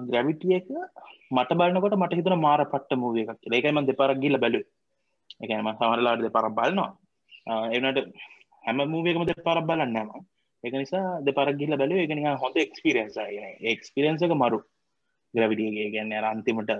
ග්‍රැවිටිය 0.09 0.57
එක 0.59 0.69
මට 1.31 1.59
බලන්නකොට 1.59 1.99
මට 1.99 2.19
හිතන 2.19 2.39
මාර 2.47 2.63
පට්ට 2.65 3.01
මූුව 3.03 3.19
එකක් 3.25 3.53
ඒකයිම 3.53 3.85
දෙපාරක් 3.87 4.23
ගිල 4.25 4.39
බැලු 4.39 4.61
එකම 5.41 5.71
සමරලාට 5.75 6.25
දෙ 6.25 6.35
පරක් 6.37 6.57
බලනවා. 6.57 6.91
එනට 7.71 7.99
හැම 8.65 8.83
මූවකම 8.87 9.25
දෙ 9.29 9.37
පරක් 9.39 9.67
බලන්නම 9.69 10.11
එක 10.65 10.75
නිසා 10.75 11.21
දෙ 11.21 11.33
පරක් 11.33 11.57
ගිල්ල 11.61 11.77
බැලුව 11.77 12.05
එකනි 12.05 12.35
හොඳ 12.43 12.57
එක්ස්පිරන්ස 12.59 13.17
එක්ස්පිරන්සක 13.73 14.35
මරු. 14.35 14.61
ග්‍රවිඩියගේ 15.35 15.89
ගැන්න 15.95 16.13
අන්තිමට 16.27 16.71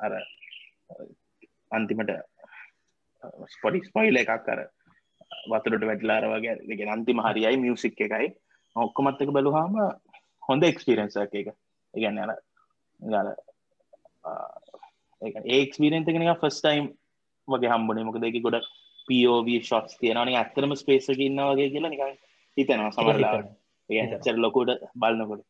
අර 0.00 0.12
අන්තිමට 1.70 2.10
ස්පොඩි 3.54 3.80
ස්පොයිල 3.86 4.20
එකක් 4.20 4.34
කර 4.46 4.60
වතුරට 5.46 5.84
වැටලාර 5.84 6.28
වගේ 6.32 6.88
අන්තිම 6.88 7.20
හරියි 7.20 7.56
මියසික් 7.58 8.00
එකයි. 8.00 8.28
ඔක්කොමත්තක 8.76 9.30
බලුහාම 9.30 9.76
හොඳ 10.42 10.62
එක්ස්පිරන්ස 10.64 11.16
එක 11.18 11.36
ඉගන්න 11.94 12.22
අර 12.24 12.34
ගල 13.00 13.28
ඒක්ස්පිරෙන්තකෙන 15.52 16.28
ෆස් 16.34 16.60
ටයිම් 16.60 16.90
වගේ 17.48 17.72
හම්බනේ. 17.72 18.04
මොක 18.04 18.20
දෙක 18.20 18.42
ගොඩ 18.42 18.64
පෝව 19.08 19.48
ශොට්ස් 19.62 19.96
තියෙනවාන 19.96 20.34
ඇත්තරම 20.34 20.74
ස්පේසක 20.76 21.20
ඉන්නවගේ 21.20 21.70
කියලා 21.70 21.90
නික 21.90 22.02
හිතනවා 22.56 22.90
සමරලා 22.92 23.36
චර 24.20 24.36
ලොකුට 24.36 24.70
බලන්නකොට 24.94 25.44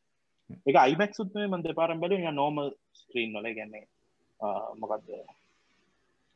එක 0.67 0.77
අයිමක් 0.77 1.13
සුත්ම 1.13 1.41
මන්ද 1.45 1.75
පාරම් 1.75 2.01
බැල 2.01 2.15
නෝමල් 2.33 2.71
ස්ක්‍රීන් 3.01 3.33
නොල 3.33 3.49
ගැන්නේ 3.51 3.85
මොකක්ද 4.77 5.11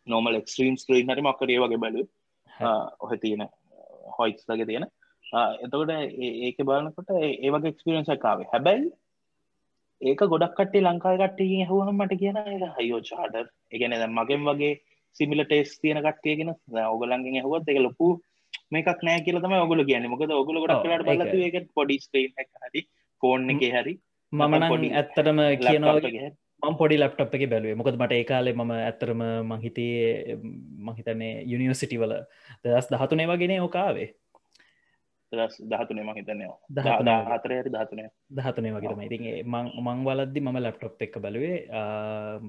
නෝමල් 0.06 0.34
එක්ස්ට්‍රීම් 0.34 0.76
ස්ක්‍රීන් 0.76 1.12
හරි 1.12 1.22
මක්කරේ 1.22 1.60
වගේ 1.60 1.82
බලු 1.84 2.04
ඔහ 3.00 3.12
තියෙන 3.18 3.46
හොයිස් 4.16 4.42
ලගේ 4.48 4.66
තියෙන 4.66 4.88
එතකොට 5.60 5.92
ඒක 6.22 6.58
බලනකොට 6.62 7.14
ඒ 7.18 7.50
වගේ 7.50 7.72
එක්ස්පිරන්ස 7.72 8.12
කාවේ 8.18 8.50
හැබැයි 8.52 8.90
ඒක 10.00 10.24
ගොඩක් 10.28 10.56
කටේ 10.56 10.82
ලංකායි 10.82 11.20
කට්ටිය 11.20 11.66
හුවහම 11.66 11.94
මට 11.96 12.18
කියන 12.18 12.40
හයෝ 12.78 13.00
චාඩර් 13.02 13.46
එකන 13.72 13.96
මගෙන් 14.12 14.44
වගේ 14.44 14.74
සිමිල 15.16 15.44
ටේස් 15.44 15.72
තියෙන 15.78 16.02
කට්ටියගෙන 16.02 16.52
ඔගලන්ගෙන් 16.86 17.42
හුවත් 17.42 17.68
එක 17.68 17.80
ලොකු 17.80 18.12
මේකක් 18.70 19.02
නෑ 19.02 19.20
කියල 19.20 19.40
තම 19.40 19.54
ඔගුල 19.56 19.84
කියන්න. 19.84 20.08
මොකද 20.08 20.32
ඔගුල 20.32 20.60
ගොඩක් 20.60 20.86
ලට 20.88 21.16
බලතු 21.18 21.42
එක 21.48 21.68
පොඩි 21.74 21.98
ස්ටේන් 21.98 22.32
හරි 22.64 22.82
ෆෝන් 23.22 23.50
එක 23.50 23.64
හරි 23.74 23.94
මම 24.32 24.54
පොඩි 24.66 24.92
ඇත්තටම 24.92 25.42
කියනවා 25.58 25.96
මම 26.62 26.74
පොඩි 26.78 26.98
ලප්ටප් 26.98 27.34
එක 27.36 27.50
බැලුවේ. 27.50 27.78
මොකද 27.78 27.96
මට 27.98 28.18
ඒකාලේ 28.18 28.54
මම 28.54 28.72
ඇත්තරම 28.78 29.22
මහිතයේ 29.50 30.36
මහිතන්නේ 30.88 31.32
යුනිවර්සිටිවල 31.52 32.18
දස් 32.64 32.90
දහතුනේ 32.92 33.30
වගෙන 33.30 33.54
ඕකාවේ 33.60 34.10
දහතුනේ 35.32 36.04
මහිතනය 36.08 36.46
හතර 36.78 37.52
හරි 37.56 37.70
දහතුනය 37.74 38.04
දහතුනේ 38.38 38.72
වගේම 38.76 39.02
ඉතින් 39.08 39.26
මං 39.44 39.66
මං 39.84 40.04
වලද්දි 40.06 40.40
මම 40.40 40.58
ලැප්ටොප් 40.60 41.02
එක 41.06 41.18
බලුවේ. 41.18 41.58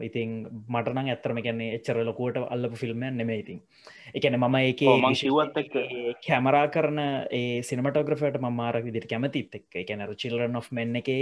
ඉතින් 0.01 0.29
මටනං 0.67 1.11
ඇත්තරම 1.13 1.41
කියන්නේ 1.47 1.73
එච්චර 1.77 2.03
ලොකුවට 2.03 2.41
අල්ලපු 2.45 2.81
ෆිල්ම්මයන් 2.83 3.17
නෙම 3.17 3.33
ඉතින්. 3.33 3.61
එකන 4.13 4.39
මම 4.39 4.57
ඒක 4.61 4.87
මංශිවත් 4.99 5.61
කැමරා 6.27 6.65
කරන 6.69 6.99
ඒ 7.31 7.61
සිනමටෝග්‍රෆට 7.69 8.41
මමාරක් 8.45 8.89
විදිට 8.89 9.09
කැමතිත් 9.09 9.61
එක් 9.61 9.83
එකැනර 9.83 10.15
චිල්රන් 10.15 10.61
of 10.61 10.69
මෙන්න 10.71 11.01
එක 11.01 11.13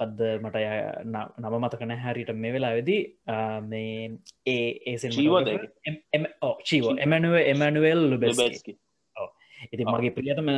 කදද 0.00 0.20
මට 0.40 0.56
නම 1.06 1.56
මතකන 1.58 1.94
හැරිට 2.04 2.30
මේ 2.36 2.52
වෙලා 2.52 2.72
වෙදි 2.72 2.98
මේ 3.62 4.10
ඒ 4.46 4.94
චීව 6.64 6.86
එමනුව 6.98 7.34
එමනුවල් 7.44 8.02
ලුබෙස්කි 8.12 8.76
ඉති 9.66 9.84
මගේ 9.86 10.14
පිළියතම 10.16 10.50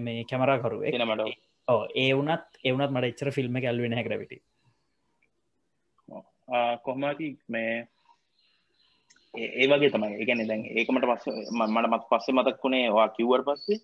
මේ 0.00 0.24
කැමරාකරු 0.24 0.82
මට 0.82 1.32
ඕ 1.68 1.82
ඒ 1.96 2.10
වනත් 2.12 2.62
එවනත් 2.64 2.90
මට 2.90 3.10
එච්චර 3.10 3.30
ෆිල්ම් 3.30 3.58
ඇල්වෙන 3.58 3.98
හැකරවිට 3.98 4.42
කොහමති 6.82 7.28
මේ 7.48 7.74
ඒ 9.34 9.66
වගේ 9.66 9.90
තමයි. 9.90 10.16
එකන 10.22 10.42
දැන් 10.44 10.64
ඒකමට 10.70 11.06
පස්ස 11.08 11.52
මට 11.52 11.88
මත් 11.88 12.08
පස්සේ 12.10 12.36
මතක්කුණේ 12.36 12.88
වා 12.92 13.08
කිව්වර් 13.08 13.44
පස්සේ 13.44 13.78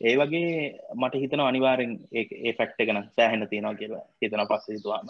ඒ 0.00 0.14
වගේ 0.20 0.52
මට 1.00 1.22
හිතන 1.22 1.42
අනිවාරෙන් 1.46 1.92
ඒ 2.12 2.52
ෆැක්ට 2.58 2.82
එකන 2.82 3.00
සෑහෙන 3.16 3.46
තියෙනවා 3.50 3.80
කියලා 3.80 4.04
හිතන 4.22 4.44
පස්සේ 4.50 4.76
හිතුවාම. 4.76 5.08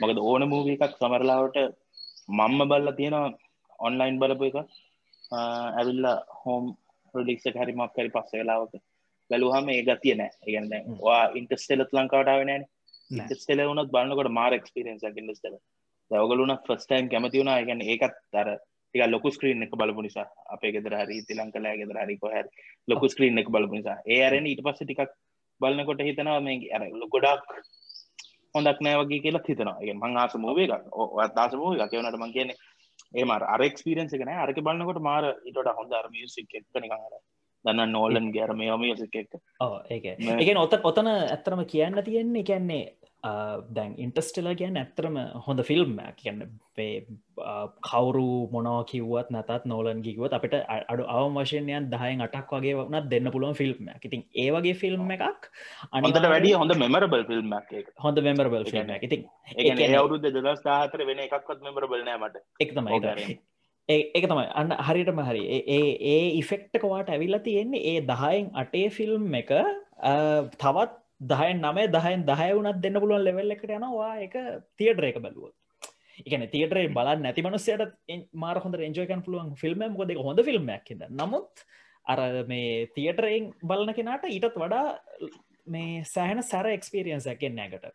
මොකද 0.00 0.18
ඕන 0.22 0.44
මූව 0.52 0.70
එකක් 0.74 0.96
සමරලාවට 1.00 1.58
මම්ම 2.38 2.62
බල්ල 2.70 2.90
තියෙනවා 3.00 3.28
ඔන්ලයින් 3.78 4.18
බලපු 4.22 4.48
එක 4.50 4.56
ඇවිල්ලා 5.32 6.16
හෝම් 6.42 6.64
ප්‍රඩික්ෂ 7.14 7.60
හරිමක් 7.60 7.94
කරි 7.96 8.10
පස්ස 8.16 8.38
වෙලාවක 8.40 8.74
බැලුහම 9.30 9.68
ඒ 9.74 9.82
ගතිය 9.88 10.14
නෑ. 10.20 10.32
ඒගන්න 10.46 10.98
වා 11.06 11.22
ඉන්ටස්ටෙලත් 11.40 11.94
ලංකාවටාවනෑන 11.96 12.64
ඉන්ටස්ටෙල 13.10 13.62
වුනත් 13.70 13.92
බලන්නකොට 13.94 14.30
මාර 14.38 14.52
එක්ස්පිරෙන්ස් 14.58 15.04
ඉන්ටස්ටල 15.12 15.56
දවගලුන 16.10 16.54
ෆස්ටයිම් 16.66 17.06
කැමති 17.12 17.40
වුණා. 17.40 17.60
ගැන 17.68 17.82
ඒකත් 17.92 18.16
තර 18.32 18.48
එක 18.94 19.10
ලොකු 19.10 19.30
ස්ක්‍රීන් 19.30 19.62
එක 19.62 19.74
බලපු 19.80 20.02
නිසා. 20.06 20.26
අපේ 20.54 20.72
ගෙදර 20.72 20.94
හරි 21.00 21.22
තිලංකලෑ 21.28 21.78
ගෙදර 21.80 21.98
හරි 22.04 22.16
කොහැර 22.18 22.46
ලොකු 22.88 23.08
ස්ක්‍රීන් 23.08 23.38
එක 23.38 23.48
බලපු 23.54 23.74
නිසා. 23.80 23.98
ඒ 24.06 24.20
අරෙන 24.26 24.46
ඊට 24.46 24.62
පස්ස 24.66 24.84
ටිකක් 24.84 25.10
බලන්නකොට 25.60 26.04
හිතනවා 26.08 26.40
මේ 26.40 26.70
අර 26.76 26.82
ගොඩක් 27.14 27.50
හොඳක් 28.54 28.78
නෑ 28.86 29.00
වගේ 29.00 29.22
කියලා 29.24 29.44
හිතනවා. 29.48 29.78
ඒ 29.82 29.94
මං 29.94 30.16
ආස 30.16 30.36
මූවේ 30.44 30.68
එකක් 30.70 31.34
දාස 31.36 31.54
මූව 31.60 31.74
එකක්. 31.76 31.90
කියවනට 31.92 32.20
මං 32.22 32.34
කියන්නේ 32.36 32.56
ඒ 33.18 33.24
මාර 33.30 33.42
අරක්ස්පිරන්ස 33.54 34.14
එකන 34.16 34.34
අරක 34.34 34.58
බලන්නකොට 34.66 35.00
මාර 35.08 35.24
ඉටට 35.48 35.72
හොඳ 35.78 35.92
අර්මියසික් 36.00 36.54
එක්කන 36.60 36.86
කර 36.92 37.16
දන්න 37.64 37.92
නෝලන් 37.96 38.30
ගැරම 38.36 38.60
යමියසික් 38.66 39.14
එක්ක 39.22 39.34
ඒක 39.94 40.04
එක. 40.12 40.56
ඔත 40.64 40.74
ඔතන 40.90 41.10
ඇත්තරම 41.10 41.64
කියන්න 41.72 42.00
තියෙන්නේ 42.08 42.44
එකන්නේ 42.44 42.84
දැන් 43.70 43.92
ඉන්ටස්ටලා 43.96 44.54
කියන්න 44.54 44.76
ඇත්තරම 44.76 45.16
හොඳ 45.46 45.60
ෆිල්ම් 45.62 45.94
කියන්න 46.16 46.42
කවරු 47.82 48.26
මොනව 48.52 48.80
කිවත් 48.90 49.30
නැතත් 49.30 49.64
නෝලන් 49.64 50.02
ගිකුවත් 50.02 50.36
අපිට 50.38 50.56
අඩු 50.88 51.06
අවම 51.10 51.38
වශයනයන් 51.38 51.88
දහයෙන් 51.90 52.24
අටක් 52.26 52.52
වගේ 52.54 52.74
වනත් 52.80 53.04
දෙන්න 53.08 53.30
පුළුවන් 53.30 53.56
ෆිල්ම් 53.56 53.88
ඉතින් 54.00 54.26
ඒවගේ 54.36 54.74
ෆිල්ම් 54.74 55.14
එකක් 55.16 55.48
අනිට 55.92 56.20
වැඩිය 56.26 56.54
හොඳ 56.54 56.76
මෙමරබල් 56.76 57.24
ෆිල්ම් 57.24 57.56
හොඳ 57.98 58.20
මෙමරබල් 58.20 58.68
ෆිල්ම් 58.68 58.94
ඉතින් 58.98 59.26
අවුරුද 59.94 60.30
දස් 60.38 60.62
දාහතර 60.62 61.06
වෙන 61.06 61.26
එකක්වත් 61.26 61.66
මෙමරබල්නෑමට 61.68 62.40
එක 62.60 62.76
තමයි 62.76 63.40
ඒක 63.88 64.24
තමයි. 64.24 64.46
අන්න 64.54 64.70
හරිටම 64.80 65.20
හරි. 65.20 65.42
ඒ 65.68 65.88
ඒ 66.08 66.28
ඉෆෙක්ටකවාට 66.34 67.08
ඇවිල්ල 67.08 67.38
තියෙන්නේ 67.40 67.82
ඒ 67.90 68.00
දහයෙන් 68.02 68.50
අටේ 68.54 68.88
ෆිල්ම් 68.90 69.34
එක 69.34 69.50
තවත් 70.56 71.03
දහයෙන් 71.20 71.60
නමේ 71.60 71.88
දහයෙන් 71.88 72.24
දහය 72.24 72.50
වුනත් 72.52 72.80
දෙන්න 72.80 73.00
පුළුවන් 73.00 73.24
ලෙවල් 73.24 73.50
එකට 73.50 73.70
යනවා. 73.70 74.14
එක 74.20 74.34
තියටර 74.76 75.04
එක 75.04 75.20
බැලුවොත්. 75.20 75.54
එකන 76.20 76.44
තියටරේ 76.50 76.90
බල 76.90 77.08
නැති 77.18 77.42
මනුස්සයට 77.42 77.94
මාර 78.34 78.58
හොඳ 78.58 78.76
රෙන්ජෝකන් 78.76 79.24
පුළුවන් 79.24 79.54
ෆිල්ම් 79.56 79.82
මොකද 79.88 80.12
හොඳ 80.18 80.42
ෆිල්ම්මක් 80.48 80.92
ද 80.92 81.08
නමුත් 81.12 81.64
අර 82.06 82.20
මේ 82.44 82.86
තියටරෙන් 82.94 83.50
බලන 83.62 83.94
කෙනාට 83.94 84.28
ඊටත් 84.28 84.54
වඩා 84.54 84.84
මේ 85.66 86.04
සෑහන 86.04 86.42
සැර 86.42 86.68
එක්ස්පිරියන්ස් 86.68 87.26
ඇකෙන් 87.26 87.56
නැකට 87.56 87.88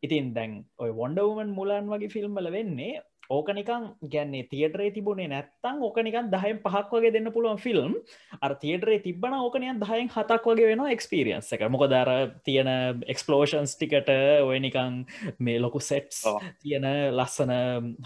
ඉතින් 0.00 0.32
දැන් 0.34 0.58
ඔය 0.78 0.90
වොන්ඩවමන් 0.92 1.54
මුලන් 1.58 1.90
වගේ 1.92 2.12
ෆිල්ම්බල 2.16 2.50
වෙන්නේ 2.50 3.00
ඕකනිකං 3.32 3.84
ගැන්නේ 4.12 4.48
තියටරේ 4.52 4.90
තිබුණේ 4.96 5.28
නැත්තං 5.32 5.82
ඕකනිකන් 5.86 6.30
දහයෙන් 6.34 6.58
පහක් 6.64 6.90
වගේ 6.94 7.12
දෙන්න 7.14 7.32
පුළුවන් 7.34 7.60
ෆිල්ම් 7.64 7.94
අර 8.40 8.54
තියටරේ 8.62 8.98
තිබන 9.06 9.36
ඕකනයන් 9.38 9.80
දහයෙන් 9.82 10.10
හතක් 10.14 10.44
වගේ 10.50 10.70
වෙන 10.70 10.84
එක්ස්පිරියන්ස් 10.88 11.52
එක. 11.54 11.64
මොක 11.68 11.86
දර 11.88 12.10
තියෙන 12.44 12.70
එක්ස්පලෝෂන්ස් 13.06 13.76
ටිකට 13.76 14.10
ඔය 14.48 14.58
නිකං 14.58 15.02
මේ 15.38 15.58
ලොකු 15.58 15.80
සෙට්ස් 15.80 16.22
තියෙන 16.62 16.88
ලස්සන 17.12 17.52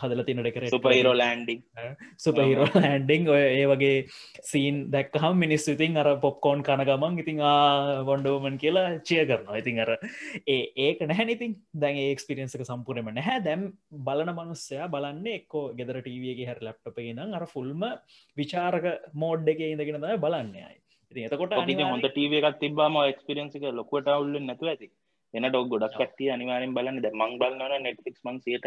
හදල 0.03 0.25
තින 0.29 0.43
ඩෙකර 0.43 0.69
සුපහිරෝ 0.73 1.15
ලෑන්ඩිං 1.15 1.63
සුපහිරෝ 2.19 2.69
ලෑන්ඩිං 2.75 3.29
ඔය 3.29 3.43
ඒ 3.43 3.67
වගේ 3.73 3.97
සීන් 4.51 4.83
දැක්කහම් 4.91 5.37
මිනිස් 5.37 5.69
ඉතින් 5.69 5.97
අර 5.97 6.13
පොප්කෝන් 6.19 6.65
කන 6.67 6.85
ගමන් 6.89 7.19
ඉතින් 7.19 7.43
වොන්ඩෝමන් 8.07 8.59
කියලා 8.59 8.87
චිය 9.03 9.25
කරනවා. 9.27 9.59
ඉතින් 9.59 9.81
අර 9.81 9.91
ඒ 10.47 10.61
ඒක 10.77 11.01
නැහැ 11.03 11.33
ඉතින්. 11.33 11.57
දැන් 11.75 11.97
ඒක්ස්පිරියන්සක 11.99 12.63
සම්පූර්ණයම 12.63 13.11
නැහැ. 13.13 13.43
දැම් 13.43 13.63
බලන 14.07 14.33
මනුස්සයා 14.33 14.89
බලන්න 14.89 15.16
බලන්න 15.17 15.29
එක්කෝ 15.33 15.65
ගෙදර 15.75 15.99
ටීවගේ 16.01 16.47
හැර 16.47 16.61
ලැප්ටප 16.61 16.99
නම් 17.07 17.33
අර 17.33 17.45
ෆුල්ම 17.47 17.83
විචාරක 18.37 18.87
මෝඩ් 19.15 19.49
එක 19.49 19.61
ඉඳගෙන 19.65 19.99
තම 19.99 20.21
බලන්නයයි 20.21 20.77
ඉති 21.13 21.27
එතකොට 21.27 21.55
හොඳ 21.85 22.07
ටීව 22.07 22.33
එකක් 22.35 22.59
තිබාම 22.59 22.97
එක්ස්පිරන්සික 23.03 23.65
ලොකුවට 23.73 24.09
අවුල්ල 24.09 24.37
නැතු 24.41 24.67
ඇති. 24.67 24.89
එනට 25.35 25.55
ඔක් 25.55 25.69
ගොඩක් 25.69 25.95
කට්ටිය 25.95 26.31
අනිවාරෙන් 26.31 26.75
බලන්න. 26.75 27.01
ද 27.01 27.13
මං 27.13 27.39
බලන්නන 27.41 27.83
නෙට්ලික් 27.83 28.19
මං 28.25 28.39
සියට 28.41 28.67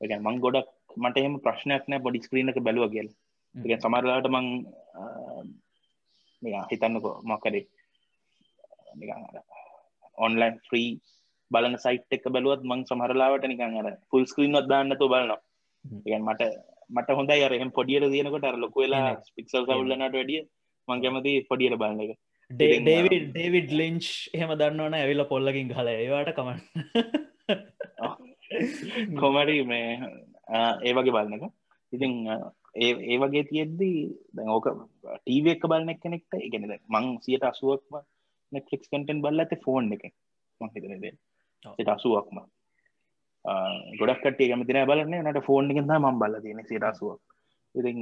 එක 0.00 0.12
මං 0.18 0.40
ගොඩක් 0.40 0.68
මට 0.96 1.16
එම 1.20 1.36
ප්‍රශ්නයක් 1.40 1.84
නෑ 1.86 2.04
පොඩි 2.04 2.24
ස්ක්‍රීන 2.26 2.52
එක 2.52 2.60
බැලුව 2.60 2.90
කියල. 2.90 3.08
එක 3.54 3.80
සමරලාට 3.80 4.28
මං 4.28 4.46
හිතන්නකෝ 6.70 7.14
මොකරේ 7.24 7.64
ඔන්ලයින් 10.18 10.54
්‍රී 10.68 10.90
බලන 11.50 11.76
සයිට් 11.78 12.10
එක 12.10 12.24
බැලුවත් 12.28 12.62
මං 12.64 12.80
සමහරලාවට 12.84 13.46
නිකන් 13.46 13.76
අර 13.80 13.88
ෆුල් 14.10 14.24
ස්ක්‍රීන්වත් 14.26 14.66
දාන්නතු 14.66 15.06
බලනවා 15.06 15.45
ඒගන් 16.04 16.24
මට 16.24 16.42
මට 16.90 17.08
හොඳයි 17.10 17.42
අරහෙම 17.42 17.70
පොඩියට 17.70 18.08
තියෙනකොට 18.08 18.44
අර 18.44 18.56
ලොක 18.56 18.76
වෙලා 18.76 19.08
පික්සල් 19.34 19.64
සවල්ලනට 19.64 20.14
වැඩිය 20.14 20.42
මං 20.88 21.02
කැමති 21.02 21.34
පොඩියට 21.48 21.78
බලන්න 21.78 22.02
එක. 22.04 22.12
ඩේවිඩ් 22.50 23.26
ඩේවිඩ් 23.30 23.70
ලිංච් 23.72 24.08
එහෙම 24.32 24.52
දන්නවන 24.54 24.94
ඇවිල 24.94 25.24
පොල්ලකින් 25.26 25.72
හල 25.72 25.88
ඒවාට 25.92 26.32
කමන් 26.34 26.60
කොමරි 29.20 29.58
මේ 29.64 29.88
ඒ 30.82 30.92
වගේ 30.92 31.14
බලන්න 31.16 31.36
එක. 31.38 31.54
ඉතින් 31.92 32.12
ඒ 32.76 33.18
වගේ 33.18 33.44
තියෙද්දී 33.44 34.00
දැන් 34.32 34.50
ඕක 34.50 34.68
ටීව 35.16 35.48
එක 35.48 35.64
බලන 35.64 35.94
කෙනෙක්ට 35.96 36.38
ඉගෙනද 36.40 36.76
මං 36.88 37.06
සියට 37.20 37.44
අසුවක්ම 37.44 38.02
නෙට්ලික්ස් 38.52 38.88
කටෙන් 38.88 39.22
බල්ල 39.22 39.42
ඇත 39.42 39.56
ෆෝන් 39.64 39.90
එක 39.96 40.04
මං 40.60 40.72
හිතනද 40.74 41.06
සිට 41.70 41.88
අසුවක්ම 41.88 42.38
ගොඩක් 43.98 44.22
කටේ 44.22 44.50
කමතින 44.50 44.82
බලන්න. 44.84 45.16
නට 45.22 45.42
ෆෝන් 45.42 45.70
එකෙන් 45.70 45.96
ම 46.02 46.18
බල 46.18 46.38
තියෙන 46.40 46.62
සිට 46.64 46.84
අසුවක්. 46.84 47.20
ඉති 47.74 47.92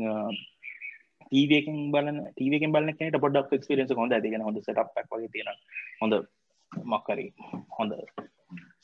ටීවකෙන් 1.27 1.79
බලන 1.91 2.19
ටීවකෙන් 2.29 2.73
බලන 2.73 2.97
කෙනට 2.97 3.19
පොඩක් 3.19 3.51
ක්ස්පිරෙන්ස 3.53 3.93
හොඳ 3.93 4.13
ඇතිගෙන 4.13 4.47
හොඳ 4.47 4.61
සටක් 4.61 5.09
වගේ 5.11 5.33
තියෙන 5.33 5.59
හොඳ 6.01 6.15
මක්කරි 6.73 7.27
හොඳ 7.79 7.93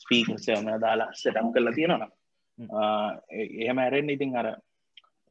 ස්පීකර්සයම 0.03 0.67
දාලා 0.81 1.09
සටම් 1.13 1.51
කරලා 1.53 1.77
තියෙනවා 1.77 2.09
එහෙම 3.59 3.77
ඇරෙන් 3.77 4.09
ඉතින් 4.09 4.35
අර 4.35 4.49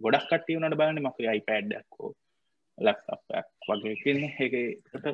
ගොඩක් 0.00 0.28
කට්ටිය 0.28 0.58
වනට 0.58 0.80
බලන්න 0.80 1.02
මක 1.02 1.28
අයිපඩ්ඩක්කෝ 1.28 2.12
ලක්ක් 2.78 3.44
වගේ 3.68 3.96
කියන්නේ 4.02 4.32
ඒකට 4.40 5.10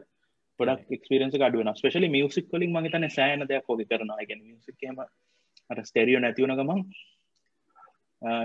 ගොඩක් 0.61 0.93
එක්ස්පිරන්ස 0.93 1.39
අඩුවන 1.41 1.73
ස්පේශලි 1.75 2.09
මියසික් 2.09 2.47
කලින් 2.51 2.73
මගේතන 2.73 3.09
සෑන 3.11 3.43
දෙයක් 3.45 3.67
හොදි 3.69 3.85
කරනවා. 3.85 4.27
ගෙන 4.29 4.43
මියසික්ම 4.43 5.01
අර 5.71 5.79
ස්ටෙරියෝ 5.85 6.21
නැතිවන 6.21 6.57
ගමන් 6.59 6.81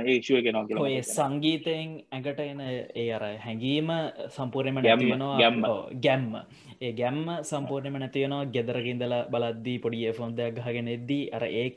ඒශුව 0.05 0.39
ගෙනවා 0.45 0.63
කියලා 0.67 0.85
ඔය 0.85 0.95
සංගීතයෙන් 1.09 1.91
ඇඟට 2.11 2.39
එන 2.45 2.59
ඒ 2.61 3.05
අර 3.17 3.23
හැඟීම 3.45 3.89
සම්පූර්ණයම 4.37 4.79
ගැම්ම, 4.79 4.99
නැතිවෙනවා 4.99 5.37
ගැම්ම. 5.41 5.61
ගැම්ම. 6.05 6.33
ඒ 6.81 6.91
ගැම්ම 6.93 7.27
සම්පූර්ණයම 7.51 7.95
නැතිවෙනවා 8.03 8.49
ගෙදරකින්දල 8.55 9.15
බලද්දී 9.33 9.77
පොඩි 9.85 10.11
ෆොන් 10.19 10.35
දෙයක් 10.37 10.59
ගහගෙන 10.59 10.91
එද්දී 10.95 11.23
අර 11.31 11.43
ඒ 11.53 11.67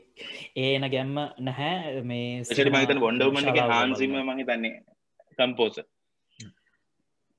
ඒන 0.65 0.87
ගැම්ම 0.95 1.15
නැහැ. 1.39 2.01
මේ 2.03 2.43
ට 2.43 2.73
මහිතන 2.75 3.03
ගොඩවමන 3.05 3.43
එක 3.43 3.55
ශාලාවල 3.55 3.75
හාන්සිම. 3.75 4.17
මහි 4.29 4.47
තන්නේ 4.49 4.73
කම්පෝස 5.39 5.79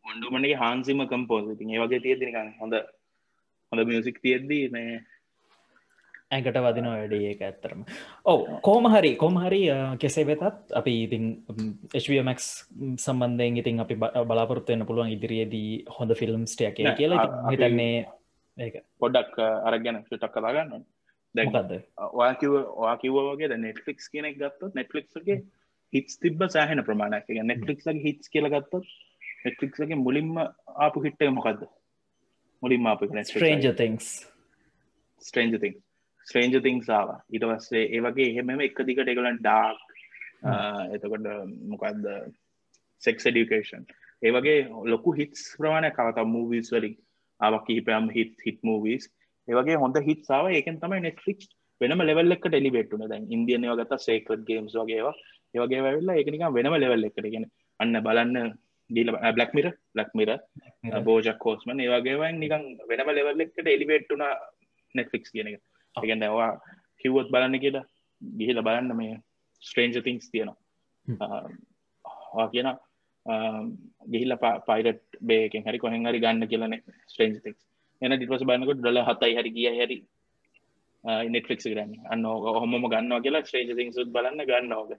ගොඩුමනගේ 0.04 0.57
හාන්සිම 0.62 1.04
කම්පෝස 1.12 1.52
ඉතින් 1.54 1.74
ඒ 1.74 1.82
වගේ 1.84 2.02
තිය 2.04 2.16
දිනික 2.20 2.36
හොඳ 2.62 2.74
හොඳ 3.72 3.80
මියසික් 3.90 4.18
තියෙද්දී 4.24 4.64
මේ 4.70 4.96
ඇඟට 6.31 6.59
වදින 6.59 6.87
වැඩ 6.87 7.12
ඒක 7.14 7.43
ඇත්තරම 7.43 7.83
ඔව 8.24 8.41
කෝම 8.61 8.89
හරි 8.89 9.12
කොම 9.16 9.37
හරි 9.39 9.61
කෙසේ 9.99 10.24
වෙතත් 10.24 10.72
අපි 10.72 10.95
ඉතින් 11.03 11.24
HMක් 11.95 12.41
සම්බන්ධයෙන් 12.99 13.57
ඉතින් 13.57 13.81
අපි 13.81 13.95
බලාපොරත්වයන්න 14.24 14.87
පුළුවන් 14.87 15.12
ඉදිරියේදී 15.12 15.85
හොඳ 15.99 16.14
ෆිල්ම්ස්ටයක් 16.14 16.79
නෑ, 16.81 16.97
කියලා. 16.97 17.22
අපි- 17.22 17.53
හිතන්නේ 17.53 18.81
පොඩ්ඩක් 18.99 19.39
අරගැන 19.39 20.03
ටක් 20.03 20.33
කතාගන්න 20.33 20.85
දැන් 21.35 21.49
මොකක්ද 21.49 21.72
ඔයාකිව 22.12 22.53
ඔයා 22.74 22.97
කිව 22.97 23.14
වගේ 23.31 23.59
නෙට්ලික්ස් 23.59 24.09
කෙනෙක් 24.09 24.37
ගත්තොත් 24.37 24.74
නෙට්ලික්ගේ 24.74 25.41
හිස් 25.93 26.18
තිබ 26.18 26.43
සෑහන 26.49 26.83
ප්‍රමාණයක්. 26.85 27.29
නෙට්ලික්ගේ 27.45 27.99
හිස් 28.03 28.29
කියල 28.29 28.49
ගත්තොත් 28.51 28.87
නෙට්ලික්ගේ 29.45 29.95
මුලින්ම 29.97 30.37
ආපු 30.77 31.01
හිට්ටය 31.01 31.31
මොකක්ද 31.31 31.66
මුලින්ම 32.62 32.87
ආපු 32.87 33.07
strange 33.24 33.72
things 33.77 34.07
strange 35.22 35.61
thing 35.61 35.74
strange 36.27 36.57
thing 36.62 36.81
සාව 36.83 37.12
ඊට 37.31 37.47
පස්සේ 37.47 37.85
ඒ 37.89 38.01
වගේ 38.01 38.31
එහෙම 38.33 38.61
එක 38.61 38.81
දිකට 38.83 39.12
එකලන් 39.12 39.39
ඩාක් 39.39 39.79
එතකොට 40.93 41.29
මොකක්ද 41.66 42.09
සෙක්ස් 43.03 43.29
ඩිකේෂන් 43.29 43.85
ඒ 44.22 44.33
වගේ 44.33 44.57
ලොකු 44.87 45.12
හිටස් 45.12 45.45
ප්‍රමාණය 45.57 45.91
කවත 45.93 46.27
මූවිස් 46.29 46.72
වලින් 46.72 46.97
ආවක් 47.41 47.66
කිහිපයම් 47.66 48.11
හිත් 48.11 48.35
හිට 48.41 48.61
මූවිස් 48.62 49.07
ඒවගේ 49.49 49.77
හොඳ 49.77 49.97
හිත් 50.01 50.22
සාව 50.24 50.51
ඒකෙන් 50.51 50.81
තමයි 50.83 51.01
නෙට්ලික් 51.01 51.47
වෙනම 51.81 52.03
ලෙවල් 52.03 52.37
එක 52.37 52.45
ටෙලිබෙට්ුන 52.45 53.07
දැන් 53.07 53.27
ඉන්දියන 53.29 53.68
වගත 53.70 54.01
සේකර් 54.01 54.39
ගේම්ස් 54.49 54.74
වගේවා 54.74 55.14
ඒවගේ 55.55 55.83
වැල්ලා 55.87 56.16
එකනික 56.16 56.45
වෙනම 56.51 56.77
ලෙවල් 56.77 57.09
එකටගෙන 57.09 57.47
අන්න 57.81 58.01
බලන්න 58.01 58.53
දීල 58.91 59.12
බ්ලක් 59.37 59.55
මිර 59.55 59.68
ලක් 59.95 60.11
මිර 60.14 60.31
බෝජක් 61.03 61.39
කෝස්මන් 61.39 61.81
ඒවගේවන් 61.81 62.43
නිකන් 62.43 62.66
වෙනම 62.91 63.11
ලෙවල් 63.12 63.47
එකට 63.47 63.66
එලිබෙට්ටුන 63.68 64.24
නෙට්ෆික්ස් 64.95 65.35
කියන 65.35 65.53
එක 65.53 65.62
එකගන්න 65.97 66.26
වා 66.32 66.51
කිව්වොත් 67.01 67.30
බලන්න 67.30 67.59
කියලා 67.59 67.86
ගිහිල 68.20 68.62
බලන්න 68.62 68.92
මේ 68.94 69.14
ස්ට්‍රේන්ජ 69.62 69.97
තිංස් 70.01 70.26
තියෙනවා. 70.30 70.59
කියන 72.51 72.68
ගිහිල 74.09 74.36
පයිරට් 74.66 75.03
බේකෙන් 75.22 75.64
හරි 75.64 75.78
කොහෙන් 75.78 76.07
හරි 76.07 76.20
ගන්න 76.20 76.49
කියලන 76.49 76.76
ස්ට්‍රේන්ජ 77.07 77.40
තික්ස් 77.40 77.62
එන 78.03 78.14
ටිපස 78.14 78.44
බන්නකොට 78.44 78.80
ඩොල 78.80 79.03
හතයි 79.05 79.34
හරි 79.34 79.51
ගිය 79.53 79.72
හැරි 79.72 79.99
නෙට්ෆික්ස් 81.05 81.66
ගරන්න 81.66 81.92
අන්න 82.07 82.24
හොම 82.57 82.74
ගන්නවා 82.84 83.20
කියලා 83.20 83.44
ශ්‍රේජ 83.44 83.72
තිංසුත් 83.72 84.11
බලන්න 84.11 84.42
ගන්නවග 84.42 84.92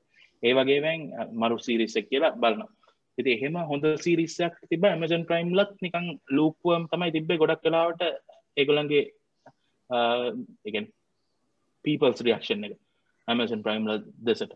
ඒ 0.43 0.53
වගේවැන් 0.53 1.01
මරු 1.35 1.57
සිරිසක් 1.59 2.09
කියලා 2.09 2.33
බලන්න 2.35 2.69
ඉති 3.17 3.31
එහෙම 3.31 3.55
හොඳ 3.65 3.85
සිරිසක් 3.97 4.55
තිබ 4.69 4.85
ඇමජන් 4.85 5.25
ප්‍රයිම් 5.25 5.51
ලත් 5.53 5.73
නිකං 5.81 6.07
ලූපුවම් 6.31 6.83
තමයි 6.87 7.11
තිබ්බේ 7.11 7.37
ගොඩක් 7.37 7.63
කලාවට 7.63 8.03
ඒගොලන්ගේ 8.57 9.03
එකෙන් 9.89 10.89
පීපල්ස් 11.85 12.21
රියක්ෂන් 12.21 12.65
එක. 12.67 12.79
ඇමසන් 13.27 13.63
ප්‍රයිම් 13.63 13.88
දෙසට. 14.23 14.51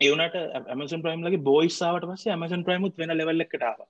ඒවනට 0.00 0.36
ඇමසන් 0.66 1.02
ප්‍රයිම් 1.06 1.24
ලගේ 1.26 1.44
බෝයිස්සාාවට 1.44 2.08
පස්ස 2.08 2.26
ඇමසන් 2.28 2.64
ප්‍රයිමුත් 2.64 2.98
වෙන 2.98 3.16
ලෙවල්ල 3.16 3.46
එකටාව 3.46 3.80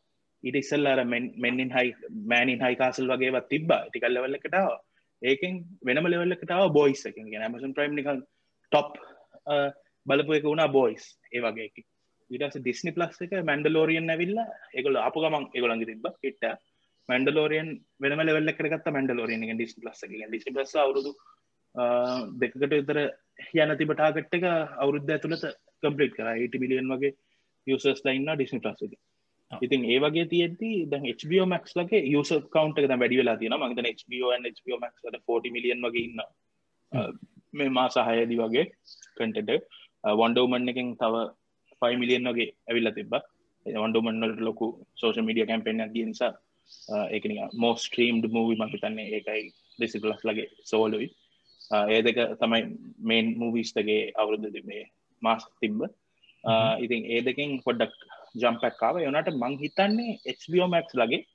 ඊට 0.45 0.57
ඉස්සල්ලාර 0.57 1.05
මෙන්නින් 1.05 1.71
හයි 1.71 1.95
මෑනින් 2.27 2.65
හයි 2.65 2.81
කාසල් 2.83 3.13
වගේවත් 3.13 3.49
තිබ්බ. 3.49 3.71
ටිකල් 3.87 4.15
ලෙවල්ල 4.17 4.39
එකටාව 4.39 4.73
ඒකෙන් 5.23 5.63
වෙනම 5.85 6.07
ලෙවල්ල 6.07 6.37
එකටාව 6.37 6.73
බොයිස් 6.73 7.07
එක 7.07 7.17
ගෙන 7.25 7.47
ඇමසන් 7.47 7.77
ප්‍රයිම් 7.77 7.95
නික 7.95 8.11
ටොප් 8.73 8.99
බලපු 10.07 10.37
එක 10.39 10.45
වුණා 10.45 10.71
බොයිස් 10.71 11.05
ඒ 11.33 11.41
වගේ 11.41 11.85
ඉටස 12.31 12.59
ඩිස්නි 12.59 12.93
ප්ලස් 12.97 13.21
එක 13.27 13.33
මැන්ඩලෝරියන් 13.43 14.13
ඇවිල්ලා 14.15 14.49
එකගොල 14.73 14.99
අප 14.99 15.17
ගමන් 15.23 15.47
එගොලන්ගේ 15.55 15.91
තිබ 15.91 16.07
හිට 16.25 16.47
මැන්ඩලෝරියන් 17.11 17.69
වෙනම 18.01 18.23
ලෙවල්ල 18.29 18.53
කරගත් 18.53 18.89
මැන්ඩලෝරියන් 18.97 19.45
එක 19.47 19.55
ඩිස් 19.55 19.77
ලස් 19.81 20.03
ඩිසි 20.07 20.55
ලස් 20.55 20.75
අවුරුදු 20.77 21.13
දෙකට 22.37 22.65
විතර 22.73 23.01
යන 23.57 23.77
තිබටාගට්ට 23.77 24.39
එක 24.39 24.47
අවුරුද්ධ 24.47 25.13
ඇතුළත 25.15 25.45
කම්පලිට් 25.83 26.17
කර. 26.17 26.27
80 26.29 26.59
බිලියන් 26.59 26.91
වගේ 26.91 27.15
යසස් 27.67 28.05
ලයින්න 28.05 28.31
ඩිස්නි 28.31 28.61
ප්ලස් 28.61 28.83
එක. 28.87 28.95
ඉතින් 29.51 29.85
ඒ 29.85 29.99
වගේ 29.99 30.27
තියෙද්දි 30.27 30.71
දැන් 30.91 31.07
HBO 31.13 31.47
Max 31.47 31.75
ලගේ 31.77 32.03
යස 32.13 32.31
කවන්ට 32.49 32.79
එක 32.81 32.91
වැඩි 32.93 33.21
වෙලා 33.21 33.37
තියෙන 33.37 33.57
මගතන 33.59 33.89
HBO 33.95 34.31
HBO 34.57 34.79
වල 34.79 35.19
40 35.19 35.55
මිලියන් 35.57 35.83
වගේ 35.83 36.05
ඉන්න 36.09 36.21
මේ 37.53 37.71
මා 37.71 37.89
සහයදි 37.89 38.37
වගේ 38.37 38.67
කටට 39.17 39.51
වන්ඩෝමන් 40.15 40.73
එකෙන් 40.73 40.95
තව 40.97 41.25
5 41.83 42.03
මිලියන් 42.03 42.31
වගේ 42.31 42.51
ඇවිල්ල 42.69 42.93
තිබ 42.93 43.17
වන්ඩෝමන්වලට 43.67 44.41
ලොකු 44.41 44.69
සෝෂ 44.95 45.21
මඩිය 45.21 45.47
කැම්පෙන්න්න 45.47 45.93
දී 45.95 46.07
නිසා 46.11 46.33
ඒකන 47.17 47.35
මෝ 47.63 47.75
ස්ට්‍රීම්ඩ 47.77 48.27
මූවි 48.37 48.57
මහිතන්නේ 48.61 49.09
ඒකයි 49.17 49.43
දෙසිපලස් 49.81 50.23
ලගේ 50.29 50.49
සෝලුයි. 50.65 51.09
ඒ 51.91 52.01
දෙක 52.07 52.19
තමයි 52.43 52.63
මේන් 53.11 53.27
මූවිස්තගේ 53.43 54.13
අවුරුද්ධ 54.21 54.53
තිබේ 54.57 54.85
මාස් 55.23 55.45
තිබ්බ. 55.61 55.81
ඉතින් 56.85 57.03
ඒ 57.15 57.21
දෙකින් 57.27 57.61
පොඩ්ඩක් 57.67 57.97
ජම්පැක්කාව 58.35 59.03
යනට 59.03 59.31
මං 59.35 59.59
හිතන්නේ 59.63 60.19
HBO 60.39 60.67
Max 60.75 60.95
ලගේ 60.95 61.27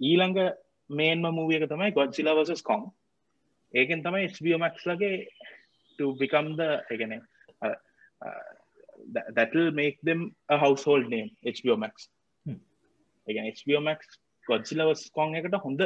ඊළඟ 0.00 0.38
මේන්ම 0.90 1.26
මූවියක 1.38 1.68
තමයි 1.68 1.94
ගොඩ්සිලවසස් 1.98 2.62
කොම් 2.62 2.90
ඒකෙන් 3.74 4.02
තමයි 4.02 4.28
HBO 4.34 4.58
Max 4.58 4.86
ලගේ 4.86 5.26
the 5.98 6.68
එකන 6.90 7.20
that'll 9.36 9.70
make 9.72 9.98
them 10.02 10.34
a 10.48 10.58
household 10.58 11.08
name 11.08 11.30
HBO 11.44 11.76
Max 11.78 12.08
එක 13.26 13.58
HBO 13.60 13.80
Max 13.80 14.18
ගොඩ්සිලවස් 14.46 15.08
කොන් 15.16 15.34
එකට 15.38 15.56
හොඳ 15.64 15.82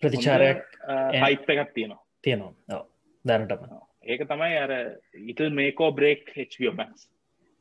ප්‍රතිචාරයක් 0.00 0.62
හයිප් 1.22 1.50
එකක් 1.54 1.74
තියෙනවා. 1.74 2.00
තියෙනවා. 2.22 2.80
දැනටම. 3.24 3.62
ඒක 4.04 4.26
තමයි 4.28 4.56
අර 4.58 4.72
ඉටල් 5.32 5.50
මේකෝ 5.50 5.90
බ්‍රේක් 5.92 6.32
Max. 6.72 7.08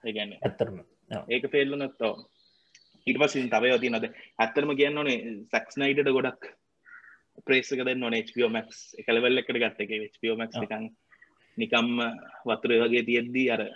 ඒගැන්න 0.04 0.38
ඇත්තරම 0.42 0.82
ඒක 1.30 1.46
පෙල්ලනත්තෝ 1.52 2.14
ඉට 3.08 3.20
පසින් 3.22 3.50
තවය 3.52 3.78
ති 3.80 3.94
නද 3.94 4.12
ඇත්තරම 4.40 4.76
කියන්න 4.76 4.98
ඕනේ 4.98 5.38
සැක්ස්නයිට 5.52 6.12
ගොඩක් 6.18 6.50
ප්‍රේසක 7.46 7.86
දෙන්න 7.86 8.04
ඕන 8.04 8.18
HBO 8.20 8.50
Max. 8.50 8.94
එකලවල්ල 9.00 9.42
එකට 9.42 9.62
ගත්ත 9.64 9.88
එක 9.88 9.96
Max 10.38 10.58
එකන් 10.58 10.90
නිකම්ම 11.58 11.98
වතුර 12.50 12.76
වගේ 12.84 13.06
තියෙද්දී 13.10 13.50
අර 13.56 13.68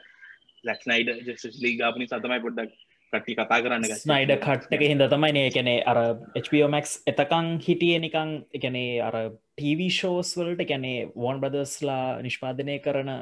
ලක්නයිඩ 0.65 1.25
ජෙස් 1.27 1.61
ලීගාපනි 1.63 2.09
සතමයි 2.09 2.43
පොඩ්ඩක් 2.45 2.86
කට්ටි 3.13 3.35
කතා 3.35 3.59
කරන්න 3.63 3.85
ස්නයිඩ 3.95 4.33
කට්ටක 4.37 4.83
හිද 4.83 5.03
තමයි 5.07 5.33
නේ 5.35 5.49
එකනේ 5.49 5.75
අර 5.91 5.99
HPOමක් 6.35 6.93
එතකං 7.11 7.51
හිටිය 7.63 7.99
නිකං 8.03 8.33
එකනේ 8.59 9.01
අර 9.01 9.17
ටීව 9.57 9.83
ෂෝස් 9.89 10.33
වලට 10.39 10.67
ගැනේ 10.69 11.09
වෝන් 11.15 11.41
බදස්ලා 11.43 12.21
නිෂ්පාදනය 12.25 12.79
කරන 12.85 13.13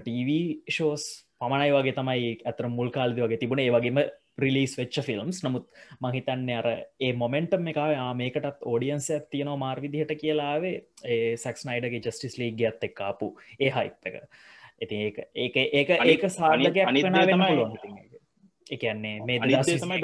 ටීව 0.00 0.30
ෂෝස් 0.68 1.06
පමණයි 1.40 1.76
වගේ 1.76 1.96
තමයි 1.96 2.32
ඇතර 2.44 2.68
මුල් 2.68 2.90
කාල්ද 2.90 3.16
වගේ 3.18 3.40
තිබුණ. 3.40 3.62
ඒ 3.62 3.72
වගේම 3.72 4.02
ප්‍රිලිස් 4.40 4.76
වෙච්ච 4.78 5.00
ෆිල්ම්ස් 5.06 5.40
නමුත් 5.44 5.66
මහිතන්න 6.04 6.46
අර 6.58 6.68
ඒ 7.00 7.12
මොමෙන්ටම් 7.14 7.70
එක 7.72 7.80
මේකටත් 8.18 8.66
ඕඩියන්ස 8.66 9.10
තියනෝ 9.32 9.56
මාර්විදිහට 9.62 10.14
කියලාවේ 10.22 10.76
ඒ 11.06 11.36
සැක්ස් 11.44 11.66
නයිඩගේ 11.68 12.02
ජස්ටිස් 12.06 12.38
ලීග 12.40 12.64
ඇත් 12.66 12.88
එක්කාපු 12.90 13.34
ඒ 13.58 13.70
හයිප් 13.70 14.10
එක. 14.10 14.22
ඇති 14.80 15.02
ඒක 15.06 15.18
ඒක 15.34 15.56
ඒක 15.56 15.90
ඒක 16.06 16.30
සාධකයක් 16.30 16.86
අනිත් 16.86 18.09
එකන්නේ 18.70 19.16
මේ 19.22 19.38
අනිත් 19.40 19.66
දේ 19.66 19.78
2021 19.78 19.84
තමයි 19.84 20.00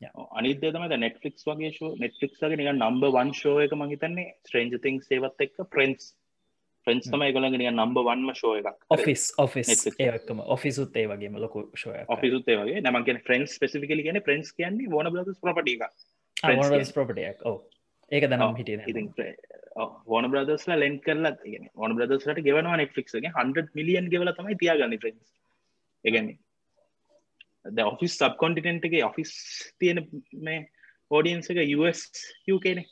දැන් 0.00 0.20
අනිදේ 0.32 0.72
තමයි 0.72 0.98
නෙට්ලික්ස් 0.98 1.46
වගේ 1.48 1.72
ෂෝ 1.72 1.94
නෙට්ලික්ස් 1.98 2.42
වගේ 2.42 2.60
නික 2.60 2.70
නම්බ 2.72 3.08
වන් 3.16 3.32
ෂෝ 3.32 3.56
එක 3.64 3.74
මහිතන්නේ 3.76 4.28
ස්ට්‍රේන්ජ 4.40 4.76
තිං 4.82 5.00
සේවත් 5.02 5.44
එක්ක 5.46 5.66
ප්‍රෙන්ස් 5.70 6.12
ප්‍රෙන්ස් 6.86 7.08
තමයි 7.08 7.32
ගොලගෙන 7.32 7.64
නම්බ 7.70 8.00
වන්ම 8.00 8.32
ෂෝ 8.34 8.54
එකක්. 8.60 8.80
Office 8.88 9.22
office. 9.38 9.70
ඒකම 9.98 10.42
ඔෆිසුත් 10.48 10.96
ඒ 10.96 11.06
වගේම 11.06 11.38
ලොකු 11.38 11.64
ෂෝය 11.74 12.02
ඔෆිසුත් 12.08 12.48
ඒ 12.48 12.58
වගේ. 12.60 12.82
නමගේ 12.82 13.22
ෆ්‍රෙන්ස් 13.28 13.58
පෙසිිකලි 13.58 14.02
කියන 14.02 14.20
ප්‍රෙන්ස් 14.22 14.52
කියන්නේ 14.52 14.90
වන 14.90 15.12
බ්ලස් 15.12 15.40
ප්‍රපටි 15.40 15.76
එක 15.78 15.94
Friends 16.36 16.68
කියන්නේ. 16.68 16.92
ප්‍රපටයක් 16.96 17.44
ඕ 17.44 17.58
ඒක 18.12 18.28
දැනම් 18.30 18.56
හිටිය 18.56 18.78
ඕන 20.08 20.30
බ්‍රදස්ලා 20.30 20.78
ලෙන් 20.78 21.00
කරලා 21.00 21.34
ඕන 21.76 21.96
බ්‍රදස්ලට 21.96 22.44
ගෙවනවා 22.48 22.76
නෙක්ෆික්ගේ 22.76 23.32
හන්ඩ 23.32 23.72
මිලියන් 23.74 24.10
ගෙවල 24.12 24.32
තමයි 24.32 24.60
තියාගන්න 24.60 25.00
ෆ්‍රෙන්ස් 25.00 25.32
එකන්නේ 26.04 26.38
ද 27.64 27.78
ඔෆිස් 27.82 28.16
සබ් 28.16 28.34
කොන්ටිනෙන්ට්ගේ 28.36 29.04
ඔෆිස් 29.04 29.32
තියෙන 29.78 30.00
මේ 30.40 30.60
ෝඩියන්ස 31.10 31.50
එක 31.50 31.60
US 31.76 32.02
යුකේන 32.46 32.82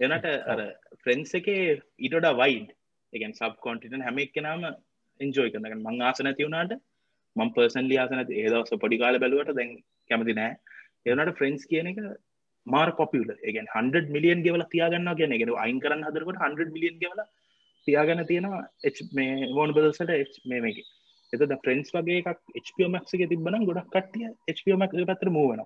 එනට 0.00 0.28
අර 0.46 0.60
ෆ්‍රෙන්න්ස් 1.02 1.34
එක 1.34 1.48
ඉටඩ 1.48 2.28
වයිඩ් 2.36 2.70
එකන් 3.12 3.34
සබ් 3.34 3.58
කොන්ටිටන් 3.60 4.06
හැම 4.06 4.18
එක්කෙනම 4.18 4.66
එන්ජෝයි 5.20 5.52
කරනක 5.52 5.76
මං 5.76 6.02
ආස 6.02 6.20
නැතිවුණට 6.20 6.74
මං 7.36 7.52
පර්සන්ලි 7.56 7.98
ආසන 7.98 8.22
ඒදවස 8.36 8.80
පොඩිකාල 8.84 9.18
බැලුවට 9.18 9.54
දැන් 9.56 9.76
කැමති 10.10 10.34
නෑ. 10.34 10.56
එවනට 11.06 11.36
ෆ්‍රෙන්ස් 11.38 11.66
කියන 11.66 11.90
එක 11.90 12.00
මාර 12.66 12.90
පොපියල 12.92 13.30
එකන් 13.42 13.68
හන්ඩ 13.74 14.08
මිලියන් 14.10 14.46
ගෙවල 14.46 14.64
තියාගන්න 14.68 15.12
කියන 15.16 15.36
එක. 15.36 15.44
අයින් 15.56 15.80
කරන්න 15.80 16.06
හදරකට 16.06 16.42
හන්ඩ 16.44 16.74
මිලියන් 16.76 16.98
ගෙවල 16.98 17.20
තියාගන්න 17.88 18.26
තියෙනවා 18.26 18.62
එච් 18.84 18.98
මේ 19.12 19.52
වෝන 19.54 19.74
බදසට 19.76 20.40
මේ 20.44 20.60
මේක. 20.60 20.80
එතට 21.32 21.58
ෆ්‍රෙන්ස් 21.64 21.92
වගේ 21.92 22.22
එකක් 22.22 22.40
HPමක්ගේ 22.62 23.28
තිබන 23.28 23.60
ගොඩක් 23.64 23.92
කටිය 23.92 24.32
HPමක් 24.50 24.96
පැතර 25.04 25.30
මූවන 25.30 25.62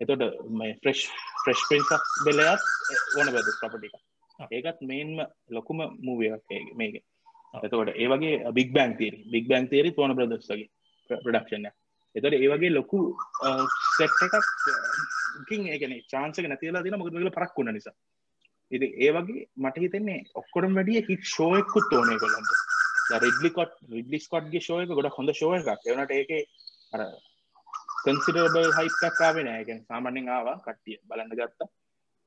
එතොට 0.00 0.22
මේ 0.52 0.76
ෆ්‍රෙස්් 0.82 1.00
ෆ්‍රෙස්් 1.42 1.64
පින්සක් 1.70 2.12
බෙලයත් 2.24 2.68
ඕන 3.16 3.30
බද 3.30 3.56
ප්‍රපටික 3.56 3.98
ඒකත් 4.38 4.80
මේන්ම 4.82 5.26
ලොකුම 5.48 5.80
මූවයක් 6.00 6.42
මේක. 6.74 7.02
එතකොට 7.56 7.90
ඒවගේ 7.94 8.52
බික් 8.52 8.72
බෑන් 8.72 8.96
තේරි 8.96 9.24
බික් 9.26 9.48
බෑන් 9.48 9.68
තේරි 9.68 9.90
තෝන 9.92 10.14
ප්‍රදස්සගේ 10.14 10.68
ප්‍රඩක්ෂණ 11.10 11.66
එතට 12.14 12.36
ඒවගේ 12.36 12.70
ලොකු 12.70 13.00
සෙට් 13.96 14.22
එකක් 14.26 14.36
ඒගන 15.68 15.94
චාන්සක 16.06 16.44
නැතිලා 16.44 16.82
තින 16.82 16.98
මොකදල 16.98 17.30
පරක්කුණ 17.30 17.72
නිසා. 17.72 17.96
ඉති 18.70 18.86
ඒවගේ 18.98 19.46
මට 19.56 19.84
හිතන්නේ 19.84 20.20
ඔක්කොටම් 20.34 20.74
වැඩිය 20.74 21.04
හිත් 21.04 21.22
ෂෝයක්කුත් 21.24 21.92
ඕනය 21.92 22.18
කොළන්ට 22.18 22.67
රිඩ්ලිකොට් 23.16 23.74
රිඩ්ලි 23.94 24.18
ස්කොට්ගේ 24.20 24.62
ෂෝයක 24.62 24.90
ගොඩ 24.90 25.10
හොඳ 25.16 25.32
ෂෝය 25.32 25.58
එකක්. 25.60 25.82
එවනට 25.86 26.12
ඒක 26.12 26.30
අර 26.94 27.04
කන්සිඩබල් 28.04 28.70
හයිපක්කාවේ 28.78 29.44
නෑගෙන් 29.44 29.84
සාමන්‍යෙන් 29.88 30.28
ආවා 30.28 30.56
කට්ටිය 30.66 30.98
බලන්න 31.08 31.32
ගත්තා. 31.32 31.68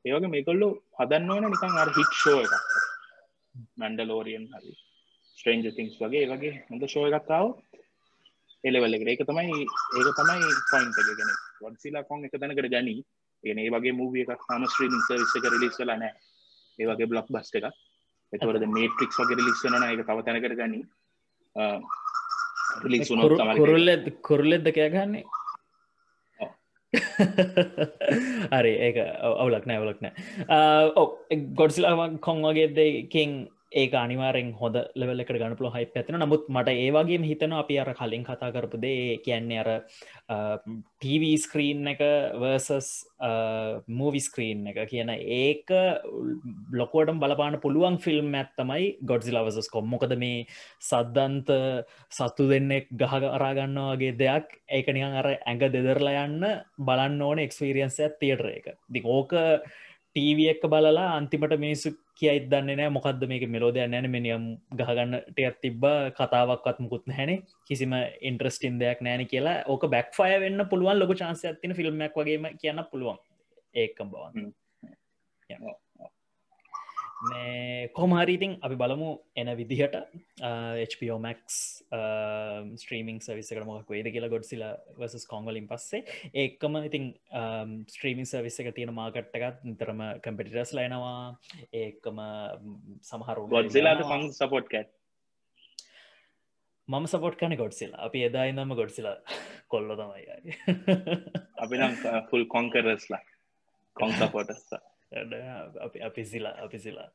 ඒවගේ 0.06 0.34
මේකොල්ලු 0.36 0.70
හදන්න 1.00 1.32
ඕන 1.32 1.48
නිකන් 1.48 1.82
අර 1.84 1.94
හිට් 1.98 2.14
ෂෝ 2.14 2.40
එකක්. 2.46 2.56
මැන්ඩලෝරියන් 3.80 4.46
හරි 4.54 4.76
ස්ට්‍රේන්ජ 5.38 5.72
තිංස් 5.78 5.96
වගේ 6.02 6.24
ඒ 6.26 6.32
වගේ 6.34 6.54
හොඳ 6.70 6.84
ෂෝ 6.88 7.08
එකක්කාව 7.10 7.48
එලෙවල්ල 8.64 8.98
එක 8.98 9.08
ඒක 9.08 9.26
තමයි 9.30 9.64
ඒක 9.98 10.14
තමයි 10.20 10.54
පොයින්ට 10.72 11.02
ගෙන 11.18 11.34
වඩසිලා 11.62 12.08
කොන් 12.10 12.26
එක 12.26 12.36
තැනකට 12.36 12.72
ගනී 12.74 13.02
ඒ 13.44 13.54
ඒ 13.58 13.72
වගේ 13.74 13.94
මූවිය 14.00 14.24
එකක් 14.24 14.44
හම 14.48 14.64
ස්ත්‍රීමින් 14.66 15.02
සවිස්ස 15.06 15.38
එක 15.38 15.46
රිලිස් 15.54 15.78
කලා 15.78 15.98
නෑ. 15.98 16.14
ඒ 16.80 16.86
වගේ 16.90 17.10
බ්ලොක් 17.10 17.28
බස්ට 17.34 17.56
එකක්. 17.58 17.78
එතවරද 18.34 18.66
මේට්‍රික්ස් 18.78 19.20
වගේ 19.22 19.38
රිලිස්සන 19.40 19.76
එක 19.90 20.06
තව 20.08 20.18
තැනකට 20.26 20.58
ගනී. 20.60 20.84
තමයි 23.38 23.56
කුරුල්ල 23.60 23.90
කුරුල්ලෙද්ද 24.28 24.68
කෑගන්නේ. 24.78 25.26
හරි 28.52 28.74
ඒක 28.88 28.98
අවුලක් 29.24 29.66
නෑ 29.68 29.80
අවුලක් 29.80 30.00
නෑ. 30.04 30.14
ඔ 31.00 31.04
ගොඩ්සිලා 31.60 32.08
කොන් 32.28 32.38
වගේ 32.48 32.70
දෙකින් 32.78 33.32
ඒක 33.72 33.94
අනිවාරෙන් 33.96 34.52
හොද 34.54 34.76
ලෙවල් 34.96 35.24
එකට 35.24 35.38
ගණපුල 35.40 35.70
හයි 35.72 35.88
පැතින 35.94 36.18
නමුත් 36.20 36.48
මට 36.50 36.74
ඒවාගේ 36.78 37.20
හිතන 37.24 37.54
අපි 37.56 37.80
අර 37.80 37.92
කලින් 37.94 38.24
කතා 38.24 38.52
කරපු 38.52 38.78
දේ 38.78 39.18
කියන්නේ 39.26 39.62
අර 39.64 39.70
TV 41.02 41.32
ස්ක්‍රීන් 41.38 41.88
එක 41.94 42.02
වර්සස් 42.36 42.90
මූවි 43.90 44.22
ස්ක්‍රීන් 44.22 44.68
එක 44.72 44.82
කියන 44.92 45.12
ඒක 45.16 45.72
ලොකෝටම් 46.74 47.22
බලපාන 47.24 47.60
පුළුවන් 47.64 47.98
ෆිල්ම් 47.98 48.36
ඇත්තමයි 48.36 48.90
ගොඩ්සි 49.04 49.32
ලවසස් 49.32 49.70
කොම් 49.70 49.88
මොකද 49.88 50.16
මේ 50.18 50.44
සද්ධන්ත 50.82 51.52
සත්තු 52.12 52.50
දෙන්නෙක් 52.52 52.92
ගහ 52.94 53.14
අරාගන්නවාගේ 53.30 54.18
දෙයක්. 54.18 54.48
ඒක 54.70 54.88
නිකන් 54.90 55.16
අර 55.16 55.30
ඇඟ 55.32 55.64
දෙදරලා 55.70 56.26
යන්න 56.26 56.44
බලන්න 56.80 57.22
ඕන 57.22 57.40
එක්ස්පිරියන්ස 57.40 58.02
තියටර 58.20 58.52
එක. 58.52 58.68
දි 58.90 59.02
ඕක 59.06 59.34
ටීව 60.16 60.40
එක්ක 60.52 60.64
බලලා 60.74 61.10
අන්තිමට 61.18 61.54
මිනිස්සු 61.66 61.90
කියයි 62.20 62.40
දන්න 62.52 62.72
නෑ. 62.80 62.94
මොකක්ද 62.96 63.22
මේක 63.32 63.44
මෙලෝදය 63.56 63.84
නෑන 63.88 64.08
මිනිියම් 64.16 64.46
ගහගන්න 64.80 65.14
ටයක් 65.28 65.60
තිබ්බ 65.64 65.84
කතාවක්වත් 66.18 66.82
මුකුත් 66.86 67.06
හැනේ 67.20 67.44
කිසිම 67.68 67.94
ඉන්ට්‍රස්ටින් 68.30 68.80
දෙයක් 68.82 69.06
නෑන 69.08 69.24
කියලා. 69.34 69.58
ඕක 69.72 69.86
බැක් 69.94 70.12
ෆය 70.18 70.32
වෙන්න 70.46 70.68
පුළුවන් 70.72 71.00
ලොක 71.00 71.14
චාන්සය 71.22 71.48
ඇතින 71.48 71.78
ෆිල්ම්මක් 71.80 72.18
වගේම 72.18 72.50
කියන්න 72.62 72.84
පුළුවන්. 72.92 73.22
ඒකම් 73.76 74.12
බවන් 74.12 74.52
මේ 77.22 77.90
කොමහරීතින් 77.90 78.54
අපි 78.62 78.76
බලමු 78.76 79.10
එන 79.36 79.50
විදිහට 79.58 79.96
HPෝමක් 80.92 81.42
ස්ත්‍රීමිං 82.76 83.20
සවිසකට 83.20 83.66
මොක් 83.66 83.90
වේද 83.90 84.10
කියලා 84.10 84.30
ගොඩ්සිල 84.30 84.64
වසස් 84.98 85.28
කොංගලින් 85.28 85.68
පස්සේ. 85.68 86.02
ඒකම 86.36 86.80
ඉතින් 86.82 87.12
ස්ත්‍රීමින් 87.88 88.26
සවිස්ස 88.26 88.60
එක 88.60 88.72
තියෙන 88.74 88.94
මාකට්ටකත් 88.94 89.62
නිතරම 89.64 90.02
කම්පිටිටස් 90.24 90.74
ලයිනවා 90.74 91.38
ඒකම 91.76 92.24
සමහරු 93.04 93.48
ගොඩ්සිලාට 93.48 94.04
පං 94.04 94.28
සපෝට් 94.34 94.68
කැට් 94.68 94.92
මම 96.88 97.06
සපොට් 97.08 97.36
කන 97.38 97.54
ගොඩ්සිලා 97.56 98.06
අපි 98.06 98.24
එදා 98.24 98.46
ඉන්නම 98.46 98.74
ගොඩ්සිලා 98.76 99.18
කොල්ල 99.68 99.94
තමයි. 99.96 100.24
අපි 101.58 101.76
නම් 101.78 101.94
ෆුල් 102.30 102.46
කොංකරස්ලා 102.48 103.22
කොං 105.12 105.30
සපෝටස්සා 105.30 106.06
අපිසිලා 106.08 106.54
අපිසිලා 106.66 107.08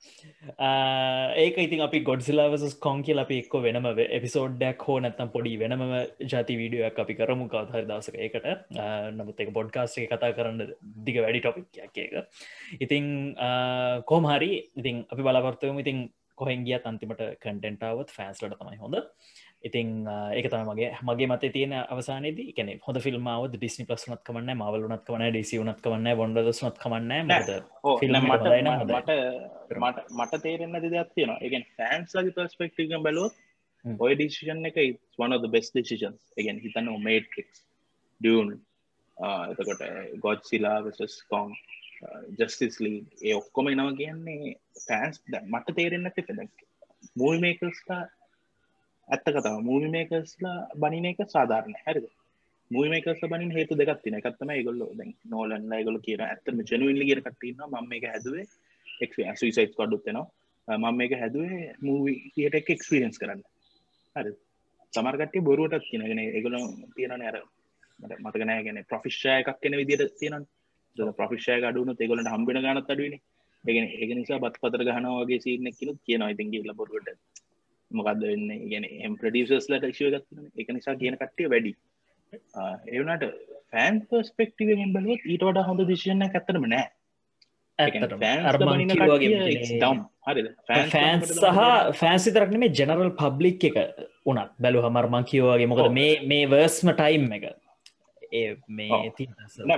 ඒක 1.36 1.56
ඉතින් 1.58 1.80
අපි 1.80 2.00
ගොඩ්සිලාවසස් 2.00 2.74
කොංකිල් 2.78 3.18
අපි 3.18 3.38
එක්ක 3.42 3.54
වෙනම 3.58 3.88
එපිසෝඩ්ඩක් 4.10 4.84
හෝ 4.88 4.98
නැත්තම් 4.98 5.32
පොඩි 5.32 5.54
වෙනම 5.56 5.84
ජාති 6.26 6.58
වීඩියක් 6.58 7.00
අපි 7.04 7.14
කරමු 7.14 7.48
කවහර 7.48 7.84
දසක 7.84 8.16
ඒකට. 8.18 8.46
නමුත් 9.12 9.40
එක 9.40 9.52
පොඩ්කාස්ේ 9.52 10.06
කතා 10.06 10.32
කරන්න 10.32 10.74
දිග 11.08 11.18
වැඩි 11.18 11.40
ටොපික් 11.40 11.80
එක 11.86 11.96
ඉතිං 12.80 13.08
කෝමහරි 14.04 14.52
ඉතින් 14.76 15.02
අපි 15.10 15.22
බලාපොරත්තුවම 15.22 15.80
ඉතින් 15.80 16.06
කොහෙන් 16.38 16.64
ගිය 16.64 16.78
අන්තිමට 16.82 17.22
කටෙන්ටාවත් 17.40 18.10
ෆෑන්ස්ලට 18.10 18.58
තමයි 18.60 18.78
හොඳ. 18.78 18.96
ඉතින් 19.64 19.88
ඒක 20.32 20.46
තම 20.46 20.68
මගේ 20.68 20.90
මගේ 21.02 21.26
මත 21.26 21.48
තියෙන 21.50 21.72
අවසානද 21.74 22.40
කන 22.50 22.70
හොඳ 22.80 22.98
ෆිල්මාව 23.00 23.46
ඩිස්නි 23.48 23.86
පලස්නත් 23.86 24.22
කමන්න 24.22 24.52
මවලුනත් 24.56 25.02
කවන 25.02 25.24
ඩිසි 25.28 25.58
වනත් 25.58 25.80
කවන්න 25.80 26.16
බොන්ඩදස්නත් 26.16 26.78
කමන්න 26.78 27.12
මට 27.26 27.50
මට 29.76 29.98
මට 30.12 30.42
තේරෙන්න 30.42 30.78
දෙයක් 30.84 31.10
තියෙනවා. 31.10 31.38
එකෙන් 31.40 31.64
ෆෑන්ස්ලගේ 31.76 32.36
පස්පෙක්ටික 32.38 32.94
බැලුවත් 33.00 33.36
ඔය 33.84 34.14
ඩිසිෂන් 34.14 34.66
එක 34.66 34.78
වන 35.18 35.36
බෙස් 35.48 35.70
ඩිසිෂන්ස් 35.70 36.20
එකෙන් 36.36 36.60
හිතන්න 36.60 36.92
මේට්‍රික්ස් 37.00 37.64
ඩියන් 38.20 38.52
එතකොට 39.52 39.82
ගොඩ්සිලා 40.20 40.78
වෙසස් 40.84 41.16
කොම් 41.24 41.54
ජස්ටිස් 42.38 42.78
ලී 42.80 43.00
ඒ 43.22 43.34
ඔක්කොම 43.34 43.68
එනව 43.68 43.96
කියන්නේ 43.96 44.54
ෆෑන්ස් 44.82 45.22
මට 45.44 45.76
තේරෙන්න 45.76 46.12
පෙද 46.12 46.30
මූල් 47.16 47.40
මේකස්ටා 47.40 48.02
ඇත්ත 49.08 49.26
කතාව. 49.26 49.58
මූවි 49.62 49.88
මේකස්ලා 49.88 50.56
බනින 50.76 51.06
එක 51.06 51.20
සාධාරණ. 51.28 51.76
හැරිද? 51.84 52.06
මූවි 52.70 52.88
මේකස් 52.88 53.20
බනින් 53.32 53.50
හේතු 53.50 53.74
දෙකක් 53.74 54.00
තින 54.02 54.14
එකත්තම 54.14 54.50
ගොල්ල 54.66 54.80
දැ 54.94 55.10
නෝලන්ලා 55.30 55.82
ගොල 55.84 55.98
කිය 56.00 56.16
ඇත්තම 56.22 56.56
ජනුවල්ලි 56.62 57.04
කිය 57.08 57.20
කටන්න 57.20 57.76
ම 57.82 57.92
එක 57.92 58.06
හැදුවේ 58.12 58.46
එක් 58.86 59.12
සයිස් 59.38 59.76
කොඩුත්තනවා 59.76 60.26
මම 60.68 60.96
මේක 60.96 61.12
හැදුවේ 61.14 61.74
මූවි 61.80 62.14
තියට 62.34 62.54
එක 62.54 62.70
එක්ස්පිරියන්ස් 62.70 63.18
කරන්න. 63.18 63.42
හරි 64.16 64.32
සමර්ගටේ 64.92 65.46
බොරුවටත් 65.48 65.86
කියනගෙන 65.90 66.20
ඒගොල 66.20 66.56
තියෙන 66.96 67.22
අර 67.22 67.38
මතකනෑ 68.18 68.64
ගැන 68.66 68.82
ප්‍රෆිශ්ෂය 68.90 69.30
එකක් 69.32 69.60
කෙන 69.62 69.78
විදිට 69.80 70.18
තියෙන 70.18 70.46
ප්‍රෆිශ්ෂය 71.14 71.62
අඩුන 71.62 71.94
තෙගොලට 71.96 72.32
හම්බෙන 72.34 72.62
ගනත් 72.64 72.90
අඩුවනි 72.90 73.18
ඒගෙන 73.64 73.86
ඒක 73.92 74.10
නිසා 74.18 74.42
බත් 74.44 74.62
පතර 74.62 74.82
ගහනවාගේ 74.88 75.42
සිීනෙක් 75.44 75.78
කියනු 75.78 75.92
කියනවා. 76.06 76.32
ඉතින්ගේ 76.34 76.66
ලබොරුවට 76.66 77.10
මොකක්ද 77.98 78.24
වෙන්න? 78.30 78.48
ගැන 78.72 78.86
එම් 78.86 79.18
ප්‍රඩියසස්ලට 79.20 79.84
ක්ෂව 79.84 80.12
ගත්න 80.14 80.50
එක 80.56 80.72
නිසා 80.76 80.96
කියන 81.02 81.18
කට්ටිය 81.20 81.50
වැඩි. 81.52 81.72
ඒවනට 82.88 83.26
ෆෑන් 83.72 84.04
පස්පෙක්ටිවෙන් 84.10 84.94
බලුවත් 84.94 85.26
ඊට 85.26 85.44
වඩා 85.48 85.66
හොඳ 85.68 85.84
දිශයන්න 85.90 86.26
ඇත්තරම 86.28 86.66
නෑ. 86.66 86.86
ෆෑන්ස් 90.94 91.34
සහ 91.34 91.60
ෆෑන්සි 92.00 92.32
තරක්න 92.32 92.58
මේ 92.62 92.72
ජනරල් 92.72 93.12
පබ්ලික් 93.20 93.68
එක 93.70 93.78
උනත් 94.26 94.52
බැලු 94.58 94.84
හමර්මං 94.86 95.28
කියවගේ 95.30 95.70
මොකද 95.72 95.92
මේ 95.92 96.12
මේ 96.24 96.48
වර්ස්ම 96.48 96.92
ටයිම් 96.92 97.26
එක. 97.38 97.46
ඒ 98.32 98.56
මේ. 98.70 99.00
ති 99.18 99.28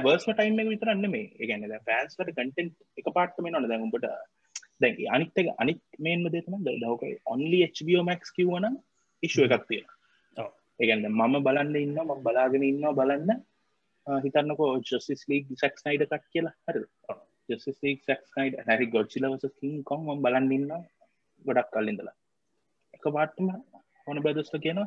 වර්ස් 0.05 0.29
ටයිම් 0.29 0.61
එක 0.63 0.69
විතරන්න 0.75 1.11
මේ 1.11 1.27
ඒගැන 1.39 1.67
ෆෑන්ස්ලට 1.85 2.31
කටෙන්් 2.31 2.71
එක 2.99 3.11
පාට්ම 3.15 3.51
නොන 3.51 3.69
දැන්ඹට 3.69 4.07
දැන් 4.81 4.97
අනිත්තක 5.17 5.49
අනිත් 5.63 5.81
මේන්ම 6.05 6.27
දෙතම 6.35 6.55
ලෝක 6.85 7.03
ඔන්ලි 7.35 7.61
HBෝ 7.69 8.03
මැක්ස් 8.09 8.31
කිව්වන 8.37 8.67
ඉශ්ුව 9.23 9.55
එකක් 9.57 9.65
තියෙන 9.71 9.87
ඔව්. 10.37 10.51
ඒගැන්න 10.81 11.07
මම 11.11 11.37
බලන්න 11.47 11.77
ඉන්න 11.85 11.97
ම 12.05 12.13
බලාගෙන 12.27 12.69
ඉන්න 12.71 12.85
බලන්න. 13.01 13.31
හිතන්නකෝ 14.25 14.71
ජොසිස් 14.91 15.23
ලීක් 15.31 15.47
සැක් 15.63 15.75
නයිඩ 15.87 16.05
කට් 16.11 16.25
කියලා. 16.33 16.55
හරි 16.67 16.85
ඔව්. 17.11 17.19
ජොසිස් 17.49 17.77
ලීක් 17.85 18.01
සැක් 18.09 18.23
නයිඩ 18.37 18.55
හැරි 18.69 18.87
ගොඩ්සිලවස 18.95 19.45
කින් 19.61 19.83
කොම් 19.91 20.07
ම 20.15 20.23
බලන්න 20.25 20.55
ඉන්න 20.59 20.71
ගොඩක් 21.45 21.71
කල්ලින්දලා 21.75 22.17
එක 22.95 23.05
පාටම 23.17 23.51
හොන 24.07 24.23
බදස්ට 24.25 24.57
කියන 24.65 24.81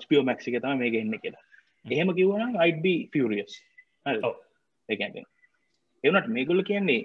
HBෝ 0.00 0.22
මැක්සික 0.28 0.56
තම 0.62 0.82
මේක 0.82 0.94
එන්න 1.02 1.14
කියලා. 1.22 1.44
එහෙම 1.94 2.10
කිව්වන 2.18 2.58
අයිඩ 2.64 2.86
ෆියරියස් 3.12 3.54
ඔව්. 4.28 4.34
ඒකැන 4.88 5.24
එවනට 6.04 6.28
මේගොල්ල 6.36 6.62
කියන්නේ 6.68 7.00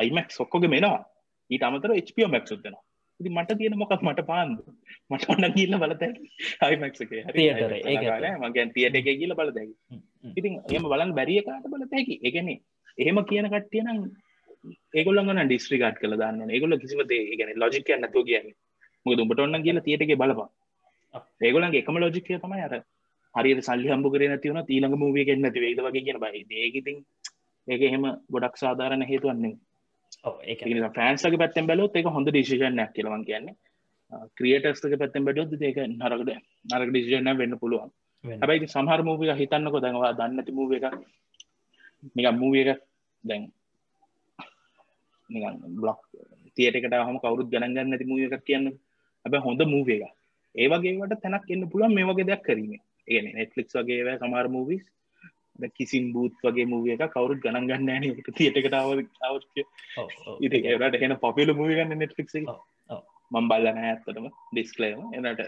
අයිමක් 0.00 0.30
සොක්කොගේ 0.38 0.72
මෙනවා 0.74 0.98
ඊට 1.50 1.66
අමතර 1.68 1.94
HPෝ 2.00 2.28
මැක් 2.28 2.46
ුත්දෙනවා 2.48 2.84
ඉති 3.20 3.30
මට 3.30 3.56
තියෙන 3.58 3.78
මොකක් 3.78 3.92
මට 3.98 4.22
පාන්ද? 4.26 4.58
මට 5.10 5.24
ඔන්න 5.28 5.46
කියල්ල 5.54 5.78
බලතැ 5.78 6.10
ඒක. 7.86 8.36
මගන් 8.40 8.72
තියට 8.74 8.96
එක. 8.96 9.08
කියල 9.20 9.32
බලතැකි 9.34 9.74
ඉතින් 10.32 10.54
එම 10.70 10.84
බලන් 10.84 11.14
බැරිියකාට 11.18 11.68
බලතැකි 11.72 12.16
එකන 12.22 12.50
එහෙම 12.98 13.20
කියන 13.24 13.48
කට්ටියනම් 13.48 14.02
ඒගොල්ලගන 14.94 15.42
ඩිස්ට්‍රිකාට් 15.42 16.00
කළ 16.02 16.18
දන්න 16.20 16.50
ඒගොල්ල 16.50 16.78
කිසිම 16.78 17.02
දේ 17.06 17.38
ගැන 17.38 17.54
ලොජික 17.56 17.88
නැතු 17.96 18.24
කියන්න 18.24 18.52
මුද 19.06 19.22
උඹට 19.24 19.40
ඔන්න 19.40 19.62
කියලා 19.62 19.86
තියටක 19.88 20.12
බලපා. 20.16 20.48
ඒගොලන්ගේ 21.40 21.82
එකම 21.82 21.98
ලෝජිකය 21.98 22.38
තමයි 22.38 22.66
අර 22.66 22.74
හරි 23.34 23.54
සල්ලි 23.62 23.88
හම්බ 23.90 24.12
කරන 24.12 24.36
තිවන 24.42 24.60
ඊළඟ 24.66 24.98
මූවිය 25.02 25.24
ගෙන් 25.28 25.40
නැති 25.40 25.64
වේද 25.64 25.80
වගේ 25.86 26.04
කියන 26.06 26.20
බයි 26.22 26.44
ඒකඉතින් 26.64 26.98
ඒක 27.68 27.82
එහෙම 27.88 28.04
ගොඩක් 28.30 28.60
සාධාරණ 28.62 29.08
හේතුවන්නේ 29.10 29.54
ඒක 30.44 30.60
ෆෑන්ස්ගේ 30.94 31.38
පැත්තෙන් 31.38 31.66
බැලොත් 31.66 31.96
එක 31.96 32.08
හොඳ 32.16 32.28
ඩිසිෂනයක් 32.28 32.92
කියලවන් 32.94 33.24
කියන්නේ. 33.28 33.56
ක්‍රියටස්ක 34.36 34.98
පැත්තෙන් 34.98 35.24
බැඩොත් 35.24 35.52
ඒක 35.60 35.78
නරකට 35.82 36.30
නරක 36.70 36.90
ඩිසිෂන 36.90 37.30
වෙන්න 37.38 37.58
පුළුවන්. 37.58 37.90
හැබයි 38.24 38.68
සහර 38.68 39.02
මූවික 39.02 39.38
හිතන්නකො 39.40 39.80
දැනවා 39.80 40.12
දන්නති 40.18 40.52
මූව 40.52 40.72
එක 40.78 40.84
නික 42.14 42.26
මූවිය 42.40 42.64
එක 42.64 42.80
දැන් 43.24 43.46
නිකන් 45.30 45.56
බ්ලොක් 45.80 46.00
තියටකට 46.56 46.98
හම 46.98 47.18
කවරුත් 47.22 47.50
ගණගන්න 47.52 47.94
ඇති 47.94 48.10
මූිය 48.10 48.28
එකක් 48.28 48.44
කියන්න. 48.44 48.66
හැබ 49.24 49.34
හොඳ 49.46 49.62
මූව 49.66 49.88
එක 49.88 50.04
ඒවගේට 50.54 51.22
තැනක් 51.22 51.50
එන්න 51.50 51.70
පුළුවන් 51.70 51.94
මේ 51.94 52.08
වගේ 52.08 52.28
දෙයක් 52.30 52.42
කරීම. 52.46 52.72
ඒන 53.08 53.26
නෙට්ලික් 53.34 53.68
වගේ 53.74 54.18
සමාර 54.18 54.48
මූවිස් 54.48 54.84
කිසින් 55.76 56.12
බූත් 56.12 56.34
වගේ 56.44 56.66
මූවිය 56.66 56.94
එක 56.94 57.04
කවරුත් 57.12 57.42
ගණන් 57.42 57.68
ගන්න 57.68 57.90
න. 58.00 58.22
තියටකටාව 58.32 58.88
ඉති 60.40 60.58
ඒට 60.64 61.02
එන 61.02 61.16
පොපිල 61.18 61.54
මූවිගන්න 61.54 61.98
නෙට්ලික්. 61.98 62.34
මම් 63.30 63.46
බල්ලන 63.48 63.78
ඇත්තටම 63.82 64.26
ඩිස්කලේම 64.52 65.00
එනට 65.14 65.40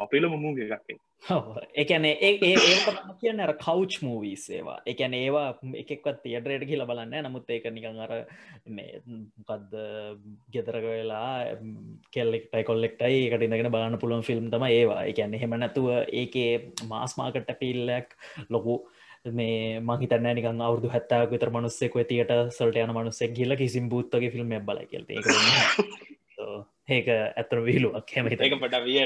පොපිලම 0.00 0.34
මූවිය 0.38 0.68
එකක් 0.68 0.98
එකන 1.74 2.04
ඒ 2.06 2.32
ඒ 2.40 2.56
කියන්න 3.20 3.40
අර 3.40 3.52
කවච් 3.58 4.02
මූවී 4.06 4.36
සේවා 4.38 4.78
එකන 4.86 5.14
ඒවා 5.14 5.48
එකක්වත් 5.74 6.20
තියටරයට 6.24 6.66
කියල 6.70 6.84
බලන්න 6.90 7.26
නමුත් 7.26 7.50
ඒක 7.50 7.66
නිකං 7.70 7.98
අර 8.04 8.12
මේ 8.68 9.00
මොකක්ද 9.06 9.74
ගෙදරක 10.54 10.86
වෙලා 10.86 11.32
කෙල්ලෙක්ටයි 12.14 12.68
කොල්ලෙක්ටයි 12.70 13.18
එකට 13.24 13.46
ඉඳගෙන 13.46 13.70
බාන 13.70 13.98
පුළුවන් 13.98 14.26
ෆිල්ම් 14.28 14.46
තම 14.50 14.68
ඒවා. 14.68 15.02
එකන්න 15.10 15.34
හෙම 15.36 15.56
නැතුව 15.56 15.90
ඒකේ 16.14 16.52
මාස්මාකට 16.88 17.52
පිල්ලක් 17.60 18.14
ලොකු 18.48 18.78
මේ 19.32 19.80
මහිතන්න 19.82 20.28
නිකන් 20.32 20.62
අවුදු 20.62 20.92
හැත්තාක 20.94 21.30
විතර 21.32 21.50
මනුස්සෙක් 21.50 21.98
තියට 22.08 22.34
සල්ට 22.50 22.82
යන 22.84 22.94
මනුස්සෙක් 22.94 23.34
කියල 23.34 23.56
කිසිම් 23.56 23.88
බූත්තගේ 23.88 24.30
ෆිල්ම් 24.30 24.54
බල 24.62 24.84
කියල. 24.86 25.04
ඒක 26.88 27.08
ඇතර 27.12 27.58
විලුවක් 27.64 28.14
හෙමහිත 28.16 28.40
ඒක 28.40 28.54
පට 28.60 28.80
විය 28.86 28.98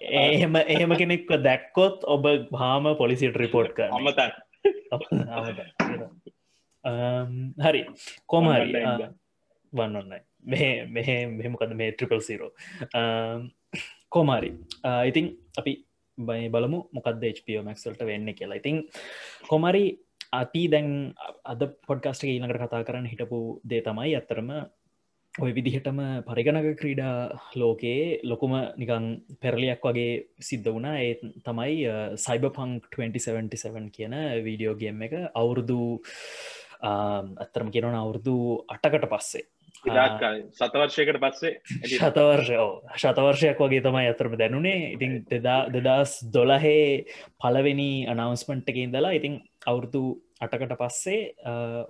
එහෙම 0.00 0.56
එහෙම 0.56 0.90
කෙනෙක්ව 0.96 1.30
දැක්කොත් 1.44 2.06
ඔබ 2.06 2.24
භාම 2.52 2.84
පොලිසිට 2.96 3.36
රිපෝට් 3.36 3.74
කර 3.76 3.90
අමතන්. 3.92 4.30
හරි. 7.66 7.82
කොමහරි 8.26 8.72
Online 8.72 9.12
වන්න 9.72 10.00
ඔන්නයි 10.00 10.20
මෙ 10.44 10.60
මෙහ 10.88 11.08
මෙහෙමකද 11.28 11.72
මේ 11.74 11.92
ට්‍රිපල් 11.92 12.20
සිරෝ 12.20 12.50
කෝමාරි 14.08 14.50
ඉතින් 15.04 15.26
අපි 15.58 15.72
බයි 16.18 16.48
බලමු 16.48 16.78
මොකක්ද 16.92 17.24
HPෝ 17.30 17.62
මැක්සල්ට 17.62 18.00
වෙන්න 18.02 18.34
කියලා. 18.34 18.58
ඉතින් 18.58 18.76
කොමරි 19.46 19.84
අපි 20.32 20.62
දැන් 20.68 20.88
අද 21.44 21.62
පොඩ්කස්ට 21.86 22.24
ඊනකට 22.24 22.58
කතා 22.58 22.84
කරන්න 22.84 23.06
හිටපු 23.06 23.60
දේ 23.64 23.82
තමයි 23.82 24.14
ඇත්තරම 24.14 24.50
ඔය 25.38 25.52
විදිහටම 25.54 25.98
පරිගණක 26.26 26.78
ක්‍රීඩා 26.80 27.16
ලෝකයේ 27.54 28.20
ලොකුම 28.24 28.54
නිකං 28.76 29.04
පෙරලියක් 29.38 29.84
වගේ 29.84 30.08
සිද්ධ 30.40 30.68
වුණා. 30.68 30.96
ඒ 30.98 31.12
තමයි 31.40 31.76
සයිබ 32.16 32.48
පංක් 32.50 32.90
2077 32.92 33.90
කියන 33.90 34.16
වීඩියෝගේම් 34.46 35.02
එක. 35.02 35.14
අවුරුදු 35.34 35.78
අත්තරම 36.82 37.70
කියෙනවන 37.70 37.96
අවුරුදු 37.96 38.34
අටකට 38.68 39.06
පස්සේ. 39.06 39.46
සතවර්ශයකට 40.52 41.20
පස්සේ 41.22 41.52
ශතවර්ෂයෝ 41.92 42.70
ශතවර්ෂයක් 42.96 43.60
වගේ 43.60 43.82
තමයි 43.82 44.08
අතරම 44.08 44.34
දැනුනේ. 44.36 44.92
ඉතින් 44.94 45.12
දෙදා 45.24 45.60
දෙදස් 45.70 46.18
දොලහේ 46.28 47.04
පලවෙනි 47.38 47.92
අනවස්මන්ට් 48.06 48.70
එක 48.70 48.78
ඉඳලා 48.78 49.14
ඉතින් 49.14 49.38
අවුරුදු 49.66 50.02
අටකට 50.40 50.76
පස්සේ 50.80 51.20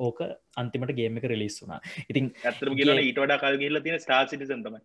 ඕක 0.01 0.21
අන්තිමට 0.57 0.95
ගේම 0.99 1.19
එක 1.19 1.29
රිලිස් 1.33 1.59
වුනා 1.63 1.81
ඉතින් 2.09 2.33
ඇතරම 2.45 2.79
කියල 2.79 2.95
ඊට 3.01 3.21
වඩා 3.21 3.39
කල් 3.39 3.59
කියල 3.59 3.81
තියෙන 3.81 4.01
ස්ටා 4.01 4.23
සිටිසන් 4.27 4.65
තමයි. 4.65 4.81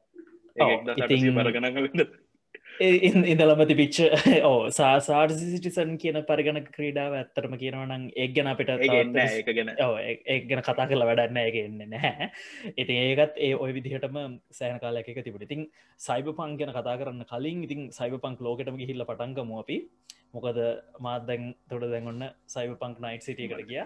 ඔව්, 0.57 0.69
ඉතින්- 1.05 1.35
බරගනක 1.39 2.11
ඉඳලමති 2.79 3.75
පිච්ච 3.75 3.97
ඕ 4.43 4.69
සාසාර් 4.69 5.27
සිටිසන් 5.31 5.91
කියන 5.97 6.17
පරිගණ 6.29 6.59
ක්‍රීඩාව 6.67 7.13
ඇත්තරම 7.13 7.53
කියනවනම් 7.55 8.03
එක් 8.15 8.33
ගැන 8.35 8.47
අපිට 8.47 8.71
ගැන. 8.87 9.13
ඒක 10.33 10.47
ගැන 10.49 10.61
කතා 10.61 10.87
කළ 10.89 11.05
වැඩන්න 11.05 11.37
එක 11.43 11.57
එන්න 11.61 11.77
නැහැ. 11.85 12.29
ඉතින් 12.75 12.97
ඒකත් 13.03 13.37
ඒ 13.39 13.53
ඔය 13.55 13.71
විදිහටම 13.77 14.17
සෑන 14.51 14.79
කාල 14.79 14.97
එක 14.97 15.13
තිබට 15.19 15.45
ඉතින් 15.47 15.63
සයිබ 15.99 16.33
පං 16.33 16.57
ගැන 16.57 16.73
කතා 16.73 16.97
කරන්න 16.97 17.25
කලින් 17.25 17.63
ඉතින් 17.63 17.81
සයිබ 17.91 18.17
පංක් 18.19 18.41
ලෝකටම 18.41 18.75
ගිහිල්ල 18.75 19.05
පටන්ගම 19.05 19.53
අපි 19.59 19.77
මොකද 20.33 20.59
මාත් 21.05 21.25
දැන් 21.27 21.43
තොට 21.69 21.83
දැන්ගන්න 21.91 22.23
සයිබ 22.53 22.71
පංක් 22.81 22.97
නයිට් 23.05 23.25
සිටියකට 23.27 23.65
කිය 23.69 23.83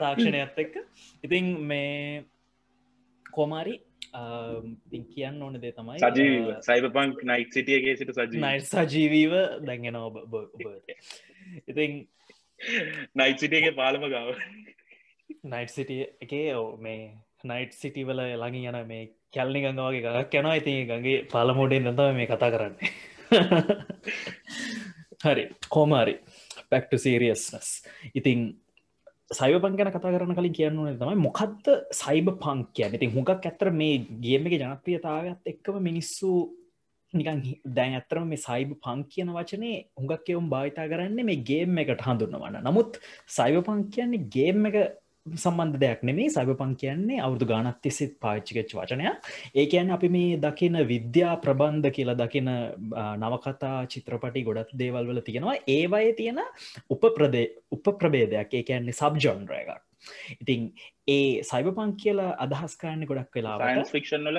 තාක්ෂණයත් 0.00 0.58
එක්ක. 0.64 0.74
ඉතින් 1.24 1.52
මේ 1.70 2.24
කෝමාරි 3.26 3.76
කියන්න 5.12 5.42
ඕන 5.42 5.60
දේ 5.64 5.74
තමයි 5.78 6.02
සජීව 6.02 6.50
සයිබ 6.68 6.90
පංක් 6.98 7.30
නයිට් 7.32 7.58
සිටියගේ 7.58 7.96
සිට 8.00 8.12
සජී 8.18 8.42
නයිට් 8.46 8.68
සජීවීව 8.72 9.38
දැන්ගෙන 9.68 10.00
ඔබ 10.02 10.20
ඉතින් 11.70 11.90
නයිට් 13.14 13.40
සිටියගේ 13.42 13.76
පාලම 13.80 14.10
ගාව. 14.10 14.34
නයිට් 15.52 15.72
සිටිය 15.78 16.02
එකේ 16.24 16.46
ඕ 16.58 16.68
මේ 16.78 17.02
නයිට් 17.44 17.82
සිටිවල 17.82 18.20
ළඟි 18.22 18.68
යන 18.70 18.80
මේ 18.92 19.04
කැල්ලි 19.34 19.62
ගඟවාගේ 19.64 20.02
ගක් 20.06 20.40
යනවා. 20.40 20.58
ඉතින් 20.60 20.88
ගගේ 20.90 21.18
පාලමෝඩෙන් 21.34 21.92
නතම 21.92 22.18
මේ 22.18 22.32
කතා 22.32 22.54
කරන්නේ 22.54 22.90
හරි 25.24 25.44
කෝමාරි 25.68 26.14
පැක්ට 26.70 26.92
සීරියස්නස් 26.98 27.68
ඉතින් 28.14 28.44
සයිව 29.30 29.56
පං 29.62 29.78
ගැන 29.78 29.90
කතා 29.90 30.12
කරන 30.14 30.36
කලින් 30.38 30.54
කියන්න 30.54 30.78
ඕනේ 30.78 30.98
තමයි 31.00 31.16
මොකක්ද 31.18 31.66
සයිබ 31.92 32.28
පංක් 32.42 32.68
කියන්න? 32.72 32.94
ඉතින් 32.94 33.10
හුඟක් 33.10 33.30
ඇතර 33.42 33.72
මේ 33.72 33.96
ගේම 34.20 34.46
එක 34.46 34.54
ජනප්‍රියතාවත් 34.60 35.50
එක්කම 35.52 35.80
මිනිස්සු 35.82 36.30
නිකන් 37.14 37.40
හි- 37.42 37.60
දැන් 37.64 37.96
ඇතරම 37.98 38.28
මේ 38.28 38.38
සයිබ 38.38 38.76
පංක් 38.84 39.08
කියන 39.08 39.32
වචනේ 39.34 39.76
හුඟක් 39.98 40.30
එවුම් 40.30 40.46
භාවිතා 40.50 40.86
කරන්න 40.86 41.18
මේ 41.24 41.42
ගේම් 41.42 41.78
එකට 41.78 42.06
හඳුන්නවන්න 42.06 42.62
නමුත් 42.62 43.00
සයිව 43.38 43.58
පංක් 43.62 43.90
කියන්නේ 43.90 44.28
ගේම් 44.30 44.66
එක 44.70 44.76
සම්බන්ධ 45.34 45.78
දෙයක් 45.82 46.02
නෙමේ 46.08 46.28
සයිබ 46.30 46.52
පං 46.60 46.74
කියන්නේ 46.82 47.20
අවුදු 47.26 47.46
ගානත් 47.50 47.80
තිස්සෙත් 47.82 48.14
පාච්චිකච් 48.20 48.74
වචනයක්. 48.78 49.16
ඒ 49.54 49.66
කියන්න 49.66 49.90
අපි 49.90 50.08
මේ 50.08 50.36
දකින 50.38 50.78
විද්‍යා 50.92 51.36
ප්‍රබන්ධ 51.44 51.90
කියලා 51.96 52.18
දකින 52.22 52.48
ආ, 52.48 53.16
නවකතා 53.16 53.86
චිත්‍රපටි 53.92 54.44
ගොඩක් 54.48 54.70
දේවල් 54.82 55.06
වල 55.10 55.20
තියෙනවා. 55.20 55.56
ඒවය 55.66 56.12
තියෙන 56.20 56.38
උප 56.90 57.02
ප්‍රදේ 57.16 57.48
උප 57.70 57.84
ප්‍රබේදයක් 57.98 58.54
ඒ 58.54 58.62
කියන්නේ 58.62 58.92
සබ් 59.00 59.18
ජොන්ර 59.18 59.52
එකක්. 59.60 59.82
ඉතින් 60.42 60.70
ඒ 61.08 61.42
සයිබ 61.42 61.68
පං 61.76 61.96
කියලා 62.02 62.36
අදහස් 62.44 62.76
කරන්න 62.80 63.06
ගොඩක් 63.10 63.34
වෙලාවට 63.40 63.66
සයින්ස් 63.74 63.90
ෆික්ෂන් 63.96 64.28
වල 64.30 64.38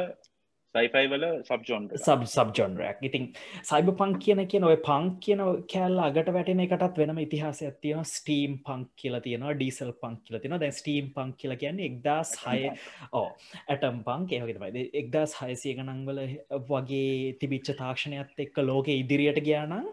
සයිෆයි 0.77 1.11
වල 1.11 1.25
සබ්ජොන් 1.43 1.87
සබ් 1.97 2.27
සබ්ජොන්රයක් 2.27 3.01
ඉතින් 3.01 3.27
සයිබ 3.63 3.91
පංක් 3.93 4.21
කියන 4.23 4.41
කියන 4.47 4.67
ඔය 4.69 4.77
පංක් 4.87 5.19
කියන 5.21 5.43
කෑල්ල 5.73 6.01
අගට 6.05 6.31
වැටෙන 6.37 6.63
එකටත් 6.65 7.01
වෙනම 7.01 7.21
ඉතිහාසයක් 7.25 7.77
තියෙන 7.81 8.07
ස්ටීම් 8.07 8.57
පංක් 8.63 8.89
කියලා 8.95 9.23
තියෙනවා 9.27 9.55
ඩීසල් 9.55 9.93
පංක් 10.01 10.23
කියල 10.23 10.39
තියෙන 10.39 10.57
දැ 10.57 10.71
ස්ටීම් 10.71 11.11
පංක් 11.15 11.43
කියල 11.43 11.55
කියන්නේ 11.63 11.91
එක්දස් 11.91 12.33
හය 12.43 12.57
ඕ 13.13 13.27
ඇටම් 13.67 14.01
පංක් 14.07 14.39
ඒවගේතමයි 14.39 14.87
එක්දස් 15.03 15.37
හයසිය 15.41 15.77
ගනංවල 15.77 16.25
වගේ 16.67 17.37
තිබිච්ච 17.41 17.73
තාක්ෂණයත් 17.75 18.45
එක්ක 18.47 18.61
ලෝක 18.63 18.93
ඉදිරියට 18.93 19.43
ගියානම් 19.43 19.87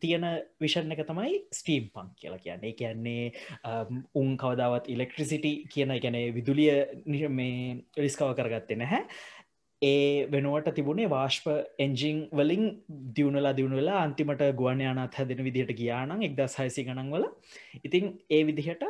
තියෙන 0.00 0.24
විෂණ 0.56 0.94
එක 0.94 1.02
තමයි 1.04 1.40
ස්ටීම් 1.52 1.90
පංක් 1.92 2.16
කියලා 2.16 2.38
කියන්නේ. 2.38 2.72
කියන්නේ 2.72 3.32
උන් 4.14 4.36
කවදාවත් 4.36 4.88
ඉලෙක්ට්‍රිසිටි 4.88 5.52
කියන 5.68 5.90
එකැනේ 5.90 6.32
විදුලිය 6.32 7.28
මේ 7.30 7.76
රිස්කව 7.96 8.32
කරගත්තේ 8.34 8.76
නැහැ 8.76 9.04
ඒ 9.82 10.26
වෙනුවට 10.26 10.66
තිබුණේ 10.74 11.08
වාශ්ප 11.08 11.46
එන්ජිං 11.78 12.18
වලින් 12.32 12.64
දියුණලා 13.16 13.52
දියුණුවෙලා 13.56 14.00
අන්තිමට 14.00 14.42
ගුවන් 14.54 14.80
යානත් 14.80 15.14
හැදෙන 15.14 15.40
විදිහට 15.44 15.72
ගියානම් 15.74 16.26
එක්දස් 16.28 16.56
හයිසි 16.58 16.84
ගණන්වල 16.84 17.24
ඉතින් 17.84 18.10
ඒ 18.30 18.42
විදිහට 18.44 18.84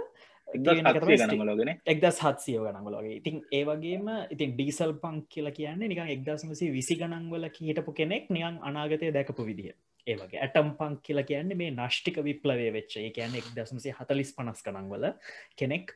එක්දස් 1.87 2.19
හත්සිය 2.21 2.59
ගනගලගේ 2.59 3.15
ඉතින් 3.15 3.37
ඒ 3.53 3.63
වගේම 3.65 4.11
ඉතින් 4.31 4.51
ඩීසල් 4.53 4.95
පංක් 4.97 5.29
කියලා 5.29 5.55
කියන්නේ 5.55 5.89
නිකන් 5.89 6.11
එක්දස්මසි 6.17 6.73
විසි 6.73 6.97
ගණන්වල 6.97 7.47
හිටපු 7.61 7.93
කෙනෙක් 7.93 8.27
නියන් 8.31 8.59
අනාගතය 8.63 9.13
දැකපු 9.13 9.47
විදිහ 9.47 9.71
ඒවගේ 10.11 10.41
ඇටම් 10.41 10.71
පංක් 10.77 11.03
කියලා 11.03 11.25
කියන්නේ 11.25 11.57
මේ 11.57 11.71
නෂ්ටික 11.73 12.23
විප්ලවේ 12.23 12.71
වෙච්ච. 12.73 12.97
ඒ 12.99 13.11
කියන්න 13.11 13.37
එක් 13.37 13.51
දසමසේ 13.57 13.95
හතලිස් 13.95 14.33
පනස් 14.37 14.63
කනංවල 14.63 15.11
කෙනෙක් 15.57 15.95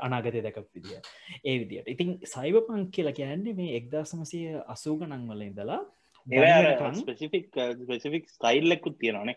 අනාගතය 0.00 0.40
දැකප 0.40 0.68
විදිිය. 0.72 1.00
ඒ 1.42 1.56
විදියට. 1.58 1.88
ඉතින් 1.88 2.16
සයිව 2.26 2.62
පංක් 2.62 2.90
කියලා 2.90 3.14
කියන්නේ 3.14 3.54
මේ 3.54 3.76
එක්දසමසය 3.76 4.40
අසූ 4.68 4.96
ගණන්වල 4.98 5.42
ඉඳලා 5.42 5.82
ස්පෙසිෆික් 6.94 7.46
ස්පෙසිෆික් 7.80 8.28
ස්ටයිල්ලෙකුත් 8.28 8.98
තියෙනනේ 8.98 9.36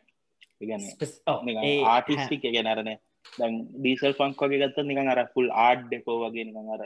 ආටිස්ටික් 1.86 2.44
ගැනරන 2.48 2.92
දැන් 3.34 3.56
ඩීසල් 3.74 4.14
පංක් 4.14 4.42
වගේ 4.44 4.62
ගත්ත 4.64 4.86
නිකන් 4.86 5.08
අර 5.08 5.22
ෆුල් 5.34 5.50
ආඩ් 5.60 5.86
ඩෙකෝ 5.86 6.18
වගේ 6.24 6.46
නිකන් 6.46 6.70
අර 6.70 6.86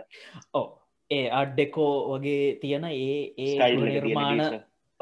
ඕ 0.54 0.68
ඒ 1.12 1.26
අඩ්ඩෙකෝ 1.32 1.94
වගේ 2.12 2.56
තියෙන 2.56 2.86
ඒ 2.86 3.34
ඒ 3.40 3.72
නිර්මාණ 3.78 4.44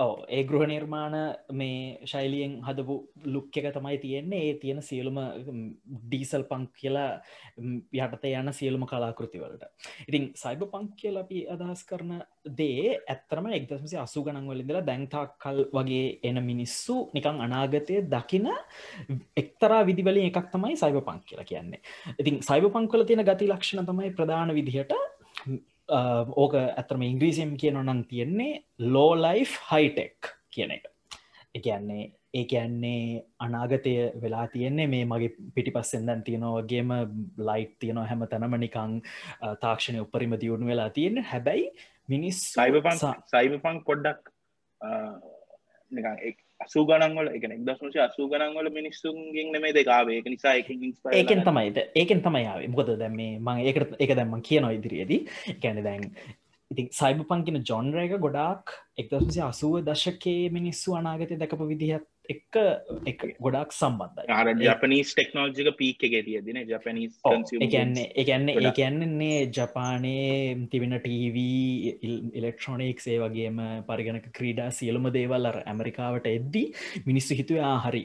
ඔව. 0.02 0.12
ඒ 0.28 0.44
ගෘහ 0.44 0.66
නිර්මාණ 0.68 1.16
මේ 1.54 2.00
ශෛලියෙන් 2.06 2.54
හදපු 2.62 2.96
ලුක් 3.28 3.58
එක 3.58 3.68
තමයි 3.74 3.98
තියෙන්නේ. 3.98 4.42
ඒ 4.48 4.54
තියෙන 4.62 4.82
සියලුම 4.82 5.18
ඩීසල් 6.04 6.46
පංක් 6.50 6.72
කියලා 6.76 7.12
යටත 7.98 8.26
යන 8.32 8.52
සියලුම 8.54 8.86
කලාකෘතිවලට 8.88 9.66
ඉතින් 10.08 10.30
සයිබ 10.36 10.66
පංක් 10.66 10.98
කියල 10.98 11.18
අපි 11.18 11.46
අදහස් 11.48 11.84
කරන 11.86 12.14
දේ 12.58 12.98
ඇත්තරම 13.06 13.50
එක්දසමසි 13.52 13.98
අසු 13.98 14.24
ගණන්වලින්දලා 14.24 14.84
දැන්තාක් 14.84 15.36
කල් 15.40 15.64
වගේ 15.72 16.20
එන 16.24 16.42
මිනිස්සු 16.44 16.98
නිකං 17.14 17.42
අනාගතය 17.42 18.02
දකින 18.08 18.48
එක්තරා 19.36 19.82
විදිවලින් 19.84 20.30
එකක් 20.30 20.52
තමයි 20.52 20.78
සයිබ 20.78 21.02
පංක් 21.02 21.26
කියලා 21.26 21.46
කියන්නේ. 21.46 21.82
ඉතින් 22.18 22.42
සයිබ 22.42 22.70
පංක්වල 22.70 23.06
තියෙන 23.06 23.26
ගති 23.26 23.52
ලක්ෂණ 23.52 23.86
තමයි 23.86 24.16
ප්‍රධාන 24.18 24.54
විදිහට 24.54 24.96
ඕක 25.92 26.56
ඇතරම 26.62 27.04
ඉංග්‍රීසිම් 27.10 27.52
කියන 27.62 27.78
නම් 27.84 28.02
තියෙන්නේ 28.12 28.64
ලෝ 28.96 29.12
ලයි් 29.26 29.46
හයිටෙක් 29.70 30.34
කියන 30.56 30.72
එක. 30.78 30.84
එකන්නේ 31.58 32.04
ඒ 32.34 32.44
කියන්නේ 32.52 33.24
අනාගතය 33.46 33.94
වෙලා 34.24 34.46
තියෙන්නේ 34.54 34.88
මේ 34.94 35.06
මගේ 35.06 35.32
පිටි 35.56 35.72
පස්සෙන්දන් 35.78 36.22
තියෙනවගේම 36.28 36.92
ලයිට් 37.50 37.74
තියෙනවා 37.80 38.06
හැම 38.12 38.24
තැනම 38.34 38.56
නිකං 38.66 38.94
තාක්ෂණය 39.64 40.00
උපරිම 40.06 40.38
දියුණු 40.44 40.72
වෙලා 40.72 40.90
තියෙන. 40.98 41.18
හැබැයි 41.32 41.66
මිනිස් 42.10 42.40
සයිබ 42.54 42.80
සයිබපං 43.34 43.84
පොඩ්ඩක් 43.90 44.32
අසූ 46.62 46.84
ගනන්වල 46.86 47.30
එක 47.30 47.48
එක්දස්මශ 47.50 47.98
අසූ 48.00 48.28
ගනන්වල 48.28 48.70
මිනිස්සුන්ගෙන් 48.72 49.50
නෙමේ 49.52 49.74
දෙකාවේ 49.74 50.20
එක 50.20 50.30
නිසා 50.30 50.56
ඒකෙන් 51.14 51.44
තමයිද 51.44 51.82
ඒකෙන් 51.96 52.22
තමයිාව 52.22 52.68
මොකද 52.70 52.94
දැම 52.98 53.18
මං 53.18 53.64
ඒකට 53.64 53.98
එක 54.00 54.14
දැම්ම 54.14 54.38
කියන 54.42 54.70
ඉදිරියේදී. 54.72 55.22
එකැන 55.50 55.84
දැන් 55.84 56.08
ඉති 56.72 56.88
සයිබ 56.92 57.24
පංකින 57.26 57.60
ජොන්රයක 57.64 58.16
ගොඩාක් 58.20 58.76
එක්දසි 58.98 59.42
අසුව 59.42 59.80
දශකයේ 59.84 60.50
මිනිස්සු 60.52 60.96
අනාගතය 60.96 61.38
දැකපු 61.38 61.68
විදිහත් 61.68 62.06
එක 62.32 63.26
ගොඩක් 63.40 63.76
සම්බන්ධ 63.76 64.64
ජපනීස් 64.64 65.14
ටෙක්නෝජික 65.14 65.72
පීක් 65.80 66.08
එක 66.08 66.18
තියදින 66.28 66.62
ජපනීස් 66.64 67.20
එකන්නේ 67.60 68.08
එකන්නේ 68.24 68.58
ඒ 68.62 68.74
කියන්නන්නේ 68.80 69.38
ජපානයේ 69.52 70.68
තිබෙන 70.74 70.98
ටීව 70.98 71.38
ඉලෙක්ට්‍රොනික් 72.40 73.06
ඒ 73.06 73.20
වගේම 73.24 73.62
පරිගණක 73.88 74.28
ක්‍රීඩා 74.34 74.70
සියලුම 74.72 75.08
දේවල් 75.14 75.52
අර 75.52 75.62
ඇමරිකාවට 75.66 76.28
එද්දී 76.32 76.68
මිනිස්සු 77.06 77.38
හිතුවා 77.40 77.78
හරි. 77.86 78.04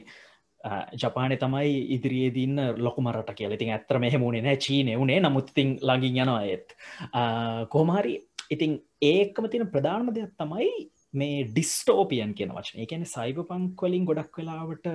ජපානය 1.01 1.35
තමයි 1.37 1.75
ඉදිරියේ 1.95 2.31
දින්න 2.33 2.57
ලොකුමරට 2.77 3.29
කියල. 3.37 3.53
ඉතින් 3.57 3.73
ඇත්තර 3.73 3.99
මෙහෙමුණේ 3.99 4.41
නෑ 4.41 4.57
චීනය 4.65 4.97
වුණේ. 4.99 5.19
නමුත්තිං 5.21 5.77
ලඟින් 5.81 6.23
යනවා 6.23 6.41
ඇත් 6.41 6.75
කොහමහරි 7.69 8.15
ඉතින් 8.49 8.77
ඒකම 9.03 9.47
තියෙන 9.47 9.71
ප්‍රධානම 9.73 10.11
දෙයක් 10.11 10.33
තමයි 10.39 10.69
මේ 11.13 11.43
ඩිස්ටෝපියන් 11.45 12.33
කියන 12.37 12.53
වචන. 12.55 12.83
එකන 12.85 13.05
සයිබ 13.05 13.41
පංක්වලින් 13.49 14.05
ගොඩක් 14.05 14.39
වෙලාවට 14.39 14.87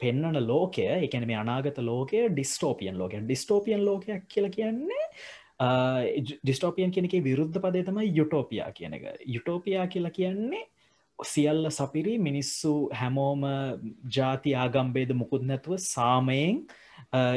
පෙන්නන 0.00 0.38
ලෝකය 0.46 0.86
එකන 1.06 1.26
මේ 1.26 1.40
අනාගත 1.42 1.78
ලෝකය 1.78 2.28
ඩිස්ටෝපියන් 2.30 2.98
ලෝක 2.98 3.12
ඩිස්ටෝපියන් 3.26 3.84
ලෝකයක් 3.84 4.24
කියල 4.28 4.48
කියන්නේ 4.56 5.04
ඩිස්ටෝපියන් 6.40 6.90
කෙනෙක 6.94 7.14
විරුද්ධ 7.28 7.60
පදේ 7.60 7.84
තමයි 7.84 8.10
යුටෝපියා 8.16 8.72
කියන 8.72 8.94
එක. 8.94 9.06
යුටෝපියා 9.26 9.86
කියලා 9.86 10.10
කියන්නේ 10.10 10.64
සියල්ල 11.18 11.70
සපිරි 11.70 12.18
මිනිස්සු 12.18 12.88
හැමෝම 12.94 13.44
ජාති 14.16 14.54
ආගම්බේද 14.54 15.12
මුකුත් 15.12 15.42
නැතුව 15.42 15.76
සාමයෙන් 15.76 16.64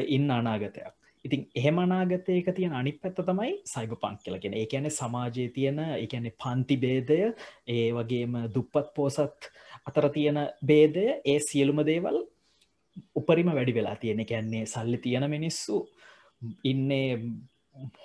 ඉන්න 0.08 0.32
අනාගතයක්. 0.32 0.94
ඉතින් 1.26 1.42
එහෙමනාගතයක 1.56 2.48
තියෙන 2.52 2.74
අනි 2.74 2.94
පැත්ත 2.96 3.20
තමයි 3.22 3.52
සයිබ 3.66 3.94
පංක් 3.96 4.24
කියලගෙන 4.26 4.56
ඒ 4.56 4.66
ඇන 4.72 4.90
සමාජයේ 4.92 5.54
තියෙන 5.58 5.80
එකන 5.86 6.28
පන්ති 6.36 6.78
බේදය 6.86 7.20
ඒ 7.68 7.88
වගේම 7.92 8.38
දුප්පත් 8.56 8.90
පෝසත් 8.96 9.50
අතර 9.88 10.10
තියෙන 10.10 10.40
බේදය 10.64 11.06
ඒ 11.26 11.38
සියලුම 11.42 11.82
දේවල් 11.86 12.18
උපරිම 13.16 13.52
වැඩි 13.52 13.78
වෙලා 13.78 13.96
තියෙන. 13.98 14.26
කැන්නේ 14.26 14.66
සල්ලි 14.66 15.00
තියෙන 15.00 15.28
මිනිස්සු 15.30 15.78
ඉන්නේ 16.64 17.08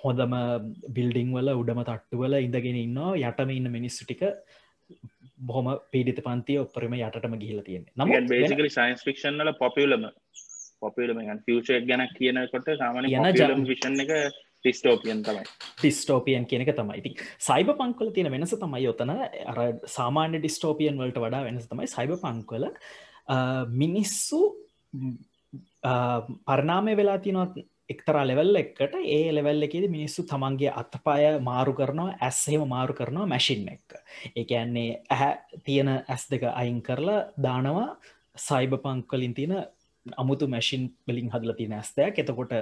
හොඳම 0.03 0.37
බිල්ඩිං 0.95 1.33
වල 1.33 1.51
උඩම 1.55 1.83
තට්ටුවල 1.83 2.39
ඉඳගෙන 2.39 2.77
ඉන්නවා. 2.77 3.17
යටම 3.23 3.51
ඉන්න 3.51 3.71
මිනිස්සු 3.71 4.05
ටික 4.05 4.23
බොහොම 5.39 5.67
පීඩිත 5.91 6.21
පන්තිය 6.25 6.59
ඔපරම 6.59 6.93
යටම 6.99 7.35
ගිහිල 7.41 7.61
තියෙන 7.63 7.85
නම 7.95 8.29
බේසිකලි 8.29 8.69
සයින්ස් 8.71 9.03
ෆික්ෂන්ල 9.03 9.51
පොපියලම 9.59 10.07
පොපිලම 10.81 11.21
ෆියචර් 11.45 11.85
ගැන 11.85 12.03
කියනකොට 12.13 12.69
සාමන 12.77 13.07
යන 13.07 13.65
විෂන් 13.65 14.03
එක 14.03 14.11
ටිස්ටෝපියන් 14.59 15.23
තමයි. 15.23 15.43
ටිස්ටෝපියන් 15.77 16.45
කියනක 16.45 16.73
තමයිති 16.73 17.13
සයිබ 17.39 17.71
පංකල 17.73 18.11
තියෙන 18.11 18.31
වෙනස 18.31 18.55
තමයි 18.55 18.83
යොතන 18.83 19.13
අර 19.13 19.59
සාමාන්‍ය 19.87 20.41
ඩිස්ටෝපියන් 20.41 20.99
වලට 20.99 21.23
වඩා 21.23 21.45
වෙනස 21.45 21.69
තමයි 21.69 21.87
සයිබ 21.87 22.17
පංකල 22.17 22.67
මිනිස්සු 23.75 24.41
පරණාමය 26.45 26.95
වෙලා 26.95 27.17
තිනොත් 27.19 27.57
එක්තරා 27.89 28.25
ලෙවල් 28.27 28.59
එක්කට 28.59 28.97
ඒ 28.97 29.31
ලෙවල් 29.31 29.63
එකෙද 29.63 29.87
මිනිස්සු 29.89 30.25
තමන්ගේ 30.27 30.73
අත්පාය 30.73 31.39
මාරු 31.41 31.73
කරනවා 31.73 32.17
ඇස්සහෙම 32.19 32.67
මාරු 32.67 32.93
කරනවා 32.93 33.27
මැසින් 33.27 33.69
එක්ක 33.75 33.97
ඒඇන්නේ 34.35 34.89
ඇහැ 35.09 35.61
තියෙන 35.63 35.93
ඇස් 35.93 36.27
දෙක 36.31 36.43
අයින් 36.51 36.81
කරලා 36.81 37.21
දානවා 37.39 37.89
සයිබ 38.37 38.75
පංකලින් 38.83 39.33
තියෙන 39.33 39.55
අමුතු 40.23 40.47
මැසින් 40.47 40.87
වලින් 41.07 41.29
හදල 41.33 41.53
තින 41.59 41.75
ඇස්තයක්. 41.79 42.19
එතකොට 42.23 42.55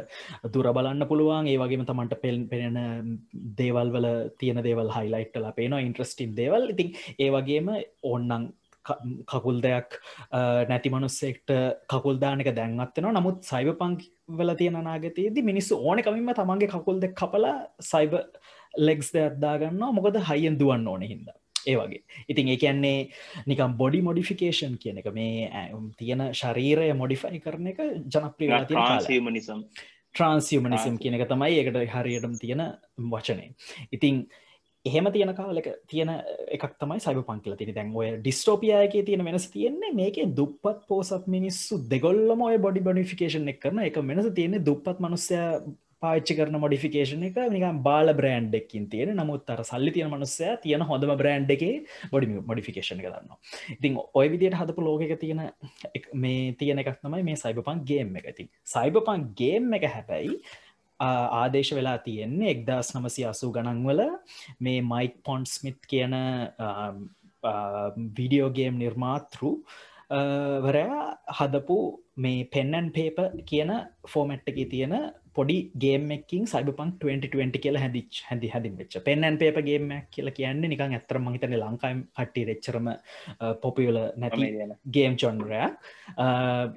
දුර 0.53 0.67
බලන්න 0.77 1.07
පුළුවන්. 1.11 1.47
ඒ 1.47 1.57
වගේම 1.57 1.85
තමන්ට 1.85 2.21
පෙල් 2.25 2.37
පෙනෙන 2.51 3.17
දේවල් 3.61 3.93
වල 3.95 4.09
තියෙන 4.39 4.61
දේවල් 4.67 4.91
හයිලයිට්ටල 4.97 5.49
පේනවා. 5.57 5.85
ඉන්ට්‍රස්ටින් 5.87 6.37
දේවල්. 6.41 6.69
ඉතින් 6.75 6.93
ඒ 7.19 7.31
වගේම 7.37 7.73
ඔන්නන් 8.13 8.51
කකුල් 9.31 9.61
දෙයක් 9.61 9.97
නැති 10.69 10.91
මනුස්සෙක්ට 10.93 11.53
කකුල්දානක 11.91 12.49
දැන්වත්වෙනවා 12.59 13.15
නමුත් 13.17 13.39
සයිබ 13.43 13.71
පංක් 13.79 14.01
වල 14.39 14.53
තියෙන 14.59 14.77
නාගතයේද 14.89 15.39
මිනිස්සු 15.43 15.79
ඕනකමින්ම 15.79 16.33
තමන්ගේ 16.39 16.71
කකුල් 16.75 17.01
දෙක් 17.01 17.15
කපලා 17.21 17.55
සයිබ 17.91 18.13
ලෙක්ස් 18.77 19.09
දෙයක්දාගන්න 19.15 19.81
මොකද 19.97 20.21
හයියෙන් 20.29 20.59
දුවන්න 20.59 20.87
ඕන 20.87 21.01
හින්දා. 21.03 21.37
ඒ 21.65 21.75
වගේ. 21.77 22.03
ඉතින් 22.27 22.47
ඒ 22.47 22.57
කියන්නේ 22.57 23.09
නිකම් 23.47 23.77
බොඩි 23.77 24.01
මොඩිෆිකේෂන් 24.01 24.77
කියන 24.77 24.97
එක. 24.97 25.11
මේ 25.13 25.49
තියෙන 25.97 26.29
ශරීරය 26.33 26.93
මොඩිෆයි 26.95 27.41
කරන 27.41 27.73
එක 27.73 27.83
ජනප්‍රිය 28.07 29.21
නිසම් 29.31 29.61
ට්‍රන්සිමනිසම් 30.15 30.97
කියන 30.97 31.17
එක 31.17 31.27
තමයි 31.29 31.59
ඒකට 31.59 31.79
හරියටම 31.93 32.35
තියෙන 32.39 32.63
වචනේ 33.11 33.51
ඉතිං 33.91 34.25
එහෙම 34.85 35.09
තියෙන 35.11 35.33
කාලක 35.33 35.67
තියෙන 35.87 36.11
එකක් 36.49 36.75
තමයි 36.81 36.99
සයිබ 36.99 37.21
පංකල 37.21 37.57
තින 37.59 37.73
දැන් 37.73 37.93
ඔය 37.93 38.11
ඩිස්ටෝපියයක 38.17 38.97
තියෙන 39.01 39.25
වෙනස් 39.27 39.47
තියෙන්නේ 39.49 39.93
මේක 39.93 40.19
දුප්පත් 40.37 40.85
පෝසත් 40.87 41.27
මිනිස්සු 41.27 41.79
දෙගොල්ලම 41.89 42.45
ඔය 42.49 42.59
බොඩි 42.59 42.85
බොඩිෆිකේෂන් 42.87 43.51
එක් 43.53 43.59
කරන 43.63 43.83
එක 43.85 43.99
වෙනස 44.03 44.29
තියෙන්නේ 44.31 44.65
දුප්පත් 44.69 45.01
මනුස්සය 45.01 45.41
පාච්චි 46.05 46.37
කරන 46.37 46.57
මොඩිෆිකේෂන 46.57 47.25
එක 47.27 47.39
නිකම් 47.49 47.79
බාල 47.83 48.13
බ්‍රෑන්් 48.13 48.49
එක්කින් 48.53 48.89
තියෙන. 48.89 49.13
නමුත් 49.15 49.49
අර 49.49 49.61
සල්ලි 49.63 49.95
තියෙන 49.95 50.11
මනුස්සය 50.11 50.51
තියෙන 50.63 50.83
හොඳම 50.83 51.15
බ්‍රෑන්් 51.15 51.47
එකේ 51.49 51.73
බොඩි 52.11 52.43
මොඩිෆිකේෂන 52.43 53.01
කරන්න 53.01 53.33
ඉතින් 53.75 53.97
ඔය 54.13 54.27
විදියට 54.27 54.59
හදපු 54.61 54.81
ලෝකක 54.81 55.15
තියෙන 55.19 55.41
මේ 56.15 56.53
තියෙන 56.55 56.83
එකක් 56.83 56.93
තමයි 56.99 57.23
මේ 57.23 57.37
සයිබපන් 57.37 57.81
ගේම් 57.85 58.15
එක. 58.15 58.29
ඉතින් 58.33 58.53
සයිබපන් 58.67 59.27
ගේම් 59.35 59.73
එක 59.73 59.89
හැබැයි 59.89 60.39
ආදේශ 60.99 61.73
වෙලා 61.73 61.97
තියෙන්නේ 61.99 62.51
එක්දස් 62.51 62.93
නමසි 62.95 63.25
අසූ 63.25 63.51
ගණන්වල 63.51 64.01
මේ 64.59 64.79
මයික් 64.83 65.19
පොන්් 65.23 65.43
ස්මිත් 65.47 65.79
කියන 65.87 66.15
විඩියෝගේම් 68.13 68.77
නිර්මාතෘ 68.77 69.43
වරයා 70.65 71.03
හදපු 71.31 71.77
මේ 72.17 72.47
පෙන්නන් 72.47 72.91
පේප 72.91 73.17
කියන 73.45 73.71
ෆෝමැට් 74.07 74.47
එක 74.47 74.59
තියෙන 74.69 74.95
පොඩි 75.35 75.57
ගේමකින් 75.77 76.43
සයිබපන් 76.45 76.91
2020 76.99 77.63
කියලා 77.63 77.83
හැදිච් 77.85 78.21
හැදි 78.27 78.47
හැදින් 78.47 78.77
වෙච්ච 78.77 78.97
පෙන්නන් 79.03 79.37
පේපගේම 79.37 79.89
කියල 80.11 80.29
කියන්නේ 80.31 80.69
නිකන් 80.69 80.95
ඇත්තර 80.95 81.19
මහිතන 81.19 81.55
ලංකායිම් 81.57 82.01
හට්ටි 82.13 82.45
රෙච්චරම 82.45 82.89
පොපියල 83.61 83.99
නැති 84.15 84.51
ගේම් 84.91 85.15
චොන්රය 85.17 85.61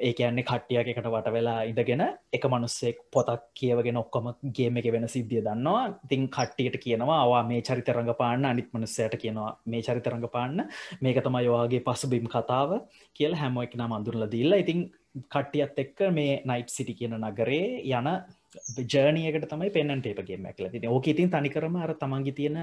ඒ 0.01 0.13
කියන්නේ 0.13 0.45
කට්ටියක 0.45 0.93
එකට 0.93 1.09
වට 1.09 1.33
වෙලා 1.33 1.59
ඉඳගෙන 1.65 2.05
එක 2.33 2.45
මනුස්සෙක් 2.47 2.99
පොතක් 3.11 3.45
කියවගෙන 3.55 3.97
ඔක්කොම 3.97 4.29
ගේම 4.53 4.77
එක 4.77 4.91
වෙන 4.93 5.09
සිද්ධිය 5.09 5.43
දන්නවා. 5.43 5.85
තින් 6.09 6.29
කට්ටියට 6.29 6.79
කියනවා 6.79 7.21
අවා 7.23 7.43
මේ 7.45 7.61
චරිතරඟ 7.63 8.13
පාන්න 8.15 8.45
අනිත් 8.45 8.71
මනුස්සයට 8.73 9.17
කියනවා 9.17 9.51
මේ 9.67 9.83
චරිතරඟ 9.83 10.29
පාන්න 10.29 10.69
මේක 11.01 11.21
තමයි 11.21 11.45
යවාගේ 11.45 11.83
පසුබිම් 11.83 12.27
කතාව. 12.27 12.71
කියල 13.15 13.35
හැමෝ 13.35 13.63
එක 13.63 13.77
නම් 13.77 13.93
අඳුරල 13.93 14.27
දීල්ලා 14.27 14.59
ඉතින් 14.59 14.81
කට්ටියත් 15.27 15.79
එක්ක 15.79 15.99
මේ 16.13 16.43
නයිට් 16.45 16.71
සිටි 16.71 16.95
කියන 16.95 17.17
නගරේ 17.21 17.83
යන 17.91 18.09
ජර්නියකට 18.85 19.47
තමයි 19.49 19.71
පෙන්න්න 19.71 20.03
ටේපගේ 20.03 20.39
මැක්ල 20.39 20.69
ති 20.73 20.87
ඕක 20.89 21.09
ඉතින් 21.09 21.31
තනිකරම 21.31 21.77
අර 21.77 21.95
තමන්ගි 21.95 22.33
තියෙන 22.33 22.59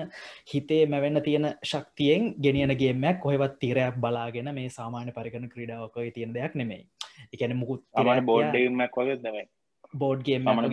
හිතේ 0.51 0.85
මැවෙන්න 0.87 1.21
තියෙන 1.21 1.49
ශක්තියෙන් 1.63 2.33
ගෙනියනගේමක් 2.39 3.19
කොහෙවත් 3.19 3.59
තිරයක් 3.59 3.97
බලාගෙන 3.97 4.53
මේ 4.53 4.69
සාමාන්‍ය 4.69 5.11
පරිකන 5.11 5.49
ක්‍රඩාවකයි 5.49 6.11
තියෙන 6.11 6.33
දෙයක් 6.33 6.55
නෙමෙයි. 6.55 6.87
එකන 7.33 7.55
මුකුත් 7.55 7.83
බෝඩ්මක් 8.23 8.97
වගේ 8.97 9.19
නෙමයි. 9.21 9.45
බෝඩ්ගේ 9.93 10.39
මන 10.39 10.67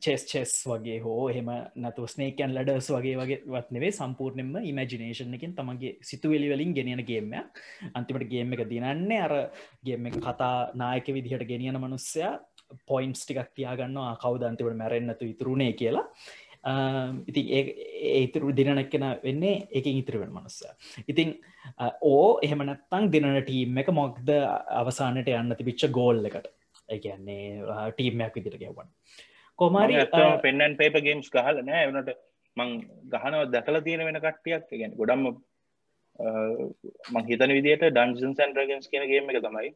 චෙස් 0.00 0.24
චෙස් 0.26 0.52
වගේ 0.66 0.98
හෝ 1.00 1.28
එහෙම 1.30 1.50
නතු 1.78 2.06
ස්නේකන් 2.06 2.54
ලඩස් 2.56 2.88
වගේ 2.90 3.16
වගේ 3.20 3.38
වත් 3.46 3.70
නෙවේ 3.70 3.92
සම්පූර්ණයම 3.92 4.50
ඉමජිනේෂන් 4.62 5.36
එකින් 5.38 5.54
තමගේ 5.54 5.92
සිතුවෙලි 6.02 6.50
වලින් 6.52 6.74
ගෙනියන 6.74 7.04
ගේමයක් 7.06 7.62
අන්තිමට 7.94 8.26
ගේම 8.32 8.54
එක 8.56 8.64
දිනන්නේ 8.72 9.20
අර 9.20 9.34
ගේම 9.84 10.10
කතා 10.18 10.56
නායක 10.74 11.12
විදිහට 11.16 11.46
ගෙනියන 11.46 11.78
මනුස්සයා 11.78 12.34
පොයින්ස් 12.90 13.26
ටිකක් 13.26 13.50
තියාගන්නවා. 13.58 14.16
කවදන්තිවට 14.22 14.80
මැරෙන්න්නතු 14.80 15.28
ඉතුරුණේ 15.32 15.72
කියලා. 15.80 16.06
ඉතින් 17.30 17.46
ඒතුරු 18.20 18.52
දිනනක්කෙන 18.58 19.04
වෙන්නේ 19.24 19.54
එක 19.78 19.86
ඉතිරවෙන 19.90 20.30
මනුස්ස 20.30 20.62
ඉතින් 21.12 21.30
ඕ 22.12 22.38
එහෙමනත්තං 22.46 23.10
දිනන 23.14 23.28
ටීම් 23.40 23.80
එක 23.82 23.90
මොක්ද 24.00 24.28
අවසානට 24.82 25.30
යන්න 25.38 25.56
තිබිච්ච 25.60 25.90
ගෝල් 25.98 26.22
එකට? 26.30 26.46
එකන්නේ 26.88 27.62
ටීම්මයක් 27.96 28.34
විදිර 28.38 28.58
ගෙවන් 28.62 28.88
කොමරි 29.58 30.04
පෙන්න්නන් 30.44 30.78
පේප 30.80 30.98
ගේම්ස් 31.06 31.30
ගහල 31.34 31.62
නෑ 31.70 31.88
වනට 31.88 32.18
මං 32.56 32.70
ගහනව 33.12 33.42
දැකල 33.54 33.80
තියෙන 33.86 34.04
වෙන 34.06 34.20
කට්ටියක්. 34.24 34.68
ගැන 34.80 34.94
ගොඩම්ම 35.00 35.24
මං 37.14 37.24
හිතන 37.30 37.54
විදිට 37.58 37.84
ඩන්සන් 37.88 38.34
සන්ඩ්‍රගන්ස් 38.38 38.90
කියන 38.92 39.08
ගේම 39.10 39.30
එක 39.32 39.42
තමයි 39.46 39.70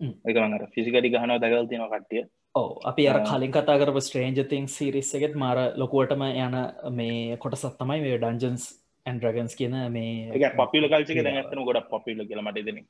එක 0.00 0.36
මඟට 0.36 0.72
ෆිසිකඩි 0.72 1.10
ගහනව 1.10 1.38
දැකල් 1.40 1.68
තියෙන 1.68 1.84
කට්ටිය. 1.86 2.24
ඕ 2.54 2.68
අපි 2.84 3.08
අර 3.08 3.20
කලින් 3.24 3.52
කතා 3.52 3.76
කරපු 3.78 4.00
ස්ට්‍රේන්ජ 4.00 4.40
තින් 4.48 4.66
සිරිස් 4.68 5.12
එකෙත් 5.14 5.36
මාර 5.36 5.58
ලොකුවටම 5.76 6.24
යන 6.24 6.56
මේ 6.92 7.36
කොටසත් 7.38 7.76
තමයි 7.78 8.00
මේ 8.04 8.18
ඩන්ජන්ස් 8.18 8.64
ඇන්ඩ්‍රගන්ස් 9.06 9.54
කියන 9.60 9.76
මේ 9.90 10.50
පපිල 10.54 10.88
කල්චක 10.88 11.30
ඇතම 11.34 11.62
ගොඩ 11.64 11.84
පපිල 11.92 12.24
කියල 12.24 12.42
මට 12.42 12.66
දෙන 12.66 12.82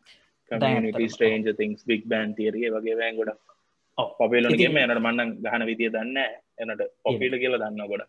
ස්ටේන්ජ 1.11 1.53
තිංස් 1.57 1.85
බික් 1.85 2.09
බෑන් 2.09 2.35
තිරිය 2.35 2.71
වගේ 2.71 2.97
වෑන් 2.97 3.21
ගොඩ 3.21 3.37
පොපිලගේ 4.19 4.69
මේනට 4.71 5.01
මන්න 5.01 5.37
ගහන 5.43 5.67
විදිිය 5.67 5.91
දන්න 5.91 6.19
එනට 6.65 6.83
පොපිල 7.03 7.39
කියලා 7.39 7.61
දන්න 7.63 7.89
ගොඩ 7.89 8.05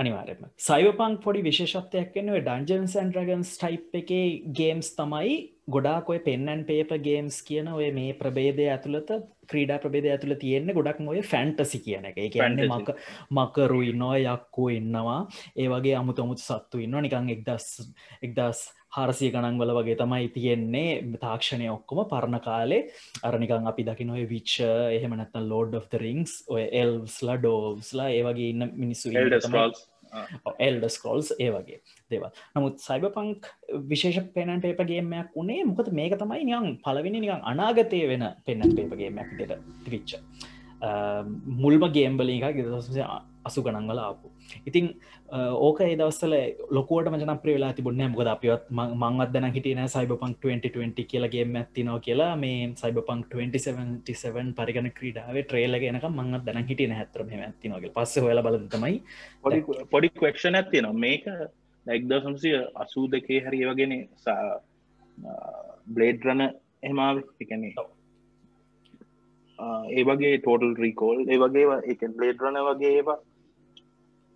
අනිවාරම 0.00 0.44
සයිවපං 0.66 1.16
පොඩි 1.24 1.46
විශේෂත්වයක් 1.48 2.20
එන්නුව 2.22 2.42
ඩන්ජන්ස් 2.42 2.98
ඇන්ඩ්‍රගන්ස් 3.00 3.56
ටයිප් 3.60 4.00
එක 4.00 4.12
ගේම්ස් 4.60 4.94
තමයි 4.98 5.36
ගොඩාකොය 5.74 6.18
පෙන්න්නන් 6.26 6.64
පේප 6.68 6.96
ගේම්ස් 7.04 7.42
කියන 7.46 7.68
ඔය 7.72 7.90
මේ 7.92 8.16
ප්‍රබේදය 8.20 8.66
ඇතුළත 8.70 9.12
ක්‍රීඩා 9.50 9.78
ප්‍රබේද 9.82 10.08
ඇතුළ 10.10 10.34
තියෙන්නේ 10.42 10.76
ගොඩක් 10.78 11.00
ඔය 11.12 11.22
ෆැන්ටසි 11.32 11.80
කියන 11.84 12.10
එක. 12.10 12.18
කියන්නේ 12.32 12.68
මක 12.68 12.96
මකරු 13.30 13.80
ඉන්නවා 13.90 14.18
යක්කෝ 14.26 14.68
ඉන්නවා. 14.78 15.20
ඒ 15.56 15.68
වගේ 15.68 15.96
අමුතමුතු 16.00 16.42
සත්තු 16.42 16.82
ඉන්න 16.84 17.00
නිකං 17.06 17.32
එක්දස් 17.36 17.66
එක්දස් 18.22 18.62
හාරසිය 18.96 19.30
ගණන්වල 19.34 19.74
වගේ 19.78 19.98
තමයි 20.00 20.28
තියෙන්නේ. 20.36 21.18
තාක්ෂණය 21.20 21.70
ඔක්කොම 21.70 22.02
පරණ 22.10 22.40
කාලේ. 22.40 22.82
අරනිකං 23.22 23.70
අපි 23.72 23.86
දකිනොය 23.88 24.26
විච්ච 24.32 24.58
එහෙමනැත්තන් 24.66 25.48
ලෝඩ් 25.52 25.78
of 25.80 25.88
රිංස් 26.04 26.40
ඔය 26.48 26.66
එල්ස්ලා 26.82 27.38
ඩෝවස්ලා 27.38 28.10
ඒවගේ 28.18 28.52
ඉන්න 28.54 28.70
මිනිස්සු 28.74 29.14
එල්ඩ 30.66 30.86
ස්කෝල්ස් 30.88 31.32
ඒ 31.38 31.50
වගේ 31.54 31.80
දේවල්. 32.10 32.30
නමුත් 32.56 32.78
සයිබ 32.80 33.08
පංක් 33.16 33.52
විශේෂ 33.90 34.30
පෙනන් 34.34 34.62
පේපගේමයක් 34.64 35.36
උනේ 35.42 35.64
මොකද 35.64 35.92
මේක 35.92 36.16
තමයි 36.20 36.44
නියන් 36.44 36.78
පලවෙනි 36.84 37.24
නිකන් 37.24 37.44
අනාගතය 37.52 38.02
වෙන 38.12 38.26
පෙන්නන් 38.46 38.76
පේපගේමයක් 38.76 39.36
දෙට 39.40 39.56
විච්ච 39.88 40.16
මුල්ම 41.62 41.84
ගේම්බලි 41.92 42.38
එකක් 42.40 42.60
ගෙදසේ 42.60 43.08
අසු 43.44 43.62
ගණන්වල 43.62 44.00
ආපු. 44.00 44.26
ඉතින් 44.66 44.86
ඕක 45.58 45.78
ඒදවස්සල 45.80 46.34
ලොකුවට 46.70 47.10
මජන 47.12 47.40
ප්‍රේලා 47.44 47.72
තිබුණ 47.72 48.02
මොකද 48.06 48.30
අපිවත් 48.34 48.64
මංවදන 48.72 49.46
හිටන 49.56 49.82
සයිබපංක් 49.88 50.36
2020 50.40 51.06
කියලගේ 51.10 51.44
ඇත්තිනෝ 51.52 51.98
කියලා 52.00 52.32
මේ 52.36 52.58
සයිබපංක් 52.74 53.30
2077 53.30 54.52
පරිගන 54.58 54.90
ක්‍රීඩාවේ 54.98 55.44
ට්‍රේල 55.44 55.78
ගෙනක 55.78 56.08
මංත් 56.10 56.42
දැන 56.46 56.68
හිටින 56.70 56.96
හැතරම 56.98 57.32
ඇතිනෝගේ 57.40 57.94
පස්ස 57.96 58.24
හොල 58.24 58.42
බලතමයි 58.42 58.96
පොඩි 59.90 60.12
කක්ෂණ 60.12 60.60
ඇත්තින 60.60 60.90
මේක 60.96 61.30
දැක්ද 61.86 62.12
සම්සිය 62.18 62.58
අසූ 62.76 63.06
දෙකේ 63.08 63.40
හරි 63.40 63.62
වගෙන 63.66 63.94
බ්ලේඩ් 65.88 66.26
රන 66.26 66.42
එහමාව 66.82 67.24
එකනේ 67.40 67.72
ඒ 69.90 70.04
වගේ 70.04 70.36
ටෝටල් 70.38 70.72
රීකෝල් 70.76 71.18
ඒ 71.26 71.38
වගේ 71.38 71.80
එක 71.92 72.04
බ්ලේඩ් 72.16 72.42
රන 72.42 72.60
වගේ 72.68 72.92
ඒවා 72.92 73.18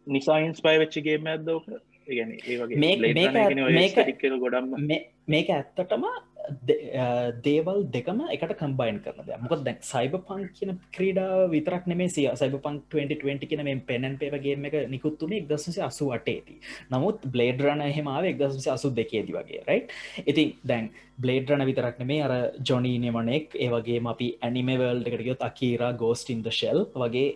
නිසා 0.07 0.38
ඉන්ස්පයි 0.40 0.78
වෙච්චිගේම 0.78 1.26
ඇදෝක 1.26 1.66
මේක 5.26 5.48
ඇත්තටම 5.50 6.05
දේවල් 7.42 7.78
දෙකම 7.86 8.18
එකට 8.28 8.52
කම්බයින් 8.55 8.98
කරන 9.00 9.42
මොක 9.42 9.62
දැක් 9.64 9.78
සයිබ 9.82 10.16
පං 10.20 10.42
කියන 10.50 10.72
ක්‍රීඩා 10.92 11.48
විතරක් 11.48 11.86
නෙමේ 11.86 12.09
සිය 12.09 12.28
සයිබ 12.34 12.57
පං 12.59 12.80
2020 12.90 13.48
කියන 13.48 13.64
මේ 13.64 13.80
පෙනන් 13.82 14.18
පේවගේම 14.18 14.66
එක 14.66 14.76
නිකුත්තුනේ 14.88 15.40
එක්දසසේ 15.40 15.82
අසු 15.82 16.11
අටේති 16.11 16.59
නමුත් 16.90 17.24
බ්ලේඩ්රන 17.28 17.84
හෙමාව 17.90 18.28
එක්දසසේ 18.32 18.74
අසු 18.74 18.92
දෙකේදි 18.92 19.32
වගේ 19.32 19.62
රයි් 19.62 19.80
ඉතින් 20.24 20.52
දැන් 20.64 20.90
බ්ලේඩ්රන 21.18 21.64
විතරක් 21.64 21.98
නෙමේ 21.98 22.20
අර 22.22 22.34
ජොනී 22.62 22.98
නෙමනෙක් 22.98 23.57
ඒවගේ 23.59 24.02
අපි 24.07 24.28
ඇනිමවල්ඩ 24.40 25.09
එකටගයොත් 25.09 25.48
අකීරා 25.48 25.92
ගෝස්ටින්ද 25.94 26.52
ශෙල් 26.52 26.84
වගේ 26.96 27.28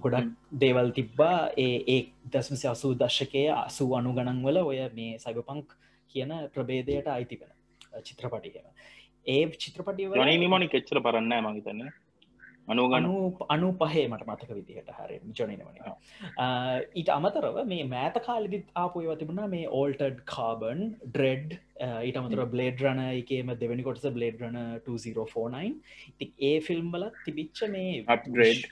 ගොඩක් 0.00 0.30
දේවල් 0.56 0.92
තිබ්බා. 0.92 1.50
ඒ 1.58 1.98
දස්මසි 2.28 2.68
අසූ 2.68 2.92
දශකය 2.96 3.44
අසූ 3.56 3.90
අනු 3.94 4.12
ගණන්වල 4.12 4.62
ඔය 4.62 4.80
මේ 4.92 5.18
සයිබපංක් 5.18 5.76
කියන 6.10 6.32
ප්‍රබේදයට 6.50 7.08
අයිතිපෙන 7.08 7.52
චිත්‍රපටියම 8.02 8.66
ඒ 9.26 9.42
චිත්‍රපටිය 9.56 10.38
නිමනි 10.38 10.68
කෙච්චර 10.68 11.00
පරන්න 11.00 11.34
මහිතන්න 11.46 11.92
අනුගනු 12.68 13.14
අනු 13.48 13.68
පහේ 13.74 14.04
මට 14.08 14.26
මතක 14.26 14.50
විදිහට 14.50 14.90
හරි 14.98 15.16
ජොනිනවන 15.32 15.78
ඊට 16.94 17.10
අමතරව 17.10 17.58
මේ 17.64 17.86
මෑත 17.86 18.18
කාලිදිත් 18.20 18.68
ආපුය 18.76 19.16
තිබුණා 19.16 19.48
මේ 19.48 19.64
ඕල්ටඩ් 19.70 20.20
කාබන් 20.26 20.82
ඩ්‍රෙඩ් 21.06 21.56
ඊට 22.02 22.20
අමතර 22.20 22.44
බ්ලේඩ් 22.48 22.84
රන 22.84 23.02
එකේම 23.06 23.50
දෙවැනි 23.56 23.88
කොටස 23.88 24.06
බ්ලේඩ් 24.10 24.38
රන 24.42 24.60
2049 24.84 25.74
ති 26.18 26.30
ඒ 26.42 26.54
ෆිල්ම්බල 26.60 27.08
තිබිච්ච 27.24 27.66
මේ 27.68 27.98
අප්ග්‍රේඩ් 28.08 28.70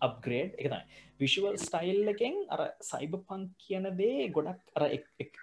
අප්ග්‍රේඩ් 0.00 0.56
එකතයි 0.56 0.82
විශුවල් 1.20 1.56
ස්ටයිල් 1.58 2.10
එකෙන් 2.12 2.34
අර 2.54 2.60
සයිබ 2.80 3.14
පං 3.28 3.42
කියන 3.62 3.86
දේ 4.00 4.28
ගොඩක් 4.36 4.60
අර 4.76 4.84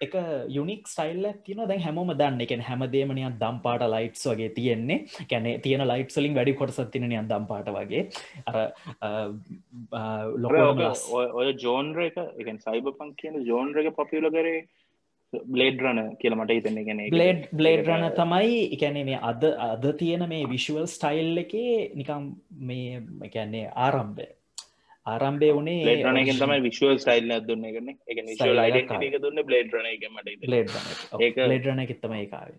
එක 0.05 0.15
යුනික් 0.49 0.87
ස්ටයිල් 0.87 1.27
තින 1.45 1.61
දැන් 1.63 1.83
හැමෝම 1.85 2.11
දන්න. 2.13 2.39
එකෙන් 2.45 2.63
හැමදේමනියන් 2.67 3.35
දම්පාට 3.41 3.83
ලයිට්ස් 3.95 4.23
වගේ 4.31 4.53
තියෙන්නේ. 4.59 4.99
කැනෙ 5.31 5.51
තියෙන 5.59 5.83
ලයිට් 5.91 6.15
සලින් 6.15 6.37
වැඩි 6.39 6.55
කොටසත් 6.61 6.87
තිනනියන් 6.93 7.29
දම්පාට 7.31 7.69
වගේ. 7.77 8.05
අර 8.45 8.57
ලො 10.37 10.49
ඔය 11.39 11.51
ජෝන්ර 11.65 12.01
එක 12.07 12.17
එක 12.39 12.49
සයිබ 12.65 12.89
පං 12.97 13.13
කියන 13.21 13.37
ජෝන්ර 13.43 13.83
එක 13.83 13.91
පපිල 13.99 14.29
කරේ 14.29 14.63
බ්ලේඩ් 15.33 15.83
රන 15.83 16.01
කියල 16.21 16.37
මට 16.37 16.57
හිතන්න. 16.57 16.81
ගෙන 16.87 17.03
බ්ලේඩ් 17.09 17.43
බ්ලේඩ් 17.51 17.85
රන 17.89 18.07
තමයි. 18.21 18.55
එකැනේ 18.77 19.05
මේ 19.11 19.19
අද 19.33 19.43
අද 19.67 19.91
තියෙන 19.99 20.25
මේ 20.31 20.49
විශුවල් 20.55 20.89
ස්ටයිල් 20.95 21.45
එකේ 21.45 21.77
නිකම් 21.99 22.33
මේ 22.71 23.03
එකන්නේ 23.27 23.67
ආරම්භය 23.87 24.31
ආරම්භය 25.05 25.49
වනේ 25.57 25.81
ලේටරනගෙන් 25.87 26.39
තමයි 26.39 26.61
විශුවල් 26.61 26.97
ස්ටයිල් 26.97 27.33
දුන්න. 27.41 27.65
එකන 27.65 27.89
එක 27.89 29.03
එක 29.07 29.17
දුන්න 29.25 29.41
බ්ලේඩ් 29.49 29.75
රන 29.75 29.89
එක. 29.89 30.05
මට 30.09 30.51
ලේඩ් 30.53 31.41
ලේඩරන 31.45 31.83
එකත්තම 31.83 32.15
ඒකාව 32.15 32.55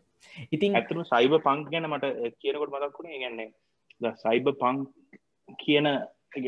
ඉතින් 0.53 0.79
ඇතුම 0.81 1.03
සයිබ 1.05 1.35
පංක් 1.47 1.73
ගැන 1.73 1.89
මට 1.91 2.13
කියනකොට 2.41 2.77
මතක්ුණේ 2.77 3.23
ගැන්නේ 3.25 4.15
සයිබ 4.17 4.51
පංක් 4.63 5.59
කියන 5.59 5.91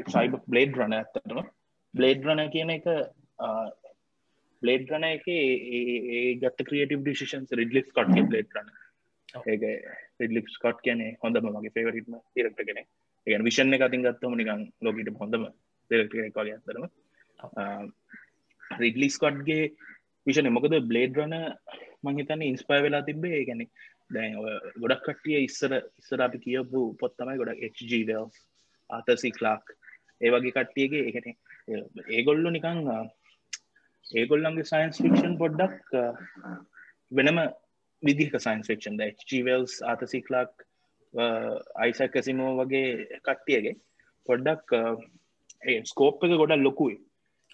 සයිබ 0.08 0.38
බ්ලේඩ් 0.46 0.78
රන 0.78 0.94
ඇත්තටම. 0.94 1.42
බ්ලේඩ් 1.94 2.26
රන 2.26 2.42
කියන 2.54 2.74
එක 2.76 2.88
බ්ලේඩ් 4.62 4.92
රන 4.92 5.06
එක 5.08 5.26
ඒ 5.28 6.34
ගත්ත 6.42 6.68
ක්‍රියටව 6.68 7.00
ඩිසිෂන් 7.02 7.48
රිඩලිස් 7.54 7.90
කොට 7.92 8.14
බ්ලේඩ් 8.24 8.54
රන 8.56 8.74
ඒක 9.46 9.64
රිඩලික් 10.20 10.48
ස්කොට් 10.50 10.84
කියන 10.84 11.02
හොඳම 11.22 11.48
මගේ 11.52 11.74
ෆේවරිටම 11.76 12.20
තිරක්ට 12.34 12.66
කෙනෙ 12.68 12.84
එක 13.26 13.42
විෂණ 13.42 13.76
එක 13.76 13.86
අතින් 13.86 14.06
ගත්තම 14.06 14.38
නිකං 14.38 14.68
ලෝකට 14.80 15.18
හොඳම 15.22 15.48
කොල 16.32 16.50
අතරම 16.50 16.86
රිඩලි 18.78 19.08
ස්කොට්ගේ 19.08 19.62
විෂණ 20.26 20.50
මොකද 20.50 20.74
බ්ලේඩ් 20.84 21.18
රන 21.18 21.36
මංහිතන්න 22.04 22.44
ඉන්ස්පයි 22.44 22.82
වෙලා 22.84 23.02
තිබේ 23.02 23.40
ගැන 23.44 23.62
දැන් 24.10 24.36
ගොඩක් 24.82 25.04
කට්ටිය 25.04 25.38
ඉස්සර 25.40 25.72
ඉස්සර 26.00 26.20
අපි 26.20 26.42
කියපු 26.44 26.82
පොත්තමයි 27.00 27.38
ගොඩක් 27.40 27.62
HGවල් 27.70 28.26
ආතසි 28.90 29.32
ලාක් 29.40 29.72
ඒ 30.20 30.30
වගේ 30.30 30.54
කට්ටියගේ 30.56 31.04
එකන 31.10 31.28
ඒගොල්ලු 32.10 32.50
නිකං 32.50 32.84
ඒගොල්ලන්ගේ 34.14 34.70
සයින්ස් 34.72 35.02
ෆික්ෂන් 35.02 35.36
පොඩ්ඩක් 35.36 35.92
වෙනම 37.12 37.40
විදිහ 38.02 38.30
science 38.38 38.70
fiction 38.70 39.00
HGවල්ස් 39.10 39.76
Arthur C Clarke 39.84 40.66
Isaac 41.76 42.12
Asimov 42.14 42.52
වගේ 42.58 43.20
කට්ටියගේ 43.20 43.78
පොඩ්ඩක් 44.26 44.76
ස්කෝප් 45.84 46.24
එක 46.24 46.36
ගොඩක් 46.40 46.62
ලොකුයි. 46.62 46.98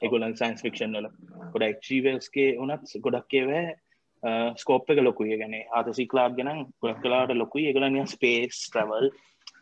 එගොලන් 0.03 0.37
සයින්ස් 0.37 0.63
ෆික්ෂන් 0.65 0.97
වල. 0.99 1.09
ගොඩ 1.53 1.67
එක්වල්ස්ගේ 1.71 2.57
උනත් 2.59 2.95
ගොඩක් 3.07 3.37
ඒවෑ 3.41 4.55
ස්කෝප් 4.63 4.91
එක 4.91 5.03
ලොකුයි. 5.03 5.39
ගැන 5.41 5.55
ආතසික්ලාක් 5.79 6.37
ගෙනම් 6.39 6.65
ගොඩක් 6.83 7.03
කලාට 7.03 7.35
ලොකුයි. 7.37 7.69
ඒගලනිය 7.69 8.07
ස්පේස් 8.07 8.65
ට්‍රවල් 8.69 9.11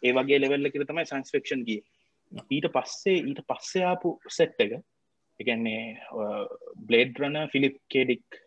ඒ 0.02 0.12
වගේ 0.19 0.40
ලෙවල්ල 0.43 0.70
කර 0.70 0.86
තමයි 0.89 1.06
සයින්ස් 1.10 1.35
ෆික්ෂන් 1.35 1.66
ගිය. 1.69 1.82
ඊට 2.51 2.69
පස්සේ 2.74 3.23
ඊට 3.28 3.43
පස්සයාපු 3.48 4.16
සෙට් 4.28 4.60
එක 4.64 4.78
එකන්නේ 5.40 5.98
Blade 6.89 7.20
Runner 7.20 7.39
Philip 7.52 7.77
K Dick 7.93 8.40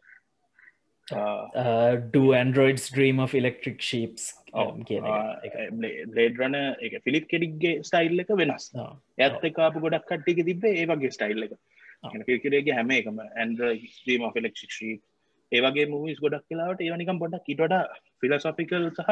androids 1.13 2.85
dream 2.97 3.19
of 3.19 3.33
electric 3.33 3.79
sheeps 3.81 4.33
Blade 4.53 6.39
Runner 6.39 6.55
එක. 6.81 7.01
ෆිලිප් 7.03 7.27
කෙඩික්ගේ 7.27 7.83
ස්ටයිල් 7.83 8.19
එක 8.19 8.29
වෙනස්. 8.33 8.71
ඇත්ත 9.19 9.45
කාපු 9.55 9.79
ගොඩක් 9.79 10.07
කට්ටික 10.09 10.45
තිබේ 10.45 10.81
ඒ 10.81 10.85
වගේ 10.85 11.11
ස්ටයිල් 11.11 11.43
එක. 11.47 11.53
පිල්කරේගේ 12.25 12.73
හැම 12.73 12.91
එකම 12.91 13.19
ඇන්ඩ්‍රීම 13.25 14.25
of 14.29 14.35
ඉලෙක්ට්‍රික් 14.35 14.71
ශීප් 14.71 15.01
ඒවගේ 15.51 15.85
මූවිස් 15.87 16.19
ගොඩක් 16.19 16.47
කියලාවට 16.49 16.81
ඒවනිකම් 16.81 17.19
පොඩක් 17.19 17.49
ඉටට 17.49 17.75
ෆිලසොෆිකල් 18.21 18.89
සහ 18.89 19.11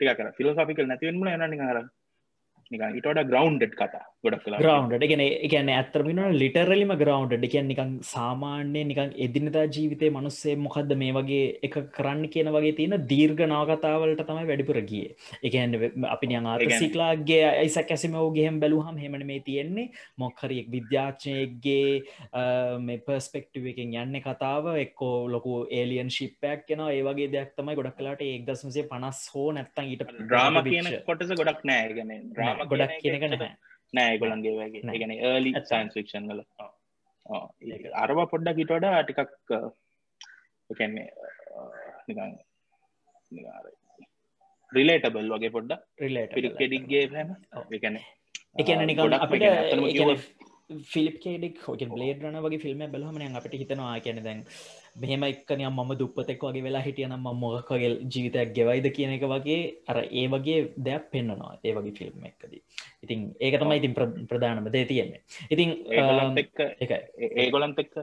ටික 0.00 0.16
කර. 0.18 0.32
ෆිලසොෆිකල් 0.38 0.90
නැතිවෙන්ම 0.90 1.22
යනනි 1.26 1.48
නිකන් 1.54 1.90
ඉටට 2.70 3.20
ග්‍රවන්්ඩ් 3.30 3.74
කතා 3.74 4.04
ගොඩක් 4.24 4.46
ග්‍රවන්්ඩ 4.62 5.04
ගෙන 5.10 5.20
එකන 5.24 5.68
ඇත්තරමින 5.74 6.20
ලිටරලිම 6.40 6.92
ග්‍රවන්්ඩ 7.02 7.44
එකන් 7.48 7.68
නිකන් 7.70 7.90
සාමාන්‍යය 8.10 8.84
නිකන් 8.90 9.12
එදිනතා 9.26 9.64
ජීවිතය 9.76 10.10
මනුස්සේ 10.10 10.56
මොකක්ද 10.64 10.92
මේ 11.02 11.14
වගේ 11.16 11.46
එක 11.68 11.76
කරන්න 11.96 12.24
කියන 12.34 12.50
වගේ 12.56 12.74
තියෙන 12.78 12.96
දීර්ඝ 13.12 13.42
නාගතාවලට 13.52 14.22
තමයි 14.30 14.48
වැඩිපුර 14.50 14.80
ගිය. 14.90 15.06
එකන් 15.42 15.76
අපි 16.14 16.30
ආසිකලාගේ 16.34 17.40
ඇයිසක් 17.52 17.94
ඇසිමෝගේහෙම 17.96 18.60
බැලුහම් 18.64 18.98
හෙමන 19.04 19.26
මේ 19.30 19.40
තියෙන්නේ. 19.48 19.88
මොක්හරියෙක් 20.18 20.68
විද්‍යාචනයගේ 20.76 22.02
මේ 22.80 23.02
පර්ස්පෙක්ටව 23.08 23.70
එකෙන් 23.72 23.96
යන්න 24.02 24.20
කතාව. 24.26 24.70
එක්කෝ 24.84 25.16
ලොකු 25.36 25.56
ඒලියන් 25.70 26.12
ශිප්පයක් 26.18 26.66
කෙන 26.68 26.84
ඒවගේ 26.88 27.30
දෙයක් 27.36 27.56
තමයි 27.56 27.78
ගොඩක් 27.80 27.98
කලාට 28.00 28.26
ඒක්දස්මසේ 28.28 28.88
පනස් 28.92 29.24
හෝ 29.34 29.48
නැත්තන් 29.52 29.94
ඊට 29.94 30.06
්‍රාම 30.36 30.62
කියන 30.70 30.92
කොටස 31.08 31.34
ගොඩක් 31.42 31.64
නෑ. 31.64 31.88
ගැන 31.94 32.14
්‍රාම 32.36 32.57
ගොඩක් 32.66 32.98
කියනක 33.02 33.24
නැහැ. 33.24 33.54
නෑගොලන්ගේ 33.94 34.56
වගේ. 34.58 34.98
ගැන 35.00 35.16
ඒලි 35.20 35.54
සයින්ස් 35.64 35.94
ෆික්ෂන් 35.94 36.28
වල. 36.30 36.42
අරවා 37.96 38.26
පොඩ්ඩක් 38.26 38.62
ඉට 38.62 38.74
වඩා 38.74 39.02
ටිකක් 39.02 39.52
එකන්නේ 40.70 41.08
නිකන් 42.08 42.32
රිලේටබල් 44.72 45.32
වගේ 45.34 45.54
පොඩ්ඩ 45.56 45.82
රිලේට 45.98 46.34
පිරික්කෙඩික්ගේ 46.34 47.04
හැම 47.12 47.30
එකන 47.70 47.98
එකන 48.62 48.84
නිකන් 48.84 49.16
අපිට 49.18 49.44
ෆිලිප් 50.70 51.16
කේඩෙක් 51.22 51.60
හෝක 51.64 51.82
බ්ලේඩ් 51.92 52.22
රන 52.22 52.36
වගේ 52.44 52.60
ෆිල්ම් 52.64 52.82
බලහමන 52.94 53.36
අපට 53.38 53.54
හිතනවා 53.60 53.94
කියන 54.04 54.18
දැන් 54.26 54.40
මෙහෙම 55.02 55.22
එක්කන 55.24 55.62
ම 55.68 55.92
දුපතෙක් 56.00 56.42
වගේ 56.42 56.64
වෙලා 56.66 56.82
හිටියනම් 56.86 57.28
මොකකගේ 57.42 57.90
ජීවිතයක් 58.06 58.52
ගෙවයිද 58.58 58.88
කියන 58.96 59.14
එක 59.16 59.24
වගේ 59.32 59.58
අර 59.86 59.98
ඒ 60.12 60.26
වගේ 60.34 60.58
දෙයක් 60.78 61.06
පෙන්න්නනවා 61.12 61.54
ඒ 61.64 61.72
වගේ 61.72 61.96
ෆිල්ම් 62.00 62.26
එක්කදී. 62.30 62.62
ඉතින් 63.04 63.20
ඒක 63.40 63.56
තමයි 63.62 63.78
ඉතින් 63.80 63.94
ප්‍රධානම 64.26 64.68
දේ 64.68 64.84
තියෙන්නේ. 64.84 65.22
ඉතින් 65.50 65.70
ඒගොලන්ත 67.38 67.82
එක්ක 67.84 67.96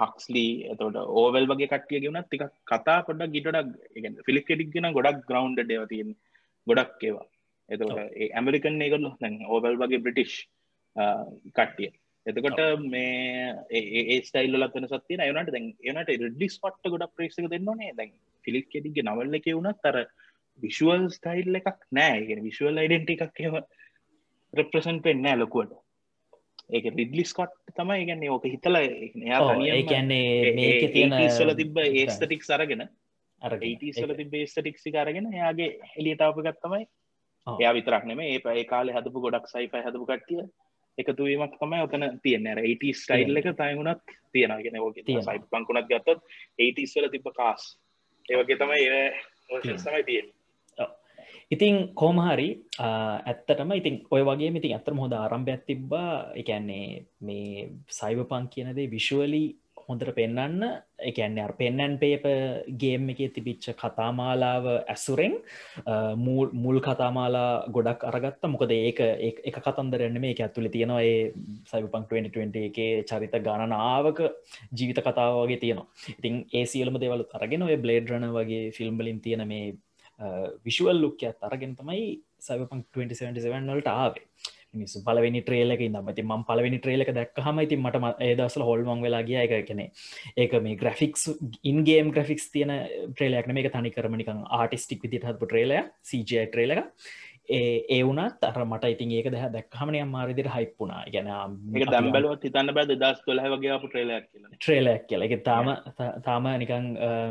හක්ස්ලී 0.00 0.54
එතට 0.72 0.98
ඕවල් 1.16 1.50
වගේ 1.52 1.70
කටිය 1.74 2.02
ගෙවනත් 2.06 2.30
තික 2.30 2.46
කතා 2.66 2.98
පොඩක් 3.04 3.36
ගිටඩක් 3.36 4.24
ෆිලික් 4.26 4.48
කෙඩික් 4.48 4.72
ගෙන 4.72 4.88
ගොඩක් 4.92 5.20
ග්‍රවන්් 5.28 5.54
ඩව 5.58 5.84
තියෙන් 5.92 6.16
ගොඩක් 6.66 7.06
ඒවා. 7.10 7.28
එතකොට 7.68 8.00
ඒ 8.00 8.32
ඇමරිකන් 8.32 8.82
ඒගොල්ල 8.82 9.08
ඕවල් 9.48 9.80
වගේ 9.82 10.04
බ්‍රිටිෂ් 10.06 10.40
කට්ටිය. 10.96 11.90
එතකොට 12.26 12.60
මේ 12.86 13.54
ඒ 13.70 14.18
ස්ටයිල් 14.22 14.58
ලත්වන 14.58 14.88
සත්තිය 14.88 15.18
යනට 15.20 15.50
දැන් 15.50 15.70
එනට 15.84 16.12
රඩිස් 16.18 16.58
පට්ට 16.58 16.92
ගොඩ 16.92 17.08
ප්‍රේසක 17.12 17.48
දෙන්නනේ 17.50 17.94
දැන් 17.94 18.12
ෆිලික් 18.44 18.68
කෙටිගේ 18.68 19.04
නවල්ල 19.04 19.38
එක 19.38 19.48
වුණත් 19.50 19.80
තර 19.82 20.02
විශුවල් 20.60 21.08
ස්ටයිල් 21.10 21.54
එකක් 21.54 21.86
නෑ. 21.92 22.40
විශුවල් 22.40 22.78
අයිඩෙන්ට 22.78 23.14
එකක් 23.16 23.40
එම 23.42 23.58
රෙප්‍රසන් 24.52 25.00
පෙන් 25.00 25.22
නෑ 25.22 25.38
ලොකුවට. 25.38 25.78
ඒක 26.70 26.88
රිඩලිස් 26.92 27.32
කොට් 27.32 27.54
තමයි 27.72 28.06
ගන්න 28.06 28.24
ඕක 28.30 28.46
හිතල 28.46 28.78
ඒකන්නේ 28.78 30.52
මේක 30.54 30.92
තියෙන 30.92 31.14
සල 31.28 31.54
තිබ 31.58 31.78
ඒස්තටික් 31.80 32.44
සරගෙන 32.44 32.84
සල 33.92 34.14
තිබ 34.14 34.34
ඒස්තටික්සි 34.34 34.92
කරගෙන 34.92 35.30
එයාගේ 35.32 35.70
එලියටාප 35.94 36.38
ගත්තමයි 36.40 36.86
එයා 37.46 37.74
විතරක් 37.74 38.06
නෙම 38.06 38.22
ඒ 38.22 38.38
ඒ 38.52 38.64
කාලෙ 38.66 38.94
හදපු 38.94 39.24
ගොඩක් 39.24 39.48
සයිපයි 39.48 39.82
හදපු 39.82 40.06
කට්ටිය 40.06 40.46
එකතුවීමක් 40.98 41.56
තමයි 41.60 41.82
ඔතන 41.86 42.20
තියෙන 42.22 42.46
ඒට 42.52 42.84
ස්ටයිල් 42.94 43.36
එක 43.36 43.50
තයිමුණත් 43.56 44.16
තියෙනගෙන 44.32 44.78
සයි 45.22 45.40
පංකුණත් 45.50 45.88
ගත්තත් 45.88 46.20
ඒටස්වල 46.58 47.10
තිබ 47.10 47.32
කාස් 47.36 47.72
ඒවගේ 48.28 48.60
තමයි 48.60 48.86
ඒ 48.90 49.10
තමයි 49.78 50.04
තියෙන 50.04 50.32
ඉතිං 51.50 51.92
කෝමහරි 51.94 52.48
ඇත්තටම 52.80 53.72
ඉතින් 53.76 53.96
ඔය 54.10 54.22
වගේ 54.24 54.52
ඉතින් 54.52 54.74
ඇත්තම 54.76 55.00
හොඳ 55.04 55.12
ආරම්භයක් 55.12 55.66
තිබ්බා. 55.66 56.32
එකන්නේ 56.34 57.06
මේ 57.20 57.68
සයිව 57.88 58.24
පං 58.28 58.48
කියනදේ 58.48 58.90
විශුවලි 58.90 59.44
හොඳට 59.84 60.10
පෙන්නන්න 60.14 60.64
එකන්න 61.02 61.38
අ 61.38 61.46
පෙන්නන් 61.52 61.94
පේප 61.98 62.24
ගේම් 62.76 63.10
එක 63.12 63.20
තිබිච්ච 63.34 63.68
කතාමාලාව 63.74 64.66
ඇසුරෙන් 64.86 65.34
මුල් 66.56 66.80
කතාමාලා 66.80 67.50
ගොඩක් 67.68 68.04
අරගත්ත. 68.04 68.42
මොකද 68.46 68.72
ඒක 68.72 69.00
එක 69.42 69.56
කතන්දරන්න 69.58 70.20
මේ 70.20 70.34
ඇතුළි 70.38 70.74
තියෙනවා 70.76 71.04
ඒ 71.04 71.20
සයිපං 71.70 72.08
2020 72.08 72.66
එක 72.68 73.06
චරිත 73.06 73.38
ගණනාවක 73.38 74.20
ජීවිත 74.72 75.00
කතාව 75.00 75.38
වගේ 75.40 75.62
තියෙනවා. 75.62 75.88
ඉතින් 76.12 76.44
ඒ 76.52 76.66
සියලම 76.66 76.98
දෙවලු 76.98 77.30
අරගෙන 77.32 77.62
ඔය 77.62 77.78
බ්ලේඩ්රන 77.78 78.28
වගේ 78.32 78.62
ෆිල්ම්බලින් 78.72 79.20
තියෙන 79.20 79.46
මේ 79.48 79.72
විශුවල් 80.64 80.98
ලුක්කයක් 80.98 81.42
අරගෙන 81.42 81.74
තමයි 81.76 82.04
සයිපං 82.40 82.82
2077 82.90 83.70
වලට 83.70 83.90
ආවේ. 83.94 84.26
මිනිස්සු 84.74 85.02
පලවෙනි 85.06 85.42
ට්‍රේලක 85.42 85.82
ඉන්නමති 85.86 86.22
ම 86.24 86.44
පලවෙනි 86.48 86.78
ට්‍රේලක 86.78 87.10
දැක් 87.16 87.40
හම 87.44 87.58
ඉතින් 87.64 87.82
මට 87.82 88.12
ඒදසල 88.28 88.64
හොල්මං 88.68 89.04
වෙලා 89.06 89.22
ගිය. 89.22 89.38
එක 89.38 89.66
කෙනෙ 89.68 89.90
ඒක 90.36 90.54
මේ 90.62 90.78
ග්‍රෆික්ස් 90.82 91.28
ඉන්ගේම් 91.64 92.12
ග්‍රෆික්ස් 92.12 92.48
තියන 92.54 92.72
ට්‍රේලයක් 93.12 93.50
මේක 93.52 93.72
තනි 93.72 93.92
කරමනිකං 93.96 94.46
ආටිස්ටික් 94.60 95.04
විදිට 95.04 95.28
හත්පු 95.28 95.50
ට්‍රේලය 95.50 95.82
CJ 96.02 96.48
ට්‍රේලක 96.48 96.88
ඒ 97.48 98.00
වුණත් 98.06 98.44
අර 98.48 98.64
මට 98.64 98.90
ඉතින් 98.94 99.12
ඒක 99.18 99.28
දැහ 99.34 99.48
දැක්හමනය 99.54 100.00
මාරිදිර 100.06 100.48
හයිප්පුුණා 100.54 101.00
ගැන 101.14 101.28
දම්බලුවත් 101.92 102.44
හිතන්න 102.46 102.70
බැද 102.76 102.92
දස් 103.02 103.18
කොල 103.26 103.40
වගේ 103.54 103.78
ට්‍රේලයක් 103.82 104.28
ට්‍රේලයක් 104.54 105.02
කියල. 105.08 105.24
එක 105.26 105.42
තාම 105.48 105.70
තාම 106.28 106.46
නිකං 106.62 106.86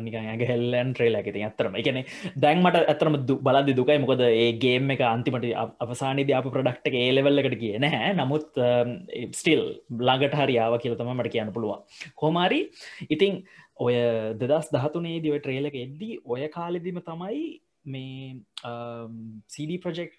නිකන් 0.08 0.28
ඇග 0.34 0.44
හෙල්ලන් 0.52 0.92
ට්‍රේලක 0.94 1.32
ඉතින් 1.32 1.48
ඇතරම 1.48 1.80
එකන 1.82 2.02
දැන්මට 2.46 2.80
ඇතරම 2.82 3.18
බලදි 3.48 3.78
දුකයි. 3.80 3.98
මොකද 4.04 4.26
ඒ 4.28 4.52
ගේම් 4.66 4.92
එක 4.96 5.06
අන්තිමට 5.14 5.48
අවසානද 5.86 6.36
අප 6.42 6.52
ප්‍රඩක්ට 6.58 7.00
ඒලෙවල්ලකට 7.06 7.58
කිය 7.64 7.80
නැහැ. 7.86 8.14
නමුත් 8.20 8.62
ස්ටිල් 9.40 9.64
ළඟට 10.06 10.40
හරියාව 10.44 10.78
කියලතම 10.84 11.16
මට 11.16 11.34
කියන්න 11.38 11.56
පුළුවන්. 11.56 11.82
කොමාරි 12.16 12.62
ඉතිං 13.10 13.44
ඔය 13.82 13.96
දෙදස් 14.40 14.68
දහතුනේ 14.76 15.20
දිව 15.26 15.40
ට්‍රේලක 15.40 15.76
එද්දී 15.88 16.22
ඔය 16.26 16.48
කාලෙදිම 16.56 17.00
තමයි 17.10 17.44
මේ 17.86 18.36
CD 19.48 19.78
ප්‍රජෙක්් 19.84 20.14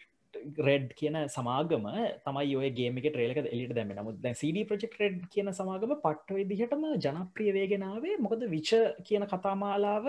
රෙඩ් 0.59 0.89
කියන 0.99 1.17
සමාගම 1.29 1.87
තමයි 2.27 2.55
ඔය 2.57 2.71
ගේම 2.79 2.99
එක 2.99 3.09
ට්‍රේලක 3.09 3.39
එලිට 3.45 3.75
දැම 3.75 3.93
නමුත් 3.99 4.21
දැ 4.23 4.35
CD 4.35 4.65
ප්‍රජෙක්් 4.65 4.95
රෙඩ් 5.01 5.19
කියන 5.35 5.53
සමාගම 5.53 5.95
පට්ට 6.05 6.39
විදිහටම 6.39 6.87
ජනප්‍රිය 7.05 7.53
වේගෙනාවේ. 7.59 8.17
මොකද 8.19 8.43
විච 8.55 8.73
කියන 9.05 9.27
කතාමාලාව 9.33 10.09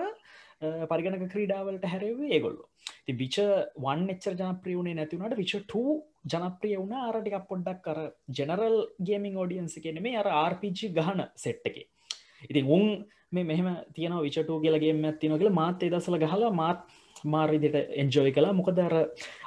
පරිගණක 0.92 1.26
ක්‍රීඩාවලට 1.34 1.86
හැරවේ 1.94 2.32
ඒගොල්ලු. 2.38 2.66
ති 3.06 3.14
විච 3.22 3.38
වන් 3.86 4.04
එච්චර 4.16 4.36
ජනප්‍රියුණේ 4.42 4.98
නැතිවුණට 5.00 5.40
විච 5.42 5.54
2 5.76 5.98
ජනප්‍රිය 6.34 6.78
වුණ. 6.82 6.96
අරටිකක් 7.08 7.50
පොඩ්ඩක් 7.52 7.84
කර 7.88 8.00
ජෙනරල් 8.40 8.78
ගේමින් 9.10 9.38
ෝඩියන්ස 9.38 9.76
කියන 9.86 10.02
මේ 10.08 10.18
අර 10.22 10.30
RPG 10.50 10.94
ගහන 10.98 11.28
සෙට් 11.36 11.68
එක. 11.72 11.78
ඉතින් 12.50 12.66
උන් 12.78 13.06
මේ 13.32 13.44
මෙහම 13.44 13.68
තියන 13.96 14.14
විචටූ 14.26 14.60
කියලගේ 14.64 14.94
ඇත්තින 15.04 15.40
කියල 15.42 15.58
මාත් 15.62 15.84
එදසල 15.84 16.18
ගහලා 16.24 16.52
මාත් 16.62 16.80
මාර්විදිට 17.26 17.76
එන්ජෝයි 18.02 18.34
කලා 18.34 18.54
මොකදර 18.54 18.96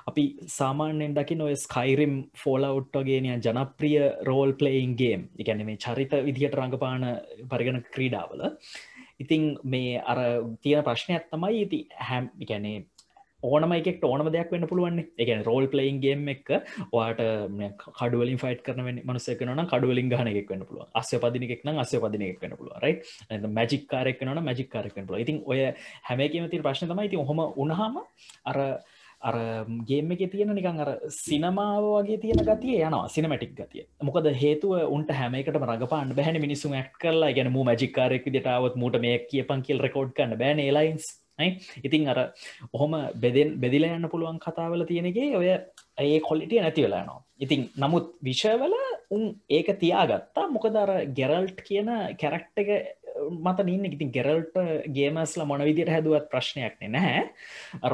අපි 0.06 0.24
සාමාන්‍යෙන් 0.56 1.14
දකි 1.14 1.36
නොය 1.36 1.54
ස්කයිරම් 1.56 2.14
ෆෝලවට්ටගේනය 2.42 3.30
ජනප්‍රිය 3.38 3.98
රෝල් 4.28 4.52
පලයින්ගේම් 4.52 5.28
එකැන 5.38 5.64
මේ 5.66 5.78
චරිත 5.78 6.12
විදිහට 6.28 6.58
රඟපාන 6.58 7.06
පරිගණ 7.50 7.82
ක්‍රීඩාවල. 7.94 8.42
ඉතිං 9.18 9.44
මේ 9.64 10.02
අර 10.12 10.18
තියෙන 10.62 10.84
ප්‍රශ්නයක් 10.84 11.30
තමයි 11.32 11.62
ඉති 11.62 11.80
හැම් 12.00 12.30
ගැනේ 12.42 12.84
ඕනම 13.46 13.74
එකෙක් 13.78 14.04
ඕනම 14.04 14.30
දෙයක් 14.30 14.52
වෙන්න 14.52 14.68
පුළුවන් 14.70 15.02
එක 15.18 15.30
රෝල් 15.48 15.68
පලයින් 15.68 16.00
ගේම් 16.00 16.26
එක 16.28 16.52
වාට 16.92 17.22
කඩුවලින් 17.98 18.42
ෆයිට 18.42 18.64
කරන 18.66 19.00
මනුසකන 19.02 19.64
කඩුවලින් 19.66 20.12
ගහන 20.12 20.32
එකක් 20.32 20.52
වන්න 20.52 20.66
පුළුව 20.66 20.90
අස්ය 20.94 21.22
පදිනෙක් 21.22 21.64
න 21.64 21.78
අස්ය 21.78 22.02
පදින 22.02 22.26
එකක් 22.28 22.42
වන්න 22.42 22.58
පුළුව 22.58 22.82
රයි 22.82 23.40
මැජික් 23.50 23.88
කාරක් 23.88 24.22
න 24.22 24.42
මැජික් 24.42 24.70
කාරක් 24.70 25.00
පුල 25.02 25.18
ඉතින් 25.18 25.42
ඔය 25.46 25.62
හැමකම 26.02 26.52
ති 26.52 26.60
ප්‍රශ්න 26.60 26.92
තමයි 26.92 27.10
ති 27.10 27.24
හොම 27.24 27.42
උනහම 27.56 27.98
අර 28.44 28.58
අර 29.20 29.36
ගේම 29.84 30.12
එක 30.12 30.30
තියෙන 30.30 30.52
නිකන් 30.52 30.80
අර 30.80 30.90
සිනමාව 31.10 31.84
වගේ 31.86 32.20
තියෙන 32.20 32.42
ගතිය 32.42 32.80
යනවා 32.80 33.08
සිනමටික් 33.08 33.54
ගතිය. 33.54 33.86
මොකද 34.02 34.28
හේතුව 34.34 34.74
උන්ට 34.88 35.10
හැමකට 35.10 35.60
රඟපාන්න 35.62 36.14
බැහන 36.14 36.40
මිනිසුන් 36.40 36.74
ඇක් 36.74 36.92
කරලා. 36.98 37.32
ගැන 37.32 37.52
මූ 37.52 37.64
මජිකාරෙක් 37.64 38.26
දිටාවත් 38.28 38.76
මූට 38.76 39.00
මේ 39.00 39.18
කියපන් 39.26 39.62
කියල් 39.62 39.80
රකෝඩ් 39.80 40.12
කන්න 40.12 40.38
බෑන 40.38 40.60
ලයින්ස් 40.70 41.06
ඉතින් 41.84 42.08
අර 42.08 42.18
ඔහොම 42.72 42.96
බෙදෙන් 43.22 43.56
බෙදිල 43.60 43.88
යන්න 43.88 44.12
පුළුවන් 44.12 44.38
කතාවල 44.38 44.84
තියෙනගේ 44.84 45.30
ඔය 45.36 45.48
ඒ 45.98 46.20
කොලිටිය 46.20 46.60
නැති 46.60 46.86
වෙලානවා 46.86 47.22
ඉතින් 47.38 47.68
නමුත් 47.76 48.16
විෂයවල 48.22 48.74
උන් 49.10 49.24
ඒක 49.48 49.68
තියාගත්තා. 49.80 50.48
මොකදර 50.48 50.92
ගෙරල්ට් 51.12 51.58
කියන 51.66 51.90
කැරක්ට 52.20 52.62
එක 52.62 52.70
මත 53.30 53.64
නින්න 53.64 53.88
ඉතින් 53.88 54.12
ගෙරල්ට 54.12 54.56
ගේමස්ල 54.92 55.44
මොන 55.44 55.64
විදියට 55.68 55.92
හැදුවත් 55.92 56.30
ප්‍රශ්නයක් 56.32 56.80
නැහැ. 56.80 57.28
අර 57.82 57.92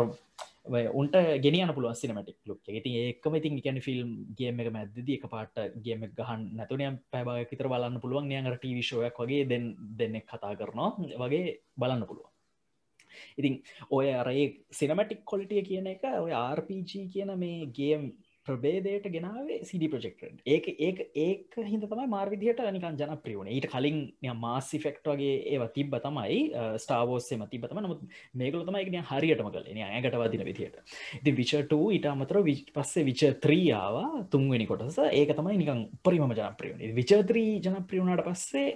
උන්ට 0.95 1.17
ගෙනියන 1.45 1.75
පුළුව 1.75 1.99
සිනමටික් 1.99 2.39
ලුක් 2.47 2.63
ඉතින් 2.71 2.99
ඒකම 3.03 3.35
ඉතින් 3.35 3.59
ගැන 3.59 3.81
ෆිල්ම් 3.83 4.11
ගේම 4.39 4.61
එක 4.63 4.73
මැදද 4.73 5.09
එක 5.09 5.27
පාට 5.29 5.59
ගේම 5.85 6.07
ගහන් 6.19 6.51
නැතුනයම් 6.59 7.01
පැබාය 7.11 7.49
විතර 7.51 7.69
බලන්න 7.69 8.01
පුළුවන්. 8.01 8.29
නියඟට 8.29 8.61
ටීවිශෝයක් 8.61 9.19
වගේ 9.19 9.49
දෙන්න 9.49 9.75
දෙන්නෙක් 9.99 10.27
කතා 10.27 10.55
කරනවා. 10.55 10.95
වගේ 11.19 11.59
බලන්න 11.77 12.07
පුළුවන්. 12.07 12.32
ඉතින් 13.37 13.63
ඔය 13.91 14.13
අරඒ 14.15 14.45
සිනමටික් 14.73 15.25
කොලිටිය 15.25 15.63
කියන 15.63 15.89
එක 15.95 16.05
ඔය 16.17 16.33
RPG 16.33 17.09
කියන 17.09 17.35
මේ 17.39 17.71
ගේම් 17.73 18.13
ප්‍රබේදයට 18.47 19.07
ගෙනාවේ 19.07 19.59
සිඩි 19.63 19.89
ප්‍රජෙක්ට 19.89 20.41
ඒක 20.45 20.65
ඒක 20.77 21.01
ඒක 21.17 21.57
හිද 21.63 21.85
තමයි 21.85 22.07
මාර්විදිහට 22.11 22.63
නිකන් 22.69 22.97
ජනප්‍රියුණ 22.99 23.51
ඊට 23.53 23.69
කලින් 23.71 24.01
මාසි 24.37 24.81
ෆෙක්ට 24.83 25.07
වගේ 25.07 25.37
ඒව 25.47 25.65
තිබ්බ 25.77 25.95
තමයි 25.99 26.41
ස්ටාවෝස්සේම 26.77 27.45
තිබතම 27.47 27.79
නමුත් 27.79 28.03
මේකල 28.35 28.65
තමයි 28.67 28.83
එකන 28.83 29.07
හරියටම 29.11 29.49
කල 29.49 29.69
ඇයට 29.85 30.19
වදින 30.25 30.45
විදිහට. 30.49 30.81
ඉති 31.15 31.33
විචට 31.33 31.77
ඊට 31.79 32.09
අමතර 32.09 32.41
පස්සේ 32.73 33.07
විච 33.07 33.23
ත්‍රියාව 33.39 34.01
තුන්වෙනි 34.29 34.67
කොටස. 34.67 34.99
ඒක 35.13 35.31
තමයි 35.33 35.61
නිකන් 35.63 35.87
උපරිම 35.93 36.27
ජනප්‍රියුණ 36.33 36.99
විචත්‍රී 36.99 37.61
ජනප්‍රියුණට 37.61 38.27
පස්සේ 38.27 38.67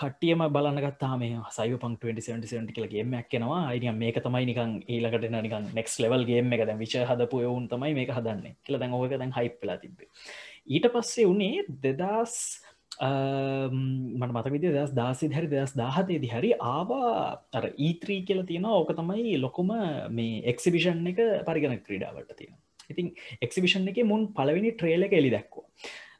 කටියම 0.00 0.42
බලන්නගත්තා 0.54 1.14
මේ 1.20 1.38
සයිව 1.56 1.76
පං 1.82 1.94
2077 2.02 2.74
කියලගේ 2.76 3.04
මැක්කෙනවා 3.14 3.60
අයිනිය 3.70 3.94
මේක 4.02 4.18
තමයි 4.26 4.48
නිකන් 4.50 4.74
ඒලකට 4.88 5.28
නිකන් 5.36 5.70
නෙක්ස් 5.78 5.94
ලෙවල්ගේ 6.04 6.42
එක. 6.56 6.66
දැ 6.68 6.78
විච 6.82 6.96
හදපු 7.10 7.44
ඔවුන් 7.50 7.68
තමයි 7.68 7.94
මේක 8.00 8.12
හදන්නේ. 8.16 8.56
කියල 8.64 8.80
දැන් 8.80 8.92
ඕක 8.92 9.14
දැන් 9.14 9.32
හයිප්ලා 9.38 9.78
තිබේ 9.82 10.10
ඊට 10.66 10.86
පස්සේ 10.94 11.26
වනේ 11.26 11.64
දෙදස් 11.84 12.34
මට 13.00 14.32
මත 14.32 14.52
විදි 14.54 14.72
දස් 14.74 14.92
දාසි 14.94 15.30
හැරි 15.34 15.48
දස් 15.48 15.72
දාහතේදි 15.74 16.28
හරි 16.28 16.52
ආවා. 16.72 17.42
අර 17.52 17.64
e 17.66 17.72
ඊත්‍රී 17.86 18.20
කියල 18.28 18.42
තියෙන 18.46 18.66
ඕක 18.66 18.92
තමයි 18.98 19.38
ලොකුම 19.38 19.72
මේ 20.10 20.42
එක්සිබිෂන් 20.52 21.06
එක 21.12 21.22
පරිගණ 21.48 21.80
ක්‍රීඩාවට 21.86 22.36
තියෙන 22.36 22.56
ඉතින් 22.90 23.12
එක්සිබිෂන් 23.40 23.88
එක 23.88 24.00
මුන් 24.04 24.28
පලවෙනි 24.38 24.72
ට්‍රේල 24.74 25.06
එක 25.08 25.14
එලි 25.20 25.30
දැක්වා 25.30 25.66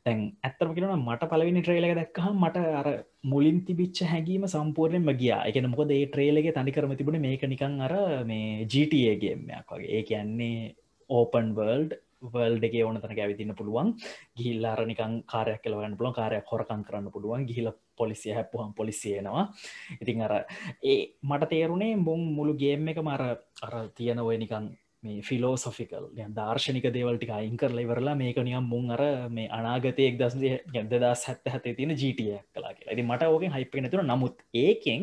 තැන් 0.07 0.21
ඇත්තරම 0.43 0.73
කියෙන 0.75 0.93
මට 0.99 1.29
පලවිනි 1.33 1.63
ට්‍රේලක 1.63 1.95
දැක්කහ 1.99 2.29
මට 2.35 2.63
අර 2.81 2.89
මුලින් 3.25 3.59
තිබිච්ච 3.67 3.99
හැඟීම 4.13 4.47
සම්පූර්ණයෙන් 4.47 5.05
මගියා 5.09 5.43
එක 5.49 5.59
මොකද 5.75 5.93
ඒ 5.97 6.07
ට්‍රේලගේ 6.07 6.55
තනිකරම 6.59 6.95
තිබුණ 6.95 7.25
මේක 7.27 7.45
නිකං 7.47 7.77
අර 7.87 7.95
මේ 8.25 8.65
ජටගේමයක් 8.67 9.69
වගේ. 9.69 9.91
ඒ 9.91 10.03
කියන්නේ 10.03 10.75
ඕපන් 11.11 11.55
වර්ල්ඩ් 11.59 11.95
වර්ල්ඩ 12.25 12.67
එක 12.69 12.77
ඕන 12.81 13.01
තන 13.01 13.15
ඇවිතින්න 13.17 13.55
පුළුවන්. 13.55 13.95
ගිහිල්ල 14.37 14.67
අරනිකං 14.67 15.15
කාරයක් 15.27 15.63
කලවන්න 15.65 15.97
පුළුවන් 15.99 16.19
කාරයක් 16.21 16.53
හොරකන් 16.53 16.85
කරන්න 16.89 17.15
පුළුවන්. 17.15 17.47
ගිහිල 17.47 17.71
පොලිසිය 17.97 18.35
හැපුහම් 18.35 18.75
පොලිසියනවා 18.75 19.45
ඉතින් 20.01 20.23
අර 20.27 20.35
ඒ 20.83 21.01
මට 21.23 21.51
තේරුණේ 21.51 21.97
මුං 22.07 22.23
මුළු 22.37 22.55
ගේම් 22.57 22.89
එක 22.89 23.03
මර 23.03 23.25
අර 23.67 23.75
තියෙන 23.97 24.19
ඔය 24.21 24.37
නිකං 24.39 24.67
මේ 25.03 25.21
ෆිලෝසොෆිකල් 25.21 26.05
දර්ශනික 26.33 26.87
දේවල්ටි 26.89 27.29
අයින් 27.31 27.57
කර 27.57 27.71
ලෙවරලා 27.71 28.15
මේක 28.15 28.37
නියම් 28.41 28.67
මුන් 28.67 28.91
අර 28.91 29.03
මේ 29.29 29.49
අනාගතයක් 29.51 30.19
දස් 30.19 30.37
ගැදදා 30.75 31.15
සැත්ත 31.17 31.47
හතේ 31.47 31.75
තියෙන 31.75 31.95
ජීටිය 31.95 32.37
කලා 32.53 32.73
කියලා. 32.73 32.91
ඇති 32.91 33.03
මට 33.05 33.29
ඕකෙන් 33.29 33.53
හයිප 33.53 33.75
නැතුර 33.77 34.05
නමුත් 34.05 34.37
ඒකෙන් 34.57 35.03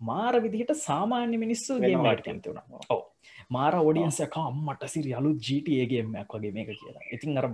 මාර 0.00 0.34
විදිහට 0.40 0.72
සාමාන්‍ය 0.80 1.36
මිනිස්සු 1.36 1.80
ගේමට 1.80 2.24
කැමතිවුණ 2.24 2.80
ඕ 2.88 3.02
මාර 3.50 3.74
ෝඩියන්සක 3.76 4.36
අම්මට 4.40 4.84
සිරි 4.86 5.12
අලු 5.12 5.32
ජීටයගේමයක් 5.40 6.34
වගේ 6.34 6.52
මේක 6.52 6.70
කියලා. 6.72 7.06
ඉතින් 7.12 7.38
අර 7.38 7.48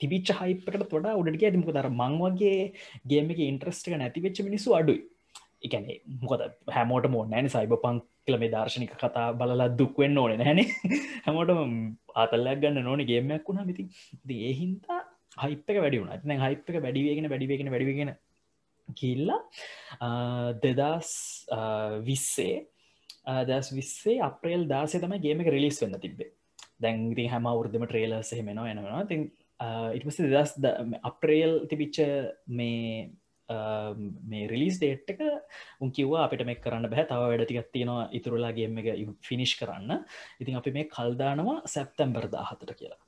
තිබිච්ච 0.00 0.32
හයිපකට 0.34 0.84
තොඩ 0.86 1.08
උඩට 1.12 1.44
ඇතිමක 1.44 1.70
දර 1.70 1.88
මංවගේ 1.94 2.58
ගේම 3.06 3.30
එක 3.30 3.40
ඉන්ට්‍රස්ටක 3.42 3.96
නැතිවෙච්ච 3.96 4.42
මිනිසු 4.42 4.74
අඩුයි. 4.74 5.00
එකැනේ 5.62 5.98
මොකද 6.22 6.44
හැමෝට 6.70 7.08
මෝ 7.08 7.24
නෑන 7.26 7.48
සයිබ 7.48 7.74
පං 7.82 8.04
කල 8.26 8.36
මේ 8.36 8.50
දර්ශනික 8.50 8.94
කතා 8.94 9.26
බලලා 9.32 9.68
දුක්වෙන්න 9.72 10.18
ඕන 10.18 10.32
නැන 10.38 10.60
හැමෝට 11.24 11.52
ආතල්ලයක් 12.16 12.62
ගන්න 12.62 12.82
නොන 12.82 13.02
ගේමයක් 13.04 13.44
වුණා. 13.44 13.64
මිති 13.64 13.82
ඒහින්තා 14.42 15.00
හයිපක 15.42 15.76
වැඩි 15.76 16.00
වුණ 16.00 16.12
ඇතින 16.12 16.32
හයිපක 16.38 16.78
වැඩිවගෙන 16.78 17.28
වැඩිවගෙන 17.28 17.72
වැඩිගෙන 17.72 18.12
කිල්ලා 18.88 19.40
දෙදස් 20.62 21.12
විස්සේ 22.02 22.56
දස් 23.44 23.68
විස්සේ 23.72 24.16
අප්‍රේල් 24.20 24.64
දාසේ 24.68 25.00
තම 25.00 25.16
ගේම 25.18 25.44
රිලිස් 25.48 25.82
වෙන්න 25.82 25.98
තිබේ 25.98 26.30
දැන්ති 26.80 27.26
හැම 27.26 27.48
වුරදම 27.50 27.86
ට්‍රේලර් 27.86 28.22
සහෙමෙනවා 28.22 28.72
එනවා 28.72 29.04
තින් 29.04 29.22
ඉටපස 29.96 30.18
දෙදස් 30.24 30.52
අප්‍රේල් 31.02 31.54
තිබිච්ච 31.66 32.00
මේ 32.48 33.10
මේ 33.48 34.46
රිලිස් 34.48 34.78
ඩේට් 34.78 35.10
එක 35.10 35.20
උන් 35.80 35.90
කිව්වා 35.90 36.24
අපිට 36.24 36.44
මේ 36.44 36.56
කරන්න 36.56 36.90
බැහ 36.90 37.04
තව 37.04 37.20
වැඩටිකක් 37.22 37.72
තියෙනවා 37.72 38.08
ඉතුරලාගේම 38.12 38.78
එක 38.78 38.88
ෆිනිශ් 39.22 39.56
කරන්න. 39.58 40.04
ඉතින් 40.40 40.56
අපි 40.56 40.70
මේ 40.72 40.88
කල්දානවා 40.88 41.58
සැප්තැම්බර් 41.66 42.26
දාහතට 42.28 42.72
කියලා. 42.72 43.02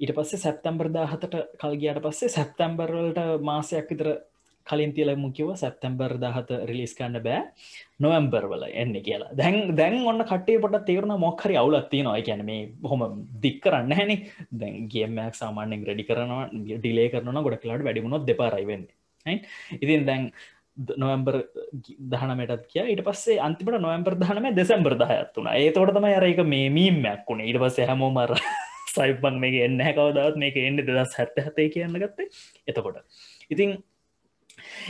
ඊට 0.00 0.12
පස්සේ 0.12 0.38
සැප්තැම්බර් 0.38 0.88
දාහතට 0.90 1.34
කල්ගියට 1.56 2.02
පස්සේ 2.02 2.28
සැප්තැම්බර්වලට 2.30 3.22
මාසයක් 3.42 3.88
විතර 3.90 4.10
කලින් 4.66 4.92
තියල 4.92 5.10
මුකිව 5.16 5.48
සැප්තැම්බර් 5.56 6.14
දහත 6.18 6.60
රිලිස් 6.64 6.94
කන්න 6.94 7.22
බෑ. 7.22 7.40
නොවම්බර්වල 8.00 8.64
එන්න 8.74 8.94
කියලා. 9.00 9.32
දැන් 9.34 9.74
දැන් 9.74 9.98
ඔන්න 10.04 10.24
කටේ 10.24 10.60
පොට 10.60 10.78
තේරුණ 10.86 11.16
මොක්හරි 11.18 11.56
අවුලත්ති 11.56 12.02
නවා 12.02 12.20
ගැන 12.22 12.44
මේ 12.44 12.62
හොම 12.84 13.02
දික් 13.40 13.60
කරන්න 13.62 13.92
හැනි 13.92 14.16
දැන් 14.54 14.88
ගේමක් 14.88 15.34
සාමාන්‍යෙන් 15.34 15.86
රඩි 15.88 16.04
කරනවා 16.04 16.46
ඩිලේ 16.52 17.08
කරන 17.08 17.42
ගොඩ 17.42 17.60
කලාට 17.60 17.86
වැඩිමුණොත් 17.86 18.26
දෙපාරයිවෙන්නේ 18.26 18.99
ඉතින් 19.26 20.06
දැන් 20.06 20.30
නොවම්බර් 20.96 21.36
දහනමටත් 22.12 22.66
කිය 22.70 22.86
ඊට 22.86 23.04
පස්සේ 23.04 23.38
අන්තිමට 23.38 23.80
නොවම්බර් 23.80 24.16
දහනම 24.16 24.50
දෙසම්බර් 24.54 24.96
දහයත් 24.96 25.36
වුණ 25.36 25.52
ඒ 25.52 25.70
තොට 25.72 25.92
තමයි 25.96 26.16
අර 26.16 26.26
එක 26.26 26.42
මේ 26.46 26.70
මීමයක් 26.70 27.24
වුණ 27.28 27.44
ඊට 27.44 27.60
පස්සේ 27.60 27.86
හැමෝ 27.86 28.10
මර 28.10 28.34
සයිපන් 28.94 29.38
මේ 29.38 29.64
එන්න 29.66 29.80
කවදත් 29.80 30.36
මේක 30.36 30.56
එන්න 30.56 30.80
දෙදස් 30.80 31.16
හැත්ත 31.18 31.38
හතේ 31.38 31.68
කියන්න 31.68 31.94
ගත්තේ. 31.94 32.30
එතකොට. 32.66 33.02
ඉතින් 33.50 33.76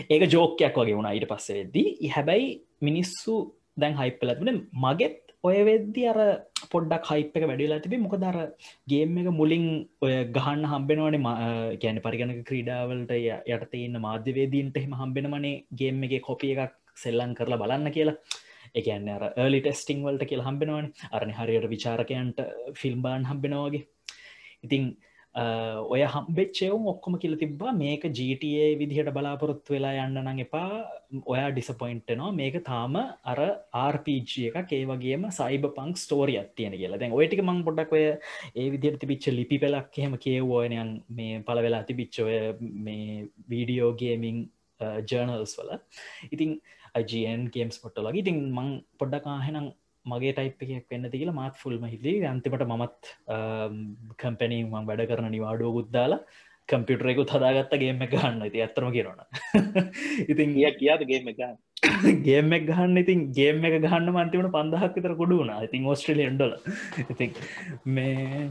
ඒක 0.09 0.29
ජෝකයක් 0.29 0.77
වගේ 0.77 0.97
වුණ 0.97 1.11
ඊට 1.11 1.29
පස්සේ 1.31 1.59
වෙද්දී 1.61 2.13
හැබැයි 2.15 2.53
මිනිස්සු 2.81 3.41
දැන් 3.77 3.99
හයිපලත්වන 3.99 4.63
මගෙත් 4.85 5.30
ඔය 5.45 5.59
වෙද්දි 5.69 6.03
අර 6.11 6.19
පොඩ්ඩක් 6.73 7.07
හයිප් 7.11 7.37
එක 7.39 7.45
වැඩිලා 7.51 7.83
තිබේ 7.85 8.01
මොක 8.03 8.17
දර 8.25 8.39
ගේම් 8.93 9.15
එක 9.21 9.29
මුලින් 9.39 9.65
ඔය 10.05 10.13
ගහන්න 10.37 10.67
හම්බෙනවනේ 10.73 11.79
ගැන 11.85 12.01
පරිගණක 12.07 12.43
ක්‍රීඩාවලට 12.51 13.15
යට 13.55 13.65
තියන්න 13.73 14.01
මාධ්‍යවේදීන්ට 14.07 14.77
එහෙම 14.81 14.95
හම්බෙනමනේ 15.01 15.55
ගේම් 15.81 16.05
එක 16.09 16.15
කොපිය 16.29 16.53
එකක් 16.57 16.77
සෙල්ලං 17.05 17.33
කරලා 17.39 17.63
බලන්න 17.63 17.95
කියලා. 17.97 18.19
එකන්න 18.79 19.09
අර 19.15 19.25
ඒලි 19.45 19.61
ටෙස්ටිං 19.63 20.05
වලට 20.07 20.29
කියල 20.31 20.45
හම්බෙනවන. 20.49 20.93
අරනි 21.17 21.39
හරියට 21.39 21.71
විචාරකයන්ට 21.75 22.45
ෆිල්ම්බාන් 22.83 23.25
හම්බෙනවාගේ 23.31 23.87
ඉතිං 24.67 24.85
ඔය 25.35 26.03
හම්බෙච්චයවුම් 26.03 26.87
ඔක්කොම 26.93 27.15
කියල 27.19 27.37
තිබ්බා. 27.39 27.73
මේක 27.73 28.03
GTA 28.03 28.77
විදිහට 28.81 29.13
බලාපොරොත්තු 29.15 29.75
වෙලා 29.75 30.05
යන්න 30.05 30.19
නං 30.25 30.41
එපා. 30.45 30.83
ඔයා 31.25 31.51
ඩිසපොයින්ට්නවා 31.51 32.35
මේක 32.35 32.57
තාම 32.65 32.97
අර 32.97 33.39
ආර්පG 33.73 34.51
එක 34.51 34.73
ඒ 34.73 34.85
වගේම 34.91 35.31
සයිබ 35.31 35.67
පංක් 35.77 35.97
ස්ටෝරිය 35.97 36.43
තියෙන 36.57 36.75
කියලා. 36.75 36.99
දැන් 36.99 37.13
ඔයටික 37.13 37.43
මං 37.45 37.63
පොඩක් 37.69 37.93
ඔය 37.93 38.05
ඒ 38.55 38.69
විදිහට 38.75 39.01
තිබිච්ච 39.03 39.31
ලිපි 39.39 39.59
පෙලක් 39.59 39.99
එහෙම 39.99 40.17
කියවෝයනයන් 40.25 40.91
මේ 41.19 41.43
පල 41.47 41.63
වෙලා 41.67 41.87
තිබිච්චෝය 41.91 42.41
මේ 42.59 43.29
වීඩියෝ 43.53 43.93
ගේමිං 44.03 44.51
ජර්නල්ස් 45.11 45.55
වල. 45.61 45.79
ඉතිං 46.35 46.59
අජන් 46.99 47.47
ගේම්ස් 47.55 47.79
පොට්ටලගේ 47.85 48.23
ඉතින් 48.25 48.41
මං 48.51 48.71
පොඩ්ඩකාහෙනම් 48.99 49.71
මගේ 50.07 50.33
ටයිප් 50.33 50.63
එකක් 50.69 50.93
වෙන්න 50.93 51.11
තිකියලා 51.11 51.35
මාත් 51.35 51.57
ෆුල්ම 51.57 51.85
හිදී 51.87 52.19
අන්තිමට 52.27 52.67
මමත් 52.67 53.11
කම්පැනී 54.17 54.63
මං 54.65 54.87
වැඩ 54.87 55.09
කරන 55.09 55.29
නිවාඩුව 55.31 55.75
ගුද්දාලා 55.75 56.21
කම්පියුටරෙකුත් 56.69 57.31
හදාගත්තගේම 57.31 58.05
එක 58.07 58.15
ගන්න. 58.15 58.43
ඇති 58.43 58.63
ඇත්තරම 58.63 58.93
කියරන 58.93 59.21
ඉතින් 60.29 60.55
ගිය 60.55 60.71
කියාද 60.81 61.05
ගේම 61.09 61.29
එක 61.33 61.43
ගේමක් 62.23 62.67
ගහන්න 62.69 62.99
ඉතින් 63.03 63.21
ගේම 63.33 63.65
එක 63.65 63.77
ගහන්න 63.83 64.11
මන්තිවන 64.13 64.51
පන්දහක් 64.53 64.97
විතර 64.97 65.15
කොඩු 65.17 65.41
වුණ. 65.41 65.53
ඉතින් 65.67 65.87
ඔස්ට්‍රලියන්ඩල 65.87 66.53
ඉති 67.13 67.27
මේ 67.87 68.51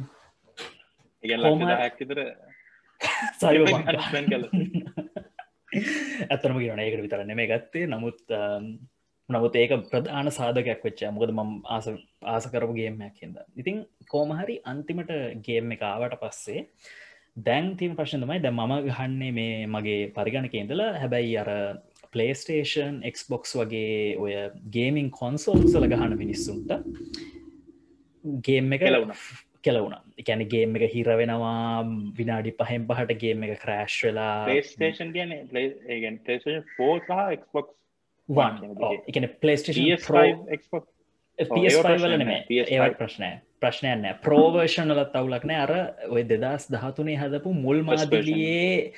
සයි 3.39 3.57
කල 3.63 4.45
ඇතරම 6.29 6.57
කියන 6.59 6.81
ඒකට 6.81 7.03
විතර 7.05 7.25
නෙමේ 7.25 7.47
ගත්තේ. 7.47 7.87
නමුත් 7.87 8.19
නමුත් 9.29 9.55
ඒක 9.55 9.75
ප්‍රධාන 9.91 10.31
සාධකයක් 10.31 10.81
වෙච්ච 10.83 11.03
මොකද 11.11 11.33
ම 11.33 11.51
ආස 11.67 11.87
ආස 12.27 12.45
කරපු 12.47 12.73
ගේමයක් 12.73 13.19
හිද 13.19 13.37
ඉතින් 13.55 13.85
කෝමහරි 14.07 14.57
අන්තිමට 14.65 15.13
ගේම් 15.45 15.71
එක 15.71 15.85
ආවට 15.85 16.19
පස්සේ 16.21 16.65
දැන් 17.37 17.75
තිීම 17.77 17.95
ප්‍රශ්නතමයි 17.95 18.41
ද 18.41 18.51
මම 18.51 18.73
ගහන්නේ 18.87 19.31
මේ 19.31 19.67
මගේ 19.67 19.99
පරිගණක 20.09 20.53
ඉඳලා. 20.53 20.95
හැබැයි 20.95 21.35
අර 21.37 21.49
පලේස්ටේෂන් 22.13 22.95
එක්බොක්ස් 23.03 23.53
වගේ 23.55 24.17
ඔය 24.17 24.33
ගේමින් 24.69 25.09
කොන්සෝල් 25.11 25.61
සල 25.63 25.85
ගහන 25.85 26.17
මිනිස්සුන්ට 26.17 26.71
ගේම් 28.41 28.73
එක 28.73 28.81
කෙලවුණ. 28.81 29.13
කෙලවුණ. 29.61 29.97
එකැන 30.17 30.45
ගේම් 30.47 30.75
එක 30.75 30.85
හිර 30.91 31.09
වෙනවා 31.13 31.85
විනාඩි 32.17 32.55
පහෙන් 32.59 32.87
පහට 32.89 33.19
ගේම් 33.23 33.43
එක 33.43 33.59
ක්‍රෑශ් 33.63 33.99
වෙලා. 34.05 34.45
පලේස්ටේෂන් 34.45 35.13
ෆෝ 36.75 36.95
සහ 36.97 37.21
එක්බොක්ස් 37.37 37.75
එකන 38.29 39.27
පලේස්ටේෂන් 39.41 39.97
ප්‍රශ්නය 42.97 43.31
ප්‍රශ්නයන්න 43.59 44.09
ප්‍රෝවර්ෂණල 44.23 45.01
තවුලක්න 45.13 45.55
අර 45.55 45.73
ඔය 46.09 46.23
දෙදස් 46.23 46.67
දහතුනේ 46.71 47.17
හදපු 47.17 47.53
මුල් 47.55 47.81
මාදිලියේ 47.83 48.93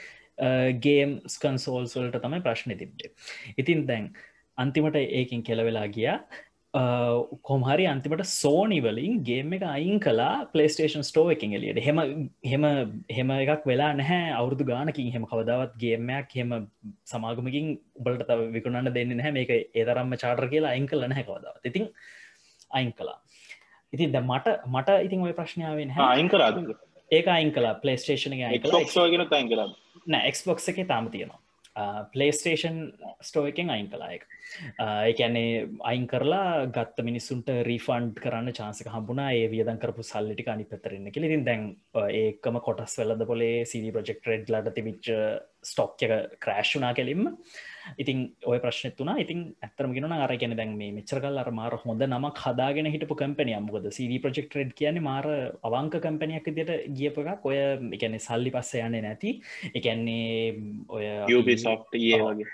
ගේම් 0.79 1.19
ස්කන්සෝල්සල්ට 1.27 2.19
තමයි 2.19 2.41
ප්‍රශ්න 2.41 2.77
තිබ්බේ 2.77 3.11
ඉතින් 3.57 3.85
දැන් 3.87 4.11
අන්තිමට 4.57 4.95
ඒකින් 4.95 5.43
කෙලවෙලා 5.43 5.87
ගියා 5.87 6.17
කොමහරි 6.73 7.85
අන්තිමට 7.93 8.23
සෝනිවලින් 8.33 9.23
ගේම් 9.23 9.53
එක 9.53 9.63
අයින් 9.73 9.99
කලා 9.99 10.47
පලේස්ටේෂන් 10.53 11.03
ස්ටෝ 11.03 11.27
එකින් 11.35 11.57
එලියට 11.57 11.81
හෙම 11.87 11.99
හෙම 12.51 12.65
හෙම 13.17 13.31
එකක් 13.37 13.67
වෙලා 13.71 13.91
නැහැ 13.93 14.31
අවුරදු 14.39 14.69
ගානකින්. 14.71 15.11
හෙම 15.11 15.25
කවදාවත් 15.25 15.75
ගේමයක් 15.83 16.31
හෙම 16.39 16.51
සමාගමකින් 17.05 17.67
උබලට 17.99 18.25
තව 18.29 18.49
විකුණන්න 18.55 18.93
දෙන්න 18.97 19.13
නැහැ. 19.17 19.35
මේක 19.37 19.51
ඒතරම්ම 19.51 20.17
චාටර් 20.23 20.47
කියලා 20.47 20.73
අයින් 20.75 20.87
කල 20.87 21.07
නැහැ 21.07 21.27
කවදාවත්. 21.29 21.63
ඉතින් 21.65 21.87
අයින් 22.71 22.93
කලා 22.93 23.19
ඉතින් 23.93 24.11
ද 24.11 24.23
මට 24.23 24.55
මට 24.67 24.97
ඉතින් 25.07 25.27
ඔය 25.27 25.33
ප්‍රශ්නාවෙන් 25.33 25.93
අයින් 26.07 26.29
කරාද 26.29 26.59
ඒක 27.11 27.27
අයින් 27.27 27.51
කලා 27.51 27.73
පලේස්ටේෂන 27.83 28.35
කලා 28.37 28.51
නෑ 30.07 30.27
එක්ස්බොක්ස 30.31 30.69
එක 30.71 30.81
තාම 30.87 31.09
තියෙනවා 31.15 31.40
Uh, 31.71 32.03
පලේස්ටේෂන් 32.11 32.79
ස්ටෝ 33.23 33.45
එකෙන් 33.47 33.69
අයින් 33.71 33.85
කලායක 33.87 34.25
එකැනේ 35.07 35.51
uh, 35.61 35.69
අයින් 35.87 36.03
කරලා 36.11 36.65
ගත්ත 36.67 37.05
මිනිස්සුන්ට 37.07 37.47
රීෆන්ඩ් 37.67 38.19
කරන්න 38.19 38.51
චාන්සක 38.57 38.89
හම්බුණා. 38.91 39.29
ඒ 39.31 39.45
වියදන් 39.53 39.79
කරපු 39.79 40.03
සල්ලිටි 40.03 40.49
අනි 40.51 40.67
පතරන්න 40.67 41.07
කෙලින් 41.15 41.45
දැන් 41.47 41.63
uh, 41.95 42.09
ඒකම 42.11 42.59
කොටස් 42.65 42.97
වෙලද 42.99 43.23
පොලේ 43.29 43.63
සිඩි 43.63 43.93
ප්‍රජෙක්් 43.95 44.27
රෙඩ් 44.27 44.51
ලට 44.51 44.75
තිවිච් 44.79 45.11
ස්ටොක් 45.71 46.03
එක 46.09 46.35
ක්‍රෑශ්ුනා 46.43 46.91
කෙලින්ම. 46.99 47.31
ඉතින් 47.97 48.19
ඔය 48.45 48.59
ප්‍රශ්නත් 48.59 49.01
වනා 49.01 49.17
ඉතින් 49.23 49.43
ඇතරම 49.61 49.93
ගෙන 49.95 50.11
අරගෙන 50.17 50.55
දැන් 50.55 50.77
මේ 50.77 50.91
මෙචරකල් 50.91 51.41
අර 51.43 51.51
මාර 51.51 51.75
හොඳ 51.83 52.03
නමක් 52.03 52.45
හදාගෙන 52.45 52.91
හිටපු 52.93 53.19
කම්පනය 53.21 53.55
මුකද 53.67 53.91
සිඩ 53.91 54.15
ප්‍රෙක්් 54.23 54.55
රෙඩ් 54.55 54.73
කියන 54.73 55.01
මාර 55.01 55.27
අවංක 55.63 55.99
කම්පනයක් 56.05 56.49
දිට 56.57 56.73
ගියපකක් 56.97 57.45
ඔය 57.45 57.59
එකන 57.97 58.19
සල්ලි 58.19 58.51
පස්ස 58.51 58.73
යන්නේ 58.79 59.01
නැති. 59.01 59.37
එකන්නේ 59.73 60.55
ඔය 60.89 61.05
ඒ 61.05 62.19
වගේ. 62.21 62.49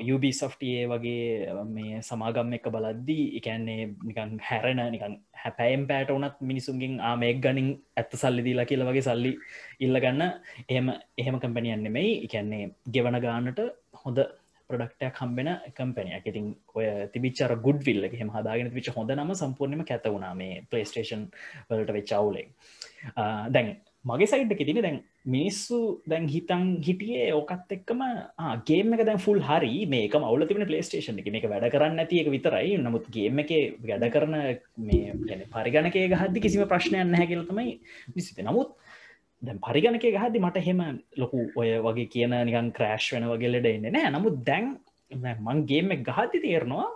යුබිසොෆ්ටඒ 0.00 0.86
වගේ 0.86 1.54
මේ 1.66 2.00
සමාගම් 2.02 2.54
එක 2.56 2.66
බලද්දී 2.68 3.26
එකන්නේ 3.38 3.82
නිකන් 4.02 4.32
හැරෙන 4.40 4.80
නිකන් 4.92 5.14
හැපෑම් 5.42 5.86
පෑට 5.90 6.10
වනත් 6.10 6.36
මිනිසුන්ගෙන් 6.42 6.96
ආමෙක් 7.00 7.38
ගනින් 7.40 7.68
ඇත්ත 7.96 8.16
සල්ලි 8.22 8.46
දීලා 8.46 8.66
කියල 8.66 8.82
වගේ 8.82 9.06
සල්ලි 9.08 9.32
ඉල්ලගන්න 9.80 10.24
එහෙම 10.64 10.90
එහෙම 11.18 11.38
කම්පැනියන්නෙමයි 11.38 12.10
එකන්නේ 12.26 12.64
ගෙවන 12.88 13.20
ගානට 13.20 13.62
හොඳ 14.02 14.18
ප්‍රඩක්ටයක් 14.70 15.20
හම්බෙන 15.20 15.50
කම්පනයක් 15.72 16.26
ඉතින් 16.26 16.46
ඔය 16.74 16.86
තිබිචර 17.12 17.56
ගුඩ් 17.66 17.82
විල්ල 17.88 18.08
හෙම 18.14 18.32
හදාගෙන 18.36 18.72
විච 18.72 18.92
හොඳ 18.96 19.12
නම 19.16 19.34
සම්පූර්ණම 19.34 19.84
කැත 19.84 20.08
වුණා 20.08 20.34
මේ 20.34 20.62
පලේස්ටේෂන් 20.70 21.28
වලට 21.70 21.96
වෙච්චවුලේ 21.98 22.46
දැන් 23.50 23.76
මගේ 24.04 24.28
සයිඩ්ක 24.30 24.60
තින 24.60 24.78
දැන් 24.78 24.98
මිනිස්සු 25.26 25.78
දැන් 26.06 26.26
හිතන් 26.30 26.64
හිටියේ 26.86 27.24
ඕකත් 27.34 27.72
එක්කම 27.76 28.02
ගේම 28.68 28.94
එක 28.94 29.02
දැන් 29.08 29.18
ෆුල් 29.18 29.40
හරි. 29.40 29.72
මේක 29.86 30.14
මවල 30.14 30.46
තිබන 30.46 30.66
පලේස්ටේෂන් 30.68 31.18
එක. 31.18 31.30
මේක 31.34 31.48
වැඩ 31.52 31.66
කරන්න 31.72 31.98
ඇතියක 31.98 32.30
විතරයි. 32.30 32.76
නමුත් 32.78 33.08
ගේම 33.10 33.42
එක 33.42 33.50
වැඩ 33.82 34.06
කරන 34.14 34.36
මේ 34.86 35.16
ගැන 35.22 35.42
පරිගණකය 35.50 36.04
ගහද්දි 36.14 36.44
කිසිම 36.44 36.68
ප්‍රශ්නයන් 36.72 37.14
හැකිලතමයි 37.14 37.80
විසිත. 38.14 38.38
නමුත් 38.46 38.76
දැන් 39.42 39.58
පරිගණකය 39.60 40.12
ගහදදි 40.16 40.40
මට 40.40 40.66
හෙම 40.66 40.82
ලොකු 41.16 41.40
ඔය 41.60 41.70
වගේ 41.86 42.10
කියන 42.14 42.36
නිකන් 42.48 42.70
ක්‍රෑශ් 42.76 43.08
වෙන 43.14 43.28
වගේ 43.32 43.52
ලෙඩ 43.54 43.66
එන්න 43.72 43.88
නෑ. 43.88 44.12
නමුත් 44.14 44.38
දැන් 44.44 44.76
මංගේම 45.48 45.90
ගහති 46.08 46.44
තේරනවා 46.44 46.86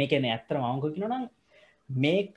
මේකන 0.00 0.26
ඇත්තර 0.32 0.58
මංක 0.60 0.92
කිනනම් 0.96 1.28
මේක 1.90 2.36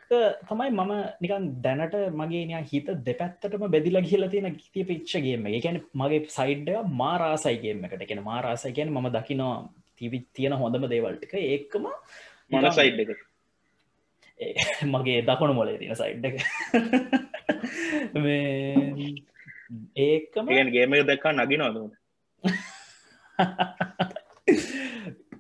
තමයි 0.49 0.69
මම 0.71 0.93
නිකන් 1.21 1.45
දැනට 1.65 1.95
මගේ 2.21 2.45
නයා 2.47 2.63
හිත 2.71 2.87
දෙපැත්තටම 3.07 3.67
බෙදිල 3.75 4.01
කියල 4.09 4.29
තියෙන 4.29 4.57
ගිතිය 4.61 4.87
පිච්චගේම 4.89 5.45
එකැන 5.51 5.81
මගේ 5.93 6.23
සයිඩ්ඩ 6.37 6.89
මාරාසයිගේම 7.01 7.85
එකට. 7.85 8.01
එකෙන 8.01 8.23
මාරාසයි 8.23 8.75
කියන 8.77 8.91
ම 8.93 9.07
දකිනවා 9.17 9.55
තිවි 9.97 10.25
තියෙන 10.33 10.59
හොඳම 10.63 10.89
දේවල්ටික 10.93 11.35
ඒකම 11.43 11.87
මන 12.51 12.71
සයිඩ් 12.79 12.99
එක. 13.05 13.21
මගේ 14.85 15.21
දකුණු 15.29 15.53
මොලේ 15.53 15.77
තියෙන 15.77 15.95
සයිඩ් 15.95 16.25
එක 16.27 16.35
ඒකම 19.97 20.47
ගේම 20.69 20.91
දැක්කා 21.03 21.33
නගි 21.33 21.57
නොද? 21.57 21.77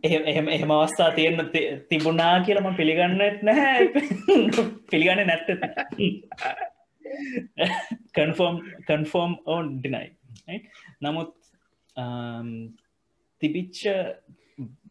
එහෙම 0.03 0.47
එහෙම 0.49 0.71
අවස්ථා 0.71 1.11
තියෙන්න්න 1.11 1.51
තිබුණා 1.89 2.35
කියලම 2.45 2.67
පිළිගන්නත් 2.75 3.43
නැහැ. 3.43 3.89
පිළිගන්න 4.91 5.27
නැත්ත. 5.27 5.47
කන්ෆෝම් 8.15 8.55
කන්ෆෝම් 8.87 9.31
ඕන් 9.45 9.65
ඩිනයි 9.79 10.59
නමුත් 11.01 11.31
තිබිච්ච 13.41 13.79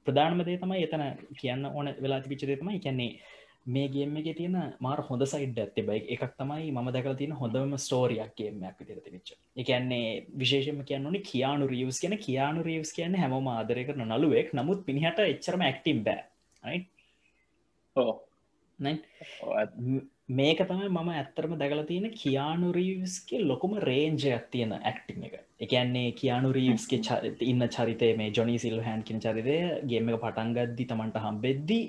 ප්‍රධානමදේ 0.05 0.57
තමයි 0.57 0.83
එතන 0.83 1.05
කියන්න 1.41 1.67
ඕන 1.69 1.93
වෙලා 2.03 2.21
තිබිච්චදේ 2.21 2.57
තමයි 2.57 2.79
කියන්නේ 2.79 3.11
මේ 3.67 3.89
ගේම 3.89 4.17
එක 4.17 4.29
තියෙන 4.37 4.57
මාර 4.81 5.01
හොඳ 5.01 5.25
සයිඩ් 5.25 5.59
ඇති 5.59 5.83
බයි 5.83 6.01
එකක් 6.15 6.35
තමයි 6.39 6.71
ම 6.73 6.91
දැකල 6.93 7.17
තින 7.17 7.33
හොඳම 7.33 7.77
ස්ටෝරියක් 7.79 8.33
ගේමයක් 8.37 8.81
විදිර 8.81 8.99
තිවිච් 9.01 9.31
එකන්නේ 9.57 10.09
විශේෂම 10.37 10.83
කියන්නනි 10.85 11.21
කියානු 11.23 11.69
රියවස් 11.69 12.01
කියන 12.01 12.17
කියානු 12.19 12.63
රියවස් 12.63 12.93
කියන්න 12.93 13.17
හැම 13.17 13.49
ආදරය 13.51 13.85
කරන 13.85 14.05
නලුවෙක් 14.07 14.53
නමුත් 14.55 14.85
පිනිහට 14.89 15.23
එච්චරම 15.25 15.63
ඇක්ටම් 15.63 16.03
බෑ. 16.05 16.23
මේක 20.31 20.61
තමයි 20.63 20.89
මම 20.89 21.09
ඇත්තරම 21.13 21.55
දැකල 21.57 21.81
තියෙන 21.85 22.11
කියානු 22.13 22.73
රීවස්ගේ 22.73 23.41
ලොකුම 23.43 23.79
රේන්ජයක් 23.81 24.45
තියෙන 24.51 24.75
ඇක්ටිං 24.75 25.25
එක. 25.29 25.39
එකන්නේ 25.61 26.13
කියානු 26.13 26.51
රීවස්ගේ 26.53 27.33
ඉන්න 27.43 27.69
චරිතය 27.69 28.11
මේ 28.17 28.29
ජොනි 28.31 28.59
සිල් 28.59 28.77
හැන් 28.81 29.03
කියෙන 29.03 29.21
චරිතය 29.21 29.57
ගේම 29.87 30.09
එක 30.09 30.21
පටන්ගද්දි 30.23 30.87
තමන්ට 30.87 31.25
හම්බෙද්දී 31.27 31.83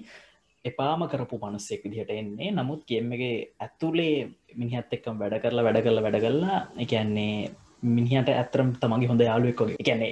එපාම 0.66 1.04
කරපු 1.12 1.40
මනුස්සෙක් 1.42 1.84
විදිහට 1.86 2.12
එන්නේ. 2.12 2.52
නමුත් 2.52 2.82
ගෙම්මගේ 2.90 3.36
ඇතුලේ 3.60 4.16
මිනිහත් 4.56 4.96
එක්කම් 4.98 5.22
වැඩ 5.22 5.38
කරලා 5.44 5.66
වැඩ 5.68 5.84
කරලා 5.86 6.06
වැඩ 6.06 6.20
කරලා 6.26 6.60
එකන්නේ 6.84 7.52
මිනිහට 7.96 8.32
ඇතරම් 8.32 8.72
තමගේ 8.82 9.10
හොඳ 9.12 9.22
යාලුවෙක් 9.22 9.62
වගේ. 9.62 9.78
එකන්නේ 9.84 10.12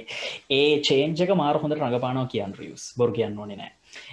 ඒ 0.50 0.80
චේන්ජක 0.88 1.34
මාර 1.36 1.58
හොඳ 1.62 1.76
රඟපානෝ 1.76 2.26
කියන් 2.34 2.54
රියස් 2.60 2.86
බොර 2.98 3.12
කියන්න 3.12 3.38
ඕනෙ 3.38 3.56
නෑ. 3.56 3.72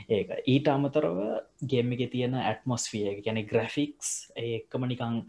ඒක. 0.09 0.30
ඊට 0.47 0.68
අමතරව 0.68 1.22
ගෙම්ම 1.68 1.93
එක. 1.93 2.03
තියෙන 2.11 2.35
ඇටමොස්ෆිය 2.41 3.22
ගැන 3.26 3.41
ග්‍රෆික්ස් 3.45 4.11
ඒකම 4.38 4.89
නිකං 4.91 5.23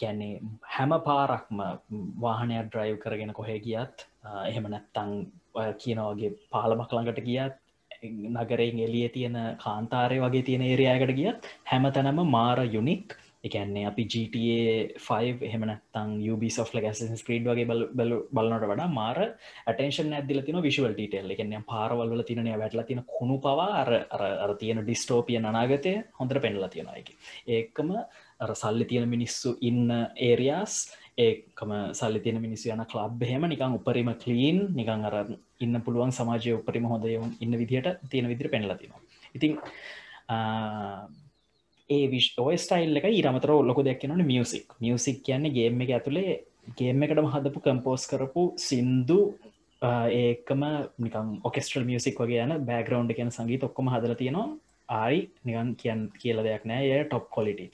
ගැන්නේ 0.00 0.40
හැම 0.74 0.92
පාරක්ම 1.06 1.62
වාහනයක් 2.24 2.68
ඩ්‍රයිව් 2.68 2.98
කරගෙන 3.04 3.32
කොහේ 3.38 3.58
ගියත් 3.60 4.06
එහෙම 4.46 4.68
නැත්තං 4.74 5.10
කියනවගේ 5.82 6.36
පාලමක් 6.52 6.92
ළඟට 6.92 7.26
ගියත් 7.28 7.56
නගරෙන් 8.02 8.78
එලිය 8.80 9.08
තියෙන 9.10 9.38
කාන්තාරය 9.58 10.18
වගේ 10.20 10.42
තියෙන 10.42 10.62
ඒරයාකට 10.64 11.14
ගියත් 11.14 11.48
හැම 11.64 11.90
තැනම 11.92 12.20
මාර 12.28 12.60
යුනික් 12.66 13.16
එකන්නේ 13.40 13.86
අපි 13.86 14.04
GTA5 14.04 15.42
එහෙමනත්තං 15.42 16.14
Ubisoft 16.26 16.74
ගැස 16.76 17.02
ස්ක්‍රීඩ් 17.14 17.46
වගේ 17.46 17.66
බල 17.66 18.14
බලනට 18.30 18.66
වඩා 18.66 18.88
මාර 18.90 19.18
ඇටේෂන් 19.66 20.12
ඇදල 20.12 20.42
තින 20.42 20.60
විශවල් 20.60 20.94
ටේල් 20.94 21.30
එකන්නේ 21.30 21.62
පාරවල්ල 21.66 22.22
තිනය 22.24 22.46
වැටල 22.52 22.82
තින 22.82 23.02
කුණු 23.08 23.38
පවා 23.38 23.68
අර 23.82 23.90
අර 24.44 24.54
තියෙන 24.56 24.82
ඩිස්ටෝපිය 24.82 25.38
අනාගතය 25.42 25.94
හොඳර 26.20 26.40
පෙන්ලා 26.40 26.68
තියෙනයකි 26.68 27.18
ඒකම 27.48 27.94
අර 28.40 28.54
සල්ලි 28.54 28.84
තියෙන 28.84 29.08
මිනිස්සු 29.08 29.54
ඉන්න 29.62 29.90
ඒරියස් 30.16 30.74
ඒකම 31.18 31.70
සල්ලි 31.92 32.20
තියෙන 32.24 32.40
මිනිස්සු 32.46 32.72
යන 32.74 32.84
කලබ් 32.92 33.22
හෙම 33.30 33.46
නිකං 33.52 33.76
උපරිම 33.78 34.10
කලීන් 34.24 34.58
නිකං 34.78 35.06
අර 35.08 35.16
ඉන්න 35.60 35.80
පුළුවන් 35.86 36.12
සමාජය 36.12 36.52
උපරිම 36.58 36.90
හොඳයවුන් 36.92 37.32
ඉන්න 37.40 37.58
විදිහට 37.62 38.04
තියෙන 38.10 38.30
විදිර 38.32 38.50
පෙන්ලතිනවා 38.54 39.00
ඉතින් 39.34 39.58
ඒ 41.90 42.04
විශ් 42.14 42.30
ඔය 42.38 42.56
ස්ටයිල් 42.58 43.00
එක 43.00 43.08
ඉරමතර 43.12 43.52
ඔල්ලොක 43.52 43.82
දෙක්කනන 43.84 44.24
මියසික් 44.32 44.78
මියසික් 44.80 45.22
කියන්නේ 45.26 45.56
ගේම 45.58 45.84
එක 45.84 45.94
ඇතුළේ 45.96 46.34
ගේම 46.76 47.02
එකටම 47.02 47.30
හදපු 47.34 47.64
කම්පෝස් 47.64 48.02
කරපු 48.10 48.42
සින්දු 48.68 49.20
ඒකම 49.82 50.62
නිකම් 50.98 51.28
ඔකෙස්ටල් 51.44 51.84
මියසික් 51.84 52.18
වගේ 52.18 52.42
යන 52.44 52.64
බෑග්‍රවන්් 52.66 53.12
කියන 53.14 53.30
සංගීත 53.30 53.62
ඔක්කොම 53.62 53.88
හදල 53.88 54.14
තියෙනවා. 54.14 54.56
ආයි 54.88 55.30
නිකන් 55.44 55.76
කියන් 55.76 56.00
කියල 56.18 56.42
දෙයක් 56.42 56.64
නෑ. 56.64 56.84
ඒ 56.84 57.04
ටොප් 57.04 57.30
කොලිට 57.30 57.60
එක 57.60 57.72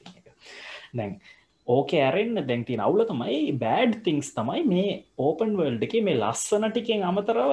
දැන් 0.95 1.19
ඕක 1.67 1.93
ඇරෙන්න්න 1.97 2.47
දැන්ති 2.49 2.77
නවුල 2.81 3.05
තමයි 3.09 3.39
බෑඩ් 3.63 3.95
තිංස් 4.07 4.29
තමයි 4.37 4.63
මේ 4.73 4.91
ඕපන් 5.19 5.57
වල්ඩ 5.61 5.87
එක 5.87 5.95
මේ 6.09 6.21
ලස්සන 6.21 6.67
ටිකෙන් 6.69 7.05
අමතරව 7.11 7.53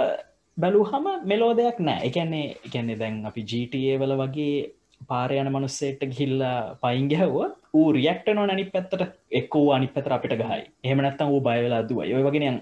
බැලූහම 0.58 1.06
මෙලෝ 1.32 1.52
දෙයක් 1.60 1.80
නෑ. 1.80 2.06
එකන්නේ 2.08 2.46
එකන්නේ 2.68 3.00
දැන් 3.02 3.26
අපි 3.30 3.46
ජීටඒ 3.52 4.00
වල 4.02 4.16
වගේ 4.22 4.56
පාරයන 5.10 5.52
මනුස්සේට 5.54 6.02
ගිල්ලා 6.18 6.58
පයින් 6.84 7.08
ගැහව 7.14 7.38
ඌ 7.74 7.88
රියක්ට 7.98 8.28
නො 8.36 8.44
අනි 8.56 8.66
පැත්තට. 8.74 9.08
එක් 9.40 9.56
වූ 9.56 9.72
අනි 9.78 9.88
පැතර 9.96 10.18
අපිට 10.18 10.36
ගහයි. 10.42 10.62
එහමනත්තම් 10.84 11.32
වූ 11.34 11.42
බයවෙලා 11.48 11.88
දුව 11.90 12.04
යොය 12.12 12.24
වගෙනයන් 12.28 12.60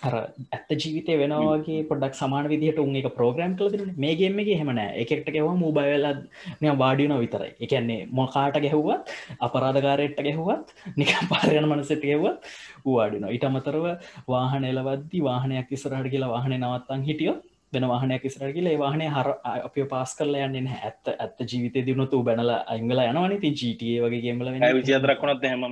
අර 0.00 0.12
ඇත්ත 0.16 0.70
ජීවිතය 0.74 1.14
වෙනවාගේ 1.14 1.80
පොඩක් 1.84 2.14
සමාන 2.14 2.46
විදිහට 2.48 2.78
උන් 2.78 2.94
එක 2.96 3.08
ප්‍රෝග්‍රම් 3.12 3.54
කල 3.54 3.74
මේගේමගේ 3.96 4.56
හෙමන 4.60 4.80
එකට 4.80 5.28
ගැව 5.28 5.48
මූබයිවෙලා 5.56 6.14
මෙ 6.60 6.72
වාඩියන 6.74 7.14
විතරයි. 7.16 7.52
එකන්නේ 7.60 8.00
මොකාට 8.10 8.56
ගැහුවත් 8.58 9.12
අපරාධකාරයට 9.40 10.20
ගැහුවත් 10.20 10.74
නික 10.96 11.12
පාරයන 11.30 11.68
මනසට 11.68 12.04
ගැවත් 12.04 12.50
වාඩින 12.88 13.28
ඉට 13.30 13.44
අමතරව 13.44 13.86
වාහන 14.28 14.64
එලවද්දි 14.64 15.20
වාහනයක් 15.22 15.70
ඉස්රහට 15.70 16.10
කියලා 16.10 16.30
වාහන 16.30 16.56
නවත්තන් 16.58 17.04
හිටියොත් 17.04 17.44
වෙන 17.72 17.84
වාහනයක් 17.86 18.24
ඉස්රට 18.24 18.54
කියල 18.54 18.68
වාහනය 18.78 19.06
හර 19.08 19.28
අප 19.44 19.76
පාස් 19.90 20.14
කරල 20.18 20.34
යන්න 20.38 20.68
ඇත්ත 20.68 21.10
ඇත්ත 21.14 21.42
ජීවිත 21.44 21.76
දියුණුතු 21.86 22.22
බැනල 22.22 22.50
අංගල 22.74 23.02
යනවන 23.02 23.36
ති 23.44 23.52
ජීට 23.52 23.84
වගේ 24.04 24.22
ගේමල 24.24 24.50
විසි 24.78 24.96
අතරක්ුණත් 24.96 25.44
හැම 25.44 25.64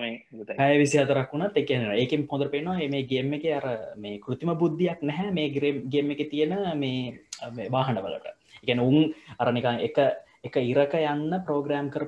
ඇය 0.59 0.79
විසි 0.79 1.03
අතරක්ුණත් 1.03 1.59
එකන 1.63 1.89
ඒකෙන් 1.95 2.27
හොඳ 2.31 2.47
පෙනවා 2.55 2.89
මේ 2.95 3.03
ගේම 3.05 3.35
එක 3.35 3.49
අර 3.59 3.67
මේ 3.97 4.21
කෘතිම 4.21 4.55
බුද්ධියක් 4.55 5.03
නැහැ. 5.03 5.31
මේ 5.33 5.51
ග්‍රම් 5.51 5.83
ගේම 5.91 6.11
එක 6.11 6.23
තියෙන 6.31 6.55
මේ 6.77 7.69
වාහනවලට 7.71 8.33
එකැන 8.63 8.81
උන් 8.81 9.13
අරනිකා 9.39 9.77
එක 9.81 9.99
එක 10.45 10.57
ඉරක 10.63 10.95
යන්න 10.95 11.43
ප්‍රෝග්‍රෑම් 11.47 11.91
කර 11.91 12.05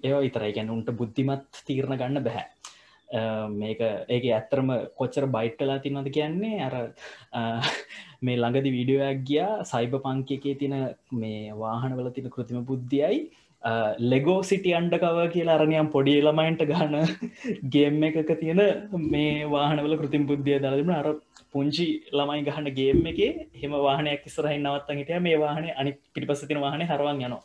ඒවා 0.00 0.22
ඉතර 0.22 0.44
ගැන 0.54 0.70
උන්ට 0.70 0.94
බුද්ධිමත් 0.94 1.64
තීරණ 1.66 1.98
ගන්න 1.98 2.22
බැහැ 2.22 2.46
මේක 3.60 3.80
ඒක 4.14 4.24
ඇත්තරම 4.38 4.70
කොච්චර 5.00 5.26
බයිට්ටලා 5.36 5.82
තින්නද 5.84 6.08
කියන්නේ 6.16 6.62
අර 6.68 6.74
මේ 8.26 8.36
ළඟදි 8.42 8.74
වීඩියෝයක් 8.76 9.22
ගියා 9.30 9.64
සයිබ 9.72 9.94
පංකකේ 10.06 10.58
තින 10.62 10.74
මේ 11.22 11.52
වාහනවල 11.62 12.10
තින 12.16 12.30
කෘතිම 12.36 12.64
බුද්ධියයි. 12.70 13.20
ලෙගෝ 14.12 14.38
සිටි 14.50 14.70
අන්ඩකව 14.78 15.18
කියලා 15.34 15.58
අරණයම් 15.58 15.90
පොඩි 15.96 16.14
ළමයින්ට 16.28 16.64
ගන්න 16.70 16.96
ගේම් 17.74 18.02
එකක 18.08 18.32
තියෙන 18.40 18.62
මේ 19.14 19.44
වාහනවල 19.56 19.94
කෘතිම් 20.00 20.24
බුද්ධිය 20.30 20.58
දරදිම 20.64 20.90
අර 21.00 21.08
පුංචි 21.52 21.86
ළමයි 22.18 22.46
ගහන්න 22.48 22.74
ගේම් 22.80 23.06
එක 23.12 23.20
හෙම 23.62 23.72
වාහනයක් 23.86 24.26
ඉස්සරහි 24.30 24.56
නවත්තන් 24.58 25.00
හිටිය. 25.00 25.20
මේ 25.28 25.38
වාහන 25.44 25.70
අනි 25.80 25.92
පිටිපස 26.14 26.48
තින 26.48 26.64
වාහන 26.64 26.88
හරවන් 26.90 27.22
යනවා. 27.28 27.44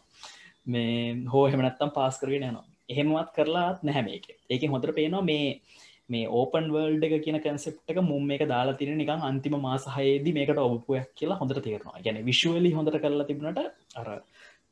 මේ 0.72 1.28
හෝ 1.34 1.46
හෙමනත්තම් 1.52 1.94
පාස් 1.98 2.20
කරගෙන 2.22 2.50
යනවා. 2.50 2.66
එහෙමවත් 2.90 3.30
කරලාත් 3.36 3.84
නැහැ 3.84 4.04
මේක. 4.04 4.26
ඒක 4.50 4.64
හොඳට 4.74 4.96
පේනවා 4.96 5.24
මේ 5.24 5.62
මේ 6.10 6.28
ඕපන් 6.30 6.68
වර්ල්ඩ 6.74 7.06
එක 7.08 7.24
කියන 7.24 7.40
කැන්සෙප් 7.46 7.80
එක 7.92 8.00
මුම් 8.02 8.30
එක 8.32 8.44
දාලා 8.48 8.78
තින 8.80 8.98
නිකන් 8.98 9.24
අන්තිම 9.30 9.56
මාසහයේදී 9.60 10.36
මේකට 10.38 10.60
ඔබපුයක් 10.60 11.10
කියලා 11.16 11.40
හොඳට 11.42 11.64
තේරනවා. 11.64 12.04
ගැන 12.04 12.24
විශ්වලි 12.26 12.72
හොඳට 12.72 13.00
කරලා 13.04 13.28
තිබුණට 13.30 13.60
අර 13.96 14.08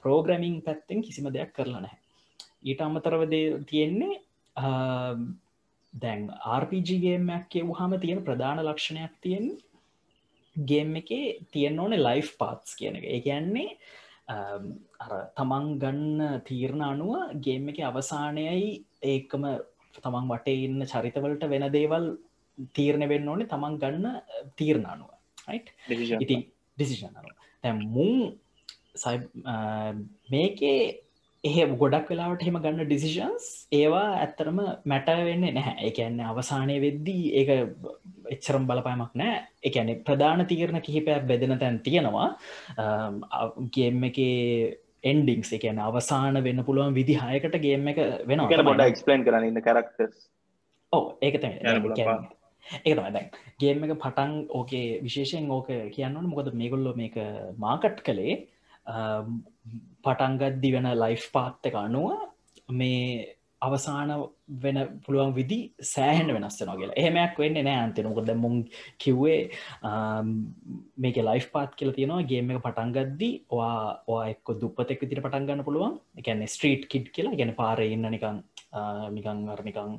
ප්‍රෝග්‍රමිං 0.04 0.62
පැත්තෙන් 0.62 1.02
කිසිම 1.02 1.28
දෙයක් 1.34 1.52
කරලා 1.54 1.82
නැහැ. 1.82 2.00
ඊට 2.64 2.82
අමතරවද 2.82 3.36
තියෙන්නේ 3.66 4.16
දැන් 5.94 6.24
RPGගේමයක් 6.56 7.46
කියවහම 7.50 8.00
තියෙන 8.00 8.24
ප්‍රධාන 8.24 8.64
ලක්ෂණයක් 8.64 9.14
තියෙන් 9.22 9.52
ගේම් 10.56 10.96
එක 10.96 11.12
තියෙන් 11.52 11.80
ඕනේ 11.80 12.00
ලයිෆ් 12.00 12.32
පාත්ස් 12.40 12.76
කියන 12.80 12.96
එක. 12.96 13.06
ඒ 13.06 13.20
කියන්නේ 13.20 13.78
තමන් 14.28 15.66
ගන්න 15.80 16.42
තීරණ 16.42 16.84
අනුව 16.84 17.14
ගේම් 17.40 17.70
එක 17.70 17.80
අවසානයයි 17.90 18.70
ඒකම 19.04 19.44
තමන් 19.98 20.30
වටේ 20.32 20.64
ඉන්න 20.66 20.82
චරිතවලට 20.84 21.46
වෙන 21.48 21.68
දේවල් 21.72 22.08
තීරණ 22.74 23.08
වෙන්න 23.08 23.30
ඕනේ 23.30 23.48
තමන් 23.48 23.78
ගන්න 23.78 24.06
තීරණ 24.58 24.88
අනුව. 24.88 25.10
ඉතින් 26.20 26.42
ඩිසිෂන් 26.78 27.14
අනුව. 27.14 27.36
තැ 27.64 27.74
මුන් 27.74 28.38
මේකේ 30.30 31.05
එහ 31.46 31.56
ගොඩක් 31.82 32.08
වෙලාවට 32.12 32.46
හෙම 32.46 32.58
ගන්න 32.62 32.88
ඩිසිෂන්ස් 32.88 33.46
ඒවා 33.72 34.06
ඇත්තරම 34.16 34.60
මැට 34.86 35.10
වෙන්නේ 35.28 35.56
නැහැ. 35.58 35.76
එකන්න 35.90 36.22
අවසානය 36.26 36.78
වෙද්දී 36.86 37.26
ඒක 37.40 37.50
එච්චරම් 38.36 38.64
බලපෑමක් 38.70 39.14
නෑ 39.22 39.36
එකන 39.64 39.92
ප්‍රධාන 40.08 40.46
තීරණ 40.52 40.86
කිහිපයක් 40.88 41.28
බෙදෙන 41.32 41.60
තැන් 41.60 41.78
තියෙනවා. 41.82 42.30
ගේම් 43.72 44.08
එක 44.10 44.20
එන්ඩිංස් 45.04 45.52
එකන 45.58 45.82
අවසාන 45.82 46.42
වෙන්න 46.48 46.64
පුළුවන් 46.64 46.98
විදි 47.00 47.18
හයකට 47.18 47.60
ගේම් 47.62 47.92
එක 47.94 48.02
වෙන 48.26 48.46
ොඩ 48.46 48.88
එක්ස්පලන් 48.88 49.28
කරන්න 49.28 49.52
ඉන්න 49.52 49.66
කරක්ටස් 49.68 50.26
ඕ 50.94 51.04
ඒක 51.22 51.38
ඒක 52.84 52.98
දැන් 53.12 53.30
ගේම් 53.60 53.86
එක 53.86 53.96
පටන් 54.00 54.36
ඕකේ 54.52 55.00
විශේෂයෙන් 55.06 55.52
ඕක 55.52 55.70
කියන්නවන 55.94 56.30
මොකද 56.32 56.52
මේගොල්ලො 56.56 56.96
මේක 56.96 57.18
මාකට් 57.60 58.02
කළේ 58.02 58.38
Um, 58.86 59.42
පටන්ගද්දි 60.06 60.70
වෙන 60.76 60.92
ලයිෆ් 60.96 61.24
පාත්ත 61.34 61.66
එක 61.66 61.78
අනුව 61.80 62.12
මේ 62.70 63.36
අවසාන 63.62 64.12
වෙන 64.64 64.78
පුළුවන් 65.06 65.34
විදි 65.34 65.58
සෑහන් 65.92 66.30
වෙනස් 66.36 66.58
නොගල 66.70 66.92
එහෙමයක් 66.94 67.40
වෙන්න 67.42 67.58
නෑ 67.58 67.80
අන්තිනකොද 67.86 68.30
මුන් 68.36 68.56
කිව්වේ 69.02 69.40
මේක 70.98 71.18
ලයිෆ් 71.30 71.48
පාත් 71.56 71.74
කියල 71.80 71.94
තියෙනවා 71.98 72.28
ගේම 72.32 72.52
එක 72.52 72.62
පටන්ගද්දි 72.66 73.30
වා 73.52 74.26
එක්ක 74.34 74.54
දුපතෙක් 74.62 75.02
විදිට 75.02 75.24
පටන්ගන්න 75.26 75.66
පුළුවන්. 75.68 75.98
එකැන 76.18 76.46
ස්ට්‍රීට් 76.48 76.86
කිට් 76.92 77.10
කියලා. 77.16 77.38
ගැන 77.40 77.56
පාර 77.56 77.82
ඉන්න 77.82 78.10
නිකං 78.16 78.44
නිකං 79.16 79.40
අරනිකං 79.54 79.92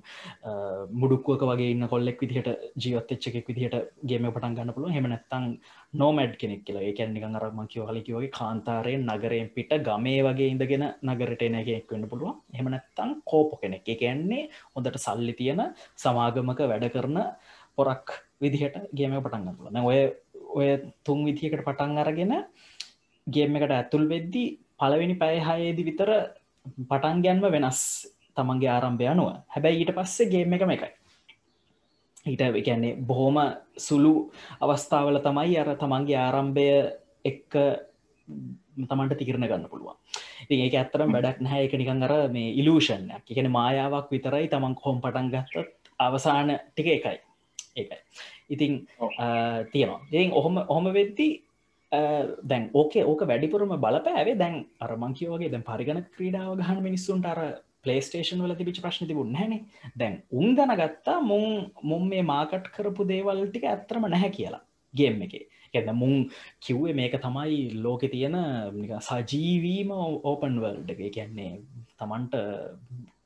මුඩුක්ුවක 1.01 1.43
වගේ 1.51 1.71
ඉන්න 1.75 1.89
කොල්ලෙක් 1.93 2.21
විදිහට 2.23 2.49
ජීවත්තච්චකෙක් 2.85 3.49
විදිහට 3.51 3.77
ගේම 4.11 4.29
පටන් 4.29 4.57
ගන්න 4.57 4.75
පුළුව 4.77 4.97
හෙමනැත්තං 4.97 5.47
නෝමඩ් 5.95 6.35
කෙනෙක් 6.43 6.63
කියලා. 6.67 6.87
ඒකැන් 6.89 7.15
නිකං 7.17 7.39
අරම 7.41 7.61
කිව 7.73 7.89
හලිකිවගේ 7.91 8.33
කාන්තාරයෙන් 8.39 9.07
නගරයෙන් 9.09 9.51
පිට 9.57 9.73
ගමේ 9.89 10.21
වගේ 10.29 10.53
ඉඳගෙන 10.55 10.87
නගරට 11.09 11.47
එන 11.49 11.59
එකෙක් 11.63 11.93
වෙන්න 11.95 12.09
පුළුවන්. 12.13 12.37
හෙමනැත්තං 12.59 13.17
කෝප 13.25 13.61
කෙනෙක්. 13.63 13.85
එකන්නේ 13.87 14.49
හොඳට 14.75 15.01
සල්ලි 15.07 15.35
තියෙන 15.41 15.63
සමාගමක 16.05 16.61
වැඩ 16.73 16.87
කරන 16.95 17.19
පොරක් 17.77 18.09
විදිහට 18.43 18.77
ගේම 18.99 19.17
පටන් 19.19 19.45
ගන්න 19.59 19.85
ඔය 19.85 20.01
ඔය 20.59 20.69
තුන් 21.05 21.25
විදිහකට 21.27 21.65
පටන් 21.67 22.01
අරගෙන 22.03 22.35
ගේම 23.27 23.57
එකට 23.59 23.75
ඇතුල් 23.79 24.05
වෙද්දි 24.13 24.45
පලවෙනි 24.81 25.17
පැයහයේදි 25.23 25.87
විතර 25.89 26.11
පටන් 26.91 27.23
ගැන්ම 27.25 27.47
වෙනස් 27.55 27.81
තමන්ගේ 28.37 28.71
ආරම්භය 28.75 29.09
අනුව. 29.15 29.29
හැබැයි 29.55 29.83
ඊට 29.83 29.93
පස්සේ 29.99 30.31
ගේම 30.33 30.55
එකම 30.57 30.73
එකයි. 30.77 30.93
ඊට 32.27 32.43
කියන්නේ 32.67 32.97
බොහෝම 33.09 33.39
සුළු 33.89 34.15
අවස්ථාවල 34.61 35.19
තමයි 35.27 35.59
අර 35.63 35.71
තමන්ගේ 35.83 36.19
ආරම්භය 36.27 36.69
එක්ක 37.31 37.55
තමන්ට 38.91 39.19
තිකරණ 39.19 39.49
ගන්න 39.51 39.69
පුළුවන්. 39.73 39.97
ඉතින් 40.45 40.65
ඒක 40.65 40.75
ඇත්තරම් 40.81 41.15
වැඩක් 41.17 41.41
නැහැ. 41.47 41.65
එක 41.67 41.75
නිකන් 41.81 42.07
අර 42.07 42.15
මේ 42.37 42.55
ඉලූෂන්යක් 42.61 43.33
එකන 43.33 43.51
මායාවක් 43.59 44.11
විතරයි 44.15 44.51
තමන් 44.53 44.75
කොහොම් 44.81 45.01
පටන් 45.05 45.33
ගත්තත් 45.35 45.93
අවසාන 46.07 46.53
ටික 46.59 46.89
එකයි. 46.97 47.19
ඒකයි. 47.77 48.01
ඉතින් 48.55 48.73
තියෙනවා. 49.73 50.01
ඉතින් 50.11 50.33
ඔහොම 50.33 50.59
ඔහොම 50.69 50.89
වෙද්දි 50.99 51.29
දැන් 52.51 52.71
ඕකේ 52.75 53.05
ඕක 53.05 53.23
වැඩිපුරම 53.31 53.73
බලපෑවේ. 53.85 54.39
දැන් 54.43 54.67
අරමංකිවගේ 54.81 55.51
දැන් 55.53 55.65
පරිගණ 55.71 56.03
ක්‍රීඩාව 56.17 56.59
ගහන 56.61 56.83
මිනිස්සුන්ට 56.89 57.27
අර 57.33 57.41
පලේස්ටේෂන් 57.87 58.45
වල 58.45 58.57
තිබිච 58.61 58.81
ප්‍රශ්න 58.85 59.11
තිබුණ 59.11 59.37
හැනේ 59.41 59.63
දැන් 59.97 60.23
උන් 60.33 60.57
දැන 60.59 60.77
ගත්තා 60.83 61.19
මුන් 61.33 61.45
මුම් 61.91 62.09
මේ 62.13 62.29
මාකට් 62.33 62.73
කරපු 62.77 63.09
දේවල් 63.13 63.45
ටික 63.47 63.69
ඇත්තරම 63.73 64.09
නැහැ 64.09 64.33
කියලා 64.39 64.63
ගේම් 64.95 65.23
එක. 65.23 65.35
ගැන 65.75 65.97
මුන් 65.97 66.15
කිව්වේ 66.61 66.95
මේක 66.95 67.19
තමයි 67.19 67.83
ලෝකෙ 67.83 68.09
තියෙන 68.09 68.39
සජීවීම 69.03 69.93
ඕපන් 70.31 70.63
වල්ඩ 70.63 70.91
එක. 70.91 71.13
කියන්නේ 71.13 71.53
තමන්ට 71.99 72.35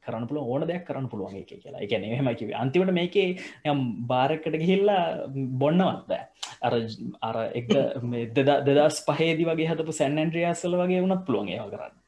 කරන්න 0.02 0.26
පුළ 0.28 0.40
ඕන 0.42 0.66
දෙයක් 0.66 0.84
කරන්න 0.88 1.08
පුළුවන් 1.12 1.38
එක 1.40 1.52
කියලා. 1.54 1.86
ගැන 1.86 2.04
එහෙමකිව 2.04 2.52
අන්තිමට 2.62 2.92
මේකේ 2.92 3.28
යම් 3.72 3.80
බාරකට 4.12 4.56
ගිහිල්ලා 4.56 5.28
බොන්නවත්ද 5.62 6.12
අර 6.66 6.76
අර 7.22 7.38
එක 7.54 7.72
දෙදස් 8.34 9.00
පහේදි 9.08 9.48
වගේ 9.50 9.70
හතපු 9.72 9.98
සැන්නන්ඩ්‍රියස්සල 10.00 10.78
වගේ 10.82 11.02
වුණත් 11.04 11.26
පුළුවන් 11.26 11.52
ඒවා 11.54 11.72
කරන්න. 11.72 11.99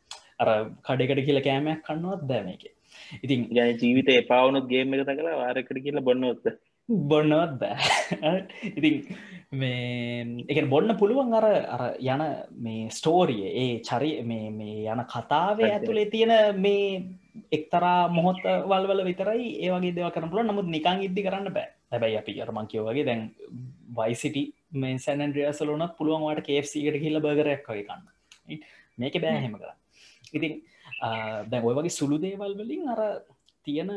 අර 0.42 0.50
කඩෙකට 0.86 1.26
කියල 1.26 1.40
කෑමයක් 1.48 1.84
කන්නවත් 1.86 2.28
දෑම 2.30 2.52
එක 2.54 2.64
ඉතින් 3.22 3.48
ගැන 3.56 3.78
ජීවිත 3.78 4.12
එපාවුණුත් 4.14 4.68
ගේම 4.68 4.94
එක 4.94 5.06
තකලා 5.08 5.40
වාරකට 5.40 5.82
කියලා 5.86 6.06
බොන්නවත්ත 6.08 6.52
බොන්නවත් 6.88 7.52
බෑ. 7.60 8.46
ඉතින් 8.70 8.94
මේ 9.52 10.44
එක 10.48 10.68
බොන්න 10.68 10.96
පුළුවන් 10.98 11.34
අර 11.34 11.46
අර 11.46 11.82
යන 12.00 12.22
මේ 12.58 12.90
ස්ටෝරිය 12.90 13.44
ඒ 13.62 13.80
චරි 13.80 14.12
මේ 14.22 14.78
යන 14.84 15.04
කතාවේ 15.06 15.72
ඇතුළේ 15.72 16.10
තියෙන 16.10 16.60
මේ 16.60 17.18
එක්තරා 17.50 18.08
මොහොත් 18.08 18.42
වල්වල 18.70 19.04
විතරයි 19.04 19.46
ඒවගේ 19.66 19.94
දෙව 19.94 20.10
කරන 20.10 20.30
පුල 20.30 20.42
නමුත් 20.42 20.72
නිකං 20.76 21.04
ඉද්දි 21.08 21.26
කරන්න 21.26 21.54
බෑ. 21.54 21.68
හැබැයි 21.92 22.18
අපි 22.18 22.40
අරමංකියෝ 22.40 22.88
වගේ 22.88 23.06
දැන් 23.06 23.22
වයිසිටි 23.98 24.44
මේ 24.72 24.98
සැනන්ඩ්‍රියසලුනත් 24.98 25.96
පුළුවන්වාට 25.98 26.42
කේෆ්සිකට 26.48 26.98
කියල 27.04 27.20
බගරයක් 27.20 27.68
වගේ 27.68 27.86
කන්න. 27.88 28.02
මේක 28.98 29.22
බෑහෙම 29.22 29.56
කර 29.60 29.81
ඉතින් 30.36 30.52
දැන් 31.50 31.64
ඔය 31.68 31.74
වගේ 31.78 31.98
සුළු 32.00 32.18
දේවල් 32.24 32.54
වලින් 32.60 32.84
අර 32.94 33.00
තියෙන 33.66 33.90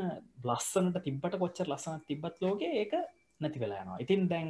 ලස්සනට 0.50 1.04
තිබට 1.06 1.38
කොච්චර 1.44 1.68
ලස්සන 1.72 2.02
තිබත් 2.08 2.42
ලෝක 2.44 2.62
ඒක 2.62 2.94
නැති 3.42 3.62
වෙලා 3.64 3.84
යනවා. 3.84 4.02
ඉතින් 4.06 4.28
දැන් 4.32 4.50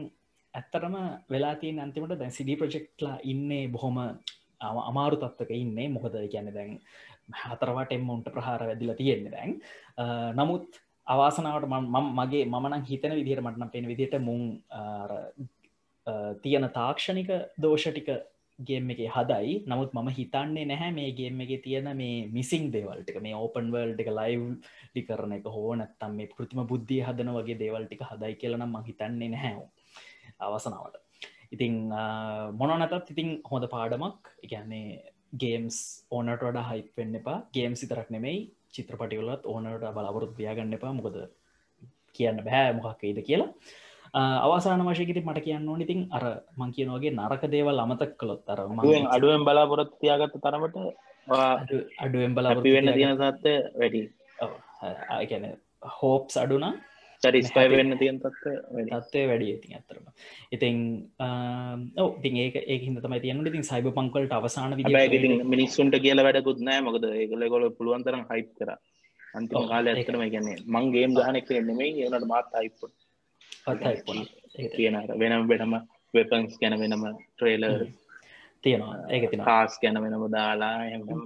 ඇත්තරම 0.54 0.96
වෙලා 1.34 1.56
තිය 1.62 1.76
අන්තිමට 1.86 2.18
දැන් 2.22 2.34
සිඩි 2.38 2.56
ප්‍රජෙක්්ලා 2.62 3.18
ඉන්නේ 3.32 3.68
බොහොම 3.76 3.98
අමාරු 4.90 5.18
තත්වක 5.22 5.52
ඉන්නේ. 5.64 5.90
මොකද 5.96 6.16
කියන්න 6.34 6.54
දැන් 6.58 6.80
හතරවට 7.44 7.96
එම්මොන්ට 7.98 8.28
ප්‍රහාර 8.36 8.68
වැදිලා 8.70 9.00
තියෙන්නේ 9.02 9.36
දැන්. 9.36 9.52
නමුත් 10.40 10.68
අවාසනාවට 11.08 11.70
මම 11.70 12.08
මගේ 12.20 12.46
මනං 12.46 12.86
හිතන 12.90 13.18
විදිහට 13.20 13.44
මටනම් 13.46 13.74
පෙන 13.74 13.88
විදිට 13.92 14.16
මුන් 14.28 14.42
තියෙන 16.44 16.66
තාක්ෂණික 16.78 17.30
දෝෂටික 17.62 18.10
ගේම් 18.60 18.90
එක 18.90 19.00
හදයි. 19.16 19.64
නමුත් 19.68 19.92
මම 19.94 20.10
හිතන්නේ 20.18 20.66
නැහැ 20.66 20.92
මේ 20.98 21.12
ගේම් 21.12 21.42
එක 21.42 21.64
තියෙන 21.64 21.90
මේ 21.98 22.28
මිසින් 22.32 22.72
දේවල්ටික 22.72 23.18
මේ 23.22 23.36
ඕපන් 23.36 23.72
වල්ඩ 23.74 24.00
එක 24.04 24.12
ලයිව් 24.20 24.44
ටි 24.92 25.02
කරන 25.08 25.36
එක 25.38 25.48
හෝ 25.56 25.76
නැත්තම් 25.76 26.16
මේ 26.20 26.30
පෘතිම 26.34 26.62
බුද්ධිය 26.72 27.02
හදන 27.08 27.34
වගේ 27.38 27.60
දේවල්ටික 27.64 28.04
හදයි 28.10 28.36
කියලනම් 28.42 28.72
ම 28.72 28.86
හිතන්නේ 28.88 29.30
නැහැ 29.34 29.56
අවසනාවට. 30.40 30.96
ඉතිං 31.52 31.76
මොන 32.60 32.76
නැතත් 32.80 33.12
ඉතිං 33.14 33.30
හොඳ 33.52 33.68
පාඩමක්. 33.76 34.32
එකන්නේ 34.46 35.04
ගේම්ස් 35.44 35.80
ඕනට 36.12 36.44
වඩා 36.48 36.70
හයිප් 36.72 36.92
වෙන්න 36.98 37.20
එපා. 37.22 37.40
ගේම් 37.56 37.76
සිතරක් 37.82 38.10
නෙමෙයි 38.16 38.40
චිත්‍රපටිවලත් 38.76 39.44
ඕනට 39.52 39.90
බලාපොරොත් 39.98 40.38
වයාගන්න 40.40 40.78
එපා. 40.78 40.94
මොකද 41.00 41.18
කියන්න 42.16 42.40
බෑ 42.48 42.72
මොකක්කයිද 42.80 43.20
කියලා. 43.28 43.52
අවසාන 44.16 44.86
වශයකිති 44.88 45.22
මට 45.22 45.44
කියන්න 45.44 45.68
ඕනිතින් 45.68 46.02
අර 46.12 46.24
මං 46.58 46.72
කියනවගේ 46.72 47.12
නරක 47.14 47.44
දේවල් 47.52 47.80
අමතක් 47.80 48.16
කළොත් 48.18 48.50
අර 48.50 48.60
අඩුවෙන් 49.10 49.46
බලාපොරොත් 49.48 49.92
තියාගත්ත 50.02 50.40
තරමට 50.40 50.78
අඩුවෙන් 52.00 52.36
බලාපි 52.36 52.76
වෙන්න 52.76 52.94
තියෙන 52.94 53.18
සත්ත 53.18 53.46
වැඩි. 53.80 54.04
ගැන 55.24 55.46
හෝප්ස් 55.98 56.38
අඩුනා 56.38 56.74
චරිස්පයි 57.24 57.68
වෙන්න 57.72 57.98
තියන් 57.98 58.18
තත්ව 58.24 58.86
තත්වය 58.90 59.24
වැඩි 59.32 59.52
ඉතින් 59.56 59.76
ඇතරම 59.78 60.06
ඉතින් 60.56 62.36
ඒක 62.38 62.56
ඒ 62.64 62.78
තමයි 62.98 63.20
තියන්න 63.20 63.48
ඉතින් 63.52 63.68
සයිබ 63.72 63.88
පංකලට 63.98 64.36
අවසාන 64.40 64.78
විදි 64.80 65.32
මිනිස්සුන්ට 65.46 65.98
කියල 66.06 66.24
වැඩකුත් 66.28 66.62
නෑ. 66.62 66.86
මොකද 66.88 67.04
ඒකල 67.12 67.48
ගොල 67.54 67.66
පුළුවන්තරම් 67.80 68.24
හයිප් 68.32 68.50
කර. 68.60 68.72
අන්තිම 69.34 69.68
කාල 69.72 69.92
ඇතරම 69.94 70.24
ගැන්නේ 70.26 70.62
මංගේම් 70.76 71.12
ගහනෙක් 71.20 71.50
නෙමයි. 71.62 71.90
ඒනට 72.04 72.28
මාත් 72.34 72.48
හයිප්පොට 73.68 74.34
කියන 74.78 74.98
වෙනම 75.22 75.46
වෙනම 75.52 75.76
වෙපන්ස් 76.14 76.58
ගැන 76.62 76.76
වෙනම 76.82 77.06
ට්‍රේලර් 77.12 77.86
තියෙනවා. 78.64 78.98
ඒක 79.14 79.26
තින 79.32 79.44
කාස් 79.48 79.78
ගැන 79.84 80.00
වෙනම 80.04 80.26
දාලා 80.36 80.74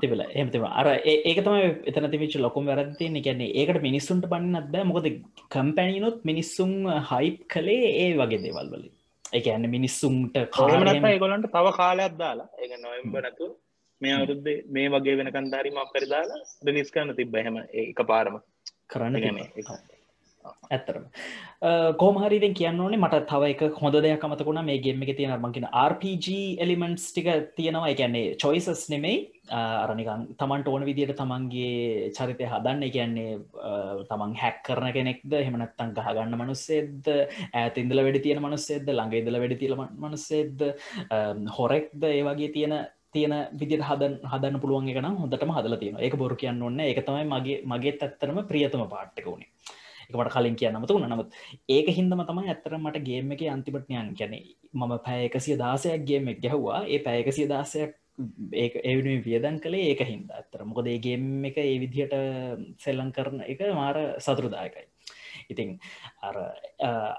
තිබල 0.03 0.21
එමතිම 0.41 0.65
අර 0.81 0.87
ඒක 1.13 1.39
තමයි 1.47 1.67
එතන 1.91 2.09
තිවිච 2.13 2.35
ලොකුම් 2.45 2.69
වැරදති 2.71 3.09
කියන්නේ 3.27 3.55
ඒකට 3.61 3.81
මිනිස්සුන්ට 3.87 4.29
පන්න 4.33 4.59
අද 4.61 4.77
මොකද 4.91 5.09
කම්පැනිනොත් 5.55 6.19
මිනිස්සුම් 6.31 6.73
හයිප් 7.11 7.39
කළේ 7.55 7.93
ඒ 8.03 8.09
වගේ 8.21 8.43
දේවල් 8.45 8.69
වලින්. 8.73 8.93
එක 9.37 9.47
ඇන්න 9.53 9.69
මිනිස්සුන්ට 9.77 10.37
කානත 10.57 11.09
ඒගොලන්ට 11.13 11.49
තව 11.55 11.75
කාලයක් 11.81 12.15
දාලා. 12.23 12.49
ඒ 12.61 12.77
නොයම්බ 12.85 13.19
නැතු 13.25 13.47
මේ 14.01 14.15
අවුරුද්දේ 14.17 14.57
මේ 14.75 14.89
වගේ 14.95 15.17
වෙන 15.19 15.31
කන්දාරීමක් 15.35 15.93
පෙරදාලා 15.95 16.41
රිනිස් 16.67 16.91
කරන්න 16.93 17.17
තිබ 17.19 17.39
හැම 17.39 17.57
එක 17.83 18.01
පාරම 18.11 18.35
කරන්න 18.91 19.17
ඇත්තරම 20.69 21.05
කෝමහරිදෙන් 22.01 22.53
කියන්න 22.59 22.79
ඕනේ 22.79 22.99
මට 22.99 23.25
තව 23.31 23.49
එක 23.53 23.61
හොඳ 23.81 23.95
දෙයක් 24.05 24.23
අමතකුණ 24.27 24.61
මේ 24.65 24.79
ගෙම 24.85 25.01
එක 25.03 25.11
තියෙන 25.17 25.41
මකින 25.45 25.67
RPG 25.87 26.27
එලිමෙන්ට්ස් 26.63 27.07
ටික 27.11 27.27
තියෙනවා. 27.57 27.89
එකන්නේ 27.93 28.35
චොයිසස් 28.43 28.83
නෙමෙයි. 28.93 29.17
අරනිකන් 29.49 30.23
තමන්ට 30.39 30.69
ඕන 30.71 30.85
විදියට 30.89 31.15
තමන්ගේ 31.17 32.11
චරිතය 32.17 32.45
හදන්න. 32.51 32.85
කියන්නේ 32.95 33.39
තමන් 34.11 34.37
හැක් 34.41 34.61
කරන 34.67 34.93
කෙනෙක්ද? 34.97 35.33
හෙමනත්තන් 35.47 35.95
ගහගන්න 35.97 36.37
මනුස්සෙද්ද 36.41 37.09
ඇතින්දල 37.63 38.03
වැඩි 38.05 38.23
තියෙන 38.27 38.43
මනුස්සෙද්ද 38.45 38.93
ළඟ 38.93 39.19
ඉදල 39.21 39.41
වැඩි 39.41 39.59
තිල 39.63 39.75
මනුස්සෙද්ද 39.75 40.63
හොරෙක්ද? 41.57 41.99
ඒ 42.13 42.23
වගේ 42.29 42.53
තියෙන 42.55 42.79
තියෙන 43.11 43.33
විදිට 43.59 43.83
හදන් 43.89 44.15
හදන්න 44.31 44.61
පුළුවන් 44.63 44.89
එක 44.91 45.01
නම් 45.01 45.15
හොඳටම 45.23 45.53
හදල 45.55 45.77
තියෙන 45.81 45.99
එක 46.07 46.15
බොරු 46.21 46.35
කියන්න 46.37 46.61
ඔන්න 46.61 46.79
එක 46.85 47.01
තමයි 47.05 47.25
මගේ 47.33 47.61
මගේ 47.71 47.95
ඇත්තරම 47.97 48.41
ප්‍රියතම 48.49 48.83
පාට්ටක 48.93 49.29
වුණේ 49.31 49.49
එකමට 50.09 50.33
කලින් 50.33 50.55
කියන්නමතු 50.55 50.95
වන්න 50.95 51.13
නමුත් 51.13 51.33
ඒක 51.69 51.87
හින්දම 51.91 52.21
තමයි 52.23 52.49
ඇත්තර 52.49 52.75
මට 52.77 53.03
ගේම 53.03 53.31
එක 53.31 53.43
අන්තිපටනයන් 53.47 54.13
ගැන 54.15 54.35
මම 54.73 54.93
පැයකසිය 55.07 55.57
දාසයක් 55.57 56.05
ගේම 56.05 56.27
එක් 56.27 56.41
ගැහ්වා. 56.41 56.83
ඒ 56.85 56.99
පැයකසිය 56.99 57.47
දාසයක් 57.47 57.95
ඒ 58.53 58.67
එවුණේ 58.83 59.23
වියදන් 59.23 59.59
කළේ 59.59 59.89
ඒක 59.91 60.01
හින්ද. 60.03 60.29
ඇත්තර 60.31 60.65
මොකද 60.65 60.87
ඒගේම් 60.87 61.45
එක 61.45 61.57
ඒ 61.59 61.75
විදිහට 61.79 62.15
සෙල්ලං 62.79 63.11
කරන 63.11 63.45
එක 63.45 63.61
මාර 63.73 63.97
සතුරුදායකයි 64.19 64.87
ඉතිං 65.49 65.77
අර 66.23 66.35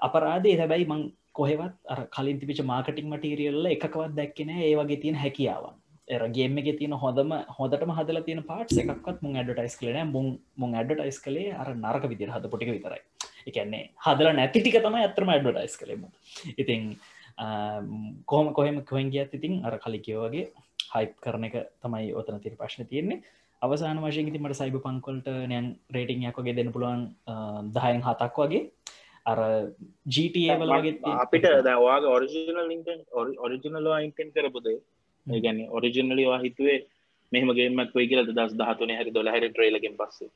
අපරාදේ 0.03 0.57
හැබැයි 0.59 0.87
මං 0.87 1.03
කොහෙවත් 1.33 1.77
අර 1.87 2.01
කලින් 2.09 2.41
තිබිච 2.41 2.62
මාර්කටිං 2.65 3.11
මටීරියල්ල 3.12 3.71
එකකවත් 3.75 4.17
දැක්කෙන 4.17 4.51
ඒ 4.57 4.75
වගේ 4.77 5.01
තියෙන 5.05 5.23
හැකියාවන් 5.25 5.80
එරගේම 6.16 6.59
එක 6.61 6.69
තියෙන 6.81 6.95
හොඳම 7.03 7.32
හොදටම 7.59 7.93
හදල 7.97 8.20
තියෙන 8.28 8.43
පාට් 8.51 8.74
එකක්ත් 8.82 9.23
මුන් 9.24 9.39
ඇඩටයිස් 9.41 9.77
කලන 9.81 10.12
මුන් 10.15 10.27
මුන් 10.61 10.77
ඇඩටයිස් 10.81 11.19
කළේ 11.24 11.57
අර 11.62 11.69
නරක 11.74 12.05
විදිර 12.12 12.31
හද 12.35 12.53
පොටික 12.55 12.73
විතරයි. 12.77 13.03
එකන්නේ 13.51 13.85
හදල 14.07 14.31
නැතිටික 14.39 14.78
තම 14.87 14.97
ඇතරම 15.01 15.32
ඇඩටයිස් 15.35 15.77
කළෙමු 15.82 16.09
ඉතිං 16.62 16.82
කොහම 18.32 18.49
කොහෙම 18.59 18.78
කොහෙන් 18.91 19.11
ගියත් 19.15 19.37
ඉතින් 19.39 19.55
අර 19.66 19.74
කලිකයෝගේ 19.85 20.47
හයිප් 20.95 21.12
කරන 21.24 21.47
එක 21.49 21.57
තමයි 21.82 22.09
ඔතන 22.20 22.41
තිර 22.45 22.57
ප්‍රශ්න 22.61 22.89
තියෙන්නේ. 22.91 23.23
අවසාන 23.62 23.99
වශයෙන් 24.05 24.28
ඉතින් 24.31 24.43
මට 24.45 24.61
සයිබ 24.61 24.77
පංකොල්ට 24.87 25.28
නයන් 25.53 25.66
රේටිංයක් 25.97 26.39
වගේ 26.41 26.57
දෙන්න 26.59 26.73
පුළුවන් 26.74 27.03
දහයෙන් 27.77 28.03
හතක් 28.09 28.37
වගේ. 28.45 28.62
අර 29.31 29.41
ජීටවල 30.15 30.73
වගේ 30.77 31.16
අපිට 31.24 31.47
දවාගේ 31.66 32.15
ඔරිජිනල් 32.16 32.61
ලින්කන් 32.70 33.01
ඔරිජිනල් 33.47 33.89
ඉන්කෙන් 34.07 34.28
කරපුදේ 34.37 34.78
ඒගැන 35.27 35.61
ඔරිජිනලි 35.71 36.27
වා 36.27 36.41
හිතුවේ 36.41 36.79
මෙහමගේමක් 37.33 37.95
වේ 37.95 38.07
කියල 38.07 38.27
දස් 38.31 38.55
දහතුනේ 38.55 38.97
හැරි 38.97 39.15
දොල 39.15 39.29
හැරි 39.29 39.51
ට්‍රේලකින් 39.51 39.97
පස්සේ. 39.97 40.31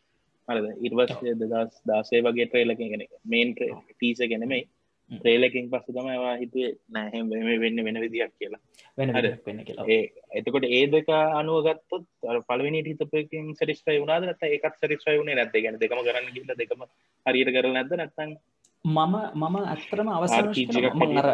හරද? 0.48 0.66
ඉර්වස් 0.80 1.12
දස් 1.42 1.82
දාසේ 1.86 2.22
වගේ 2.22 2.46
ට්‍රේලකින් 2.46 2.90
ගෙන 2.92 3.04
මේන් 3.26 3.54
ටීස 3.54 4.22
ගැනෙමයි 4.24 4.62
ට්‍රේලකින් 5.10 5.70
පස්ස 5.70 5.86
තමයිවා 5.88 6.36
හිතුවේ 6.36 6.72
නැහැම 6.88 7.30
වෙන්න 7.60 7.84
වෙන 7.84 8.00
විදියක් 8.00 8.32
කියලා. 8.34 8.60
වෙන 8.98 9.64
කියලා. 9.64 9.86
ඒ 9.88 10.02
එතකොට 10.32 10.66
ඒ 10.70 10.84
දෙක 10.88 11.08
අනුවගත්තොත් 11.34 12.06
පලවෙනි 12.48 12.84
හිතපකින් 12.84 13.54
සරිස්ටයි 13.54 14.00
වුණාද? 14.00 14.24
නැත 14.24 14.42
එකත් 14.48 14.80
සරිස්ටයි 14.80 15.18
වුණේ 15.18 15.36
නැත 15.36 15.56
ගැන 15.56 15.80
දෙකම 15.80 16.02
කරන්න 16.02 16.32
කියල 16.32 16.54
දෙකම 16.54 16.86
හරියට 17.26 17.54
කර 17.54 17.70
නැද 17.70 17.94
නැත්තන් 17.94 18.36
මම 18.84 19.14
මම 19.34 19.56
ඇත්තරම 19.64 20.08
අවසාන 20.10 21.18
අර 21.18 21.28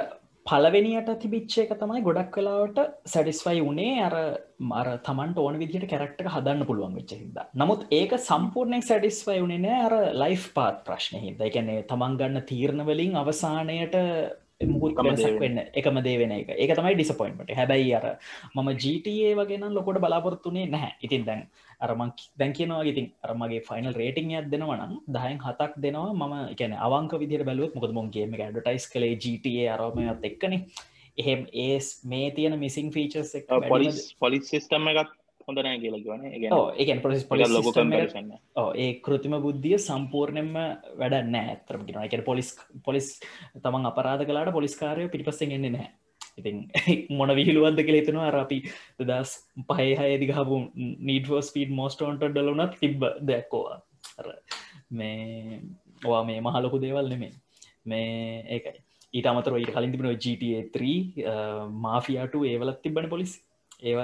පලවෙනියට 0.50 1.10
තිබිච්ච 1.16 1.56
එක 1.62 1.72
තමයි 1.78 2.00
ගොඩක් 2.02 2.30
කලාවට 2.34 2.78
සැඩිස්වයි 3.06 3.60
වනේ 3.62 3.92
අර 4.02 4.16
මර 4.60 4.88
තමන්ට 5.06 5.38
ඕන 5.38 5.58
විදිට 5.60 5.86
කැරක්ට 5.86 6.24
හදන්න 6.26 6.66
පුළුවන් 6.66 6.96
වෙච්ච 6.98 7.14
හිද 7.14 7.38
නමුත් 7.54 7.84
ඒක 7.90 8.16
සම්පූර්ණයක් 8.18 8.86
සැඩිස්වයි 8.86 9.38
වනේ 9.40 9.60
නෑ 9.60 9.84
අර 9.84 9.96
ලයිෆ් 10.16 10.48
පාත් 10.56 10.82
ප්‍රශ්න 10.86 11.22
හිද 11.22 11.44
එකැනේ 11.48 11.84
තමන් 11.84 12.18
ගන්න 12.18 12.46
තීරණවලින් 12.50 13.18
අවසානයට 13.22 13.96
වෙන. 14.60 15.40
වෙන්න 15.40 15.58
එකම 15.74 16.02
දේ 16.04 16.18
වෙන 16.18 16.32
එක. 16.32 16.50
ඒක 16.56 16.74
තමයි 16.76 16.94
ඩිසපොයින්ට 16.94 17.52
හැබැයි 17.58 17.94
අර 17.94 18.06
මම 18.54 18.68
GTA 18.82 19.32
වගෙන 19.40 19.64
ලොකොට 19.74 20.00
බලාපොරත්තුනේ 20.04 20.66
නැහැ. 20.66 20.92
ඉතින් 21.02 21.24
දැන් 21.24 21.42
අරමං 21.80 22.12
දැන් 22.38 22.52
කියනවා 22.52 22.84
ඉතින් 22.84 23.10
අරමගේ 23.24 23.62
ෆයිනල් 23.68 23.94
රේටිං 23.94 24.30
යක් 24.30 24.50
දෙනවනම් 24.52 25.00
දහයෙන් 25.08 25.40
හතක් 25.46 25.72
දෙනවා. 25.78 26.12
මම 26.12 26.34
එකන 26.54 26.76
අවංක 26.88 27.18
විදිර 27.22 27.44
බැලුවත් 27.44 27.74
මොකද 27.74 27.92
මොන්ගේම 27.92 28.36
ඩටයිස් 28.36 28.88
කළේ 28.92 29.16
GTA 29.16 29.76
අරමයත් 29.76 30.28
එක්කන. 30.30 30.60
එහෙම 31.18 31.46
ඒස් 31.52 32.04
මේ 32.04 32.30
තියෙන 32.36 32.58
මිසින් 32.58 32.92
ෆීචර්ස් 32.92 33.34
එක් 33.38 33.48
පොලිස් 33.68 34.14
පොලිස් 34.20 34.44
සිස්ටම් 34.52 34.92
එකත් 34.92 35.16
හොඳනෑ 35.50 35.78
කියලා 35.82 36.02
ගන 36.04 36.26
කම්පරන්න 36.88 38.34
ඒ 38.76 38.90
කෘතිම 39.06 39.36
බුද්ධිය 39.46 39.78
සම්පූර්ණයෙන්ම 39.80 40.58
වැඩ 41.00 41.16
නෑ 41.34 41.54
ඇතරම 41.54 41.86
ගෙන 41.86 42.02
එක 42.04 42.24
පොලිස් 42.24 42.52
පොලිස් 42.84 43.08
තමන් 43.56 43.90
අපරාධ 43.90 44.24
කලාට 44.24 44.54
පොලිස්කාරය 44.58 45.08
පිටිපස්සෙන් 45.08 45.56
එන්නේ 45.58 45.74
නෑ. 45.76 45.90
ඉතින් 46.38 46.56
මොන 47.18 47.34
විහිළුවන්ද 47.36 47.82
කෙ 47.86 48.00
තුන 48.06 48.20
අරපි 48.20 48.58
දස් 49.02 49.32
පහහය 49.68 50.10
දිගහපු 50.22 50.58
නීඩෝ 51.10 51.40
ස්පීඩ් 51.42 51.76
මෝස්ටෝන්ට 51.80 52.26
ඩලුනත් 52.28 52.78
තිබ්බ 52.82 53.06
දැක්කෝවා 53.22 53.78
මේ 54.92 55.60
ඔවා 56.04 56.22
මේ 56.24 56.40
මහලොකු 56.40 56.82
දේවල් 56.84 57.08
නෙමේ 57.08 57.32
මේ 57.84 58.44
ඒකයි. 58.48 58.78
ඊට 59.14 59.26
අමතර 59.26 59.56
ඊට 59.58 59.72
කලින් 59.74 59.92
තිබෙන 59.92 60.18
GTA3 60.24 60.82
මාෆියාට 61.86 62.34
ඒවලත් 62.44 62.82
තිබන 62.82 63.08
පොලිස් 63.08 63.32
ඒ 63.82 63.94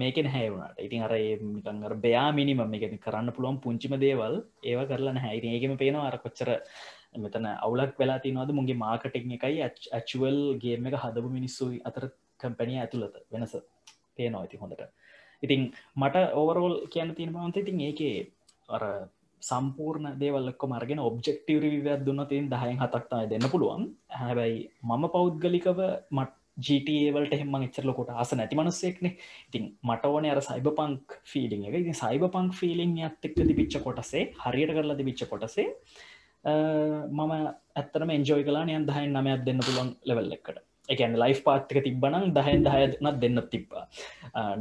මේකෙන් 0.00 0.28
හැවුණට 0.34 0.82
ඉතින් 0.86 1.04
අර 1.06 1.12
ඒ 1.18 1.36
නිකන් 1.40 1.84
අර 1.88 1.94
බයා 2.04 2.28
මිනිම 2.38 2.62
මේක 2.72 2.84
කරන්න 3.06 3.34
පුළුවන් 3.36 3.60
පුංචිම 3.64 3.94
දේවල් 4.04 4.34
ඒව 4.70 4.80
කරලා 4.90 5.14
නැහැ. 5.18 5.38
ඒකම 5.54 5.76
පේනවා 5.82 6.08
අර 6.10 6.16
කොච්චර 6.24 6.50
මෙතන 7.24 7.46
අවුලක් 7.66 7.94
වෙලා 8.00 8.18
තිනවාද 8.24 8.52
මුගේ 8.58 8.78
මාකටිං 8.84 9.32
එකයි 9.36 9.62
ඇචුවල් 9.66 10.38
ගේම 10.62 10.86
එක 10.88 10.96
හදපු 11.04 11.28
මිනිස්සු 11.38 11.64
අතර 11.88 12.04
කම්පැනිය 12.40 12.78
ඇතුළත 12.82 13.16
වෙනස 13.32 13.54
පේනවා 14.16 14.44
ඉති 14.48 14.62
හොඳට. 14.62 14.82
ඉතින් 15.42 15.62
මට 16.00 16.16
ඕවරෝල් 16.40 16.76
කියන්න 16.92 17.16
තියෙන 17.16 17.34
බවන්ත 17.34 17.62
ඉතින් 17.64 17.80
ඒකේ 17.88 18.16
අර 18.68 18.84
සම්පූර්ණ 19.42 20.08
දේවල්ලක්ක 20.20 20.62
මර්ගෙන 20.72 21.04
ඔබ්ෙක්ටව 21.08 21.64
විවත් 21.64 22.04
දුන්න 22.06 22.24
තින් 22.32 22.44
දහයෙන් 22.52 22.78
හතක්තයි 22.82 23.30
දෙන්න 23.32 23.50
පුළුවන්. 23.52 23.82
හැබැයි 24.20 24.58
මම 24.88 25.04
පෞද්ගලිකව 25.16 25.80
මට 26.16 26.41
ජීටවලට 26.56 27.34
හෙම 27.40 27.54
එච්චරලකොට 27.58 28.10
ආස 28.12 28.32
නැති 28.34 28.58
මනුස්සෙක්න 28.60 29.06
ඉතින් 29.10 29.64
මට 29.82 30.04
ඕන 30.06 30.26
අර 30.26 30.40
සයිබ 30.40 30.68
පංක් 30.78 31.20
ෆිලිං 31.24 31.64
එක. 31.68 31.74
ඉතින් 31.74 31.94
සයිබ 31.94 32.24
පංක් 32.34 32.58
ෆිලිං 32.60 32.96
ඇත්තෙක්ක 33.00 33.38
තිබිච්ච 33.50 33.78
කොටසේ 33.84 34.24
හරියට 34.44 34.74
කරලා 34.76 34.98
තිබිච්ච 35.00 35.24
කොටසේ 35.30 35.68
මම 36.44 37.32
ඇත්තරම 37.76 38.10
එන්ජෝයි 38.10 38.44
කලා 38.44 38.64
නියන් 38.64 38.86
දහයින් 38.86 39.16
නමයක් 39.16 39.42
දෙන්න 39.46 39.64
පුළුවන් 39.66 39.90
ලෙවල් 40.04 40.32
එකට. 40.36 40.58
එකන් 40.88 41.14
ලයිෆ් 41.22 41.40
පාත්තික 41.46 41.84
තිබ්බනම් 41.84 42.32
දහන් 42.36 42.64
දහයනත් 42.66 43.20
දෙන්න 43.22 43.42
තිබ්බා. 43.52 43.84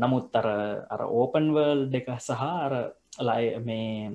නමුත් 0.01 0.35
අර 0.35 0.47
අර 0.93 1.01
ඕපන්වර්ල් 1.19 1.81
දෙක 1.89 2.09
සහ 2.19 2.43
අර 2.65 2.73
ලයි 3.19 3.57
මේ 3.59 4.11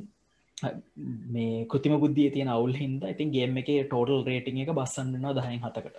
මේ 1.35 1.67
කෘතිම 1.71 1.99
බුද්ධිය 2.01 2.31
තියෙන 2.31 2.49
අවුල් 2.49 2.73
හින්ද 2.73 3.03
ඉතින් 3.13 3.35
ගේම 3.35 3.59
එක 3.59 3.71
ටෝටල් 3.83 4.25
රේටිං 4.25 4.63
එක 4.63 4.73
බස්සන්නවා 4.79 5.37
දහයින් 5.39 5.61
හතකට. 5.61 5.97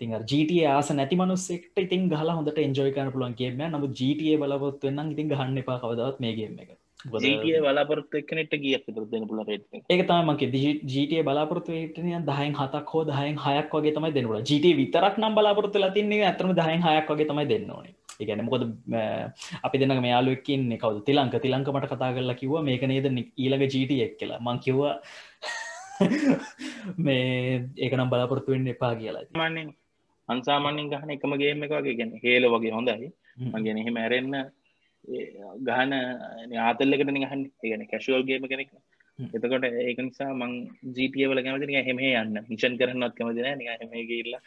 තින් 0.00 0.16
ජට 0.22 0.64
ආස 0.68 0.90
නැති 0.92 1.16
මනුස්සෙක්ට 1.16 1.78
ඉතින් 1.78 2.08
ගහලා 2.08 2.38
හොඳට 2.38 2.58
එන්ජෝයි 2.60 2.96
කරන 2.96 3.12
පුළුවන්ගේම 3.12 3.62
නමු 3.68 3.92
ජට 3.92 4.40
බලපොත් 4.42 4.82
වෙන්න 4.82 5.12
ඉතින් 5.12 5.30
ගහන්න 5.30 5.62
එපා 5.62 5.78
කවදවත් 5.78 6.20
මේගේම 6.20 6.58
එක. 6.64 6.72
ජීටිය 7.04 7.60
බලාපොරත්තු 7.60 8.18
එක්කනෙට 8.20 8.54
ගිය 8.56 8.76
දෙන 9.12 9.26
පුල 9.28 9.42
ඒක 9.44 10.02
තමක 10.08 10.42
ජට 10.86 11.22
බලාපොරත්තු 11.22 11.72
ටන 11.90 12.26
දහයින් 12.30 12.54
හතක් 12.54 12.88
හෝ 12.88 13.04
දහයින් 13.04 13.38
හයක් 13.38 13.70
වගේ 13.72 13.94
තමයි 13.96 14.12
දෙන්නට 14.16 14.50
ජට 14.50 14.74
විතරක් 14.80 15.20
නම් 15.20 15.38
බලාපොරත්තු 15.38 15.78
ලතින්නේ 15.78 16.24
ඇතරම 16.24 16.52
දහයින් 16.60 16.82
හයක් 16.82 17.08
වගේ 17.10 17.28
තමයි 17.30 17.46
දෙන්න 17.46 17.70
ඕනේ. 17.70 17.94
ඒගැන 18.20 18.44
මොකොද 18.44 18.64
අපි 19.62 19.78
දෙන 19.78 19.96
මෙයාලුවකින් 20.00 20.68
කවද? 20.74 21.04
තිලංක. 21.04 21.38
තිලංකමට 21.44 21.88
කතා 21.92 22.12
කරලා 22.12 22.40
කිව 22.42 22.52
මේක 22.62 22.84
නේද 22.84 23.08
ඊළඟ 23.12 23.66
ජීට 23.74 23.96
එක් 24.00 24.18
කියලා. 24.20 24.40
මං 24.40 24.58
කිව්වා 24.58 24.94
මේ 27.06 27.68
ඒකනම් 27.76 28.10
බලාපොරත්තු 28.12 28.52
වෙන්න 28.52 28.72
එපා 28.74 28.94
කියලා. 28.94 29.26
මන්නේ 29.34 29.74
අන්සාමාන්‍යෙන් 30.28 30.90
ගහන 30.90 31.10
එකම 31.10 31.34
ගේම 31.38 31.64
එක 31.64 31.72
වගේ 31.72 31.96
ගැන 32.00 32.12
හේල 32.22 32.48
වගේ 32.48 32.72
හොඳයි. 32.72 33.10
මගෙන 33.52 33.80
එහෙම 33.82 33.96
ඇරෙන්න්න 33.96 34.36
ගහන 35.62 35.92
ආතල්ලකට 36.60 37.10
නිහන් 37.10 37.42
ඒගන 37.64 37.86
කැශුවල් 37.86 38.24
ගේම 38.24 38.46
කෙනෙක්. 38.48 38.70
එතකොට 39.18 39.64
ඒක 39.64 39.98
නිසා 40.00 40.32
මං 40.34 40.54
ජීටියවල 40.92 41.42
කැමති 41.42 41.82
හෙම 41.82 42.00
යන්න. 42.04 42.40
මිෂන් 42.48 42.78
කරනත් 42.78 43.14
කැමතින 43.14 43.66
හෙමගල්ලා 43.74 44.42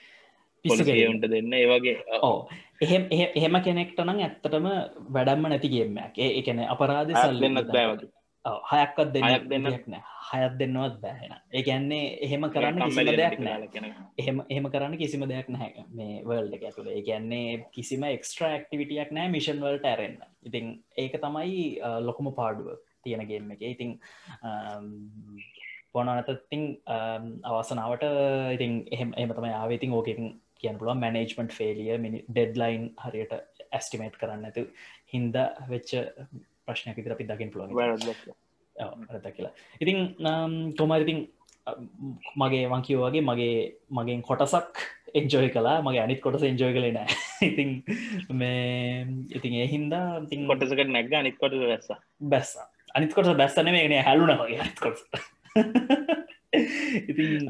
පොලිසියවන්ට 0.66 1.26
දෙන්න. 1.28 1.54
ඒවගේ 1.54 1.98
ඕ 2.22 2.38
එහෙම 2.82 3.04
එහෙම 3.12 3.60
කෙනෙක්ට 3.62 4.00
නම් 4.00 4.20
ඇත්තටම 4.20 4.70
වැඩම්ම 5.10 5.48
නැතිගේමයක් 5.48 6.18
ඒ 6.18 6.32
එකන 6.40 6.64
අපරාධ 6.68 7.14
සල් 7.16 7.40
දෙන්නත් 7.40 7.72
බෑවගේ 7.72 8.12
හයක්වත් 8.46 9.16
හයක් 9.16 9.48
දෙන්න 9.50 9.64
දෙන්න. 9.64 9.84
නෑ. 9.88 10.04
හයත් 10.32 10.58
දෙන්නවත් 10.60 10.98
බෑහෙන 11.02 11.34
ඒගැන්නේ 11.52 12.04
එහෙම 12.26 12.46
කරන්න 12.50 12.82
කිසිම 12.82 13.12
දෙයක් 13.12 13.40
නෑ. 13.40 13.70
එහෙම 14.18 14.42
එහෙම 14.48 14.70
කරන්න 14.72 14.98
කිසිම 14.98 15.26
දෙයක් 15.28 15.50
නැහැ 15.50 15.86
මේ 15.92 16.22
වල්ඩ 16.24 16.56
එක 16.56 16.68
ඇතුළ 16.70 16.90
ඒ 16.90 17.02
ගැන්නේ 17.04 17.66
කිසිම 17.72 18.04
එක්ස්ට්‍රා 18.10 18.52
ඇක්ටිවිටියක් 18.52 19.12
නෑ 19.12 19.34
මිෂන් 19.36 19.64
වලට 19.64 19.86
ඇරෙන්න්න 19.86 20.22
ඉතින් 20.46 20.76
ඒක 20.98 21.18
තමයි 21.20 21.80
ලොකුම 22.02 22.32
පාඩුව 22.34 22.76
තියෙනගේම 23.04 23.52
එක. 23.52 23.62
ඉතින් 23.62 23.98
පොනනතතින් 25.94 26.64
අවසනාවට 27.46 28.06
ඉතින් 28.56 28.84
එහෙම 28.92 29.14
එහම 29.18 29.34
තමයි 29.36 29.56
ආවේතින් 29.56 29.94
ඕකකින් 29.94 30.38
කියන් 30.62 30.80
පුළුව 30.80 31.02
මැනේජ්මන්ට් 31.02 31.56
ෆේලිය 31.56 31.98
මිනි 31.98 32.24
ඩෙඩ්ලයින් 32.28 32.94
හරියට 33.04 33.36
ඇස්ටිමේට් 33.72 34.18
කරන්න 34.22 34.48
ඇතු 34.48 34.66
හින්ද 35.14 35.36
වෙච්ච 35.70 35.92
ප්‍රශ්නයක් 36.70 36.98
විතර 37.00 37.16
අපි 37.16 37.28
දකිින් 37.28 37.52
පුළුවන් 37.52 37.74
කියලා. 39.36 39.52
ඉතින් 39.82 39.98
තොමයිඉතින් 40.78 41.20
මගේ 42.36 42.66
වංකිව 42.72 43.04
වගේ 43.04 43.22
මගේ 43.22 43.56
මගෙන් 43.92 44.22
කොටසක් 44.22 44.82
එන්ජෝය 45.14 45.50
කලා 45.50 45.78
මගේ 45.82 46.04
අනිත් 46.06 46.22
කොටස 46.22 46.44
එන්ජෝය 46.44 46.74
කලේ 46.74 46.94
නෑ. 46.94 47.08
ඉතින් 47.50 47.70
මේ 48.34 49.06
ඉතින් 49.30 49.54
ඒහින්දා 49.64 50.08
ඉතින් 50.24 50.48
කොටසකට 50.48 50.90
නැග 50.90 51.14
අනිත්කොට 51.14 51.58
වැස්ස 51.64 51.92
බැස්ස. 52.22 52.58
අනිත් 52.96 53.14
කොට 53.14 53.38
බැස්සන 53.38 53.72
මේගෙන 53.72 54.04
හැලුන 54.04 54.34
වගේ 54.36 54.60
අනිත් 54.60 54.80
කොට 54.80 55.00
ඉතින් 57.10 57.50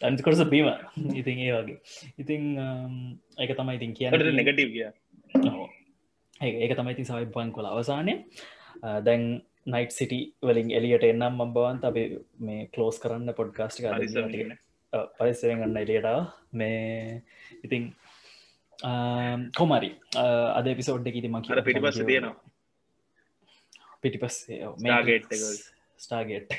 අනිකොටස 0.00 0.44
බීම. 0.50 0.68
ඉතින් 1.14 1.38
ඒ 1.38 1.54
වගේ. 1.54 1.78
ඉතින් 2.18 2.42
ඒක 3.38 3.56
තමයි 3.56 3.76
ඉතින් 3.76 3.94
කියන්න. 3.94 4.36
නෙගටව 4.36 4.70
කිය. 4.70 4.90
ඒක 6.44 6.60
ඒක 6.60 6.76
තමයි 6.78 6.94
ඉතින් 6.96 7.10
සවයි 7.10 7.32
පන් 7.34 7.52
කොල 7.52 7.66
අවසානය. 7.66 8.14
දැන් 9.02 9.24
නයිට් 9.66 9.92
සිටි 9.92 10.20
වලින් 10.42 10.70
එලියට 10.70 11.04
එන්නම් 11.04 11.40
මබවන්ත 11.40 11.90
අපි 11.90 12.04
මේ 12.40 12.68
කලෝස් 12.68 13.00
කරන්න 13.00 13.34
පොඩ්කාස්ටි 13.34 13.84
පරිස්සවෙන් 15.18 15.60
ගන්න 15.60 15.78
එලියට 15.78 16.08
මේ 16.52 17.22
ඉතින් 17.62 17.92
කොමරි 19.52 19.94
අද 20.54 20.74
පිසෝඩ් 20.74 21.06
එක 21.06 21.16
ඉතිම 21.16 21.38
අර 21.38 21.62
පිටිපස්ස 21.62 22.02
තියෙනවා 22.02 22.52
පිටිපස් 24.02 24.36
එක. 24.50 24.60
ස්ටාගේට් 26.00 26.52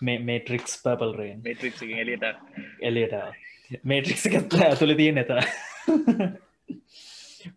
මේ 0.00 0.18
මේට්‍රික්ස් 0.20 0.78
පපල් 0.82 1.12
රේන් 1.14 1.42
මේට්‍රික් 1.42 1.82
එලියට 1.96 2.24
එලියට 2.82 3.14
මේට්‍රික්ස් 3.84 4.26
එකත් 4.30 4.56
ඇතුළ 4.60 4.94
තිය 4.94 5.10
නැත 5.12 5.30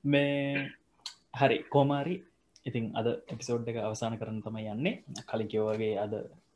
මේ 0.04 0.66
හරි 1.38 1.58
කෝමාරි 1.66 2.16
ඉතින් 2.66 2.86
අද 2.94 3.08
එපිසෝඩ් 3.28 3.68
එක 3.68 3.80
අවසාන 3.82 4.18
කරන 4.18 4.42
තම 4.42 4.58
යන්නේ. 4.66 4.96
කලිකවගේ 5.24 5.94
අද 5.98 6.14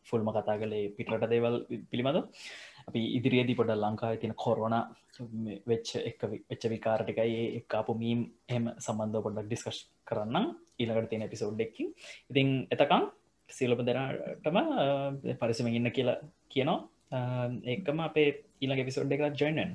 ෆුල්ම 0.07 0.27
කතා 0.29 0.57
කළේ 0.57 0.91
පිටට 0.91 1.25
දේවල් 1.25 1.55
පිළිබඳ 1.89 2.19
අපි 2.87 3.01
ඉදිරියේදී 3.17 3.55
පොඩ 3.55 3.71
ලංකාව 3.75 4.17
තින 4.17 4.33
කොරෝන 4.35 4.75
වෙච්ච 5.65 5.89
එක 6.01 6.21
වෙච්ච 6.49 6.63
විකාරටිකයි 6.65 7.41
එක්කාපු 7.59 7.93
මීම් 7.95 8.21
එම 8.49 8.65
සම්බන්ධ 8.77 9.23
පොඩක් 9.23 9.47
ඩිස්කශ් 9.47 9.81
කරන්න 10.07 10.47
ඊළඟට 10.77 11.09
තියෙන 11.09 11.27
එපිසෝඩ් 11.27 11.59
එක්කි 11.59 11.83
ඉතින් 12.29 12.49
එතකම් 12.69 13.03
සිලප 13.49 13.81
දෙනටම 13.81 14.57
පරිසම 15.37 15.67
ඉන්න 15.69 15.91
කියලා 15.91 16.17
කියනවා. 16.49 16.79
ඒකම 17.65 17.99
අපේ 18.01 18.29
ඊළඟ 18.61 18.83
එපිසෝඩ් 18.83 19.13
එකක් 19.13 19.25
ජොයිනන් 19.35 19.71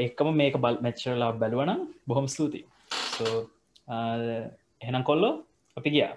එක්කම 0.00 0.28
මේක 0.34 0.58
බල් 0.58 0.76
මැච්චරලා 0.80 1.32
බැලුවනම් 1.34 1.80
බොහොම 2.06 2.26
ස්තුති 2.26 2.60
එහෙනම් 4.82 5.02
කොල්ලෝ 5.02 5.34
අපි 5.76 5.90
ගියා. 5.90 6.14